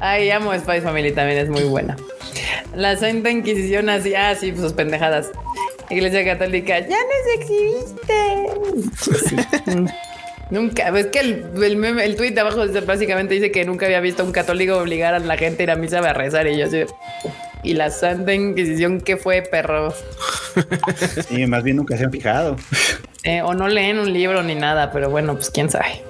Ay, 0.00 0.30
amo 0.30 0.52
Spice 0.54 0.82
Family, 0.82 1.12
también 1.12 1.38
es 1.38 1.48
muy 1.48 1.64
buena. 1.64 1.96
La 2.74 2.96
Santa 2.96 3.30
Inquisición 3.30 3.88
así, 3.88 4.14
ah, 4.14 4.34
sí, 4.34 4.52
pues 4.52 4.62
sus 4.62 4.72
pendejadas. 4.72 5.30
Iglesia 5.90 6.24
Católica, 6.24 6.78
ya 6.80 6.96
no 6.96 7.32
existe. 7.42 8.46
Nunca, 10.50 10.88
es 10.98 11.06
que 11.06 11.20
el, 11.20 11.44
el 11.62 11.76
meme, 11.76 12.04
el 12.04 12.16
tweet 12.16 12.32
de 12.32 12.40
abajo 12.40 12.62
básicamente 12.86 13.34
dice 13.34 13.52
que 13.52 13.64
nunca 13.64 13.86
había 13.86 14.00
visto 14.00 14.22
a 14.22 14.26
un 14.26 14.32
católico 14.32 14.76
obligar 14.76 15.14
a 15.14 15.18
la 15.20 15.36
gente 15.36 15.62
a 15.62 15.64
ir 15.64 15.70
a 15.70 15.76
misa 15.76 15.98
a 15.98 16.12
rezar 16.12 16.48
y 16.48 16.58
yo 16.58 16.66
así. 16.66 16.84
Y 17.62 17.74
la 17.74 17.90
Santa 17.90 18.32
Inquisición, 18.32 19.00
¿qué 19.00 19.16
fue, 19.16 19.42
perros? 19.42 19.94
Sí, 21.28 21.46
más 21.46 21.62
bien 21.62 21.76
nunca 21.76 21.96
se 21.96 22.04
han 22.04 22.10
fijado. 22.10 22.56
Eh, 23.22 23.42
o 23.42 23.54
no 23.54 23.68
leen 23.68 23.98
un 23.98 24.12
libro 24.12 24.42
ni 24.42 24.54
nada, 24.54 24.90
pero 24.92 25.10
bueno, 25.10 25.34
pues 25.34 25.50
quién 25.50 25.70
sabe. 25.70 26.02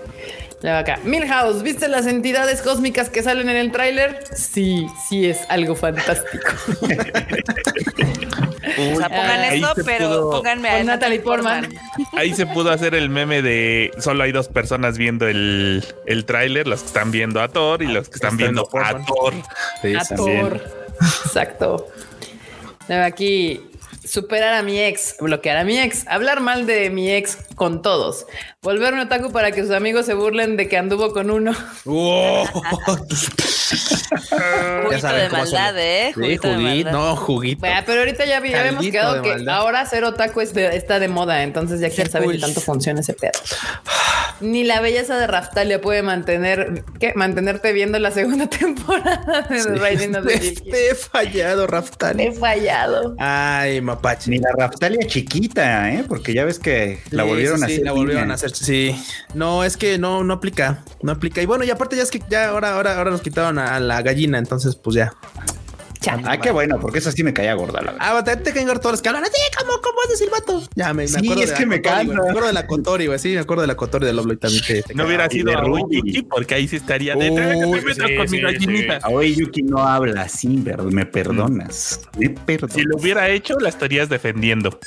Luego 0.62 0.78
acá. 0.78 0.98
Milhouse, 1.04 1.62
¿viste 1.62 1.88
las 1.88 2.06
entidades 2.06 2.60
cósmicas 2.62 3.08
que 3.08 3.22
salen 3.22 3.48
en 3.48 3.56
el 3.56 3.72
tráiler? 3.72 4.22
Sí, 4.34 4.86
sí 5.08 5.26
es 5.28 5.38
algo 5.48 5.74
fantástico. 5.74 6.50
O 8.78 8.96
sea, 8.96 9.08
pongan 9.08 9.44
eso, 9.52 9.74
se 9.74 9.84
pero 9.84 10.08
pudo- 10.08 10.30
pónganme 10.30 10.70
a 10.70 10.84
Natalie 10.84 11.20
Portman. 11.20 11.68
Ahí 12.12 12.32
se 12.34 12.46
pudo 12.46 12.70
hacer 12.70 12.94
el 12.94 13.10
meme 13.10 13.42
de 13.42 13.90
solo 13.98 14.22
hay 14.22 14.32
dos 14.32 14.48
personas 14.48 14.96
viendo 14.96 15.26
el, 15.26 15.84
el 16.06 16.24
tráiler, 16.24 16.66
los 16.66 16.80
que 16.80 16.86
están 16.86 17.10
viendo 17.10 17.42
a 17.42 17.48
Thor 17.48 17.82
y 17.82 17.86
los 17.88 18.08
que 18.08 18.14
están 18.14 18.30
Está 18.34 18.42
viendo 18.44 18.68
a. 18.72 19.04
Thor. 19.04 19.34
Sí, 19.82 19.94
A 19.94 20.04
también. 20.04 20.40
Thor. 20.40 20.64
Exacto. 21.26 21.88
Aquí. 22.88 23.69
Superar 24.10 24.54
a 24.54 24.64
mi 24.64 24.80
ex, 24.80 25.14
bloquear 25.20 25.56
a 25.56 25.62
mi 25.62 25.78
ex, 25.78 26.04
hablar 26.08 26.40
mal 26.40 26.66
de 26.66 26.90
mi 26.90 27.12
ex 27.12 27.38
con 27.54 27.80
todos, 27.80 28.26
volverme 28.60 29.02
otaku 29.02 29.30
para 29.30 29.52
que 29.52 29.62
sus 29.62 29.70
amigos 29.70 30.04
se 30.06 30.14
burlen 30.14 30.56
de 30.56 30.68
que 30.68 30.76
anduvo 30.76 31.12
con 31.12 31.30
uno. 31.30 31.52
Wow. 31.84 32.44
Juguito 33.70 35.00
saben 35.00 35.22
de 35.24 35.28
cómo 35.28 35.42
maldad, 35.42 35.68
son. 35.70 35.78
¿eh? 35.78 36.06
Sí, 36.08 36.20
Juguito 36.20 36.48
de 36.48 36.54
juguito. 36.56 36.90
No, 36.92 37.16
juguito. 37.16 37.60
Bueno, 37.60 37.80
pero 37.86 38.00
ahorita 38.00 38.24
ya, 38.24 38.44
ya 38.44 38.60
habíamos 38.60 38.84
quedado 38.86 39.22
que 39.22 39.30
maldad. 39.30 39.54
ahora 39.54 39.86
ser 39.86 40.04
otaku 40.04 40.40
es 40.40 40.54
de- 40.54 40.76
está 40.76 40.98
de 40.98 41.08
moda, 41.08 41.42
entonces 41.42 41.80
ya 41.80 41.90
quién 41.90 42.10
sabe 42.10 42.32
si 42.34 42.40
tanto 42.40 42.60
funciona 42.60 43.00
ese 43.00 43.14
pedo. 43.14 43.32
Ni 44.40 44.64
la 44.64 44.80
belleza 44.80 45.18
de 45.18 45.26
Raftalia 45.26 45.80
puede 45.82 46.02
mantener 46.02 46.82
¿qué? 46.98 47.12
mantenerte 47.14 47.72
viendo 47.74 47.98
la 47.98 48.10
segunda 48.10 48.46
temporada 48.58 49.42
de 49.50 49.62
The 49.62 49.74
Rising 49.74 50.14
of 50.16 50.26
the. 50.26 50.38
Te 50.70 50.90
he 50.90 50.94
fallado, 50.94 51.66
Raftali. 51.66 52.24
He 52.24 52.32
fallado. 52.32 53.14
Ay, 53.18 53.80
mapache. 53.82 54.30
Ni 54.30 54.38
la 54.38 54.50
Raftalia 54.56 55.06
chiquita, 55.06 55.92
¿eh? 55.92 56.04
Porque 56.08 56.32
ya 56.32 56.44
ves 56.46 56.58
que 56.58 57.00
la 57.10 57.24
Sí, 57.24 57.28
volvieron 57.28 57.58
sí, 57.58 57.64
a 57.64 57.66
sí, 57.68 57.72
hacer. 57.74 57.84
la 57.84 57.92
volvieron 57.92 58.30
a 58.30 58.34
hacer. 58.34 58.50
Sí. 58.56 58.96
No, 59.34 59.62
es 59.62 59.76
que 59.76 59.98
no, 59.98 60.24
no 60.24 60.32
aplica. 60.34 60.84
No 61.02 61.12
aplica. 61.12 61.42
Y 61.42 61.46
bueno, 61.46 61.62
y 61.64 61.70
aparte 61.70 61.96
ya 61.96 62.02
es 62.02 62.10
que 62.10 62.22
ya 62.30 62.48
ahora, 62.48 62.74
ahora, 62.74 62.96
ahora 62.96 63.10
nos 63.10 63.20
quitaron 63.20 63.58
a, 63.60 63.78
la 63.80 64.02
gallina. 64.02 64.38
Entonces, 64.38 64.76
pues 64.76 64.96
ya. 64.96 65.12
Chale. 66.00 66.22
Ah, 66.26 66.40
qué 66.40 66.50
bueno, 66.50 66.80
porque 66.80 66.98
esa 66.98 67.12
sí 67.12 67.22
me 67.22 67.34
caía 67.34 67.52
gorda, 67.52 67.82
la 67.82 67.92
verdad. 67.92 67.98
Ah, 68.00 68.24
te, 68.24 68.34
te 68.36 68.54
caen 68.54 68.66
todos 68.66 68.92
los 68.92 69.02
que 69.02 69.10
hablan 69.10 69.22
así, 69.22 69.34
¿cómo, 69.58 69.72
cómo 69.82 69.98
es 70.04 70.08
decir 70.10 70.30
vato? 70.30 70.62
Ya 70.74 70.94
me, 70.94 71.02
me 71.02 71.08
Sí, 71.08 71.16
acuerdo 71.18 71.42
es 71.42 71.50
de 71.50 71.54
que 71.56 71.60
la 71.60 71.66
me 71.66 71.82
cansa. 71.82 72.14
Me 72.14 72.28
acuerdo 72.30 72.46
de 72.46 72.52
la 72.54 72.66
Cotori, 72.66 73.06
güey. 73.06 73.18
Sí, 73.18 73.34
me 73.34 73.40
acuerdo 73.40 73.60
de 73.60 73.66
la 73.66 73.76
Cotori 73.76 74.06
de 74.06 74.14
Loblo 74.14 74.32
y 74.32 74.36
también 74.38 74.64
te, 74.66 74.82
te 74.82 74.94
No 74.94 75.04
hubiera 75.04 75.28
sido 75.28 75.50
de 75.50 75.58
a. 75.58 75.62
Yuki, 75.62 76.22
porque 76.22 76.54
ahí 76.54 76.68
sí 76.68 76.76
estaría 76.76 77.14
de 77.16 77.28
Uy, 77.30 77.36
"Trágate, 77.36 77.66
me 77.66 77.82
metas 77.82 78.08
sí, 78.08 78.16
con 78.16 78.28
sí, 78.28 78.36
mi 78.36 78.42
gallinita. 78.42 78.98
Hoy 79.10 79.34
Yuki 79.34 79.62
no 79.62 79.86
habla 79.86 80.22
así, 80.22 80.62
pero 80.64 80.84
me 80.84 81.04
perdonas. 81.04 82.00
Me 82.18 82.30
perdonas. 82.30 82.74
Si 82.74 82.82
lo 82.82 82.96
hubiera 82.96 83.28
hecho, 83.28 83.58
la 83.60 83.68
estarías 83.68 84.08
defendiendo. 84.08 84.80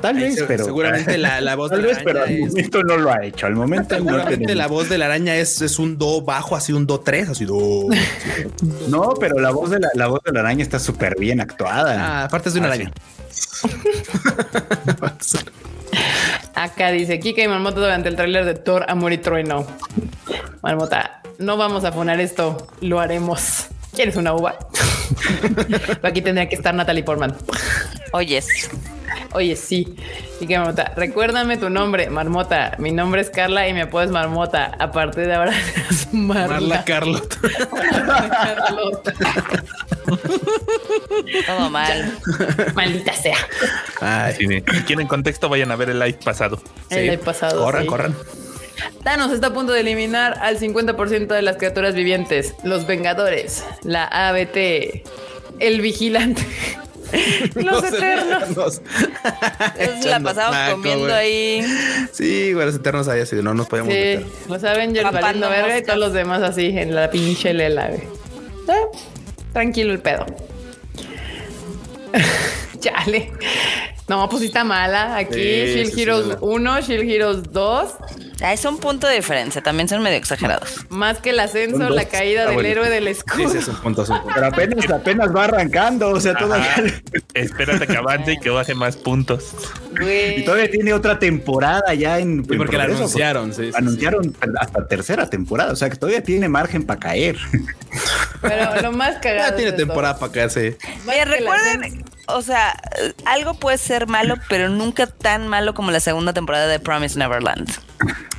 Tal 0.00 0.16
Ay, 0.16 0.22
vez, 0.22 0.34
se- 0.36 0.44
pero. 0.44 0.64
seguramente 0.64 1.18
la, 1.18 1.40
la 1.40 1.56
voz 1.56 1.70
Tal 1.70 1.82
de 1.82 1.88
la 1.88 1.94
vez, 1.94 2.02
pero 2.04 2.22
al 2.22 2.38
momento 2.38 2.82
no 2.84 2.96
lo 2.96 3.12
ha 3.12 3.24
hecho. 3.24 3.46
Al 3.46 3.54
momento 3.56 3.96
no 3.98 4.04
Seguramente 4.04 4.36
tenemos. 4.38 4.56
la 4.56 4.66
voz 4.68 4.88
de 4.88 4.98
la 4.98 5.04
araña 5.06 5.36
es, 5.36 5.60
es 5.60 5.78
un 5.78 5.98
do 5.98 6.22
bajo, 6.22 6.54
así 6.56 6.72
un 6.72 6.86
do 6.86 7.00
tres, 7.00 7.28
así 7.28 7.44
do. 7.44 7.86
No, 8.88 9.14
pero 9.18 9.38
la 9.40 9.50
voz 9.50 9.70
de 9.70 9.80
la, 9.80 9.88
la 9.94 10.06
voz 10.06 10.20
de 10.24 10.32
la 10.32 10.40
araña 10.40 10.62
está 10.62 10.78
súper 10.78 11.16
bien 11.18 11.40
actuada. 11.40 11.96
Ah, 11.98 12.24
aparte 12.24 12.48
es 12.48 12.54
de 12.54 12.60
una 12.60 12.68
Ah, 12.68 12.72
araña. 12.72 12.92
Acá 16.54 16.90
dice 16.90 17.20
Kika 17.20 17.42
y 17.42 17.48
Marmota 17.48 17.80
durante 17.80 18.08
el 18.08 18.16
tráiler 18.16 18.44
de 18.44 18.54
Thor, 18.54 18.84
Amor 18.88 19.12
y 19.12 19.18
Trueno. 19.18 19.66
Marmota, 20.62 21.22
no 21.38 21.56
vamos 21.56 21.84
a 21.84 21.92
poner 21.92 22.18
esto, 22.20 22.66
lo 22.80 23.00
haremos. 23.00 23.66
¿Quieres 23.94 24.16
una 24.16 24.34
uva? 24.34 24.58
Aquí 26.02 26.20
tendría 26.20 26.48
que 26.48 26.56
estar 26.56 26.74
Natalie 26.74 27.04
Portman. 27.04 27.34
Oyes. 28.12 28.46
Oye, 29.38 29.54
sí. 29.54 29.86
Y 30.40 30.48
que 30.48 30.58
Marmota, 30.58 30.92
recuérdame 30.96 31.56
tu 31.58 31.70
nombre, 31.70 32.10
Marmota. 32.10 32.74
Mi 32.78 32.90
nombre 32.90 33.20
es 33.20 33.30
Carla 33.30 33.68
y 33.68 33.72
me 33.72 33.82
apodas 33.82 34.10
Marmota. 34.10 34.72
A 34.80 34.90
partir 34.90 35.26
de 35.26 35.34
ahora 35.34 35.52
serás 35.52 36.12
Marla. 36.12 36.54
Marla 36.54 36.84
Carlot. 36.84 37.38
Carlota. 37.40 39.14
Todo 41.46 41.70
mal. 41.70 42.18
Maldita 42.74 43.12
sea. 43.12 43.36
Ay, 44.00 44.34
Si 44.34 44.60
quieren 44.82 45.06
contexto, 45.06 45.48
vayan 45.48 45.70
a 45.70 45.76
ver 45.76 45.90
el 45.90 46.00
live 46.00 46.18
pasado. 46.24 46.60
El 46.90 47.04
live 47.04 47.18
pasado. 47.18 47.62
Corran, 47.62 47.82
sí. 47.82 47.88
corran. 47.88 48.16
Thanos 49.04 49.30
está 49.30 49.46
a 49.46 49.54
punto 49.54 49.72
de 49.72 49.82
eliminar 49.82 50.36
al 50.40 50.58
50% 50.58 51.28
de 51.28 51.42
las 51.42 51.58
criaturas 51.58 51.94
vivientes. 51.94 52.56
Los 52.64 52.88
Vengadores, 52.88 53.64
la 53.84 54.02
ABT, 54.04 55.04
el 55.60 55.80
Vigilante, 55.80 56.42
los 57.54 57.84
Eternos. 57.84 58.82
La 60.04 60.20
pasamos 60.20 60.52
taco, 60.56 60.72
comiendo 60.76 61.14
ahí. 61.14 61.62
Sí, 62.12 62.52
güey, 62.52 62.66
los 62.66 62.74
eternos 62.76 63.08
ahí 63.08 63.20
así, 63.20 63.36
no 63.36 63.54
nos 63.54 63.66
podíamos 63.66 63.92
Sí, 63.92 63.98
meter. 63.98 64.26
los 64.48 64.64
Avengers 64.64 65.12
valiendo 65.12 65.48
verga 65.48 65.78
y 65.78 65.82
todos 65.82 65.98
los 65.98 66.12
demás 66.12 66.42
así 66.42 66.66
en 66.78 66.94
la 66.94 67.10
pinche 67.10 67.52
lela. 67.54 67.88
güey. 67.88 68.00
Eh, 68.00 68.86
tranquilo 69.52 69.92
el 69.92 70.00
pedo. 70.00 70.26
Chale. 72.80 73.32
No, 74.08 74.28
pues 74.28 74.40
sí 74.40 74.46
está 74.46 74.64
mala. 74.64 75.16
Aquí 75.16 75.34
Sí, 75.34 75.40
Shield 75.74 75.92
sí, 75.94 76.02
Heroes 76.02 76.26
mala. 76.26 76.38
1, 76.40 76.80
Shield 76.80 77.10
Heroes 77.10 77.52
2. 77.52 77.90
Ah, 78.42 78.52
Es 78.52 78.64
un 78.64 78.78
punto 78.78 79.06
de 79.06 79.16
diferencia. 79.16 79.60
También 79.62 79.88
son 79.88 80.02
medio 80.02 80.16
exagerados. 80.16 80.76
Más 80.88 81.18
que 81.18 81.30
el 81.30 81.40
ascenso, 81.40 81.78
dos. 81.78 81.90
la 81.90 82.04
caída 82.06 82.44
Ah, 82.48 82.50
del 82.50 82.64
héroe 82.64 82.88
del 82.88 83.08
escudo. 83.08 83.48
sí, 83.50 83.58
es 83.58 83.68
un 83.68 83.76
punto, 83.76 84.02
es 84.02 84.08
un 84.08 84.18
punto. 84.20 84.32
Pero 84.34 84.46
apenas, 84.46 84.90
apenas 84.90 85.34
va 85.34 85.44
arrancando. 85.44 86.08
O 86.10 86.20
sea, 86.20 86.34
todavía, 86.34 86.72
Ajá. 86.72 86.82
Espérate 87.34 87.86
que 87.86 87.96
avance 87.96 88.32
y 88.32 88.38
que 88.38 88.48
baje 88.50 88.74
más 88.74 88.96
puntos. 88.96 89.52
Güey. 89.98 90.40
y 90.40 90.44
todavía 90.44 90.70
tiene 90.70 90.92
otra 90.92 91.18
temporada 91.18 91.92
ya 91.94 92.18
en. 92.18 92.44
Sí, 92.44 92.52
en 92.52 92.58
porque 92.58 92.76
la 92.78 92.84
anunciaron, 92.84 93.52
sí, 93.52 93.64
sí, 93.64 93.70
sí. 93.72 93.76
Anunciaron 93.76 94.34
hasta 94.60 94.86
tercera 94.86 95.28
temporada. 95.28 95.72
O 95.72 95.76
sea, 95.76 95.90
que 95.90 95.96
todavía 95.96 96.22
tiene 96.22 96.48
margen 96.48 96.84
para 96.86 97.00
caer. 97.00 97.36
Pero 98.40 98.80
lo 98.82 98.92
más 98.92 99.16
cagado. 99.18 99.50
Ya 99.50 99.56
tiene 99.56 99.72
temporada 99.72 100.18
para 100.18 100.32
caerse. 100.32 100.78
La 101.06 101.24
recuerden, 101.24 102.04
o 102.28 102.42
sea, 102.42 102.80
algo 103.24 103.54
puede 103.54 103.78
ser 103.78 104.06
malo, 104.06 104.36
pero 104.48 104.68
nunca 104.68 105.06
tan 105.06 105.48
malo 105.48 105.74
como 105.74 105.90
la 105.90 106.00
segunda 106.00 106.32
temporada 106.32 106.66
de 106.66 106.78
Promise 106.80 107.18
Neverland. 107.18 107.70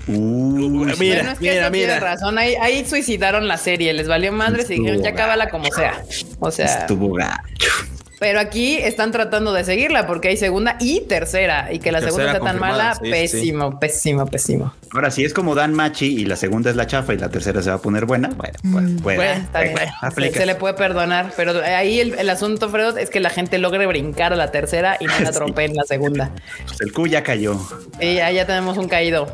Uy, 0.07 0.70
Mira, 0.70 1.18
Bueno, 1.18 1.32
es 1.32 1.40
que 1.40 1.52
mira, 1.52 1.70
mira. 1.70 1.99
razón. 1.99 2.38
Ahí, 2.38 2.56
ahí 2.56 2.86
suicidaron 2.86 3.48
la 3.48 3.57
serie, 3.57 3.94
les 3.94 4.07
valió 4.07 4.32
madres 4.32 4.70
y 4.72 4.76
dijeron 4.76 5.03
ya 5.03 5.14
cábala 5.14 5.49
como 5.49 5.66
sea. 5.72 6.02
O 6.40 6.49
sea, 6.49 6.80
estuvo 6.80 7.14
gacho. 7.14 7.72
Pero 8.20 8.40
aquí 8.40 8.76
están 8.78 9.12
tratando 9.12 9.54
de 9.54 9.64
seguirla 9.64 10.06
porque 10.06 10.28
hay 10.28 10.38
segunda 10.38 10.76
y 10.80 11.02
tercera 11.02 11.72
y 11.72 11.80
que 11.80 11.91
la 11.91 12.02
segunda 12.02 12.32
sea 12.32 12.40
tan 12.40 12.60
mala, 12.60 12.96
sí, 12.96 13.02
sí. 13.06 13.12
pésimo, 13.12 13.80
pésimo, 13.80 14.26
pésimo. 14.28 14.74
Ahora, 14.94 15.10
si 15.12 15.24
es 15.24 15.34
como 15.34 15.56
Dan 15.56 15.74
Machi 15.74 16.08
y 16.20 16.26
la 16.26 16.36
segunda 16.36 16.70
es 16.70 16.76
la 16.76 16.86
chafa 16.88 17.14
y 17.14 17.18
la 17.18 17.30
tercera 17.30 17.62
se 17.62 17.70
va 17.70 17.78
a 17.78 17.82
poner 17.82 18.06
buena, 18.06 18.30
bueno, 18.36 18.58
pues, 18.72 19.02
bueno. 19.02 19.22
Ah, 19.24 19.34
está 19.34 19.62
bien. 19.62 19.74
bueno, 19.74 19.91
Se- 20.00 20.06
aplica. 20.08 20.40
se, 20.40 20.46
le 20.46 20.56
puede 20.56 20.74
perdonar, 20.74 21.32
pero 21.38 21.54
ahí 21.64 22.00
el, 22.00 22.14
el 22.20 22.30
asunto, 22.30 22.70
Fredo, 22.70 22.98
es 22.98 23.10
que 23.10 23.20
la 23.20 23.30
gente 23.30 23.58
logre 23.58 23.86
brincar 23.88 24.34
a 24.34 24.36
la 24.36 24.52
tercera 24.52 24.98
y 25.00 25.06
no 25.06 25.14
la 25.22 25.32
Sí. 25.32 25.38
trompe 25.38 25.64
en 25.66 25.76
la 25.76 25.84
segunda. 25.84 26.32
Pues 26.66 26.82
el 26.82 26.91
Q 26.91 27.08
ya 27.08 27.24
cayó. 27.24 27.56
Y 28.02 28.16
ya, 28.16 28.32
ya 28.32 28.46
tenemos 28.46 28.78
un 28.78 28.88
caído. 28.90 29.28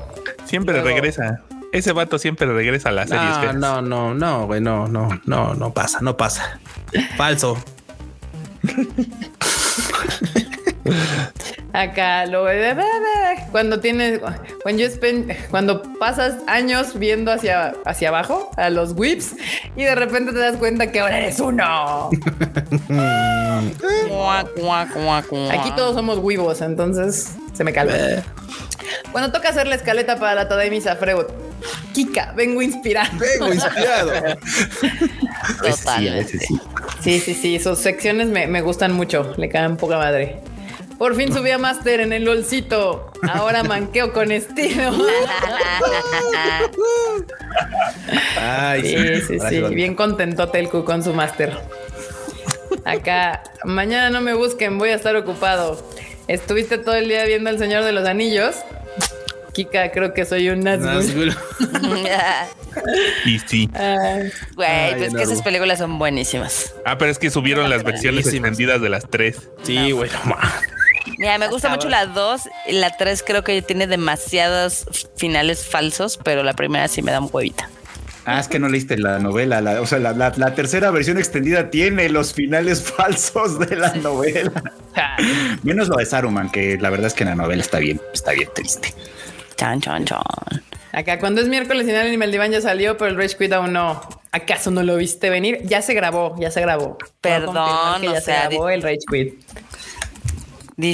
Siempre 0.45 0.73
Luego- 0.75 0.89
regresa. 0.89 1.41
Ese 1.71 1.91
vato 1.91 2.17
siempre 2.19 2.47
regresa 2.47 2.89
a 2.89 2.91
las 2.93 3.09
series. 3.09 3.53
No, 3.55 3.81
no, 3.81 3.81
no, 3.81 4.13
no, 4.13 4.45
güey, 4.45 4.61
no, 4.61 4.87
no, 4.87 5.19
no, 5.25 5.53
no 5.55 5.73
pasa, 5.73 5.99
no 6.01 6.15
pasa. 6.15 6.59
Falso. 7.17 7.57
Acá 11.73 12.25
lo 12.25 12.45
cuando 13.51 13.79
tienes 13.81 14.21
when 14.63 14.77
you 14.77 14.87
spend, 14.87 15.33
cuando 15.49 15.81
pasas 15.99 16.35
años 16.47 16.97
viendo 16.97 17.31
hacia 17.33 17.73
hacia 17.85 18.07
abajo 18.09 18.49
a 18.55 18.69
los 18.69 18.93
whips 18.95 19.35
y 19.75 19.83
de 19.83 19.93
repente 19.95 20.31
te 20.31 20.39
das 20.39 20.55
cuenta 20.55 20.89
que 20.91 21.01
ahora 21.01 21.17
eres 21.17 21.39
uno. 21.39 22.09
Aquí 25.51 25.71
todos 25.75 25.95
somos 25.95 26.19
huevos, 26.19 26.61
entonces 26.61 27.35
se 27.53 27.63
me 27.65 27.73
calma. 27.73 27.93
Cuando 29.11 29.31
toca 29.33 29.49
hacer 29.49 29.67
la 29.67 29.75
escaleta 29.75 30.17
para 30.17 30.35
la 30.35 30.47
Tadaimi 30.47 30.79
Freud, 30.79 31.25
Kika, 31.93 32.33
vengo 32.35 32.61
inspirado. 32.61 33.17
Vengo 33.17 33.53
inspirado. 33.53 34.11
Total. 35.57 36.25
Sí, 37.01 37.19
sí, 37.19 37.33
sí, 37.33 37.59
sus 37.59 37.79
secciones 37.79 38.27
me, 38.27 38.47
me 38.47 38.61
gustan 38.61 38.93
mucho, 38.93 39.33
le 39.37 39.49
caen 39.49 39.77
poca 39.77 39.97
madre. 39.97 40.41
Por 40.97 41.15
fin 41.15 41.33
subí 41.33 41.51
a 41.51 41.57
Master 41.57 41.99
en 41.99 42.13
el 42.13 42.23
LOLcito. 42.23 43.11
Ahora 43.29 43.63
manqueo 43.63 44.13
con 44.13 44.31
estilo. 44.31 44.93
Ay, 48.39 48.81
sí, 48.81 49.21
sí, 49.27 49.39
sí. 49.49 49.61
Bien 49.73 49.93
contento 49.93 50.47
Telku 50.49 50.85
con 50.85 51.03
su 51.03 51.13
Master. 51.13 51.57
Acá, 52.85 53.43
mañana 53.65 54.09
no 54.09 54.21
me 54.21 54.33
busquen, 54.33 54.77
voy 54.77 54.89
a 54.89 54.95
estar 54.95 55.15
ocupado. 55.15 55.85
Estuviste 56.27 56.77
todo 56.77 56.95
el 56.95 57.09
día 57.09 57.25
viendo 57.25 57.49
El 57.49 57.59
Señor 57.59 57.83
de 57.83 57.91
los 57.91 58.07
Anillos. 58.07 58.55
Kika, 59.55 59.89
creo 59.91 60.13
que 60.13 60.25
soy 60.25 60.49
un 60.49 60.63
Nazgûl. 60.63 61.33
y 63.25 63.39
sí. 63.39 63.69
Güey, 64.55 64.97
pues 64.97 65.13
que 65.13 65.23
esas 65.23 65.41
películas 65.41 65.79
son 65.79 65.97
buenísimas. 65.97 66.75
Ah, 66.85 66.97
pero 66.97 67.09
es 67.09 67.17
que 67.17 67.29
subieron 67.29 67.69
las 67.69 67.83
versiones 67.83 68.27
extendidas 68.27 68.81
de 68.81 68.89
las 68.89 69.09
tres. 69.09 69.49
Sí, 69.63 69.91
güey. 69.91 70.09
Mira, 71.17 71.37
me 71.37 71.47
gusta 71.47 71.69
mucho 71.69 71.87
la 71.87 72.05
2. 72.05 72.41
La 72.71 72.97
3 72.97 73.23
creo 73.25 73.43
que 73.45 73.61
tiene 73.61 73.87
demasiados 73.87 74.85
finales 75.15 75.65
falsos, 75.65 76.19
pero 76.21 76.43
la 76.43 76.53
primera 76.53 76.89
sí 76.89 77.01
me 77.01 77.13
da 77.13 77.21
un 77.21 77.29
huevita. 77.31 77.69
Ah, 78.25 78.39
es 78.39 78.47
que 78.47 78.57
no 78.57 78.67
leíste 78.67 78.97
la 78.97 79.19
novela. 79.19 79.79
o 79.79 79.85
sea, 79.85 79.99
la, 79.99 80.55
tercera 80.55 80.91
versión 80.91 81.17
extendida 81.17 81.69
tiene 81.69 82.09
los 82.09 82.33
finales 82.33 82.81
falsos 82.97 83.57
de 83.59 83.77
la 83.77 83.93
novela. 83.95 84.51
Menos 85.63 85.87
lo 85.87 85.95
de 85.95 86.05
Saruman, 86.05 86.51
que 86.51 86.77
la 86.77 86.89
verdad 86.89 87.07
es 87.07 87.13
que 87.13 87.23
en 87.23 87.29
la 87.29 87.35
novela 87.35 87.61
está 87.61 87.79
bien, 87.79 88.01
está 88.13 88.31
bien 88.31 88.49
triste. 88.53 88.93
Chan, 89.57 89.81
chan, 89.81 90.05
chan. 90.05 90.21
Acá 90.91 91.19
cuando 91.19 91.41
es 91.41 91.49
miércoles 91.49 91.85
y 91.87 91.91
el 91.91 91.97
Animal 91.97 92.31
Divine 92.31 92.51
ya 92.51 92.61
salió, 92.61 92.97
pero 92.97 93.11
el 93.11 93.17
Rage 93.17 93.35
Quit 93.37 93.51
aún 93.51 93.73
no. 93.73 94.01
¿Acaso 94.31 94.71
no 94.71 94.81
lo 94.81 94.95
viste 94.95 95.29
venir? 95.29 95.59
Ya 95.63 95.81
se 95.81 95.93
grabó, 95.93 96.35
ya 96.39 96.51
se 96.51 96.61
grabó. 96.61 96.97
Perdón, 97.21 98.01
ya 98.01 98.21
se 98.21 98.31
grabó 98.31 98.69
el 98.69 98.81
Rage 98.81 98.99
Quit. 99.09 99.33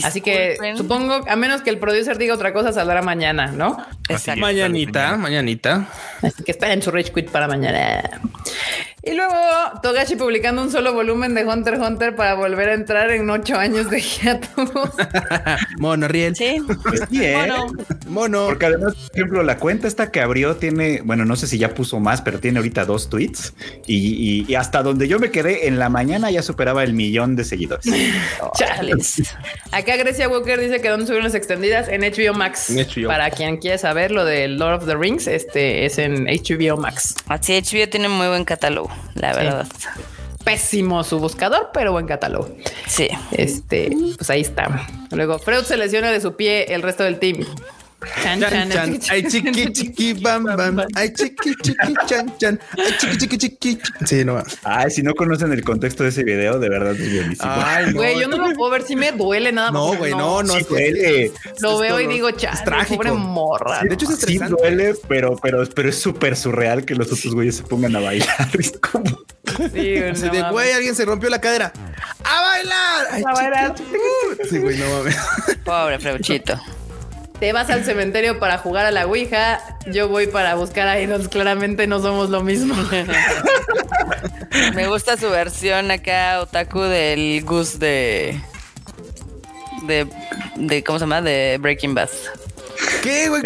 Así 0.04 0.22
que 0.22 0.58
supongo, 0.76 1.26
a 1.28 1.36
menos 1.36 1.62
que 1.62 1.72
el 1.72 1.80
producer 1.80 2.18
diga 2.18 2.36
otra 2.36 2.54
cosa, 2.54 2.72
saldrá 2.72 3.02
mañana, 3.02 3.48
¿no? 3.48 3.78
Exacto. 4.10 4.42
Mañanita, 4.42 5.18
mañanita. 5.18 5.88
Así 6.22 6.44
que 6.44 6.52
esperen 6.52 6.82
su 6.82 6.92
Rage 6.92 7.12
Quit 7.12 7.30
para 7.30 7.48
mañana. 7.48 8.22
Y 9.04 9.14
luego 9.14 9.34
Togashi 9.82 10.16
publicando 10.16 10.62
un 10.62 10.70
solo 10.70 10.94
volumen 10.94 11.34
de 11.34 11.44
Hunter 11.44 11.74
x 11.74 11.88
Hunter 11.88 12.16
para 12.16 12.36
volver 12.36 12.70
a 12.70 12.74
entrar 12.76 13.10
en 13.10 13.28
ocho 13.32 13.56
años 13.56 13.90
de 13.90 14.00
hiatus. 14.00 14.70
Mono, 15.80 16.08
Riel. 16.08 16.36
Sí. 16.36 16.62
Pues 16.84 17.02
¿eh? 17.12 17.36
Mono. 17.36 17.74
Mono. 18.08 18.46
Porque 18.46 18.68
además, 18.68 18.94
por 18.94 19.16
ejemplo, 19.16 19.44
la 19.44 19.58
cuenta 19.58 19.88
esta 19.88 20.12
que 20.12 20.22
abrió 20.22 20.56
tiene, 20.58 21.02
bueno, 21.04 21.26
no 21.26 21.36
sé 21.36 21.48
si 21.48 21.58
ya 21.58 21.74
puso 21.74 22.00
más, 22.00 22.22
pero 22.22 22.40
tiene 22.40 22.60
ahorita 22.60 22.86
dos 22.86 23.10
tweets. 23.10 23.56
Y, 23.88 24.54
hasta 24.54 24.84
donde 24.84 25.08
yo 25.08 25.18
me 25.18 25.32
quedé 25.32 25.68
en 25.68 25.80
la 25.80 25.90
mañana 25.90 26.30
ya 26.30 26.44
superaba 26.44 26.84
el 26.84 26.94
millón 26.94 27.36
de 27.36 27.44
seguidores. 27.44 27.86
Chales. 28.56 29.36
Acá 29.72 29.96
Grecia 29.98 30.30
Walker 30.30 30.60
dice 30.60 30.80
que 30.80 30.90
donde 30.90 31.08
subieron 31.08 31.26
las 31.26 31.34
extendidas 31.34 31.88
en 31.88 32.02
HBO 32.02 32.36
Max. 32.36 32.72
Para 33.08 33.32
quien 33.32 33.58
quiera 33.58 33.80
saber 33.80 34.12
lo 34.12 34.26
de 34.26 34.48
Lord 34.48 34.84
of 34.84 34.86
the 34.86 34.96
Rings, 34.96 35.26
este 35.26 35.86
es 35.86 35.98
en 35.98 36.26
HBO 36.26 36.78
Max. 36.78 37.16
Así, 37.28 37.60
HBO 37.60 37.90
tiene 37.90 38.08
muy 38.08 38.28
buen 38.28 38.46
catálogo 38.46 38.91
la 39.16 39.34
verdad. 39.34 39.68
Pésimo 40.44 41.04
su 41.04 41.20
buscador, 41.20 41.70
pero 41.74 41.92
buen 41.92 42.08
catálogo. 42.08 42.50
Sí. 42.88 43.08
Este, 43.32 43.92
pues 44.18 44.30
ahí 44.30 44.42
está. 44.42 44.88
Luego, 45.12 45.38
Freud 45.38 45.64
se 45.64 45.78
lesiona 45.78 46.12
de 46.12 46.20
su 46.20 46.36
pie 46.36 46.74
el 46.74 46.82
resto 46.82 47.04
del 47.04 47.20
team. 47.20 47.46
Chan, 48.24 48.42
chan, 48.42 49.00
Ay, 49.10 49.24
chiqui, 49.24 49.72
chiqui, 49.72 50.14
bam, 50.14 50.44
bam. 50.44 50.82
Ay, 50.96 51.14
chiqui, 51.14 51.54
chiqui, 51.62 51.94
chan, 52.08 52.34
chan. 52.40 52.60
Ay, 52.78 52.92
chiqui, 52.98 53.18
chiqui, 53.18 53.38
chiqui. 53.38 53.80
Sí, 54.06 54.26
no. 54.26 54.44
Ay, 54.64 54.90
si 54.90 55.04
no 55.04 55.14
conocen 55.14 55.52
el 55.54 55.64
contexto 55.64 56.04
de 56.04 56.10
ese 56.10 56.24
video, 56.24 56.58
de 56.58 56.70
verdad 56.70 56.94
es 56.94 57.14
buenísimo. 57.14 57.52
Ay, 57.54 57.94
güey, 57.94 58.20
yo 58.20 58.28
no 58.28 58.38
lo 58.38 58.56
puedo 58.56 58.72
ver 58.72 58.84
si 58.84 58.96
me 58.96 59.12
duele 59.12 59.52
nada 59.52 59.72
más. 59.72 59.82
No, 59.82 59.98
güey, 59.98 60.12
no, 60.14 60.42
no. 60.42 60.60
duele. 60.62 61.32
Lo 61.60 61.78
veo 61.78 62.00
y 62.00 62.08
digo, 62.08 62.32
cha, 62.32 62.54
pobre 62.90 63.12
morra. 63.12 63.82
de 63.84 63.94
hecho, 63.94 64.12
es 64.12 64.20
Sí 64.20 64.38
duele, 64.38 64.96
pero, 65.08 65.36
pero, 65.38 65.64
pero 65.76 65.90
es 65.90 66.00
súper 66.00 66.36
surreal 66.36 66.86
que 66.86 66.96
los 66.96 67.12
otros 67.12 67.34
güeyes 67.36 67.58
se 67.58 67.64
pongan 67.64 67.96
a 67.96 68.00
bailar. 68.00 68.50
Es 68.62 68.74
como... 68.78 69.06
Sí, 69.74 69.98
Así 69.98 70.30
de, 70.30 70.44
güey, 70.52 70.72
alguien 70.72 70.96
se 70.96 71.04
rompió 71.04 71.30
la 71.30 71.42
cadera. 71.42 71.74
¡A 72.24 72.42
bailar! 72.42 73.08
Ay, 73.12 73.24
a 73.26 73.34
bailar. 73.34 73.76
Sí, 74.50 74.60
güey, 74.60 74.78
no 74.78 74.90
mames. 74.90 75.18
Pobre 75.64 76.00
Freuchito 76.00 76.60
te 77.42 77.54
vas 77.54 77.72
al 77.72 77.84
cementerio 77.84 78.38
para 78.38 78.60
jugar 78.60 78.86
a 78.86 78.92
la 78.92 79.08
Ouija, 79.08 79.60
yo 79.88 80.08
voy 80.08 80.28
para 80.28 80.54
buscar 80.54 80.88
a 80.88 81.02
idols. 81.02 81.28
Claramente 81.28 81.88
no 81.88 82.00
somos 82.00 82.30
lo 82.30 82.44
mismo. 82.44 82.76
Me 84.76 84.88
gusta 84.88 85.18
su 85.18 85.28
versión 85.28 85.90
acá, 85.90 86.40
Otaku, 86.40 86.82
del 86.82 87.44
Gus 87.44 87.80
de. 87.80 88.40
de. 89.88 90.08
de 90.56 90.84
¿Cómo 90.84 91.00
se 91.00 91.06
llama? 91.06 91.24
De 91.24 91.58
Breaking 91.60 91.96
Bad. 91.96 92.10
¿Qué, 93.04 93.30
güey? 93.30 93.42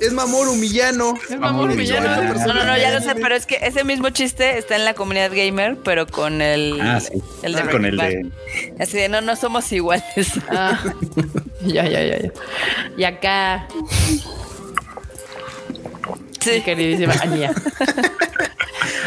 Es, 0.00 0.12
Mamoru 0.12 0.54
Millano. 0.54 1.14
Es 1.28 1.38
Mamoru 1.38 1.74
Millano. 1.74 2.34
No, 2.34 2.54
no, 2.54 2.64
no, 2.64 2.76
ya 2.76 2.92
lo 2.92 3.00
sé, 3.00 3.14
pero 3.14 3.34
es 3.34 3.46
que 3.46 3.58
ese 3.62 3.84
mismo 3.84 4.10
chiste 4.10 4.58
está 4.58 4.76
en 4.76 4.84
la 4.84 4.94
comunidad 4.94 5.30
gamer, 5.32 5.76
pero 5.84 6.06
con 6.06 6.42
el. 6.42 6.80
Ah, 6.80 7.00
sí. 7.00 7.22
El 7.42 7.54
de 7.54 7.60
ah, 7.60 7.70
con 7.70 7.84
el 7.84 7.96
de. 7.96 8.30
Así 8.78 8.96
de 8.96 9.08
no, 9.08 9.20
no 9.20 9.36
somos 9.36 9.70
iguales. 9.72 10.32
Ah. 10.48 10.82
ya, 11.62 11.84
ya, 11.88 12.02
ya, 12.02 12.18
ya. 12.18 12.30
Y 12.96 13.04
acá. 13.04 13.68
Sí. 16.54 16.60
queridísima 16.62 17.14
Ania. 17.20 17.52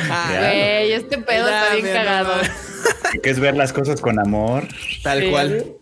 Güey, 0.09 0.91
este 0.93 1.19
pedo 1.19 1.47
está 1.47 1.75
bien 1.75 1.93
cagado. 1.93 2.33
Que 3.21 3.29
es 3.29 3.39
ver 3.39 3.55
las 3.55 3.73
cosas 3.73 4.01
con 4.01 4.19
amor. 4.19 4.67
Tal 5.03 5.29
cual 5.29 5.77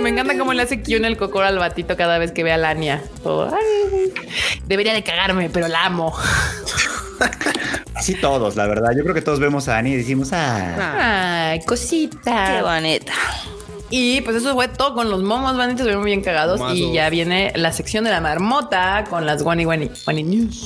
me 0.00 0.10
encanta 0.10 0.36
cómo 0.36 0.52
le 0.52 0.62
hace 0.62 0.82
Kyun 0.82 1.04
el 1.04 1.16
cocor 1.16 1.44
al 1.44 1.58
batito 1.58 1.96
cada 1.96 2.18
vez 2.18 2.32
que 2.32 2.44
ve 2.44 2.52
a 2.52 2.56
Lania. 2.56 3.02
debería 4.66 4.92
de 4.92 5.02
cagarme, 5.02 5.50
pero 5.50 5.68
la 5.68 5.86
amo. 5.86 6.14
Así 7.94 8.14
todos, 8.14 8.56
la 8.56 8.66
verdad. 8.66 8.90
Yo 8.96 9.02
creo 9.02 9.14
que 9.14 9.22
todos 9.22 9.40
vemos 9.40 9.68
a 9.68 9.78
Annie 9.78 9.94
y 9.94 9.96
decimos, 9.96 10.30
ah, 10.32 11.50
ay, 11.50 11.60
cosita. 11.64 12.56
Qué 12.56 12.62
bonita. 12.62 13.12
Y 13.90 14.20
pues 14.20 14.36
eso 14.36 14.54
fue 14.54 14.68
todo 14.68 14.94
con 14.94 15.10
los 15.10 15.22
momos, 15.22 15.56
bonitos, 15.56 15.86
muy 15.96 16.06
bien 16.06 16.22
cagados. 16.22 16.60
Y 16.74 16.92
ya 16.92 17.08
viene 17.08 17.52
la 17.56 17.72
sección 17.72 18.04
de 18.04 18.10
la 18.10 18.20
marmota 18.20 19.04
con 19.08 19.24
las 19.24 19.42
Wani 19.42 19.64
Wani, 19.64 19.90
Wani 20.06 20.22
News. 20.22 20.62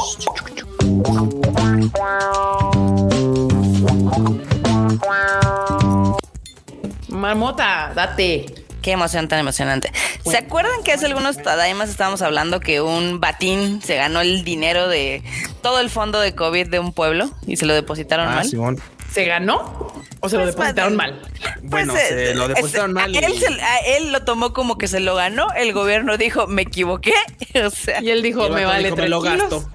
Marmota, 7.09 7.93
date. 7.94 8.47
Qué 8.82 8.90
emoción 8.90 9.28
tan 9.28 9.39
emocionante. 9.39 9.93
¿Se 10.24 10.36
acuerdan 10.36 10.82
que 10.85 10.90
hace 10.90 11.07
algunos 11.07 11.36
Tadaimas 11.36 11.89
estábamos 11.89 12.20
hablando 12.20 12.59
que 12.59 12.81
un 12.81 13.20
batín 13.20 13.81
se 13.81 13.94
ganó 13.94 14.23
el 14.23 14.43
dinero 14.43 14.89
de 14.89 15.23
todo 15.62 15.78
el 15.78 15.89
fondo 15.89 16.19
de 16.19 16.35
COVID 16.35 16.66
de 16.66 16.81
un 16.81 16.93
pueblo 16.93 17.31
y 17.47 17.57
se 17.57 17.66
lo 17.66 17.74
depositaron 17.74 18.27
ah, 18.28 18.43
mal? 18.43 18.81
¿Se 19.12 19.24
ganó 19.24 19.93
o 20.20 20.28
se 20.28 20.39
lo 20.39 20.47
depositaron 20.47 20.97
mal? 20.97 21.20
Bueno, 21.62 21.93
pues, 21.93 22.09
se 22.09 22.34
lo 22.34 22.48
depositaron 22.48 22.93
mal. 22.93 23.14
Él, 23.14 24.12
lo 24.12 24.24
tomó 24.24 24.52
como 24.52 24.78
que 24.78 24.89
se 24.89 25.01
lo 25.01 25.14
ganó. 25.14 25.48
El 25.55 25.72
gobierno 25.72 26.16
dijo, 26.16 26.47
me 26.47 26.62
equivoqué. 26.62 27.14
o 27.64 27.70
sea, 27.70 28.02
y 28.02 28.10
él 28.10 28.22
dijo, 28.22 28.48
me 28.48 28.64
vale 28.64 28.93
tres 28.93 29.10
lo 29.10 29.20
gasto. 29.20 29.68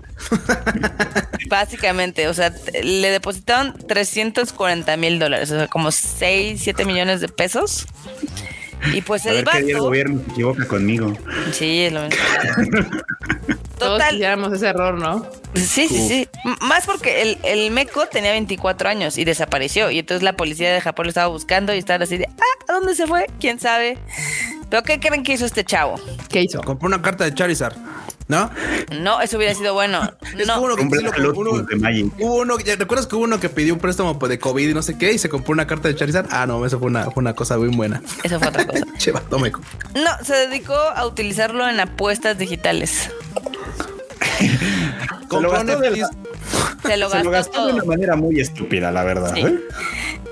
Básicamente, 1.48 2.28
o 2.28 2.34
sea, 2.34 2.54
le 2.82 3.12
depositaron 3.12 3.78
340 3.88 4.98
mil 4.98 5.20
dólares, 5.20 5.52
o 5.52 5.58
sea, 5.58 5.68
como 5.68 5.92
6, 5.92 6.60
7 6.62 6.86
millones 6.86 7.22
de 7.22 7.28
pesos. 7.28 7.86
Y 8.94 9.02
pues 9.02 9.26
el 9.26 9.44
vato... 9.44 9.58
el 9.58 9.80
gobierno 9.80 10.22
se 10.26 10.32
equivoca 10.32 10.68
conmigo. 10.68 11.14
Sí, 11.52 11.84
es 11.84 11.94
lo 11.94 12.02
mismo. 12.04 12.18
Todos 13.78 14.02
Total. 14.02 14.54
ese 14.54 14.68
error, 14.68 14.98
¿no? 14.98 15.28
Sí, 15.54 15.88
sí, 15.88 16.08
sí. 16.08 16.28
Más 16.62 16.86
porque 16.86 17.22
el, 17.22 17.38
el, 17.44 17.72
meco 17.72 18.08
tenía 18.08 18.32
24 18.32 18.90
años 18.90 19.18
y 19.18 19.24
desapareció. 19.24 19.92
Y 19.92 20.00
entonces 20.00 20.24
la 20.24 20.34
policía 20.34 20.74
de 20.74 20.82
Japón 20.82 21.06
lo 21.06 21.10
estaba 21.10 21.28
buscando 21.28 21.74
y 21.76 21.78
estaban 21.78 22.02
así 22.02 22.18
de, 22.18 22.26
ah, 22.26 22.72
¿a 22.72 22.74
dónde 22.74 22.96
se 22.96 23.06
fue? 23.06 23.28
¿Quién 23.40 23.60
sabe? 23.60 23.98
¿Pero 24.70 24.84
qué 24.84 25.00
creen 25.00 25.24
que 25.24 25.34
hizo 25.34 25.46
este 25.46 25.64
chavo? 25.64 26.00
¿Qué 26.30 26.42
hizo? 26.42 26.62
Compró 26.62 26.88
una 26.88 27.02
carta 27.02 27.24
de 27.24 27.34
Charizard. 27.34 27.76
¿No? 28.28 28.52
No, 29.00 29.22
eso 29.22 29.38
hubiera 29.38 29.54
sido 29.56 29.74
bueno. 29.74 30.12
Es 30.38 30.46
No. 30.48 30.56
como 30.56 30.66
uno 30.66 30.76
que 30.76 30.84
sí 30.98 31.04
lo 31.04 31.12
uno- 31.12 31.22
Lotus 31.54 31.68
de 31.68 31.76
Magic. 31.78 32.14
Hubo 32.20 32.36
uno, 32.40 32.60
¿ya 32.60 32.76
¿recuerdas 32.76 33.08
que 33.08 33.16
hubo 33.16 33.24
uno 33.24 33.40
que 33.40 33.48
pidió 33.48 33.74
un 33.74 33.80
préstamo 33.80 34.14
de 34.16 34.38
COVID 34.38 34.68
y 34.70 34.74
no 34.74 34.82
sé 34.82 34.98
qué 34.98 35.14
y 35.14 35.18
se 35.18 35.30
compró 35.30 35.54
una 35.54 35.66
carta 35.66 35.88
de 35.88 35.96
Charizard? 35.96 36.28
Ah, 36.30 36.46
no, 36.46 36.66
eso 36.66 36.78
fue 36.78 36.88
una, 36.90 37.06
fue 37.06 37.22
una 37.22 37.34
cosa 37.34 37.58
muy 37.58 37.70
buena. 37.70 38.02
Eso 38.24 38.38
fue 38.40 38.50
otra 38.50 38.68
cosa. 38.68 38.86
Che, 38.98 39.12
vato, 39.12 39.40
me- 39.40 39.52
No, 39.52 40.24
se 40.26 40.34
dedicó 40.36 40.74
a 40.76 41.06
utilizarlo 41.06 41.68
en 41.70 41.80
apuestas 41.80 42.38
digitales. 42.38 43.12
Se 44.40 44.48
lo 44.48 45.50
Compró 45.50 45.52
gastó 45.52 45.80
de 45.80 45.90
NFTs. 45.90 46.00
la- 46.02 46.10
Se 46.90 46.98
lo 46.98 47.10
se 47.10 47.24
lo 47.24 47.32
gastó 47.32 47.66
de 47.68 47.74
una 47.74 47.84
manera 47.84 48.16
muy 48.16 48.40
estúpida, 48.40 48.92
la 48.92 49.04
verdad. 49.04 49.34
Sí. 49.36 49.42
¿eh? 49.42 49.60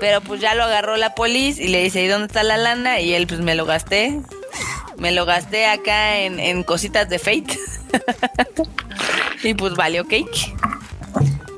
Pero 0.00 0.20
pues 0.20 0.40
ya 0.40 0.54
lo 0.54 0.64
agarró 0.64 0.96
la 0.96 1.14
polis 1.14 1.58
y 1.58 1.68
le 1.68 1.82
dice, 1.82 2.02
¿y 2.02 2.06
dónde 2.08 2.26
está 2.26 2.42
la 2.42 2.56
lana? 2.56 3.00
Y 3.00 3.14
él 3.14 3.26
pues 3.26 3.40
me 3.40 3.54
lo 3.54 3.64
gasté. 3.66 4.20
Me 4.98 5.12
lo 5.12 5.24
gasté 5.26 5.66
acá 5.66 6.18
en, 6.20 6.38
en 6.40 6.62
cositas 6.62 7.08
de 7.08 7.18
Fate. 7.18 7.58
y 9.42 9.54
pues 9.54 9.74
valió 9.74 10.04
cake. 10.06 10.54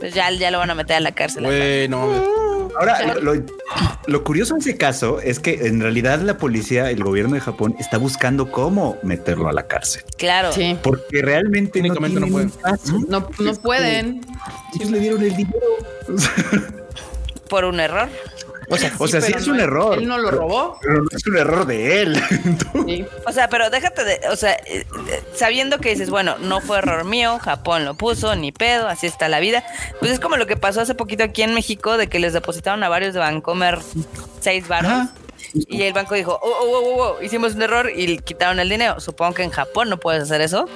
Pues 0.00 0.14
ya, 0.14 0.30
ya 0.30 0.50
lo 0.50 0.58
van 0.58 0.70
a 0.70 0.74
meter 0.74 0.96
a 0.96 1.00
la 1.00 1.12
cárcel. 1.12 1.44
Güey, 1.44 1.88
no 1.88 2.06
mames. 2.06 2.22
Ahora, 2.78 3.14
lo, 3.14 3.34
lo- 3.34 3.42
lo 4.06 4.24
curioso 4.24 4.54
en 4.54 4.60
ese 4.60 4.76
caso 4.76 5.20
es 5.20 5.40
que 5.40 5.66
en 5.66 5.80
realidad 5.80 6.20
la 6.20 6.38
policía, 6.38 6.90
el 6.90 7.02
gobierno 7.02 7.34
de 7.34 7.40
Japón, 7.40 7.74
está 7.78 7.98
buscando 7.98 8.50
cómo 8.52 8.96
meterlo 9.02 9.48
a 9.48 9.52
la 9.52 9.66
cárcel. 9.66 10.02
Claro. 10.16 10.52
Sí. 10.52 10.76
Porque 10.82 11.20
realmente 11.22 11.82
no, 11.82 11.94
no 11.94 12.26
pueden. 12.28 12.50
caso. 12.50 12.98
No, 13.08 13.28
no 13.38 13.54
pueden. 13.56 14.20
Ellos 14.74 14.90
le 14.90 15.00
dieron 15.00 15.22
el 15.22 15.36
dinero. 15.36 15.58
Por 17.48 17.64
un 17.64 17.80
error. 17.80 18.08
O 18.70 18.76
sea, 18.76 18.92
O 18.98 19.08
sea, 19.08 19.20
sí 19.20 19.32
es 19.36 19.46
no 19.46 19.54
un 19.54 19.60
error. 19.60 19.98
Él 19.98 20.06
no 20.06 20.18
lo 20.18 20.30
robó. 20.30 20.78
Pero 20.82 21.02
no 21.02 21.08
es 21.10 21.26
un 21.26 21.36
error 21.36 21.66
de 21.66 22.02
él. 22.02 22.22
Sí. 22.86 23.04
O 23.26 23.32
sea, 23.32 23.48
pero 23.48 23.68
déjate 23.70 24.04
de, 24.04 24.20
o 24.30 24.36
sea, 24.36 24.52
eh, 24.64 24.84
eh, 25.08 25.22
sabiendo 25.34 25.78
que 25.78 25.90
dices, 25.90 26.08
bueno, 26.10 26.36
no 26.38 26.60
fue 26.60 26.78
error 26.78 27.04
mío, 27.04 27.38
Japón 27.38 27.84
lo 27.84 27.94
puso, 27.94 28.34
ni 28.34 28.50
pedo, 28.52 28.88
así 28.88 29.06
está 29.06 29.28
la 29.28 29.40
vida. 29.40 29.62
Pues 30.00 30.12
es 30.12 30.20
como 30.20 30.36
lo 30.36 30.46
que 30.46 30.56
pasó 30.56 30.80
hace 30.80 30.94
poquito 30.94 31.24
aquí 31.24 31.42
en 31.42 31.54
México, 31.54 31.96
de 31.98 32.08
que 32.08 32.18
les 32.18 32.32
depositaron 32.32 32.82
a 32.84 32.88
varios 32.88 33.12
de 33.14 33.20
Vancomer 33.20 33.78
seis 34.40 34.66
baros. 34.68 34.90
Ajá. 34.90 35.12
Y 35.54 35.82
el 35.82 35.92
banco 35.92 36.14
dijo, 36.14 36.38
oh, 36.42 36.48
oh, 36.48 36.66
oh, 36.66 36.78
oh, 36.78 37.02
oh, 37.18 37.22
hicimos 37.22 37.54
un 37.54 37.62
error 37.62 37.90
y 37.94 38.18
quitaron 38.18 38.60
el 38.60 38.68
dinero. 38.68 39.00
Supongo 39.00 39.34
que 39.34 39.42
en 39.44 39.50
Japón 39.50 39.88
no 39.88 39.98
puedes 39.98 40.22
hacer 40.22 40.40
eso. 40.40 40.66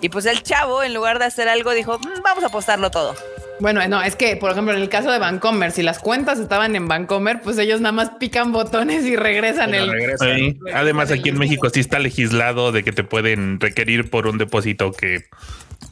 Y 0.00 0.08
pues 0.08 0.26
el 0.26 0.42
chavo, 0.42 0.82
en 0.82 0.94
lugar 0.94 1.18
de 1.18 1.24
hacer 1.26 1.48
algo, 1.48 1.72
dijo, 1.72 1.98
"Mm, 1.98 2.22
vamos 2.22 2.44
a 2.44 2.48
apostarlo 2.48 2.90
todo. 2.90 3.14
Bueno, 3.60 3.86
no, 3.88 4.02
es 4.02 4.16
que, 4.16 4.36
por 4.36 4.50
ejemplo, 4.52 4.72
en 4.74 4.80
el 4.80 4.88
caso 4.88 5.10
de 5.10 5.18
Vancomer, 5.18 5.72
si 5.72 5.82
las 5.82 5.98
cuentas 5.98 6.38
estaban 6.38 6.76
en 6.76 6.88
Vancomer, 6.88 7.40
pues 7.42 7.58
ellos 7.58 7.80
nada 7.80 7.92
más 7.92 8.10
pican 8.18 8.52
botones 8.52 9.04
y 9.04 9.16
regresan 9.16 9.74
el. 9.74 9.90
Sí. 10.18 10.58
Además, 10.74 11.10
aquí 11.10 11.28
en 11.28 11.38
México 11.38 11.68
sí 11.70 11.80
está 11.80 11.98
legislado 11.98 12.72
de 12.72 12.84
que 12.84 12.92
te 12.92 13.04
pueden 13.04 13.60
requerir 13.60 14.10
por 14.10 14.26
un 14.26 14.38
depósito 14.38 14.92
que 14.92 15.24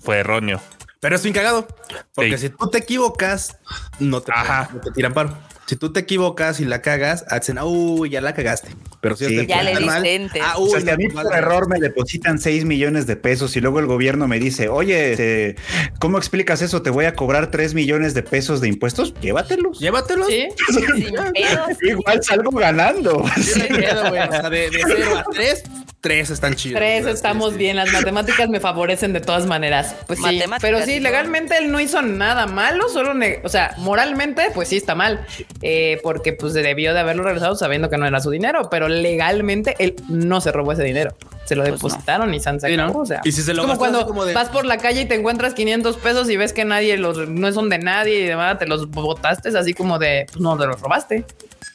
fue 0.02 0.18
erróneo. 0.18 0.60
Pero 1.00 1.16
es 1.16 1.22
bien 1.22 1.34
cagado. 1.34 1.66
Porque 2.14 2.38
Sí. 2.38 2.48
si 2.48 2.54
tú 2.54 2.68
te 2.70 2.78
equivocas, 2.78 3.58
no 4.00 4.20
te, 4.22 4.32
Ajá. 4.32 4.70
no 4.72 4.80
te 4.80 4.90
tiran 4.92 5.12
paro. 5.12 5.36
Si 5.66 5.74
tú 5.76 5.92
te 5.92 5.98
equivocas 6.00 6.60
y 6.60 6.64
la 6.64 6.80
cagas, 6.80 7.24
hacen, 7.28 7.58
uy, 7.58 8.08
ya 8.10 8.20
la 8.20 8.34
cagaste. 8.34 8.68
Pero 9.00 9.16
si 9.16 9.26
Sí, 9.26 9.36
te 9.38 9.46
Ya 9.46 9.62
le 9.64 9.72
enter. 10.14 10.40
ah, 10.44 10.54
O 10.58 10.68
sea, 10.68 10.80
si 10.80 10.88
a 10.90 10.96
mí 10.96 11.08
por 11.08 11.26
error 11.34 11.68
me 11.68 11.80
depositan 11.80 12.38
6 12.38 12.64
millones 12.64 13.06
de 13.08 13.16
pesos 13.16 13.56
y 13.56 13.60
luego 13.60 13.80
el 13.80 13.86
gobierno 13.86 14.28
me 14.28 14.38
dice, 14.38 14.68
oye, 14.68 15.10
este, 15.10 15.56
¿cómo 15.98 16.18
explicas 16.18 16.62
eso? 16.62 16.82
¿Te 16.82 16.90
voy 16.90 17.06
a 17.06 17.14
cobrar 17.14 17.50
3 17.50 17.74
millones 17.74 18.14
de 18.14 18.22
pesos 18.22 18.60
de 18.60 18.68
impuestos? 18.68 19.12
Llévatelos. 19.20 19.80
Llévatelos. 19.80 20.28
Sí. 20.28 20.46
Igual 21.82 22.22
salgo 22.22 22.50
ganando. 22.52 23.22
Pedo. 23.68 24.02
O 24.06 24.12
sea, 24.12 24.50
de, 24.50 24.70
de 24.70 24.82
cero 24.86 25.16
a 25.18 25.24
tres, 25.32 25.64
tres 26.06 26.30
están 26.30 26.54
chidos. 26.54 26.78
Tres 26.78 27.04
estamos 27.06 27.52
sí. 27.52 27.58
bien, 27.58 27.76
las 27.76 27.92
matemáticas 27.92 28.48
me 28.48 28.60
favorecen 28.60 29.12
de 29.12 29.20
todas 29.20 29.46
maneras. 29.46 29.94
Pues 30.06 30.20
sí, 30.22 30.40
pero 30.60 30.80
sí, 30.82 31.00
legalmente 31.00 31.56
él 31.58 31.72
no 31.72 31.80
hizo 31.80 32.00
nada 32.02 32.46
malo, 32.46 32.88
solo, 32.88 33.12
o 33.42 33.48
sea, 33.48 33.74
moralmente, 33.78 34.50
pues 34.54 34.68
sí 34.68 34.76
está 34.76 34.94
mal, 34.94 35.26
eh, 35.62 35.98
porque 36.02 36.32
pues 36.32 36.52
se 36.52 36.62
debió 36.62 36.94
de 36.94 37.00
haberlo 37.00 37.24
regresado 37.24 37.56
sabiendo 37.56 37.90
que 37.90 37.96
no 37.98 38.06
era 38.06 38.20
su 38.20 38.30
dinero, 38.30 38.68
pero 38.70 38.88
legalmente 38.88 39.74
él 39.78 39.96
no 40.08 40.40
se 40.40 40.52
robó 40.52 40.72
ese 40.72 40.84
dinero. 40.84 41.14
Se 41.44 41.54
lo 41.54 41.62
Pues 41.62 41.74
depositaron 41.74 42.34
y 42.34 42.40
se 42.40 42.48
han 42.48 42.60
Sí, 42.60 42.70
sacado. 42.72 42.92
¿no? 42.92 42.98
O 43.00 43.06
sea, 43.06 43.20
Y 43.24 43.30
si 43.32 43.42
se 43.42 43.54
lo 43.54 43.62
es 43.62 43.66
como 43.68 43.78
cuando 43.78 44.06
como 44.06 44.24
de- 44.24 44.34
vas 44.34 44.48
por 44.48 44.64
la 44.64 44.78
calle 44.78 45.02
y 45.02 45.04
te 45.06 45.14
encuentras 45.14 45.54
500 45.54 45.96
pesos 45.96 46.28
y 46.30 46.36
ves 46.36 46.52
que 46.52 46.64
nadie 46.64 46.96
los 46.96 47.28
no 47.28 47.52
son 47.52 47.68
de 47.68 47.78
nadie 47.78 48.18
y 48.20 48.24
demás, 48.24 48.58
te 48.58 48.66
los 48.66 48.90
botaste, 48.90 49.56
así 49.56 49.72
como 49.74 49.98
de 50.00 50.26
pues 50.32 50.40
no 50.40 50.56
te 50.58 50.66
los 50.66 50.80
robaste, 50.80 51.24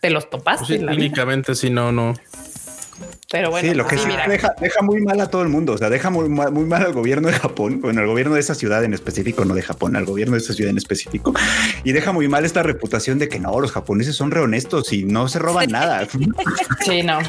te 0.01 0.09
los 0.09 0.29
topaste. 0.29 0.65
Pues 0.67 0.79
Sí, 0.79 0.85
técnicamente, 0.85 1.55
sí, 1.55 1.69
no, 1.69 1.91
no. 1.93 2.13
Pero 3.31 3.49
bueno, 3.49 3.69
sí, 3.69 3.75
lo 3.75 3.87
que 3.87 3.97
sí, 3.97 4.05
mira, 4.07 4.27
deja, 4.27 4.53
deja 4.59 4.81
muy 4.81 4.99
mal 5.01 5.19
a 5.21 5.27
todo 5.29 5.41
el 5.41 5.47
mundo. 5.49 5.73
O 5.73 5.77
sea, 5.77 5.89
deja 5.89 6.09
muy, 6.09 6.27
mal- 6.27 6.51
muy 6.51 6.65
mal 6.65 6.83
al 6.85 6.91
gobierno 6.93 7.29
de 7.29 7.33
Japón, 7.35 7.79
bueno, 7.81 8.01
al 8.01 8.07
gobierno 8.07 8.33
de 8.35 8.41
esa 8.41 8.55
ciudad 8.55 8.83
en 8.83 8.93
específico, 8.93 9.45
no 9.45 9.53
de 9.55 9.61
Japón, 9.61 9.95
al 9.95 10.03
gobierno 10.05 10.35
de 10.35 10.41
esa 10.41 10.53
ciudad 10.53 10.69
en 10.71 10.77
específico. 10.77 11.33
Y 11.83 11.93
deja 11.93 12.11
muy 12.11 12.27
mal 12.27 12.43
esta 12.45 12.61
reputación 12.63 13.19
de 13.19 13.29
que 13.29 13.39
no, 13.39 13.57
los 13.61 13.71
japoneses 13.71 14.15
son 14.15 14.31
rehonestos 14.31 14.91
y 14.91 15.05
no 15.05 15.27
se 15.29 15.39
roban 15.39 15.69
nada. 15.71 16.05
sí, 16.85 17.03
no, 17.03 17.19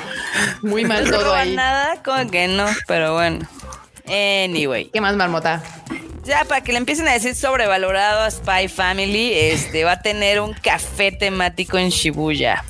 muy 0.62 0.84
mal 0.84 1.00
No 1.04 1.06
se 1.06 1.12
todo 1.12 1.24
roban 1.24 1.48
ahí. 1.48 1.54
nada, 1.56 2.02
como 2.02 2.28
que 2.30 2.48
no, 2.48 2.66
pero 2.88 3.14
bueno. 3.14 3.48
Anyway. 4.06 4.90
¿Qué 4.92 5.00
más, 5.00 5.14
Marmota? 5.16 5.62
Ya 6.24 6.44
para 6.44 6.62
que 6.62 6.72
le 6.72 6.78
empiecen 6.78 7.06
a 7.08 7.12
decir 7.12 7.34
sobrevalorado 7.34 8.20
a 8.20 8.30
Spy 8.30 8.68
Family, 8.68 9.32
este 9.34 9.84
va 9.84 9.92
a 9.92 10.02
tener 10.02 10.40
un 10.40 10.52
café 10.52 11.10
temático 11.12 11.78
en 11.78 11.88
Shibuya. 11.90 12.64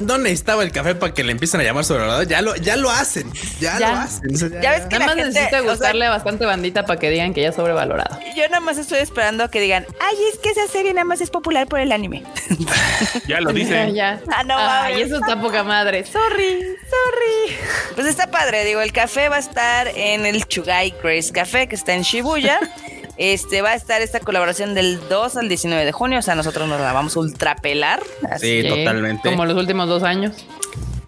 No 0.00 0.16
necesitaba 0.18 0.62
el 0.62 0.70
café 0.70 0.94
para 0.94 1.12
que 1.12 1.24
le 1.24 1.32
empiecen 1.32 1.60
a 1.60 1.64
llamar 1.64 1.84
sobrevalorado. 1.84 2.22
Ya 2.22 2.40
lo, 2.40 2.54
ya 2.56 2.76
lo 2.76 2.90
hacen. 2.90 3.32
Ya, 3.60 3.78
Ya. 3.78 3.90
lo 3.92 3.96
hacen. 3.98 4.34
O 4.34 4.38
sea, 4.38 4.60
Ya 4.60 4.70
ves 4.72 4.82
que 4.86 4.98
Nada 4.98 5.06
más 5.06 5.16
la 5.16 5.22
gente, 5.24 5.38
necesita 5.40 5.60
o 5.60 5.62
sea, 5.64 5.70
gustarle 5.72 6.06
a 6.06 6.10
bastante 6.10 6.46
bandita 6.46 6.86
para 6.86 7.00
que 7.00 7.10
digan 7.10 7.34
que 7.34 7.42
ya 7.42 7.48
es 7.48 7.56
sobrevalorado. 7.56 8.18
Yo 8.36 8.44
nada 8.48 8.60
más 8.60 8.78
estoy 8.78 8.98
esperando 9.00 9.42
a 9.44 9.50
que 9.50 9.60
digan, 9.60 9.86
ay, 10.00 10.16
es 10.32 10.38
que 10.38 10.50
esa 10.50 10.66
serie 10.68 10.92
nada 10.94 11.04
más 11.04 11.20
es 11.20 11.30
popular 11.30 11.66
por 11.66 11.80
el 11.80 11.90
anime. 11.92 12.22
Ya 13.26 13.40
lo 13.40 13.52
dice. 13.52 13.92
ya. 13.92 14.20
Ah, 14.32 14.44
no 14.44 14.58
eso 14.96 15.16
está 15.16 15.40
poca 15.40 15.64
madre. 15.64 16.04
Sorry, 16.04 16.60
sorry. 16.88 17.56
Pues 17.94 18.06
está 18.06 18.30
padre, 18.30 18.64
digo, 18.64 18.80
el 18.80 18.92
café 18.92 19.28
va 19.28 19.36
a 19.36 19.40
estar 19.40 19.88
en 19.88 20.26
el 20.26 20.46
Chugai 20.46 20.94
Grace 21.02 21.32
Café, 21.32 21.66
que 21.68 21.74
está 21.74 21.94
en 21.94 22.02
Shibuya. 22.02 22.60
Este 23.18 23.62
va 23.62 23.70
a 23.70 23.74
estar 23.74 24.00
esta 24.00 24.20
colaboración 24.20 24.74
del 24.74 25.00
2 25.08 25.36
al 25.36 25.48
19 25.48 25.84
de 25.84 25.92
junio, 25.92 26.20
o 26.20 26.22
sea, 26.22 26.34
nosotros 26.36 26.68
nos 26.68 26.80
la 26.80 26.92
vamos 26.92 27.16
a 27.16 27.20
ultrapelar. 27.20 28.00
Así. 28.30 28.62
Sí, 28.62 28.68
totalmente. 28.68 29.28
Como 29.28 29.44
los 29.44 29.56
últimos 29.56 29.88
dos 29.88 30.02
años. 30.04 30.46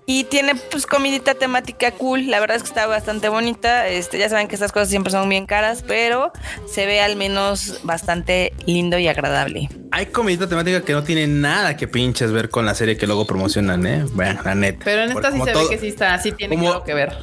Y 0.07 0.24
tiene 0.24 0.57
pues 0.57 0.87
comidita 0.87 1.35
temática 1.35 1.93
cool, 1.93 2.27
la 2.31 2.41
verdad 2.41 2.57
es 2.57 2.65
que 2.65 2.69
está 2.69 2.89
bastante 2.89 3.28
bonita. 3.28 3.87
Este, 3.87 4.19
ya 4.19 4.28
saben 4.28 4.49
que 4.49 4.57
estas 4.57 4.73
cosas 4.73 4.89
siempre 4.89 5.12
son 5.12 5.28
bien 5.28 5.47
caras, 5.47 5.85
pero 5.87 6.32
se 6.69 6.85
ve 6.85 7.01
al 7.01 7.15
menos 7.15 7.78
bastante 7.85 8.53
lindo 8.66 8.99
y 8.99 9.07
agradable. 9.07 9.69
Hay 9.93 10.07
comidita 10.07 10.49
temática 10.49 10.82
que 10.82 10.95
no 10.95 11.05
tiene 11.05 11.28
nada 11.28 11.77
que 11.77 11.87
pinches 11.87 12.32
ver 12.32 12.51
con 12.51 12.66
la 12.66 12.74
serie 12.74 12.97
que 12.97 13.07
luego 13.07 13.24
promocionan, 13.24 13.87
¿eh? 13.87 14.05
Bueno, 14.15 14.41
la 14.45 14.57
neta. 14.57 14.85
Pero 14.85 15.03
en 15.05 15.12
Por- 15.12 15.24
esta 15.24 15.37
sí 15.37 15.45
se 15.45 15.53
todo- 15.53 15.69
ve 15.69 15.74
que 15.77 15.81
sí 15.81 15.87
está, 15.89 16.19
sí 16.19 16.32
tiene 16.32 16.57
como- 16.57 16.73
algo 16.73 16.82
que 16.85 16.95
ver. 16.95 17.16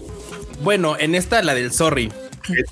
Bueno, 0.62 0.96
en 0.98 1.14
esta, 1.14 1.42
la 1.44 1.56
del 1.56 1.74
Sorry. 1.74 2.10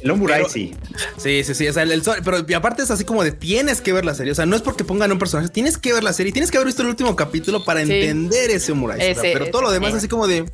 El 0.01 0.11
Omurai 0.11 0.39
Pero- 0.39 0.49
sí. 0.49 0.73
Sí, 1.17 1.43
sí, 1.43 1.53
sí. 1.55 1.67
O 1.67 1.73
sea, 1.73 1.83
el, 1.83 1.91
el. 1.91 2.01
Pero 2.23 2.45
aparte 2.57 2.83
es 2.83 2.91
así 2.91 3.03
como 3.03 3.23
de 3.23 3.31
tienes 3.31 3.81
que 3.81 3.93
ver 3.93 4.05
la 4.05 4.13
serie. 4.15 4.31
O 4.31 4.35
sea, 4.35 4.45
no 4.45 4.55
es 4.55 4.61
porque 4.61 4.83
pongan 4.83 5.11
un 5.11 5.19
personaje, 5.19 5.49
tienes 5.49 5.77
que 5.77 5.93
ver 5.93 6.03
la 6.03 6.13
serie. 6.13 6.31
Tienes 6.31 6.51
que 6.51 6.57
haber 6.57 6.67
visto 6.67 6.81
el 6.81 6.87
último 6.89 7.15
capítulo 7.15 7.63
para 7.63 7.85
Sí. 7.85 7.91
entender 7.91 8.51
ese 8.51 8.73
Ese- 8.99 9.31
pero 9.33 9.49
todo 9.51 9.63
lo 9.63 9.71
demás, 9.71 9.91
sí. 9.91 9.97
así 9.97 10.07
como 10.07 10.27
de 10.27 10.45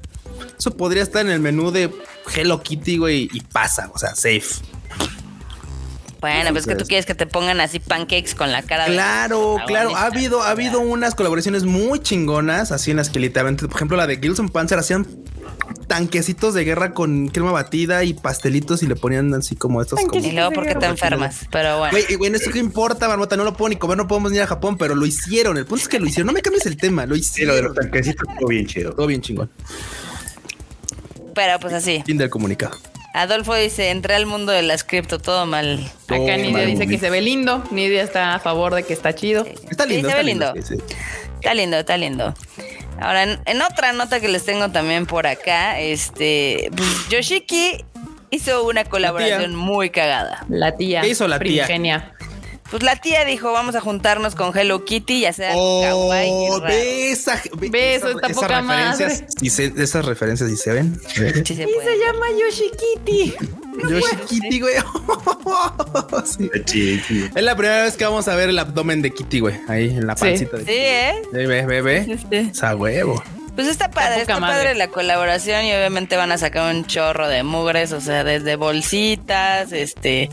eso 0.57 0.75
podría 0.77 1.03
estar 1.03 1.25
en 1.25 1.31
el 1.31 1.39
menú 1.39 1.71
de 1.71 1.91
Hello 2.35 2.61
Kitty, 2.61 2.97
güey, 2.97 3.29
y 3.33 3.41
pasa. 3.41 3.89
O 3.93 3.97
sea, 3.99 4.15
safe. 4.15 4.43
Bueno, 6.21 6.51
pues 6.51 6.65
que 6.67 6.75
tú 6.75 6.85
quieres 6.85 7.05
que 7.07 7.15
te 7.15 7.25
pongan 7.25 7.59
así 7.61 7.79
pancakes 7.79 8.35
con 8.37 8.51
la 8.51 8.61
cara 8.61 8.85
de- 8.85 8.93
Claro, 8.93 9.57
Ah, 9.59 9.65
claro. 9.65 9.95
Ha 9.95 10.05
habido, 10.05 10.43
ha 10.43 10.51
habido 10.51 10.79
unas 10.79 11.15
colaboraciones 11.15 11.63
muy 11.63 11.99
chingonas, 11.99 12.71
así 12.71 12.91
en 12.91 12.97
las 12.97 13.09
que 13.09 13.19
literalmente, 13.19 13.65
por 13.67 13.75
ejemplo, 13.75 13.97
la 13.97 14.05
de 14.07 14.17
Gilson 14.17 14.49
Panzer 14.49 14.77
hacían 14.77 15.07
tanquecitos 15.87 16.53
de 16.53 16.63
guerra 16.63 16.93
con 16.93 17.27
crema 17.29 17.51
batida 17.51 18.03
y 18.03 18.13
pastelitos 18.13 18.83
y 18.83 18.87
le 18.87 18.95
ponían 18.95 19.33
así 19.33 19.55
como 19.55 19.81
estos. 19.81 19.99
como- 19.99 20.23
Y 20.23 20.31
luego 20.31 20.51
porque 20.51 20.75
te 20.75 20.85
enfermas, 20.85 21.39
pero 21.51 21.79
bueno. 21.79 21.91
Güey, 21.91 22.05
y 22.09 22.15
bueno, 22.15 22.37
esto 22.37 22.51
qué 22.51 22.59
importa, 22.59 23.07
Marmota, 23.07 23.35
no 23.35 23.43
lo 23.43 23.53
puedo 23.53 23.69
ni 23.69 23.75
comer, 23.77 23.97
no 23.97 24.07
podemos 24.07 24.31
ni 24.31 24.37
ir 24.37 24.43
a 24.43 24.47
Japón, 24.47 24.77
pero 24.77 24.93
lo 24.95 25.05
hicieron. 25.05 25.57
El 25.57 25.65
punto 25.65 25.81
es 25.81 25.89
que 25.89 25.99
lo 25.99 26.05
hicieron. 26.05 26.27
No 26.27 26.33
me 26.33 26.41
cambies 26.41 26.65
el 26.67 26.77
tema, 26.77 27.05
lo 27.07 27.15
Sí, 27.15 27.41
lo 27.45 27.53
de 27.53 27.59
hicieron. 27.59 27.63
los 27.65 27.75
tanquecitos 27.75 28.29
estuvo 28.29 28.47
bien 28.47 28.67
chido. 28.67 28.93
Todo 28.93 29.07
bien 29.07 29.21
chingón. 29.21 29.49
Pero 31.33 31.59
pues 31.59 31.73
así. 31.73 32.03
Fin 32.05 32.17
del 32.17 32.29
comunicado. 32.29 32.77
Adolfo 33.13 33.53
dice, 33.55 33.89
entré 33.91 34.15
al 34.15 34.25
mundo 34.25 34.51
de 34.51 34.61
las 34.61 34.83
cripto, 34.83 35.19
todo 35.19 35.45
mal. 35.45 35.79
Acá 36.07 36.37
Nidia 36.37 36.65
dice 36.65 36.87
que 36.87 36.97
se 36.97 37.09
ve 37.09 37.21
lindo. 37.21 37.63
Nidia 37.71 38.03
está 38.03 38.35
a 38.35 38.39
favor 38.39 38.73
de 38.73 38.83
que 38.83 38.93
está 38.93 39.13
chido. 39.13 39.45
Está 39.69 39.85
lindo, 39.85 40.07
Sí, 40.09 40.13
se 40.13 40.17
está 40.17 40.17
ve 40.17 40.23
lindo. 40.23 40.53
lindo. 40.53 40.67
sí, 40.67 40.75
sí. 40.77 40.95
Está 41.35 41.53
lindo, 41.53 41.77
está 41.77 41.97
lindo. 41.97 42.33
Ahora, 43.01 43.23
en, 43.23 43.39
en 43.45 43.61
otra 43.63 43.91
nota 43.93 44.19
que 44.19 44.27
les 44.27 44.45
tengo 44.45 44.69
también 44.69 45.05
por 45.07 45.25
acá, 45.27 45.79
este, 45.79 46.69
pues, 46.77 47.09
Yoshiki 47.09 47.83
hizo 48.29 48.63
una 48.63 48.85
colaboración 48.85 49.55
muy 49.55 49.89
cagada. 49.89 50.45
La 50.49 50.77
tía. 50.77 51.01
¿Qué 51.01 51.09
hizo 51.09 51.27
la 51.27 51.39
tía? 51.39 51.65
primigenia. 51.65 52.13
Pues 52.71 52.83
la 52.83 52.95
tía 52.95 53.25
dijo, 53.25 53.51
vamos 53.51 53.75
a 53.75 53.81
juntarnos 53.81 54.33
con 54.33 54.57
Hello 54.57 54.85
Kitty 54.85 55.15
y 55.17 55.25
hacer 55.25 55.51
algo 55.51 55.81
kawaii 55.81 56.29
y 56.29 56.31
Oh, 56.49 56.59
raro. 56.59 56.73
ve 56.73 57.11
esa, 57.11 57.41
ve 57.57 57.69
Ve, 57.69 57.95
esa- 57.95 58.07
eso 58.07 58.15
está 58.17 58.27
esas 58.27 58.41
poca 58.43 58.61
referencias. 58.61 59.23
se- 59.53 59.73
esas 59.83 60.05
referencias 60.05 60.49
sí 60.49 60.55
se 60.55 60.71
ven. 60.71 60.99
Sí 61.13 61.55
se 61.55 61.67
puede. 61.67 61.99
llama 61.99 62.25
Yoshikiti. 62.39 63.35
Yoshi 63.89 64.15
Kitty, 64.27 64.59
güey. 64.61 64.75
Sí. 66.25 66.49
Sí, 66.65 67.01
sí. 67.07 67.29
Es 67.35 67.43
la 67.43 67.55
primera 67.55 67.83
vez 67.83 67.97
que 67.97 68.05
vamos 68.05 68.27
a 68.27 68.35
ver 68.35 68.49
el 68.49 68.59
abdomen 68.59 69.01
de 69.01 69.11
Kitty, 69.11 69.39
güey. 69.39 69.55
Ahí 69.67 69.89
en 69.89 70.07
la 70.07 70.15
Sí. 70.15 70.25
pancita 70.25 70.57
de 70.57 70.65
Sí, 70.65 70.71
¿eh? 70.73 71.21
Ve, 71.31 71.47
ve, 71.47 71.65
ve, 71.65 71.81
ve. 71.81 71.97
Este. 72.09 72.47
O 72.51 72.53
sea, 72.53 72.75
huevo. 72.75 73.21
Pues 73.55 73.67
está 73.67 73.91
padre, 73.91 74.21
está 74.21 74.39
madre. 74.39 74.55
padre 74.57 74.75
la 74.75 74.87
colaboración 74.87 75.65
y 75.65 75.73
obviamente 75.73 76.15
van 76.15 76.31
a 76.31 76.37
sacar 76.37 76.73
un 76.73 76.85
chorro 76.85 77.27
de 77.27 77.43
mugres, 77.43 77.91
o 77.91 77.99
sea, 77.99 78.23
desde 78.23 78.55
bolsitas, 78.55 79.71
este, 79.73 80.29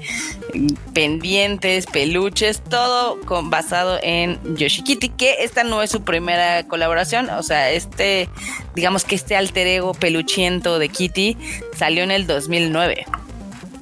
pendientes, 0.94 1.86
peluches, 1.86 2.60
todo 2.62 3.20
con, 3.22 3.50
basado 3.50 3.98
en 4.02 4.38
Yoshikitty, 4.56 5.08
que 5.10 5.42
esta 5.42 5.64
no 5.64 5.82
es 5.82 5.90
su 5.90 6.02
primera 6.04 6.62
colaboración, 6.64 7.28
o 7.30 7.42
sea, 7.42 7.70
este, 7.70 8.28
digamos 8.74 9.04
que 9.04 9.16
este 9.16 9.36
alter 9.36 9.66
ego 9.66 9.94
peluchiento 9.94 10.78
de 10.78 10.88
Kitty 10.88 11.36
salió 11.76 12.04
en 12.04 12.10
el 12.12 12.26
2009. 12.26 13.04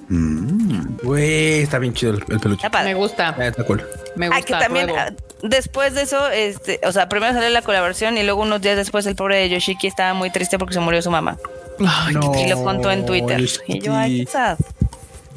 Mm. 0.08 0.96
Güey, 1.02 1.60
está 1.62 1.78
bien 1.78 1.92
chido 1.94 2.12
el, 2.12 2.24
el 2.28 2.40
peluche. 2.40 2.66
Está 2.66 2.70
padre. 2.70 2.88
Me 2.88 2.94
gusta, 2.94 3.34
Ah, 3.38 3.46
Está 3.48 3.64
cool. 3.64 3.84
me 4.16 4.26
Ah, 4.26 4.28
gusta. 4.30 4.44
que 4.44 4.52
también 4.64 4.86
luego. 4.86 5.02
Después 5.42 5.94
de 5.94 6.02
eso, 6.02 6.28
este, 6.28 6.80
o 6.84 6.92
sea, 6.92 7.08
primero 7.08 7.32
salió 7.32 7.48
la 7.50 7.62
colaboración 7.62 8.16
y 8.18 8.22
luego 8.22 8.42
unos 8.42 8.60
días 8.60 8.76
después 8.76 9.06
el 9.06 9.16
pobre 9.16 9.36
de 9.36 9.48
Yoshiki 9.48 9.86
estaba 9.86 10.14
muy 10.14 10.30
triste 10.30 10.58
porque 10.58 10.74
se 10.74 10.80
murió 10.80 11.02
su 11.02 11.10
mamá. 11.10 11.38
Ay, 11.86 12.14
qué 12.32 12.42
Y 12.42 12.48
lo 12.48 12.62
contó 12.62 12.90
en 12.90 13.04
Twitter. 13.06 13.40
Yoshiki. 13.40 13.78
Y 13.78 13.80
yo, 13.80 13.94
ay, 13.94 14.24
qué 14.24 14.30
sad. 14.30 14.58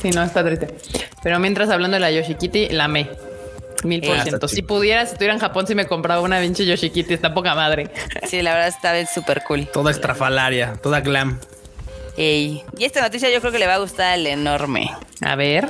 Sí, 0.02 0.12
no, 0.12 0.24
está 0.24 0.44
triste. 0.44 0.76
Pero 1.22 1.40
mientras 1.40 1.70
hablando 1.70 1.96
de 1.96 2.02
la 2.02 2.12
Yoshikitty, 2.12 2.70
la 2.70 2.86
amé. 2.86 3.10
Mil 3.84 4.02
por 4.02 4.20
ciento. 4.22 4.48
Si 4.48 4.62
pudiera, 4.62 5.06
si 5.06 5.14
estuviera 5.14 5.34
en 5.34 5.40
Japón, 5.40 5.68
si 5.68 5.76
me 5.76 5.88
compraba 5.88 6.22
una 6.22 6.40
pinche 6.40 6.66
Yoshikitty, 6.66 7.14
está 7.14 7.34
poca 7.34 7.56
madre. 7.56 7.90
Sí, 8.28 8.42
la 8.42 8.54
verdad 8.54 8.68
está 8.68 9.06
súper 9.06 9.44
cool. 9.44 9.68
Toda 9.68 9.92
extrafalaria, 9.92 10.74
toda 10.82 11.02
glam. 11.02 11.40
Ey. 12.18 12.64
Y 12.78 12.84
esta 12.84 13.02
noticia 13.02 13.30
yo 13.30 13.40
creo 13.40 13.52
que 13.52 13.60
le 13.60 13.68
va 13.68 13.76
a 13.76 13.78
gustar 13.78 14.14
al 14.14 14.28
enorme. 14.28 14.92
A 15.22 15.36
ver. 15.36 15.70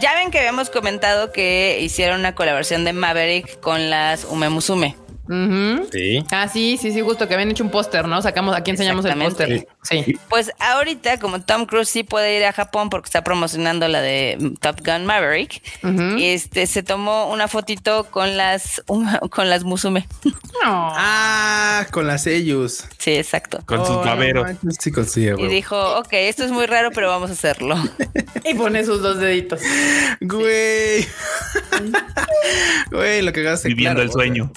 Ya 0.00 0.14
ven 0.14 0.30
que 0.30 0.38
habíamos 0.38 0.70
comentado 0.70 1.32
que 1.32 1.78
hicieron 1.80 2.20
una 2.20 2.34
colaboración 2.34 2.84
de 2.84 2.92
Maverick 2.92 3.60
con 3.60 3.90
las 3.90 4.24
Umemusume. 4.24 4.96
Sí. 5.92 6.24
Ah, 6.30 6.48
sí, 6.48 6.78
sí, 6.80 6.92
sí, 6.92 7.00
justo 7.00 7.28
que 7.28 7.34
habían 7.34 7.50
hecho 7.50 7.64
un 7.64 7.70
póster, 7.70 8.06
¿no? 8.06 8.20
Sacamos, 8.22 8.56
aquí 8.56 8.70
enseñamos 8.70 9.04
el 9.04 9.18
póster. 9.18 9.68
Sí. 9.82 10.16
Pues 10.28 10.50
ahorita, 10.58 11.18
como 11.18 11.40
Tom 11.40 11.66
Cruise 11.66 11.88
sí 11.88 12.02
puede 12.02 12.38
ir 12.38 12.44
a 12.44 12.52
Japón 12.52 12.90
porque 12.90 13.06
está 13.06 13.22
promocionando 13.22 13.88
la 13.88 14.00
de 14.00 14.54
Top 14.60 14.80
Gun 14.84 15.06
Maverick, 15.06 15.62
este 16.18 16.66
se 16.66 16.82
tomó 16.82 17.30
una 17.30 17.48
fotito 17.48 18.04
con 18.04 18.36
las 18.36 18.82
con 19.30 19.50
las 19.50 19.64
Musume. 19.64 20.06
No. 20.24 20.92
Ah, 20.94 21.86
con 21.90 22.06
las 22.06 22.22
sellos. 22.24 22.84
Sí, 22.98 23.12
exacto. 23.12 23.60
Con 23.66 23.86
sus 23.86 23.98
Oh, 23.98 24.04
no 24.16 24.72
Sí, 24.78 24.90
consigue, 24.90 25.34
Y 25.38 25.46
dijo, 25.46 25.98
ok, 25.98 26.08
esto 26.12 26.44
es 26.44 26.50
muy 26.50 26.66
raro, 26.66 26.90
pero 26.92 27.08
vamos 27.08 27.30
a 27.30 27.32
hacerlo. 27.32 27.76
Y 28.44 28.54
pone 28.54 28.84
sus 28.84 29.02
dos 29.02 29.18
deditos. 29.18 29.60
Güey. 30.20 31.06
Güey, 32.90 33.22
lo 33.22 33.32
que 33.32 33.40
hagas 33.40 33.64
Viviendo 33.64 34.00
el 34.02 34.10
sueño. 34.10 34.50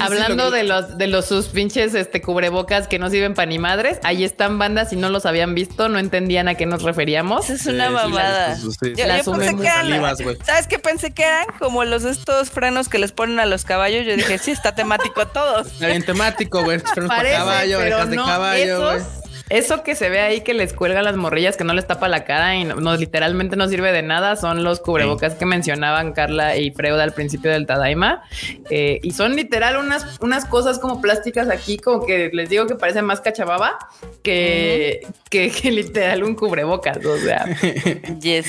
Hablando 0.00 0.50
de 0.50 0.64
los 0.64 0.98
de 0.98 1.06
los 1.06 1.26
sus 1.26 1.46
pinches 1.46 1.94
este 1.94 2.20
cubrebocas 2.22 2.88
que 2.88 2.98
no 2.98 3.10
sirven 3.10 3.34
para 3.34 3.46
ni 3.46 3.58
madres, 3.58 3.98
ahí 4.02 4.24
están 4.24 4.58
bandas, 4.58 4.90
si 4.90 4.96
no 4.96 5.08
los 5.08 5.26
habían 5.26 5.54
visto, 5.54 5.88
no 5.88 5.98
entendían 5.98 6.48
a 6.48 6.54
qué 6.54 6.66
nos 6.66 6.82
referíamos. 6.82 7.50
Es 7.50 7.66
una 7.66 7.88
sí, 7.88 7.94
mamada. 7.94 8.56
sí, 8.56 8.62
sí, 8.62 8.78
sí. 8.80 8.94
Yo, 8.96 9.06
Las 9.06 9.26
yo 9.26 9.32
pensé 9.32 9.56
que 9.56 9.62
eran, 9.62 9.76
salivas. 9.76 10.18
¿sabes 10.44 10.66
qué 10.66 10.78
pensé 10.78 11.10
que 11.12 11.22
eran? 11.22 11.46
Como 11.58 11.84
los 11.84 12.04
estos 12.04 12.50
frenos 12.50 12.88
que 12.88 12.98
les 12.98 13.12
ponen 13.12 13.40
a 13.40 13.46
los 13.46 13.64
caballos. 13.64 14.06
Yo 14.06 14.16
dije, 14.16 14.38
sí, 14.38 14.50
está 14.50 14.74
temático 14.74 15.26
todos. 15.28 15.66
Está 15.66 15.88
bien 15.88 16.04
temático, 16.04 16.62
güey. 16.62 16.78
Frenos 16.78 17.08
para 17.08 17.30
caballo, 17.30 17.78
orejas 17.78 18.10
de 18.10 18.16
caballo, 18.16 18.80
güey. 18.80 19.27
Eso 19.50 19.82
que 19.82 19.94
se 19.94 20.08
ve 20.10 20.20
ahí 20.20 20.40
que 20.42 20.52
les 20.54 20.72
cuelgan 20.72 21.04
las 21.04 21.16
morrillas 21.16 21.56
que 21.56 21.64
no 21.64 21.72
les 21.74 21.86
tapa 21.86 22.06
la 22.08 22.24
cara 22.24 22.54
y 22.56 22.64
no, 22.64 22.76
no- 22.76 22.96
literalmente 22.96 23.56
no 23.56 23.68
sirve 23.68 23.92
de 23.92 24.02
nada 24.02 24.36
son 24.36 24.62
los 24.64 24.80
cubrebocas 24.80 25.34
que 25.34 25.46
mencionaban 25.46 26.12
Carla 26.12 26.56
y 26.56 26.70
Freuda 26.70 27.02
al 27.04 27.12
principio 27.12 27.50
del 27.50 27.66
Tadaima 27.66 28.22
Eh, 28.70 29.00
y 29.02 29.12
son 29.12 29.36
literal 29.36 29.76
unas, 29.76 30.18
unas 30.20 30.44
cosas 30.44 30.78
como 30.78 31.00
plásticas 31.00 31.48
aquí 31.48 31.78
como 31.78 32.04
que 32.04 32.30
les 32.32 32.48
digo 32.50 32.66
que 32.66 32.74
parece 32.74 33.00
más 33.02 33.20
cachababa 33.20 33.78
que, 34.22 35.06
que, 35.30 35.50
que 35.50 35.70
literal 35.70 36.22
un 36.24 36.34
cubrebocas 36.34 36.98
o 37.04 37.16
sea 37.18 37.44
Yes. 38.20 38.46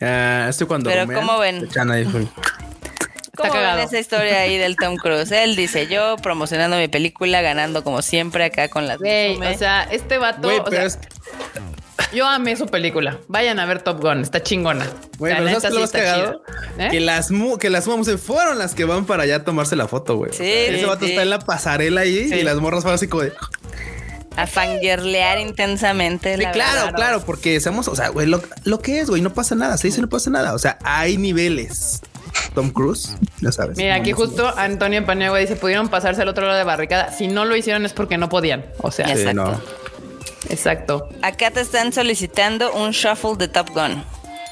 Ah, 0.00 0.46
esto 0.50 0.66
cuando 0.68 0.90
Pero, 0.90 1.06
¿cómo 1.12 1.38
ven? 1.38 1.68
¿Cómo 3.36 3.52
ven 3.52 3.78
esa 3.80 3.98
historia 3.98 4.40
ahí 4.40 4.56
del 4.58 4.76
Tom 4.76 4.96
Cruise? 4.96 5.30
Él 5.32 5.56
dice, 5.56 5.86
yo 5.88 6.16
promocionando 6.16 6.76
mi 6.76 6.88
película, 6.88 7.42
ganando 7.42 7.82
como 7.84 8.02
siempre 8.02 8.44
acá 8.44 8.68
con 8.68 8.86
las 8.86 8.98
Güey, 8.98 9.36
o 9.42 9.58
sea 9.58 9.82
este 9.90 10.18
vato 10.18 10.48
o 10.48 10.70
sea, 10.70 10.84
es 10.84 10.98
yo 12.12 12.26
amé 12.26 12.54
su 12.56 12.66
película 12.66 13.18
vayan 13.28 13.58
a 13.58 13.66
ver 13.66 13.82
Top 13.82 14.00
Gun 14.00 14.20
está 14.20 14.42
chingona 14.42 14.86
Güey, 15.18 15.32
O 15.32 15.36
sea, 15.36 15.44
pero 15.46 15.60
¿sabes 15.60 15.74
lo 15.74 15.80
más 15.80 15.88
está 15.94 15.98
cagado? 15.98 16.42
¿Eh? 16.78 16.88
Que 16.90 17.00
las 17.00 17.30
mu 17.30 17.58
que 17.58 17.70
las 17.70 17.86
mujeres 17.88 18.20
fueron 18.20 18.58
las 18.58 18.74
que 18.74 18.84
van 18.84 19.04
para 19.04 19.24
allá 19.24 19.36
a 19.36 19.44
tomarse 19.44 19.74
la 19.76 19.88
foto, 19.88 20.16
güey. 20.16 20.30
O 20.30 20.32
Sí, 20.34 20.38
sea, 20.44 20.66
ese 20.66 20.78
sí, 20.78 20.84
vato 20.84 21.04
sí. 21.04 21.10
está 21.12 21.22
en 21.22 21.30
la 21.30 21.38
pasarela 21.40 22.02
ahí 22.02 22.28
Sí. 22.28 22.34
y 22.36 22.42
las 22.42 22.56
morras 22.56 22.84
van 22.84 22.94
así 22.94 23.08
como 23.08 23.22
de. 23.24 23.32
A 24.36 24.46
fangirlear 24.48 25.38
intensamente. 25.38 26.36
Sí, 26.36 26.42
la 26.42 26.50
claro, 26.52 26.80
verdad. 26.86 26.94
claro, 26.96 27.20
porque 27.24 27.60
seamos, 27.60 27.86
o 27.88 27.94
sea, 27.94 28.08
güey, 28.08 28.26
lo, 28.26 28.42
lo 28.64 28.80
que 28.80 28.98
es, 29.00 29.08
güey, 29.08 29.22
no 29.22 29.32
pasa 29.32 29.54
nada. 29.54 29.76
Se 29.76 29.86
dice 29.88 30.00
no 30.00 30.08
pasa 30.08 30.30
nada. 30.30 30.54
O 30.54 30.58
sea, 30.58 30.78
hay 30.82 31.16
niveles. 31.16 32.00
Tom 32.54 32.70
Cruise, 32.70 33.16
ya 33.40 33.50
sabes. 33.52 33.76
Mira, 33.76 33.96
aquí 33.96 34.12
justo 34.12 34.52
Antonio 34.56 35.04
Paniagua 35.04 35.38
dice, 35.38 35.56
pudieron 35.56 35.88
pasarse 35.88 36.22
al 36.22 36.28
otro 36.28 36.46
lado 36.46 36.58
de 36.58 36.64
barricada. 36.64 37.10
Si 37.12 37.26
no 37.28 37.44
lo 37.44 37.56
hicieron 37.56 37.84
es 37.84 37.92
porque 37.92 38.16
no 38.18 38.28
podían. 38.28 38.64
O 38.78 38.90
sea, 38.90 39.06
Sí, 39.06 39.12
Exacto. 39.12 39.34
no. 39.44 39.60
exacto. 40.48 41.08
Acá 41.22 41.50
te 41.50 41.60
están 41.60 41.92
solicitando 41.92 42.72
un 42.72 42.90
shuffle 42.92 43.36
de 43.38 43.48
Top 43.48 43.70
Gun. 43.70 44.04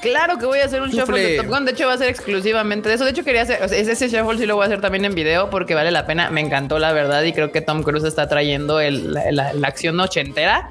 Claro 0.03 0.37
que 0.37 0.45
voy 0.45 0.59
a 0.59 0.65
hacer 0.65 0.81
un 0.81 0.89
shuffle 0.89 1.05
Sufle. 1.05 1.21
de 1.23 1.37
Top 1.37 1.47
Gun. 1.47 1.65
De 1.65 1.71
hecho, 1.71 1.87
va 1.87 1.93
a 1.93 1.97
ser 1.97 2.09
exclusivamente 2.09 2.87
de 2.89 2.95
eso. 2.95 3.03
De 3.05 3.11
hecho, 3.11 3.23
quería 3.23 3.41
hacer, 3.41 3.63
o 3.63 3.67
sea, 3.67 3.77
ese 3.77 4.07
shuffle 4.09 4.37
sí 4.37 4.45
lo 4.45 4.55
voy 4.55 4.63
a 4.63 4.65
hacer 4.67 4.81
también 4.81 5.05
en 5.05 5.15
video 5.15 5.49
porque 5.49 5.73
vale 5.73 5.89
la 5.91 6.05
pena. 6.05 6.29
Me 6.29 6.41
encantó, 6.41 6.77
la 6.77 6.91
verdad. 6.93 7.23
Y 7.23 7.33
creo 7.33 7.51
que 7.51 7.61
Tom 7.61 7.81
Cruise 7.83 8.03
está 8.03 8.27
trayendo 8.27 8.79
el- 8.79 9.13
la, 9.13 9.31
la- 9.31 9.53
la 9.53 9.67
acción 9.67 9.99
ochentera 9.99 10.67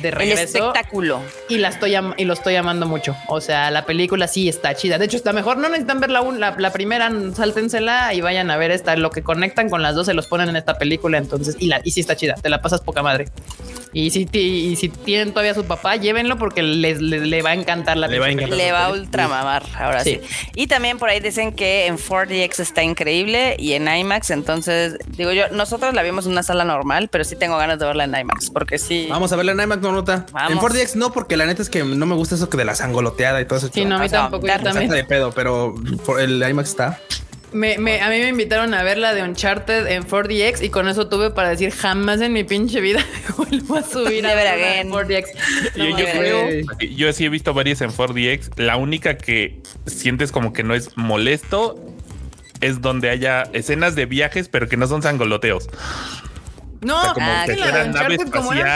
de 0.00 0.08
El 0.08 0.14
regreso. 0.14 0.42
espectáculo. 0.58 1.20
Y 1.48 1.58
la 1.58 1.68
estoy 1.68 1.94
am- 1.94 2.14
y 2.16 2.24
lo 2.24 2.34
estoy 2.34 2.56
amando 2.56 2.86
mucho. 2.86 3.16
O 3.28 3.40
sea, 3.40 3.70
la 3.70 3.86
película 3.86 4.26
sí 4.28 4.48
está 4.48 4.74
chida. 4.74 4.98
De 4.98 5.04
hecho, 5.06 5.16
está 5.16 5.32
mejor. 5.32 5.56
No 5.56 5.68
necesitan 5.68 6.00
ver 6.00 6.10
la, 6.10 6.20
un- 6.20 6.40
la, 6.40 6.54
la 6.58 6.72
primera, 6.72 7.10
sáltensela 7.34 8.14
y 8.14 8.20
vayan 8.20 8.50
a 8.50 8.56
ver 8.56 8.70
esta. 8.70 8.96
Lo 8.96 9.10
que 9.10 9.22
conectan 9.22 9.68
con 9.70 9.82
las 9.82 9.94
dos 9.94 10.06
se 10.06 10.14
los 10.14 10.26
ponen 10.26 10.48
en 10.48 10.56
esta 10.56 10.78
película. 10.78 11.18
Entonces, 11.18 11.56
y 11.58 11.66
la 11.68 11.80
y 11.84 11.90
sí 11.92 12.00
está 12.00 12.16
chida. 12.16 12.34
Te 12.34 12.48
la 12.50 12.60
pasas 12.62 12.80
poca 12.80 13.02
madre. 13.02 13.26
Y 13.94 14.10
si, 14.10 14.24
ti- 14.24 14.68
y 14.72 14.76
si 14.76 14.88
tienen 14.88 15.30
todavía 15.32 15.52
a 15.52 15.54
su 15.54 15.64
papá, 15.64 15.96
llévenlo 15.96 16.38
porque 16.38 16.62
les, 16.62 17.00
les- 17.02 17.22
le 17.26 17.42
va 17.42 17.50
a 17.50 17.54
encantar 17.54 17.98
la 17.98 18.06
Le 18.08 18.18
va 18.18 18.24
a 18.24 18.28
pinche 18.28 18.44
encantar. 18.44 18.66
Le 18.66 18.71
va 18.72 18.86
a 18.86 18.90
ultramamar, 18.90 19.64
ahora 19.78 20.02
sí. 20.02 20.20
Sí. 20.22 20.50
Y 20.54 20.66
también 20.66 20.98
por 20.98 21.08
ahí 21.08 21.20
dicen 21.20 21.52
que 21.52 21.86
en 21.86 21.98
4DX 21.98 22.60
está 22.60 22.82
increíble 22.82 23.56
y 23.58 23.72
en 23.74 23.88
IMAX, 23.88 24.30
entonces 24.30 24.98
digo 25.08 25.32
yo, 25.32 25.48
nosotros 25.50 25.94
la 25.94 26.02
vimos 26.02 26.26
en 26.26 26.32
una 26.32 26.42
sala 26.42 26.64
normal, 26.64 27.08
pero 27.08 27.24
sí 27.24 27.36
tengo 27.36 27.56
ganas 27.56 27.78
de 27.78 27.86
verla 27.86 28.04
en 28.04 28.14
IMAX, 28.14 28.50
porque 28.50 28.78
sí. 28.78 29.06
Vamos 29.08 29.32
a 29.32 29.36
verla 29.36 29.52
en 29.52 29.60
IMAX, 29.60 29.82
no 29.82 29.92
nota. 29.92 30.26
Vamos. 30.32 30.52
En 30.52 30.58
4DX 30.58 30.94
no, 30.96 31.12
porque 31.12 31.36
la 31.36 31.46
neta 31.46 31.62
es 31.62 31.70
que 31.70 31.84
no 31.84 32.06
me 32.06 32.14
gusta 32.14 32.34
eso 32.34 32.48
que 32.48 32.56
de 32.56 32.64
la 32.64 32.74
sangoloteada 32.74 33.40
y 33.40 33.44
todo 33.44 33.58
eso. 33.58 33.70
Sí, 33.72 33.84
no, 33.84 33.96
a 33.96 33.98
mí 34.00 34.08
tampoco. 34.08 34.46
Yo 34.46 34.60
también. 34.60 34.90
de 34.90 35.04
pedo, 35.04 35.32
pero 35.32 35.74
por 36.04 36.20
el 36.20 36.42
IMAX 36.42 36.70
está. 36.70 37.00
Me, 37.52 37.76
me- 37.78 38.00
a 38.00 38.08
mí 38.08 38.18
me 38.18 38.28
invitaron 38.28 38.72
a 38.74 38.82
ver 38.82 38.96
la 38.98 39.12
de 39.14 39.22
Uncharted 39.22 39.86
en 39.88 40.04
4DX 40.06 40.62
y 40.62 40.70
con 40.70 40.88
eso 40.88 41.08
tuve 41.08 41.30
para 41.30 41.50
decir 41.50 41.70
jamás 41.70 42.20
en 42.20 42.32
mi 42.32 42.44
pinche 42.44 42.80
vida 42.80 43.04
vuelvo 43.36 43.76
a 43.76 43.82
subir 43.82 44.26
a 44.26 44.34
ver 44.34 44.78
en 44.78 44.90
4DX. 44.90 45.26
Yo, 45.76 45.84
No, 45.90 45.98
yo 45.98 46.04
creo, 46.06 46.48
yo 46.90 47.12
sí 47.12 47.24
he 47.26 47.28
visto 47.28 47.52
varias 47.54 47.80
en 47.82 47.90
4DX. 47.90 48.52
La 48.58 48.76
única 48.76 49.18
que 49.18 49.60
sientes 49.86 50.32
como 50.32 50.52
que 50.52 50.62
no 50.62 50.74
es 50.74 50.96
molesto 50.96 51.78
es 52.60 52.80
donde 52.80 53.10
haya 53.10 53.42
escenas 53.52 53.94
de 53.96 54.06
viajes, 54.06 54.48
pero 54.48 54.68
que 54.68 54.76
no 54.76 54.86
son 54.86 55.02
sangoloteos. 55.02 55.68
No, 56.80 56.98
O 56.98 57.02
sea, 57.04 57.12
como 57.12 57.26
Ah, 57.28 57.42
que 57.46 57.56
la 57.56 57.66
de 57.66 57.72
fuera 57.72 57.84
nave 57.86 58.14
Uncharted, 58.16 58.32
como 58.32 58.52
eran 58.54 58.66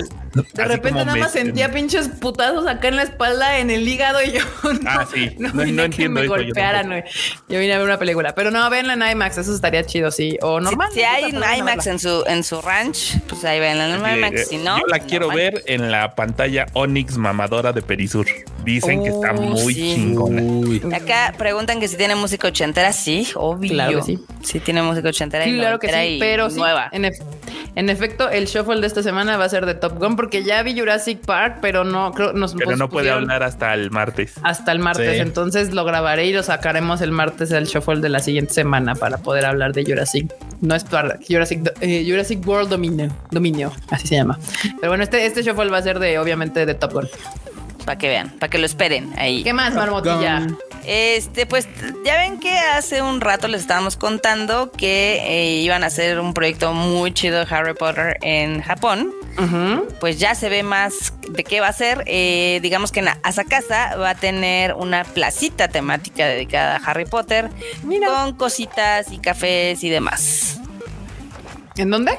espacial. 0.00 0.25
De 0.42 0.62
así 0.62 0.72
repente 0.72 0.98
nada 1.00 1.12
me- 1.14 1.20
más 1.20 1.32
sentía 1.32 1.70
pinches 1.72 2.08
putazos 2.08 2.66
acá 2.66 2.88
en 2.88 2.96
la 2.96 3.02
espalda, 3.04 3.58
en 3.58 3.70
el 3.70 3.86
hígado 3.86 4.22
y 4.22 4.32
yo 4.32 4.40
no, 4.82 4.90
Ah, 4.90 5.06
sí. 5.12 5.34
No- 5.38 5.52
no 5.52 5.62
entiendo 5.62 5.90
que 5.96 6.08
me 6.08 6.22
yo 6.24 6.28
golpearan. 6.28 6.86
güey. 6.88 7.04
Yo, 7.48 7.58
vine 7.60 7.72
a 7.74 7.78
ver 7.78 7.86
una 7.86 7.98
película, 7.98 8.34
pero 8.34 8.50
no, 8.50 8.68
ven 8.70 8.90
en 8.90 9.02
IMAX, 9.02 9.38
eso 9.38 9.54
estaría 9.54 9.84
chido, 9.84 10.10
sí. 10.10 10.38
O 10.42 10.60
normal. 10.60 10.88
si, 10.92 11.00
no 11.32 11.44
hay 11.44 11.58
IMAX 11.60 11.86
en 11.86 11.98
su 11.98 12.24
en 12.26 12.44
su 12.44 12.60
ranch, 12.62 13.18
pues 13.28 13.44
ahí 13.44 13.60
ven 13.60 13.78
en 13.80 14.04
Eh, 14.04 14.16
IMAX. 14.16 14.48
Si 14.48 14.58
no, 14.58 14.78
yo 14.78 14.86
la 14.86 14.96
pues 14.98 15.08
quiero 15.08 15.26
normal. 15.26 15.52
ver 15.52 15.62
en 15.66 15.90
la 15.90 16.14
pantalla 16.14 16.66
Onyx 16.74 17.16
mamadora 17.16 17.72
de 17.72 17.82
Perisur. 17.82 18.26
Dicen 18.64 19.02
que 19.04 19.10
está 19.10 19.32
muy 19.32 19.74
sí. 19.74 19.94
chingona. 19.94 20.42
Uy. 20.42 20.82
Acá 20.92 21.32
preguntan 21.38 21.78
que 21.78 21.86
si 21.86 21.96
tiene 21.96 22.16
música 22.16 22.48
ochentera, 22.48 22.92
sí, 22.92 23.28
obvio. 23.36 23.70
Claro 23.72 23.98
que 24.00 24.02
sí. 24.04 24.18
Sí 24.42 24.58
tiene 24.60 24.82
música 24.82 25.08
ochentera 25.08 25.46
y 25.46 25.52
Sí, 25.52 25.58
claro 25.58 25.78
que 25.78 25.88
sí, 25.88 26.16
pero 26.18 26.50
sí. 26.50 26.56
nueva. 26.58 26.88
En, 26.90 27.04
ef- 27.04 27.22
en 27.76 27.90
efecto, 27.90 28.28
el 28.28 28.46
shuffle 28.46 28.80
de 28.80 28.86
esta 28.88 29.02
semana 29.04 29.36
va 29.36 29.44
a 29.44 29.48
ser 29.48 29.66
de 29.66 29.74
Top 29.74 29.98
Gun 29.98 30.16
porque 30.26 30.42
ya 30.42 30.60
vi 30.64 30.76
Jurassic 30.76 31.20
Park, 31.20 31.58
pero 31.60 31.84
no 31.84 32.10
creo 32.10 32.32
nos 32.32 32.52
Pero 32.54 32.76
no 32.76 32.88
puede 32.88 33.12
hablar 33.12 33.44
hasta 33.44 33.72
el 33.74 33.92
martes. 33.92 34.34
hasta 34.42 34.72
el 34.72 34.80
martes. 34.80 35.14
Sí. 35.14 35.20
Entonces 35.20 35.72
lo 35.72 35.84
grabaré 35.84 36.26
y 36.26 36.32
lo 36.32 36.42
sacaremos 36.42 37.00
el 37.00 37.12
martes 37.12 37.52
el 37.52 37.66
shuffle 37.66 38.00
de 38.00 38.08
la 38.08 38.18
siguiente 38.18 38.52
semana 38.52 38.96
para 38.96 39.18
poder 39.18 39.46
hablar 39.46 39.72
de 39.72 39.84
Jurassic. 39.84 40.34
No 40.60 40.74
es 40.74 40.82
para 40.82 41.20
Jurassic, 41.28 41.72
eh, 41.80 42.04
Jurassic 42.08 42.44
World 42.44 42.70
Dominio, 42.70 43.08
Dominio, 43.30 43.72
así 43.90 44.08
se 44.08 44.16
llama. 44.16 44.36
Pero 44.80 44.90
bueno, 44.90 45.04
este, 45.04 45.24
este 45.26 45.42
shuffle 45.44 45.70
va 45.70 45.78
a 45.78 45.82
ser 45.82 46.00
de 46.00 46.18
obviamente 46.18 46.66
de 46.66 46.74
Top 46.74 46.92
Gun. 46.92 47.08
para 47.84 47.96
que 47.96 48.08
vean, 48.08 48.30
para 48.40 48.50
que 48.50 48.58
lo 48.58 48.66
esperen 48.66 49.12
ahí. 49.16 49.44
¿Qué 49.44 49.52
más, 49.52 49.74
Marmotilla? 49.74 50.44
Este, 50.86 51.46
pues 51.46 51.68
ya 52.04 52.16
ven 52.16 52.38
que 52.38 52.56
hace 52.56 53.02
un 53.02 53.20
rato 53.20 53.48
les 53.48 53.62
estábamos 53.62 53.96
contando 53.96 54.70
que 54.70 55.20
eh, 55.24 55.60
iban 55.60 55.82
a 55.82 55.88
hacer 55.88 56.20
un 56.20 56.32
proyecto 56.32 56.72
muy 56.72 57.12
chido 57.12 57.44
de 57.44 57.54
Harry 57.54 57.74
Potter 57.74 58.18
en 58.22 58.62
Japón. 58.62 59.12
Pues 60.00 60.18
ya 60.18 60.34
se 60.34 60.48
ve 60.48 60.62
más 60.62 61.12
de 61.28 61.44
qué 61.44 61.60
va 61.60 61.68
a 61.68 61.72
ser. 61.72 62.04
Eh, 62.06 62.60
digamos 62.62 62.92
que 62.92 63.00
en 63.00 63.08
Asakasa 63.22 63.96
va 63.96 64.10
a 64.10 64.14
tener 64.14 64.74
una 64.74 65.04
placita 65.04 65.68
temática 65.68 66.26
dedicada 66.26 66.76
a 66.76 66.78
Harry 66.78 67.04
Potter 67.04 67.50
Mira. 67.82 68.06
con 68.08 68.34
cositas 68.34 69.10
y 69.10 69.18
cafés 69.18 69.82
y 69.82 69.90
demás. 69.90 70.60
¿En 71.76 71.90
dónde? 71.90 72.16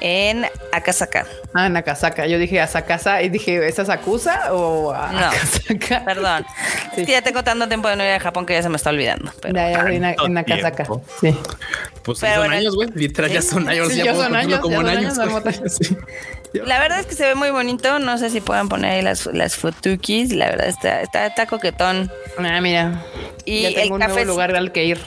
En 0.00 0.46
Akasaka. 0.72 1.24
Ah, 1.56 1.66
en 1.66 1.76
Akasaka. 1.76 2.26
Yo 2.26 2.38
dije 2.38 2.60
Asakasa 2.60 3.22
y 3.22 3.28
dije, 3.30 3.66
¿esa 3.66 3.82
es 3.82 3.88
Akusa 3.88 4.52
o 4.52 4.92
a- 4.92 5.10
No. 5.12 5.18
Akasaka? 5.26 6.04
Perdón. 6.06 6.44
Sí. 6.94 7.02
Es 7.02 7.06
que 7.08 7.12
ya 7.12 7.22
tengo 7.22 7.44
tanto 7.44 7.68
tiempo 7.68 7.88
de 7.88 7.96
no 7.96 8.04
ir 8.04 8.10
a 8.12 8.20
Japón 8.20 8.46
que 8.46 8.54
ya 8.54 8.62
se 8.62 8.68
me 8.70 8.76
está 8.76 8.88
olvidando. 8.90 9.30
Pero 9.42 9.54
Ya, 9.54 9.70
ya, 9.70 9.80
en, 10.24 10.38
Akasaka. 10.38 10.84
tiempo. 10.84 11.02
Sí. 11.20 11.36
Pues 12.02 12.20
Pero 12.20 12.32
son 12.34 12.40
bueno, 12.42 12.54
años, 12.56 12.74
güey. 12.74 12.88
Literal, 12.94 13.30
ya 13.30 13.42
son 13.42 13.68
años. 13.68 13.88
Sí, 13.92 13.98
ya 13.98 14.04
ya 14.06 14.10
puedo 14.12 14.24
son 14.24 14.36
años, 14.36 14.60
como 14.60 14.82
ya 14.82 15.10
son 15.14 15.28
años. 15.46 15.78
Sí. 15.80 15.96
La 16.64 16.78
verdad 16.78 17.00
es 17.00 17.06
que 17.06 17.14
se 17.14 17.26
ve 17.26 17.34
muy 17.34 17.50
bonito. 17.50 17.98
No 17.98 18.16
sé 18.16 18.30
si 18.30 18.40
puedan 18.40 18.68
poner 18.70 18.92
ahí 18.92 19.02
las, 19.02 19.26
las 19.26 19.56
futukis. 19.56 20.32
La 20.32 20.46
verdad 20.48 20.68
está, 20.68 21.02
está, 21.02 21.26
está 21.26 21.44
coquetón. 21.46 22.10
Ah, 22.38 22.60
mira. 22.62 23.02
Y 23.44 23.62
ya 23.62 23.68
el 23.68 23.74
tengo 23.74 23.94
un 23.96 24.00
nuevo 24.00 24.14
café- 24.14 24.24
lugar 24.24 24.56
al 24.56 24.72
que 24.72 24.84
ir. 24.84 25.00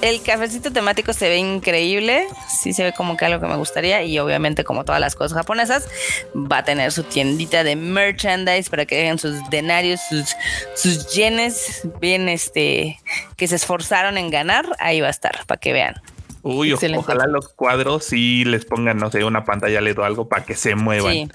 El 0.00 0.22
cafecito 0.22 0.72
temático 0.72 1.12
se 1.12 1.28
ve 1.28 1.36
increíble. 1.38 2.26
Sí 2.48 2.72
se 2.72 2.82
ve 2.84 2.92
como 2.92 3.16
que 3.16 3.26
algo 3.26 3.40
que 3.40 3.46
me 3.46 3.56
gustaría. 3.56 4.02
Y 4.02 4.18
obviamente, 4.18 4.64
como 4.64 4.84
todas 4.84 5.00
las 5.00 5.14
cosas 5.14 5.36
japonesas, 5.36 5.87
va 6.34 6.58
a 6.58 6.64
tener 6.64 6.92
su 6.92 7.02
tiendita 7.04 7.64
de 7.64 7.76
merchandise 7.76 8.70
para 8.70 8.86
que 8.86 8.96
dejen 8.96 9.18
sus 9.18 9.34
denarios, 9.50 10.00
sus, 10.08 10.34
sus 10.74 11.12
yenes 11.14 11.82
bien 12.00 12.28
este 12.28 12.98
que 13.36 13.48
se 13.48 13.56
esforzaron 13.56 14.18
en 14.18 14.30
ganar. 14.30 14.66
Ahí 14.78 15.00
va 15.00 15.08
a 15.08 15.10
estar, 15.10 15.44
para 15.46 15.58
que 15.60 15.72
vean. 15.72 15.94
Uy, 16.42 16.72
Excelente. 16.72 17.00
ojalá 17.00 17.26
los 17.26 17.48
cuadros 17.48 18.04
sí 18.04 18.44
les 18.44 18.64
pongan, 18.64 18.96
no 18.98 19.10
sé, 19.10 19.24
una 19.24 19.44
pantalla 19.44 19.80
LED 19.80 19.98
o 19.98 20.04
algo 20.04 20.28
para 20.28 20.44
que 20.44 20.54
se 20.54 20.74
muevan. 20.76 21.12
Sí. 21.12 21.28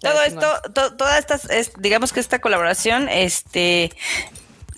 Todo 0.00 0.22
esto, 0.22 0.46
to- 0.74 0.94
todas 0.96 1.18
estas, 1.18 1.48
es- 1.50 1.72
digamos 1.78 2.12
que 2.12 2.20
esta 2.20 2.38
colaboración, 2.38 3.08
este 3.08 3.90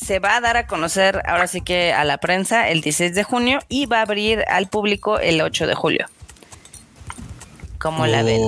se 0.00 0.20
va 0.20 0.36
a 0.36 0.40
dar 0.40 0.56
a 0.56 0.68
conocer 0.68 1.20
ahora 1.26 1.48
sí 1.48 1.60
que 1.60 1.92
a 1.92 2.04
la 2.04 2.18
prensa 2.18 2.68
el 2.68 2.82
16 2.82 3.16
de 3.16 3.24
junio 3.24 3.58
y 3.68 3.86
va 3.86 3.98
a 3.98 4.02
abrir 4.02 4.44
al 4.48 4.68
público 4.68 5.18
el 5.18 5.40
8 5.40 5.66
de 5.66 5.74
julio. 5.74 6.06
Como 7.78 8.06
la 8.06 8.22
ven. 8.22 8.40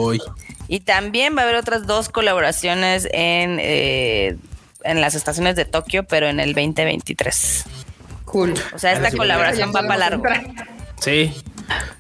Y 0.69 0.81
también 0.81 1.37
va 1.37 1.41
a 1.41 1.45
haber 1.45 1.57
otras 1.57 1.87
dos 1.87 2.09
colaboraciones 2.09 3.09
en, 3.13 3.59
eh, 3.61 4.37
en 4.85 5.01
las 5.01 5.15
estaciones 5.15 5.57
de 5.57 5.65
Tokio, 5.65 6.05
pero 6.05 6.29
en 6.29 6.41
el 6.41 6.55
2023. 6.55 7.65
Cool. 8.25 8.55
O 8.75 8.79
sea, 8.79 8.93
esta 8.93 9.11
sí, 9.11 9.17
colaboración 9.17 9.71
va 9.75 9.83
para 9.83 9.97
largo, 9.97 10.23
Sí. 11.01 11.35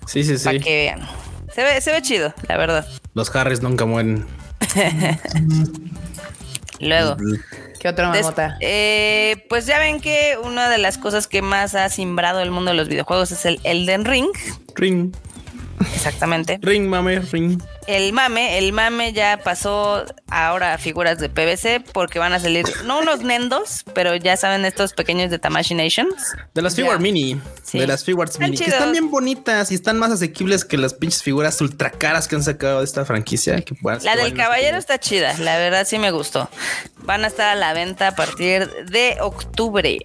Sí, 0.06 0.24
sí, 0.24 0.36
para 0.44 0.58
sí. 0.58 0.64
que 0.64 0.76
vean. 0.76 1.08
Se 1.54 1.64
ve, 1.64 1.80
se 1.80 1.90
ve 1.90 2.02
chido, 2.02 2.32
la 2.48 2.56
verdad. 2.56 2.86
Los 3.14 3.34
Harris 3.34 3.60
nunca 3.62 3.86
mueren. 3.86 4.26
Luego. 6.80 7.16
¿Qué 7.80 7.88
otra 7.88 8.10
mamota? 8.10 8.56
eh, 8.60 9.46
pues 9.48 9.66
ya 9.66 9.78
ven 9.78 10.00
que 10.00 10.36
una 10.42 10.68
de 10.68 10.78
las 10.78 10.98
cosas 10.98 11.26
que 11.26 11.40
más 11.42 11.74
ha 11.74 11.88
simbrado 11.88 12.40
el 12.40 12.50
mundo 12.50 12.70
de 12.72 12.76
los 12.76 12.88
videojuegos 12.88 13.32
es 13.32 13.44
el 13.46 13.58
Elden 13.64 14.04
Ring. 14.04 14.28
Ring. 14.76 15.12
Exactamente. 15.94 16.58
Ring, 16.62 16.88
mame, 16.88 17.20
ring. 17.32 17.62
El 17.86 18.12
mame, 18.12 18.58
el 18.58 18.72
mame 18.72 19.12
ya 19.12 19.40
pasó 19.42 20.04
ahora 20.28 20.74
a 20.74 20.78
figuras 20.78 21.18
de 21.18 21.28
PVC 21.28 21.82
porque 21.92 22.18
van 22.18 22.32
a 22.32 22.40
salir, 22.40 22.66
no 22.84 23.00
unos 23.00 23.20
nendos, 23.20 23.84
pero 23.94 24.14
ya 24.14 24.36
saben 24.36 24.64
estos 24.64 24.92
pequeños 24.92 25.30
de 25.30 25.38
Tamashi 25.38 25.74
Nations. 25.74 26.34
De 26.54 26.62
las 26.62 26.76
figuras 26.76 27.00
mini. 27.00 27.40
Sí. 27.62 27.78
De 27.78 27.86
las 27.86 28.04
figuras 28.04 28.38
mini. 28.38 28.56
Que 28.56 28.64
están 28.64 28.92
bien 28.92 29.10
bonitas 29.10 29.72
y 29.72 29.74
están 29.74 29.98
más 29.98 30.12
asequibles 30.12 30.64
que 30.64 30.76
las 30.76 30.94
pinches 30.94 31.22
figuras 31.22 31.60
ultra 31.60 31.90
caras 31.90 32.28
que 32.28 32.36
han 32.36 32.42
sacado 32.42 32.78
de 32.78 32.84
esta 32.84 33.04
franquicia. 33.04 33.60
Que 33.60 33.74
La 34.02 34.16
del 34.16 34.34
caballero 34.34 34.78
está 34.78 34.98
chida, 34.98 35.36
la 35.38 35.58
verdad 35.58 35.86
sí 35.86 35.98
me 35.98 36.10
gustó. 36.10 36.48
Van 36.98 37.24
a 37.24 37.28
estar 37.28 37.48
a 37.48 37.54
la 37.54 37.72
venta 37.72 38.08
a 38.08 38.14
partir 38.14 38.68
de 38.86 39.16
octubre. 39.20 39.98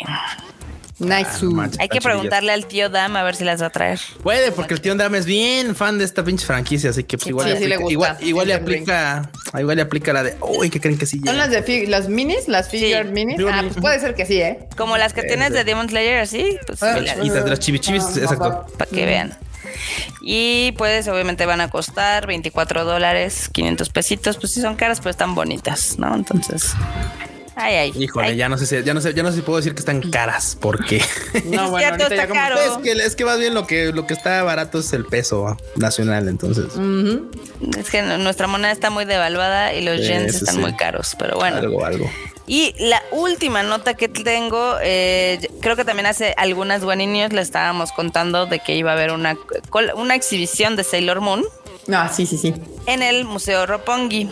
Nice. 0.98 1.28
Ah, 1.42 1.46
manches, 1.52 1.80
Hay 1.82 1.90
que 1.90 2.00
preguntarle 2.00 2.54
al 2.54 2.68
tío 2.68 2.90
Dam 2.90 3.18
a 3.18 3.24
ver 3.24 3.36
si 3.36 3.44
las 3.44 3.62
va 3.62 3.66
a 3.68 3.70
traer. 3.70 4.00
Puede, 4.24 4.52
porque 4.54 4.74
el 4.74 4.80
tío 4.82 4.96
Dame 4.96 5.18
es 5.18 5.26
bien 5.26 5.76
fan 5.76 5.98
de 5.98 6.06
esta 6.06 6.24
pinche 6.24 6.46
franquicia, 6.46 6.92
así 6.92 7.04
que 7.04 7.18
pues, 7.18 7.24
Sí, 7.26 7.30
igual, 7.32 7.48
sí, 7.48 7.54
le 7.54 7.60
sí 7.60 7.66
le 7.68 7.76
aplica, 7.76 7.84
gusta. 7.84 8.08
igual, 8.24 8.28
igual 8.30 8.48
le 8.48 8.54
aplica, 8.54 9.30
igual 9.60 9.76
le 9.76 9.82
aplica 9.82 10.14
la 10.14 10.24
de, 10.24 10.38
uy, 10.40 10.70
¿qué 10.70 10.80
creen 10.80 10.98
que 10.98 11.06
sí? 11.06 11.20
¿Son 11.26 11.38
las 11.38 11.50
de 11.52 11.86
las 11.88 12.08
minis? 12.08 12.48
¿Las 12.48 12.70
figure 12.70 13.04
Sí. 13.04 13.12
minis? 13.12 13.38
Ah, 13.52 13.62
pues 13.64 13.76
puede 13.82 14.00
ser 14.00 14.16
que 14.16 14.26
sí, 14.26 14.40
¿eh? 14.40 14.60
Como 14.78 14.96
las 14.98 15.12
que 15.14 15.24
tienes 15.24 15.52
de 15.52 15.66
Demon 15.66 15.90
Slayer, 15.90 16.20
así, 16.20 16.58
pues 16.66 16.82
Ah, 16.82 16.94
para 16.94 17.00
Y 17.26 17.30
las 17.30 17.44
de 17.44 17.50
las 17.50 17.60
chibichibis, 17.60 18.16
exacto. 18.16 18.66
que 18.94 19.06
vean. 19.06 19.38
Y 20.22 20.72
pues 20.78 21.08
obviamente 21.10 21.46
van 21.46 21.60
a 21.60 21.70
costar 21.70 22.26
24 22.26 22.86
dólares, 22.86 23.50
500 23.52 23.90
pesitos, 23.90 24.38
pues 24.38 24.54
sí 24.54 24.62
son 24.62 24.76
caras, 24.78 25.00
pero 25.00 25.10
están 25.10 25.36
bonitas, 25.36 26.00
¿no? 26.00 26.16
Entonces, 26.16 26.72
ay, 27.56 27.76
ay. 27.76 27.94
Híjole, 27.98 28.28
ay. 28.28 28.36
ya 28.36 28.50
no 28.50 28.58
sé 28.58 28.66
si, 28.66 28.84
ya 28.84 28.94
no 28.94 29.02
sé, 29.02 29.14
ya 29.14 29.24
no 29.24 29.30
sé 29.32 29.38
si 29.38 29.42
puedo 29.42 29.58
decir 29.58 29.74
que 29.74 29.80
están 29.80 30.02
caras, 30.12 30.58
porque 30.60 31.02
No, 31.46 31.66
Es 31.66 31.70
bueno, 31.72 31.80
ya 31.98 32.06
está 32.06 32.28
como- 32.28 32.40
caro. 32.40 32.58
es 32.60 32.72
que 32.84 32.92
es 32.92 33.16
que 33.16 33.26
más 33.26 33.40
bien 33.40 33.54
lo 33.54 33.66
que 33.68 33.92
lo 33.94 34.06
que 34.08 34.14
está 34.14 34.44
barato 34.44 34.80
es 34.80 34.94
el 34.94 35.06
peso 35.06 35.58
nacional, 35.76 36.28
entonces. 36.28 36.66
Es 37.78 37.90
que 37.90 38.02
nuestra 38.02 38.48
moneda 38.48 38.72
está 38.72 38.90
muy 38.90 39.06
devaluada 39.06 39.74
y 39.74 39.82
los 39.84 39.98
Sí, 40.02 40.08
yens 40.08 40.28
eso 40.36 40.38
están 40.40 40.56
sí. 40.56 40.62
muy 40.62 40.76
caros, 40.76 41.16
pero 41.18 41.36
bueno. 41.38 41.58
algo, 41.58 41.86
algo. 41.86 42.10
Y 42.48 42.76
la 42.78 43.02
última 43.12 43.64
nota 43.64 43.96
que 43.96 44.08
tengo, 44.08 44.76
eh, 44.84 45.50
creo 45.62 45.76
que 45.76 45.84
también 45.84 46.06
hace 46.06 46.36
algunas 46.38 46.84
guaninios 46.84 47.34
le 47.34 47.42
estábamos 47.42 47.92
contando 47.92 48.46
de 48.46 48.60
que 48.60 48.76
iba 48.76 48.92
a 48.92 48.94
haber 48.94 49.12
una, 49.12 49.36
una 49.96 50.14
exhibición 50.14 50.76
de 50.76 50.84
Sailor 50.84 51.22
Moon 51.22 51.44
No, 51.88 52.12
sí, 52.12 52.26
sí, 52.26 52.38
sí. 52.38 52.54
en 52.88 53.04
el 53.04 53.26
Museo 53.26 53.66
Roppongi 53.66 54.30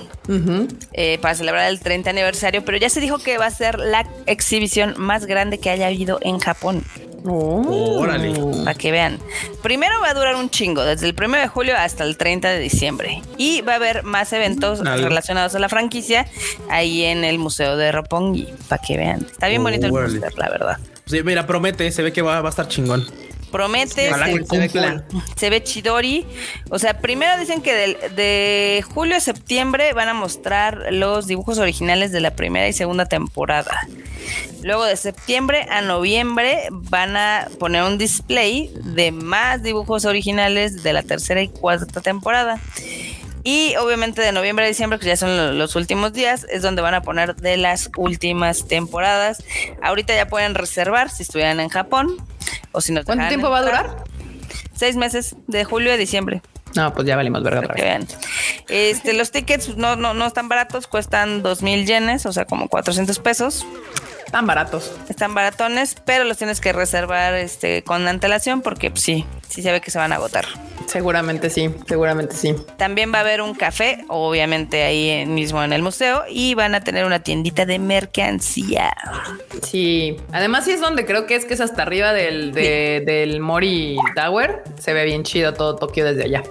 eh, 0.93 1.19
para 1.21 1.35
celebrar 1.35 1.69
el 1.69 1.79
30 1.79 2.09
aniversario, 2.09 2.65
pero 2.65 2.77
ya 2.77 2.89
se 2.89 2.99
dijo 2.99 3.19
que 3.19 3.37
va 3.37 3.45
a 3.45 3.51
ser 3.51 3.77
la 3.79 4.07
exhibición 4.25 4.95
más 4.97 5.25
grande 5.25 5.59
que 5.59 5.69
haya 5.69 5.87
habido 5.87 6.17
en 6.21 6.39
Japón. 6.39 6.83
Oh. 7.25 7.99
Órale. 8.01 8.33
Para 8.63 8.73
que 8.73 8.91
vean. 8.91 9.17
Primero 9.61 9.93
va 10.01 10.09
a 10.09 10.13
durar 10.13 10.35
un 10.35 10.49
chingo, 10.49 10.83
desde 10.83 11.07
el 11.07 11.15
1 11.17 11.37
de 11.37 11.47
julio 11.47 11.73
hasta 11.77 12.03
el 12.03 12.17
30 12.17 12.49
de 12.49 12.59
diciembre. 12.59 13.21
Y 13.37 13.61
va 13.61 13.73
a 13.73 13.75
haber 13.75 14.03
más 14.03 14.33
eventos 14.33 14.83
Dale. 14.83 15.03
relacionados 15.03 15.55
a 15.55 15.59
la 15.59 15.69
franquicia 15.69 16.25
ahí 16.69 17.03
en 17.03 17.23
el 17.23 17.39
Museo 17.39 17.77
de 17.77 17.91
Roppongi. 17.91 18.47
Para 18.67 18.81
que 18.81 18.97
vean. 18.97 19.25
Está 19.31 19.47
bien 19.47 19.63
bonito 19.63 19.85
el 19.85 19.93
Órale. 19.93 20.19
la 20.35 20.49
verdad. 20.49 20.77
Sí, 21.05 21.21
mira, 21.23 21.45
promete, 21.47 21.89
se 21.91 22.01
ve 22.01 22.11
que 22.11 22.21
va, 22.21 22.41
va 22.41 22.49
a 22.49 22.51
estar 22.51 22.67
chingón. 22.67 23.05
Promete, 23.53 24.09
se, 24.25 24.31
ve 24.33 24.43
se 25.37 25.49
ve 25.49 25.63
chidori. 25.63 26.25
O 26.69 26.79
sea, 26.79 26.99
primero 26.99 27.39
dicen 27.39 27.61
que 27.61 27.73
del- 27.73 27.97
de 28.15 28.83
julio 28.93 29.15
a 29.15 29.19
septiembre 29.21 29.93
van 29.93 30.09
a 30.09 30.13
mostrar 30.13 30.87
los 30.91 31.27
dibujos 31.27 31.59
originales 31.59 32.11
de 32.11 32.19
la 32.19 32.31
primera 32.35 32.67
y 32.67 32.73
segunda 32.73 33.05
temporada. 33.05 33.87
Luego 34.63 34.83
de 34.85 34.97
septiembre 34.97 35.67
a 35.69 35.81
noviembre 35.81 36.67
van 36.71 37.15
a 37.15 37.47
poner 37.59 37.83
un 37.83 37.97
display 37.97 38.71
de 38.83 39.11
más 39.11 39.61
dibujos 39.61 40.05
originales 40.05 40.83
de 40.83 40.93
la 40.93 41.03
tercera 41.03 41.41
y 41.41 41.47
cuarta 41.49 42.01
temporada. 42.01 42.59
Y 43.45 43.75
obviamente 43.75 44.21
de 44.21 44.31
noviembre 44.31 44.63
a 44.63 44.67
diciembre, 44.69 44.99
que 44.99 45.05
ya 45.07 45.17
son 45.17 45.35
lo- 45.35 45.51
los 45.51 45.75
últimos 45.75 46.13
días, 46.13 46.45
es 46.49 46.61
donde 46.61 46.81
van 46.81 46.93
a 46.93 47.01
poner 47.01 47.35
de 47.35 47.57
las 47.57 47.89
últimas 47.97 48.67
temporadas. 48.69 49.43
Ahorita 49.81 50.15
ya 50.15 50.27
pueden 50.29 50.55
reservar 50.55 51.09
si 51.09 51.23
estuvieran 51.23 51.59
en 51.59 51.67
Japón 51.67 52.15
o 52.73 52.81
si 52.81 52.91
no 52.91 53.03
¿Cuánto 53.05 53.27
tiempo 53.29 53.49
va 53.49 53.59
a 53.59 53.63
durar? 53.63 54.03
Seis 54.75 54.95
meses, 54.97 55.35
de 55.47 55.63
julio 55.63 55.93
a 55.93 55.97
diciembre, 55.97 56.41
No, 56.75 56.93
pues 56.93 57.07
ya 57.07 57.15
valimos 57.15 57.43
verga 57.43 57.61
eso. 57.61 57.73
vean. 57.75 58.07
Este, 58.67 59.13
los 59.13 59.31
tickets 59.31 59.77
no, 59.77 59.95
no, 59.95 60.13
no 60.13 60.25
están 60.25 60.49
baratos, 60.49 60.87
cuestan 60.87 61.43
dos 61.43 61.61
mil 61.61 61.85
yenes, 61.85 62.25
o 62.25 62.33
sea, 62.33 62.45
como 62.45 62.67
400 62.67 63.19
pesos. 63.19 63.65
Tan 64.33 64.47
baratos. 64.47 64.91
Están 65.09 65.35
baratones, 65.35 65.95
pero 66.05 66.23
los 66.23 66.39
tienes 66.39 66.59
que 66.59 66.73
reservar 66.73 67.35
este, 67.35 67.83
con 67.83 68.07
antelación 68.07 68.61
porque 68.63 68.89
pues, 68.89 69.03
sí, 69.03 69.25
sí 69.47 69.61
se 69.61 69.71
ve 69.71 69.79
que 69.79 69.91
se 69.91 69.99
van 69.99 70.11
a 70.11 70.15
agotar. 70.15 70.45
Seguramente 70.87 71.51
sí, 71.51 71.69
seguramente 71.87 72.35
sí. 72.35 72.55
También 72.77 73.13
va 73.13 73.19
a 73.19 73.21
haber 73.21 73.41
un 73.43 73.53
café, 73.53 74.03
obviamente 74.07 74.81
ahí 74.81 75.23
mismo 75.27 75.63
en 75.63 75.71
el 75.71 75.83
museo, 75.83 76.23
y 76.27 76.55
van 76.55 76.73
a 76.73 76.81
tener 76.81 77.05
una 77.05 77.19
tiendita 77.21 77.67
de 77.67 77.77
mercancía. 77.77 78.91
Sí. 79.61 80.17
Además, 80.31 80.65
sí 80.65 80.71
es 80.71 80.81
donde 80.81 81.05
creo 81.05 81.27
que 81.27 81.35
es 81.35 81.45
que 81.45 81.53
es 81.53 81.61
hasta 81.61 81.83
arriba 81.83 82.11
del, 82.11 82.53
de- 82.53 83.03
del 83.05 83.39
Mori 83.39 83.97
Tower. 84.15 84.63
Se 84.79 84.93
ve 84.93 85.05
bien 85.05 85.21
chido 85.23 85.53
todo 85.53 85.75
Tokio 85.75 86.05
desde 86.05 86.23
allá. 86.23 86.43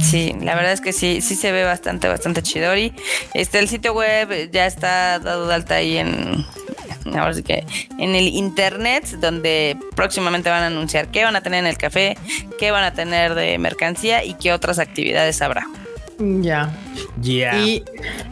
Sí, 0.00 0.34
la 0.40 0.54
verdad 0.54 0.72
es 0.72 0.80
que 0.80 0.94
sí, 0.94 1.20
sí 1.20 1.34
se 1.34 1.52
ve 1.52 1.64
bastante, 1.64 2.08
bastante 2.08 2.42
chidori. 2.42 2.94
Este, 3.34 3.58
el 3.58 3.68
sitio 3.68 3.92
web 3.92 4.50
ya 4.50 4.66
está 4.66 5.18
dado 5.18 5.46
de 5.46 5.54
alta 5.54 5.76
ahí 5.76 5.96
en, 5.98 6.44
ahora 7.06 7.34
sí 7.34 7.42
que, 7.42 7.64
en 7.98 8.14
el 8.14 8.28
internet, 8.28 9.06
donde 9.20 9.76
próximamente 9.94 10.50
van 10.50 10.62
a 10.62 10.66
anunciar 10.66 11.08
qué 11.08 11.24
van 11.24 11.36
a 11.36 11.40
tener 11.40 11.60
en 11.60 11.66
el 11.66 11.76
café, 11.78 12.16
qué 12.58 12.70
van 12.70 12.84
a 12.84 12.92
tener 12.94 13.34
de 13.34 13.58
mercancía 13.58 14.24
y 14.24 14.34
qué 14.34 14.52
otras 14.52 14.78
actividades 14.78 15.40
habrá. 15.42 15.66
Ya. 16.18 16.76
Yeah. 17.22 17.60
Y 17.64 17.84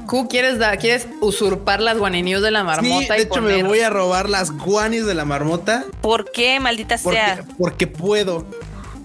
Q, 0.06 0.26
¿quieres, 0.28 0.58
dar, 0.58 0.76
¿quieres 0.78 1.06
usurpar 1.20 1.80
las 1.80 1.98
guaninews 1.98 2.42
de 2.42 2.50
la 2.50 2.64
marmota? 2.64 3.02
Sí, 3.04 3.08
de 3.12 3.18
y 3.18 3.22
hecho 3.22 3.34
poner- 3.40 3.62
me 3.62 3.68
voy 3.68 3.80
a 3.80 3.90
robar 3.90 4.28
las 4.28 4.50
guanis 4.50 5.06
de 5.06 5.14
la 5.14 5.24
marmota 5.24 5.84
¿Por 6.00 6.32
qué, 6.32 6.58
maldita 6.58 6.96
porque, 7.02 7.16
sea? 7.18 7.44
porque 7.58 7.86
puedo. 7.86 8.44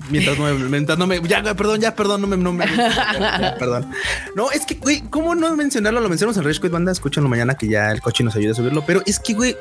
Mientras 0.09 0.37
no 0.37 0.45
me, 0.45 0.53
mientras 0.69 0.97
no 0.97 1.07
me, 1.07 1.21
ya, 1.21 1.43
perdón, 1.55 1.81
ya, 1.81 1.95
perdón, 1.95 2.21
no 2.21 2.27
me, 2.27 2.37
no 2.37 2.53
me, 2.53 2.65
ya, 2.75 3.55
perdón. 3.59 3.89
No, 4.35 4.51
es 4.51 4.65
que, 4.65 4.75
güey, 4.75 5.01
¿cómo 5.09 5.35
no 5.35 5.55
mencionarlo? 5.55 6.01
Lo 6.01 6.09
mencionamos 6.09 6.37
en 6.37 6.43
Rage 6.43 6.59
Quit 6.59 6.71
Banda, 6.71 6.91
escúchanlo 6.91 7.29
mañana 7.29 7.55
que 7.55 7.67
ya 7.67 7.91
el 7.91 8.01
coche 8.01 8.23
nos 8.23 8.35
ayuda 8.35 8.51
a 8.51 8.55
subirlo, 8.55 8.83
pero 8.85 9.01
es 9.05 9.19
que, 9.19 9.33
güey, 9.33 9.55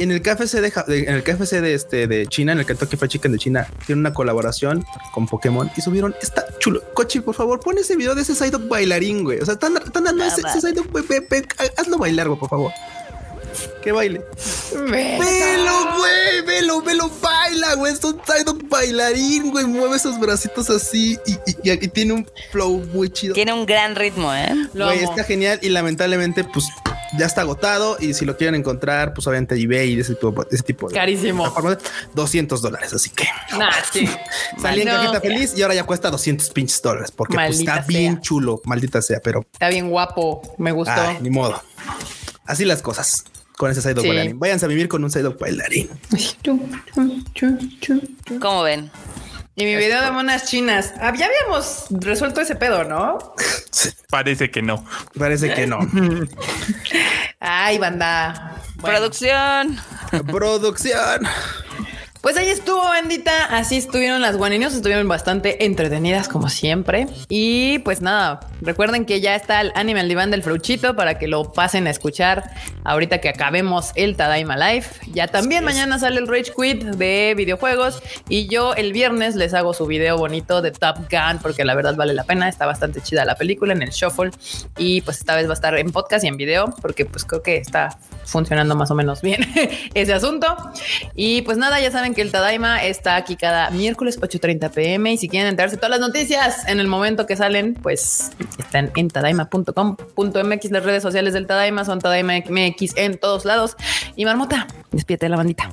en 0.00 0.10
el 0.10 0.22
KFC 0.22 0.60
de, 0.60 0.72
en 1.06 1.14
el 1.14 1.22
KFC 1.22 1.60
de 1.60 1.74
este 1.74 2.06
de 2.06 2.26
China, 2.26 2.52
en 2.52 2.60
el 2.60 2.66
Kentucky 2.66 2.96
Fried 2.96 3.10
Chicken 3.10 3.32
de 3.32 3.38
China, 3.38 3.68
tiene 3.86 4.00
una 4.00 4.14
colaboración 4.14 4.84
con 5.12 5.26
Pokémon 5.26 5.70
y 5.76 5.82
subieron, 5.82 6.14
está 6.22 6.46
chulo. 6.58 6.82
Cochi, 6.94 7.20
por 7.20 7.34
favor, 7.34 7.60
pon 7.60 7.76
ese 7.76 7.96
video 7.96 8.14
de 8.14 8.22
ese 8.22 8.34
Psyduck 8.34 8.66
bailarín, 8.66 9.24
güey. 9.24 9.40
O 9.40 9.44
sea, 9.44 9.54
están, 9.54 9.76
están 9.76 10.04
dando 10.04 10.24
ese, 10.24 10.40
ese 10.40 10.60
Psyduck, 10.60 10.88
hazlo 11.76 11.98
bailar, 11.98 12.28
güey, 12.28 12.40
por 12.40 12.48
favor. 12.48 12.72
Que 13.82 13.92
baile. 13.92 14.20
Velo, 14.74 15.96
güey, 15.96 16.42
velo, 16.46 16.82
velo, 16.82 17.10
baila, 17.20 17.74
güey. 17.74 17.92
Es 17.94 18.04
un 18.04 18.20
Psyduck 18.24 18.68
bailarín, 18.68 19.50
güey. 19.50 19.64
Mueve 19.64 19.96
esos 19.96 20.18
bracitos 20.20 20.68
así 20.70 21.18
y, 21.26 21.32
y- 21.32 21.70
y- 21.70 21.84
y 21.84 21.88
tiene 21.88 22.12
un 22.12 22.26
flow 22.52 22.84
muy 22.92 23.08
chido. 23.10 23.34
Tiene 23.34 23.52
un 23.52 23.64
gran 23.66 23.96
ritmo, 23.96 24.34
¿eh? 24.34 24.54
Güey, 24.74 25.02
está 25.04 25.24
genial 25.24 25.58
y 25.62 25.70
lamentablemente, 25.70 26.44
pues 26.44 26.66
ya 27.18 27.26
está 27.26 27.40
agotado. 27.40 27.96
Y 28.00 28.12
si 28.14 28.24
lo 28.24 28.36
quieren 28.36 28.54
encontrar, 28.54 29.14
pues 29.14 29.26
obviamente 29.26 29.54
eBay 29.54 29.94
y 29.94 30.00
ese 30.00 30.14
tipo, 30.14 30.46
ese 30.50 30.62
tipo 30.62 30.88
de 30.88 30.94
Carísimo. 30.94 31.44
plataformas, 31.44 31.78
200 32.14 32.60
dólares. 32.62 32.92
Así 32.92 33.10
que 33.10 33.24
Nah, 33.58 33.70
sí. 33.92 34.08
salí 34.60 34.82
en 34.82 34.88
No. 34.88 34.94
cajita 34.94 35.20
feliz 35.20 35.54
y 35.56 35.62
ahora 35.62 35.74
ya 35.74 35.84
cuesta 35.84 36.10
200 36.10 36.50
pinches 36.50 36.80
dólares 36.82 37.10
porque 37.10 37.34
pues, 37.36 37.60
está 37.60 37.80
bien 37.80 38.20
chulo, 38.20 38.60
maldita 38.64 39.00
sea, 39.02 39.20
pero 39.24 39.44
Está 39.52 39.68
bien 39.68 39.88
guapo. 39.90 40.42
Me 40.58 40.70
gustó. 40.72 40.92
ay, 40.94 41.16
ni 41.22 41.30
modo. 41.30 41.60
Así 42.46 42.64
las 42.64 42.82
cosas 42.82 43.24
con 43.60 43.70
ese 43.70 43.82
Psyduck 43.82 44.00
Sí. 44.04 44.08
bailarín. 44.08 44.38
Váyanse 44.38 44.64
a 44.64 44.68
vivir 44.68 44.88
con 44.88 45.04
un 45.04 45.10
Psyduck 45.10 45.38
bailarín. 45.38 45.90
¿Cómo 48.40 48.62
ven? 48.62 48.90
Y 49.54 49.64
mi 49.66 49.76
video 49.76 50.00
de 50.02 50.10
monas 50.12 50.46
chinas. 50.46 50.94
Ah, 50.98 51.12
Ya 51.14 51.26
habíamos 51.26 51.84
resuelto 51.90 52.40
ese 52.40 52.56
pedo, 52.56 52.84
¿no? 52.84 53.18
Parece 54.08 54.50
que 54.50 54.62
no. 54.62 54.82
Parece 55.18 55.52
que 55.52 55.66
no. 55.66 55.78
Ay, 57.38 57.76
banda. 57.76 58.56
Bueno. 58.76 58.96
Producción. 58.98 59.78
Producción. 60.32 61.26
Pues 62.20 62.36
ahí 62.36 62.48
estuvo, 62.48 62.80
bandita. 62.80 63.46
Así 63.46 63.78
estuvieron 63.78 64.20
las 64.20 64.36
guaninios, 64.36 64.74
estuvieron 64.74 65.08
bastante 65.08 65.64
entretenidas 65.64 66.28
como 66.28 66.50
siempre. 66.50 67.06
Y 67.30 67.78
pues 67.78 68.02
nada, 68.02 68.40
recuerden 68.60 69.06
que 69.06 69.22
ya 69.22 69.34
está 69.34 69.62
el 69.62 69.72
anime 69.74 70.00
al 70.00 70.08
diván 70.08 70.30
del 70.30 70.42
Fruchito 70.42 70.94
para 70.94 71.18
que 71.18 71.28
lo 71.28 71.50
pasen 71.52 71.86
a 71.86 71.90
escuchar 71.90 72.50
ahorita 72.84 73.22
que 73.22 73.30
acabemos 73.30 73.92
el 73.94 74.16
Tadaima 74.16 74.58
Live. 74.58 74.84
Ya 75.12 75.28
también 75.28 75.64
mañana 75.64 75.98
sale 75.98 76.20
el 76.20 76.28
Rage 76.28 76.52
Quit 76.54 76.82
de 76.82 77.32
videojuegos 77.34 78.02
y 78.28 78.48
yo 78.48 78.74
el 78.74 78.92
viernes 78.92 79.34
les 79.34 79.54
hago 79.54 79.72
su 79.72 79.86
video 79.86 80.18
bonito 80.18 80.60
de 80.60 80.72
Top 80.72 80.98
Gun 81.10 81.38
porque 81.40 81.64
la 81.64 81.74
verdad 81.74 81.94
vale 81.96 82.12
la 82.12 82.24
pena, 82.24 82.50
está 82.50 82.66
bastante 82.66 83.00
chida 83.00 83.24
la 83.24 83.36
película 83.36 83.72
en 83.72 83.80
el 83.80 83.90
Shuffle 83.90 84.30
y 84.76 85.00
pues 85.00 85.18
esta 85.18 85.36
vez 85.36 85.46
va 85.46 85.52
a 85.52 85.54
estar 85.54 85.74
en 85.78 85.90
podcast 85.90 86.22
y 86.24 86.28
en 86.28 86.36
video 86.36 86.74
porque 86.82 87.06
pues 87.06 87.24
creo 87.24 87.42
que 87.42 87.56
está 87.56 87.98
funcionando 88.24 88.76
más 88.76 88.90
o 88.90 88.94
menos 88.94 89.22
bien 89.22 89.40
ese 89.94 90.12
asunto. 90.14 90.56
Y 91.14 91.42
pues 91.42 91.58
nada, 91.58 91.80
ya 91.80 91.90
saben 91.90 92.14
que 92.14 92.22
el 92.22 92.30
Tadaima 92.32 92.82
está 92.84 93.16
aquí 93.16 93.36
cada 93.36 93.70
miércoles 93.70 94.20
8.30 94.20 94.70
pm 94.70 95.12
y 95.12 95.18
si 95.18 95.28
quieren 95.28 95.48
enterarse 95.48 95.76
todas 95.76 95.90
las 95.90 96.00
noticias 96.00 96.66
en 96.68 96.80
el 96.80 96.86
momento 96.86 97.26
que 97.26 97.36
salen, 97.36 97.74
pues 97.74 98.30
están 98.58 98.90
en 98.96 99.08
tadaima.com.mx. 99.08 100.70
Las 100.70 100.84
redes 100.84 101.02
sociales 101.02 101.34
del 101.34 101.46
Tadaima 101.46 101.84
son 101.84 101.98
Tadaima 102.00 102.34
MX 102.48 102.96
en 102.96 103.18
todos 103.18 103.44
lados. 103.44 103.76
Y 104.16 104.24
Marmota, 104.24 104.66
despídete 104.92 105.26
de 105.26 105.30
la 105.30 105.36
bandita. 105.36 105.70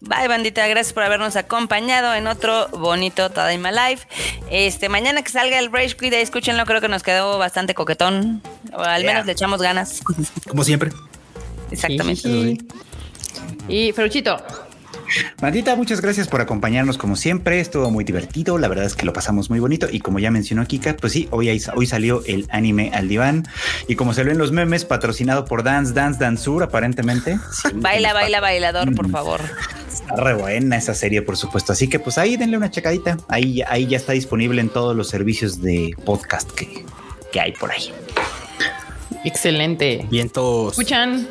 Bye, 0.00 0.28
bandita. 0.28 0.64
Gracias 0.68 0.92
por 0.92 1.02
habernos 1.02 1.34
acompañado 1.34 2.14
en 2.14 2.28
otro 2.28 2.68
bonito 2.68 3.30
Tadaima 3.30 3.72
Live. 3.72 4.02
Este, 4.48 4.88
mañana 4.88 5.22
que 5.22 5.30
salga 5.32 5.58
el 5.58 5.72
Rage 5.72 5.96
Quit, 5.96 6.12
escúchenlo. 6.12 6.64
Creo 6.66 6.80
que 6.80 6.88
nos 6.88 7.02
quedó 7.02 7.36
bastante 7.38 7.74
coquetón. 7.74 8.40
O 8.72 8.80
al 8.80 9.02
Yeah. 9.02 9.12
menos 9.12 9.26
le 9.26 9.32
echamos 9.32 9.60
ganas. 9.60 10.00
Como 10.48 10.62
siempre. 10.62 10.92
Exactamente. 11.70 12.28
Jijiji. 12.28 12.58
Y 13.68 13.92
Feruchito, 13.92 14.36
Bandita, 15.40 15.74
muchas 15.74 16.02
gracias 16.02 16.28
por 16.28 16.40
acompañarnos 16.42 16.98
como 16.98 17.16
siempre. 17.16 17.60
Estuvo 17.60 17.90
muy 17.90 18.04
divertido. 18.04 18.58
La 18.58 18.68
verdad 18.68 18.84
es 18.84 18.94
que 18.94 19.06
lo 19.06 19.12
pasamos 19.14 19.48
muy 19.48 19.58
bonito. 19.58 19.86
Y 19.90 20.00
como 20.00 20.18
ya 20.18 20.30
mencionó 20.30 20.66
Kika, 20.66 20.96
pues 20.96 21.14
sí, 21.14 21.28
hoy, 21.30 21.48
hay- 21.48 21.62
hoy 21.74 21.86
salió 21.86 22.22
el 22.26 22.46
anime 22.50 22.90
al 22.92 23.08
diván. 23.08 23.46
Y 23.88 23.94
como 23.94 24.12
se 24.12 24.22
ve 24.22 24.32
en 24.32 24.38
los 24.38 24.52
memes, 24.52 24.84
patrocinado 24.84 25.46
por 25.46 25.62
Dance 25.62 25.94
Dance 25.94 26.18
Dansur, 26.20 26.62
aparentemente. 26.62 27.38
Sí, 27.52 27.68
Baila, 27.74 28.12
baila, 28.12 28.40
bailador, 28.40 28.94
por 28.94 29.08
Mm. 29.08 29.12
favor. 29.12 29.40
Está 29.90 30.14
re 30.16 30.34
buena 30.34 30.76
esa 30.76 30.94
serie, 30.94 31.22
por 31.22 31.36
supuesto. 31.38 31.72
Así 31.72 31.88
que 31.88 31.98
pues 31.98 32.18
ahí 32.18 32.36
denle 32.36 32.58
una 32.58 32.70
checadita. 32.70 33.16
Ahí, 33.28 33.62
ahí 33.66 33.86
ya 33.86 33.96
está 33.96 34.12
disponible 34.12 34.60
en 34.60 34.68
todos 34.68 34.94
los 34.94 35.08
servicios 35.08 35.62
de 35.62 35.90
podcast 36.04 36.50
que, 36.52 36.84
que 37.32 37.40
hay 37.40 37.52
por 37.52 37.70
ahí. 37.72 37.92
excelente. 39.24 40.06
Vientos. 40.10 40.72
Escuchan. 40.72 41.26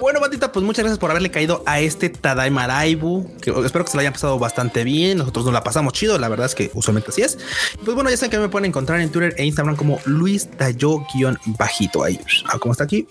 Bueno, 0.00 0.20
bandita, 0.20 0.52
pues 0.52 0.64
muchas 0.64 0.84
gracias 0.84 0.98
por 0.98 1.10
haberle 1.10 1.30
caído 1.30 1.62
a 1.66 1.80
este 1.80 2.08
Tadaima 2.08 2.66
Raibu, 2.66 3.36
que 3.40 3.50
espero 3.64 3.84
que 3.84 3.90
se 3.90 3.96
la 3.96 4.02
hayan 4.02 4.12
pasado 4.12 4.38
bastante 4.38 4.84
bien. 4.84 5.18
Nosotros 5.18 5.44
nos 5.46 5.54
la 5.54 5.64
pasamos 5.64 5.92
chido, 5.92 6.18
la 6.18 6.28
verdad 6.28 6.46
es 6.46 6.54
que 6.54 6.70
usualmente 6.74 7.10
así 7.10 7.22
es. 7.22 7.36
Y 7.74 7.84
Pues 7.84 7.94
bueno, 7.94 8.08
ya 8.08 8.16
saben 8.16 8.30
que 8.30 8.38
me 8.38 8.48
pueden 8.48 8.66
encontrar 8.66 9.00
en 9.00 9.10
Twitter 9.10 9.34
e 9.36 9.44
Instagram 9.44 9.76
como 9.76 9.98
Luis 10.04 10.48
Dayo-bajito. 10.56 12.04
Ahí, 12.04 12.20
ah, 12.46 12.58
¿cómo 12.60 12.72
está 12.72 12.84
aquí? 12.84 13.08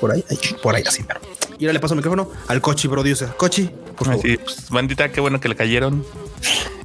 Por 0.00 0.12
ahí, 0.12 0.24
ahí, 0.30 0.38
por 0.62 0.74
ahí, 0.74 0.84
así, 0.86 1.02
pero. 1.02 1.20
Y 1.58 1.64
ahora 1.64 1.74
le 1.74 1.80
paso 1.80 1.92
el 1.94 1.98
micrófono 1.98 2.30
al 2.48 2.60
Cochi 2.62 2.88
Producer. 2.88 3.28
Cochi, 3.36 3.68
por 3.96 4.06
favor. 4.06 4.22
Pues, 4.22 4.70
bandita, 4.70 5.10
qué 5.10 5.20
bueno 5.20 5.40
que 5.40 5.48
le 5.48 5.56
cayeron. 5.56 6.06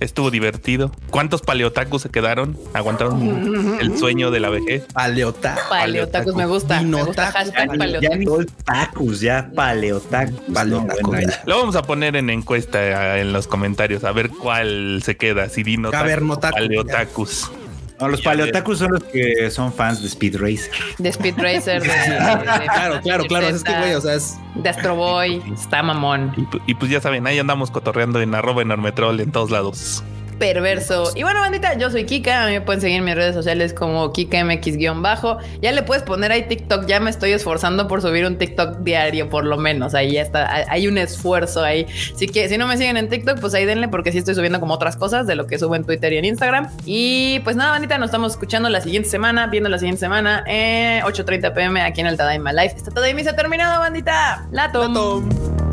Estuvo 0.02 0.30
divertido. 0.30 0.92
¿Cuántos 1.10 1.42
paleotacos 1.42 2.02
se 2.02 2.10
quedaron? 2.10 2.58
¿Aguantaron 2.74 3.78
el 3.80 3.98
sueño 3.98 4.30
de 4.32 4.42
la 4.42 4.50
vejez? 4.50 4.84
Paleota. 4.94 5.58
Paleotacos 5.70 6.36
me 6.36 6.46
gusta. 6.46 6.82
Me 6.82 7.02
gusta 7.02 7.32
hashtag 7.32 7.72
Ya 7.72 7.78
paleotacos. 7.78 8.26
todo 8.26 8.46
No, 9.44 10.82
bueno, 11.04 11.28
ya. 11.30 11.44
Lo 11.46 11.58
vamos 11.60 11.76
a 11.76 11.84
poner 11.84 12.16
en 12.16 12.30
encuesta 12.30 13.16
eh, 13.18 13.22
en 13.22 13.34
los 13.34 13.48
comentarios 13.48 14.04
a 14.04 14.12
ver 14.12 14.30
cuál 14.30 15.02
se 15.04 15.18
queda. 15.18 15.50
Si 15.50 15.64
Dino 15.64 15.92
Cavernotaku. 15.92 16.56
Paleotacus. 16.56 17.52
No, 18.00 18.10
los 18.10 18.20
Ya 18.22 18.26
paleotacos 18.32 18.78
son 18.80 18.92
los 18.92 19.04
que 19.06 19.50
son 19.52 19.72
fans 19.72 20.02
de 20.02 20.08
Speed 20.10 20.36
Racer. 20.38 20.72
De 20.98 21.10
Speed 21.10 21.36
Racer. 21.38 21.82
De, 21.82 21.88
de- 21.90 22.18
Claro, 22.68 23.00
claro, 23.02 23.24
claro. 23.26 23.48
Es 23.48 23.64
que, 23.64 23.74
güey, 23.78 23.94
o 23.94 24.02
sea, 24.02 24.16
es. 24.16 24.36
de 24.56 24.68
Astro 24.70 24.96
Boy. 24.96 25.42
Está 25.54 25.82
mamón. 25.82 26.34
Y, 26.66 26.72
y 26.72 26.76
pues 26.76 26.92
ya 26.92 27.00
saben, 27.00 27.26
ahí 27.26 27.40
andamos 27.40 27.72
cotorreando 27.72 28.20
en 28.22 28.36
arroba 28.36 28.62
enormetrol 28.64 29.22
en 29.22 29.32
todos 29.32 29.50
lados. 29.50 30.04
Perverso. 30.40 31.12
Y 31.16 31.24
bueno, 31.24 31.40
bandita, 31.40 31.78
yo 31.78 31.90
soy 31.90 32.06
Kika. 32.06 32.44
A 32.44 32.48
mí 32.48 32.54
me 32.54 32.62
pueden 32.62 32.82
seguir 32.82 32.98
en 32.98 33.04
mis 33.06 33.16
redes 33.16 33.36
sociales 33.36 33.74
como 33.74 34.12
KikaMX-bajo. 34.14 35.38
Ya 35.62 35.72
le 35.72 35.84
puedes 35.84 36.04
poner 36.04 36.32
ahí 36.32 36.44
TikTok. 36.48 36.86
Ya 36.88 37.00
me 37.00 37.10
estoy 37.10 37.32
esforzando 37.32 37.88
por 37.88 38.02
subir 38.02 38.26
un 38.26 38.38
TikTok 38.38 38.80
diario, 38.80 39.30
por 39.30 39.46
lo 39.46 39.58
menos. 39.58 39.94
Ahí 39.96 40.14
ya 40.14 40.22
está. 40.22 40.50
Hay- 40.70 40.86
un 40.86 41.00
esfuerzo 41.00 41.64
ahí. 41.64 41.88
Así 42.14 42.28
que 42.28 42.48
si 42.48 42.60
no 42.60 42.68
me 42.68 42.78
siguen 42.78 42.96
en 42.98 43.10
TikTok, 43.10 43.40
pues 43.40 43.56
ahí 43.56 43.66
denle, 43.66 43.88
porque 43.88 44.12
sí 44.12 44.20
estoy 44.20 44.36
subiendo 44.36 44.60
como 44.60 44.76
otras 44.76 44.96
cosas 44.98 45.26
de 45.26 45.34
lo 45.36 45.48
que 45.48 45.58
subo 45.58 45.76
en 45.76 45.84
Twitter 45.84 46.14
y 46.14 46.18
en 46.18 46.26
Instagram. 46.26 46.70
Y 46.86 47.40
pues 47.40 47.56
nada, 47.56 47.72
bandita, 47.72 47.98
nos 47.98 48.10
estamos 48.10 48.34
escuchando 48.34 48.70
la 48.70 48.82
siguiente 48.82 49.10
semana, 49.10 49.48
viendo 49.48 49.68
la 49.68 49.80
siguiente 49.80 50.00
semana, 50.00 50.44
eh, 50.48 51.02
8:30 51.06 51.54
pm 51.56 51.82
aquí 51.82 52.02
en 52.02 52.08
el 52.08 52.18
Tadaima 52.18 52.54
Live. 52.54 52.74
Esta 52.78 52.92
Tadaima 52.92 53.24
se 53.24 53.30
ha 53.30 53.36
terminado, 53.36 53.80
bandita. 53.80 54.48
Lato. 54.52 54.88
Lato. 54.88 55.65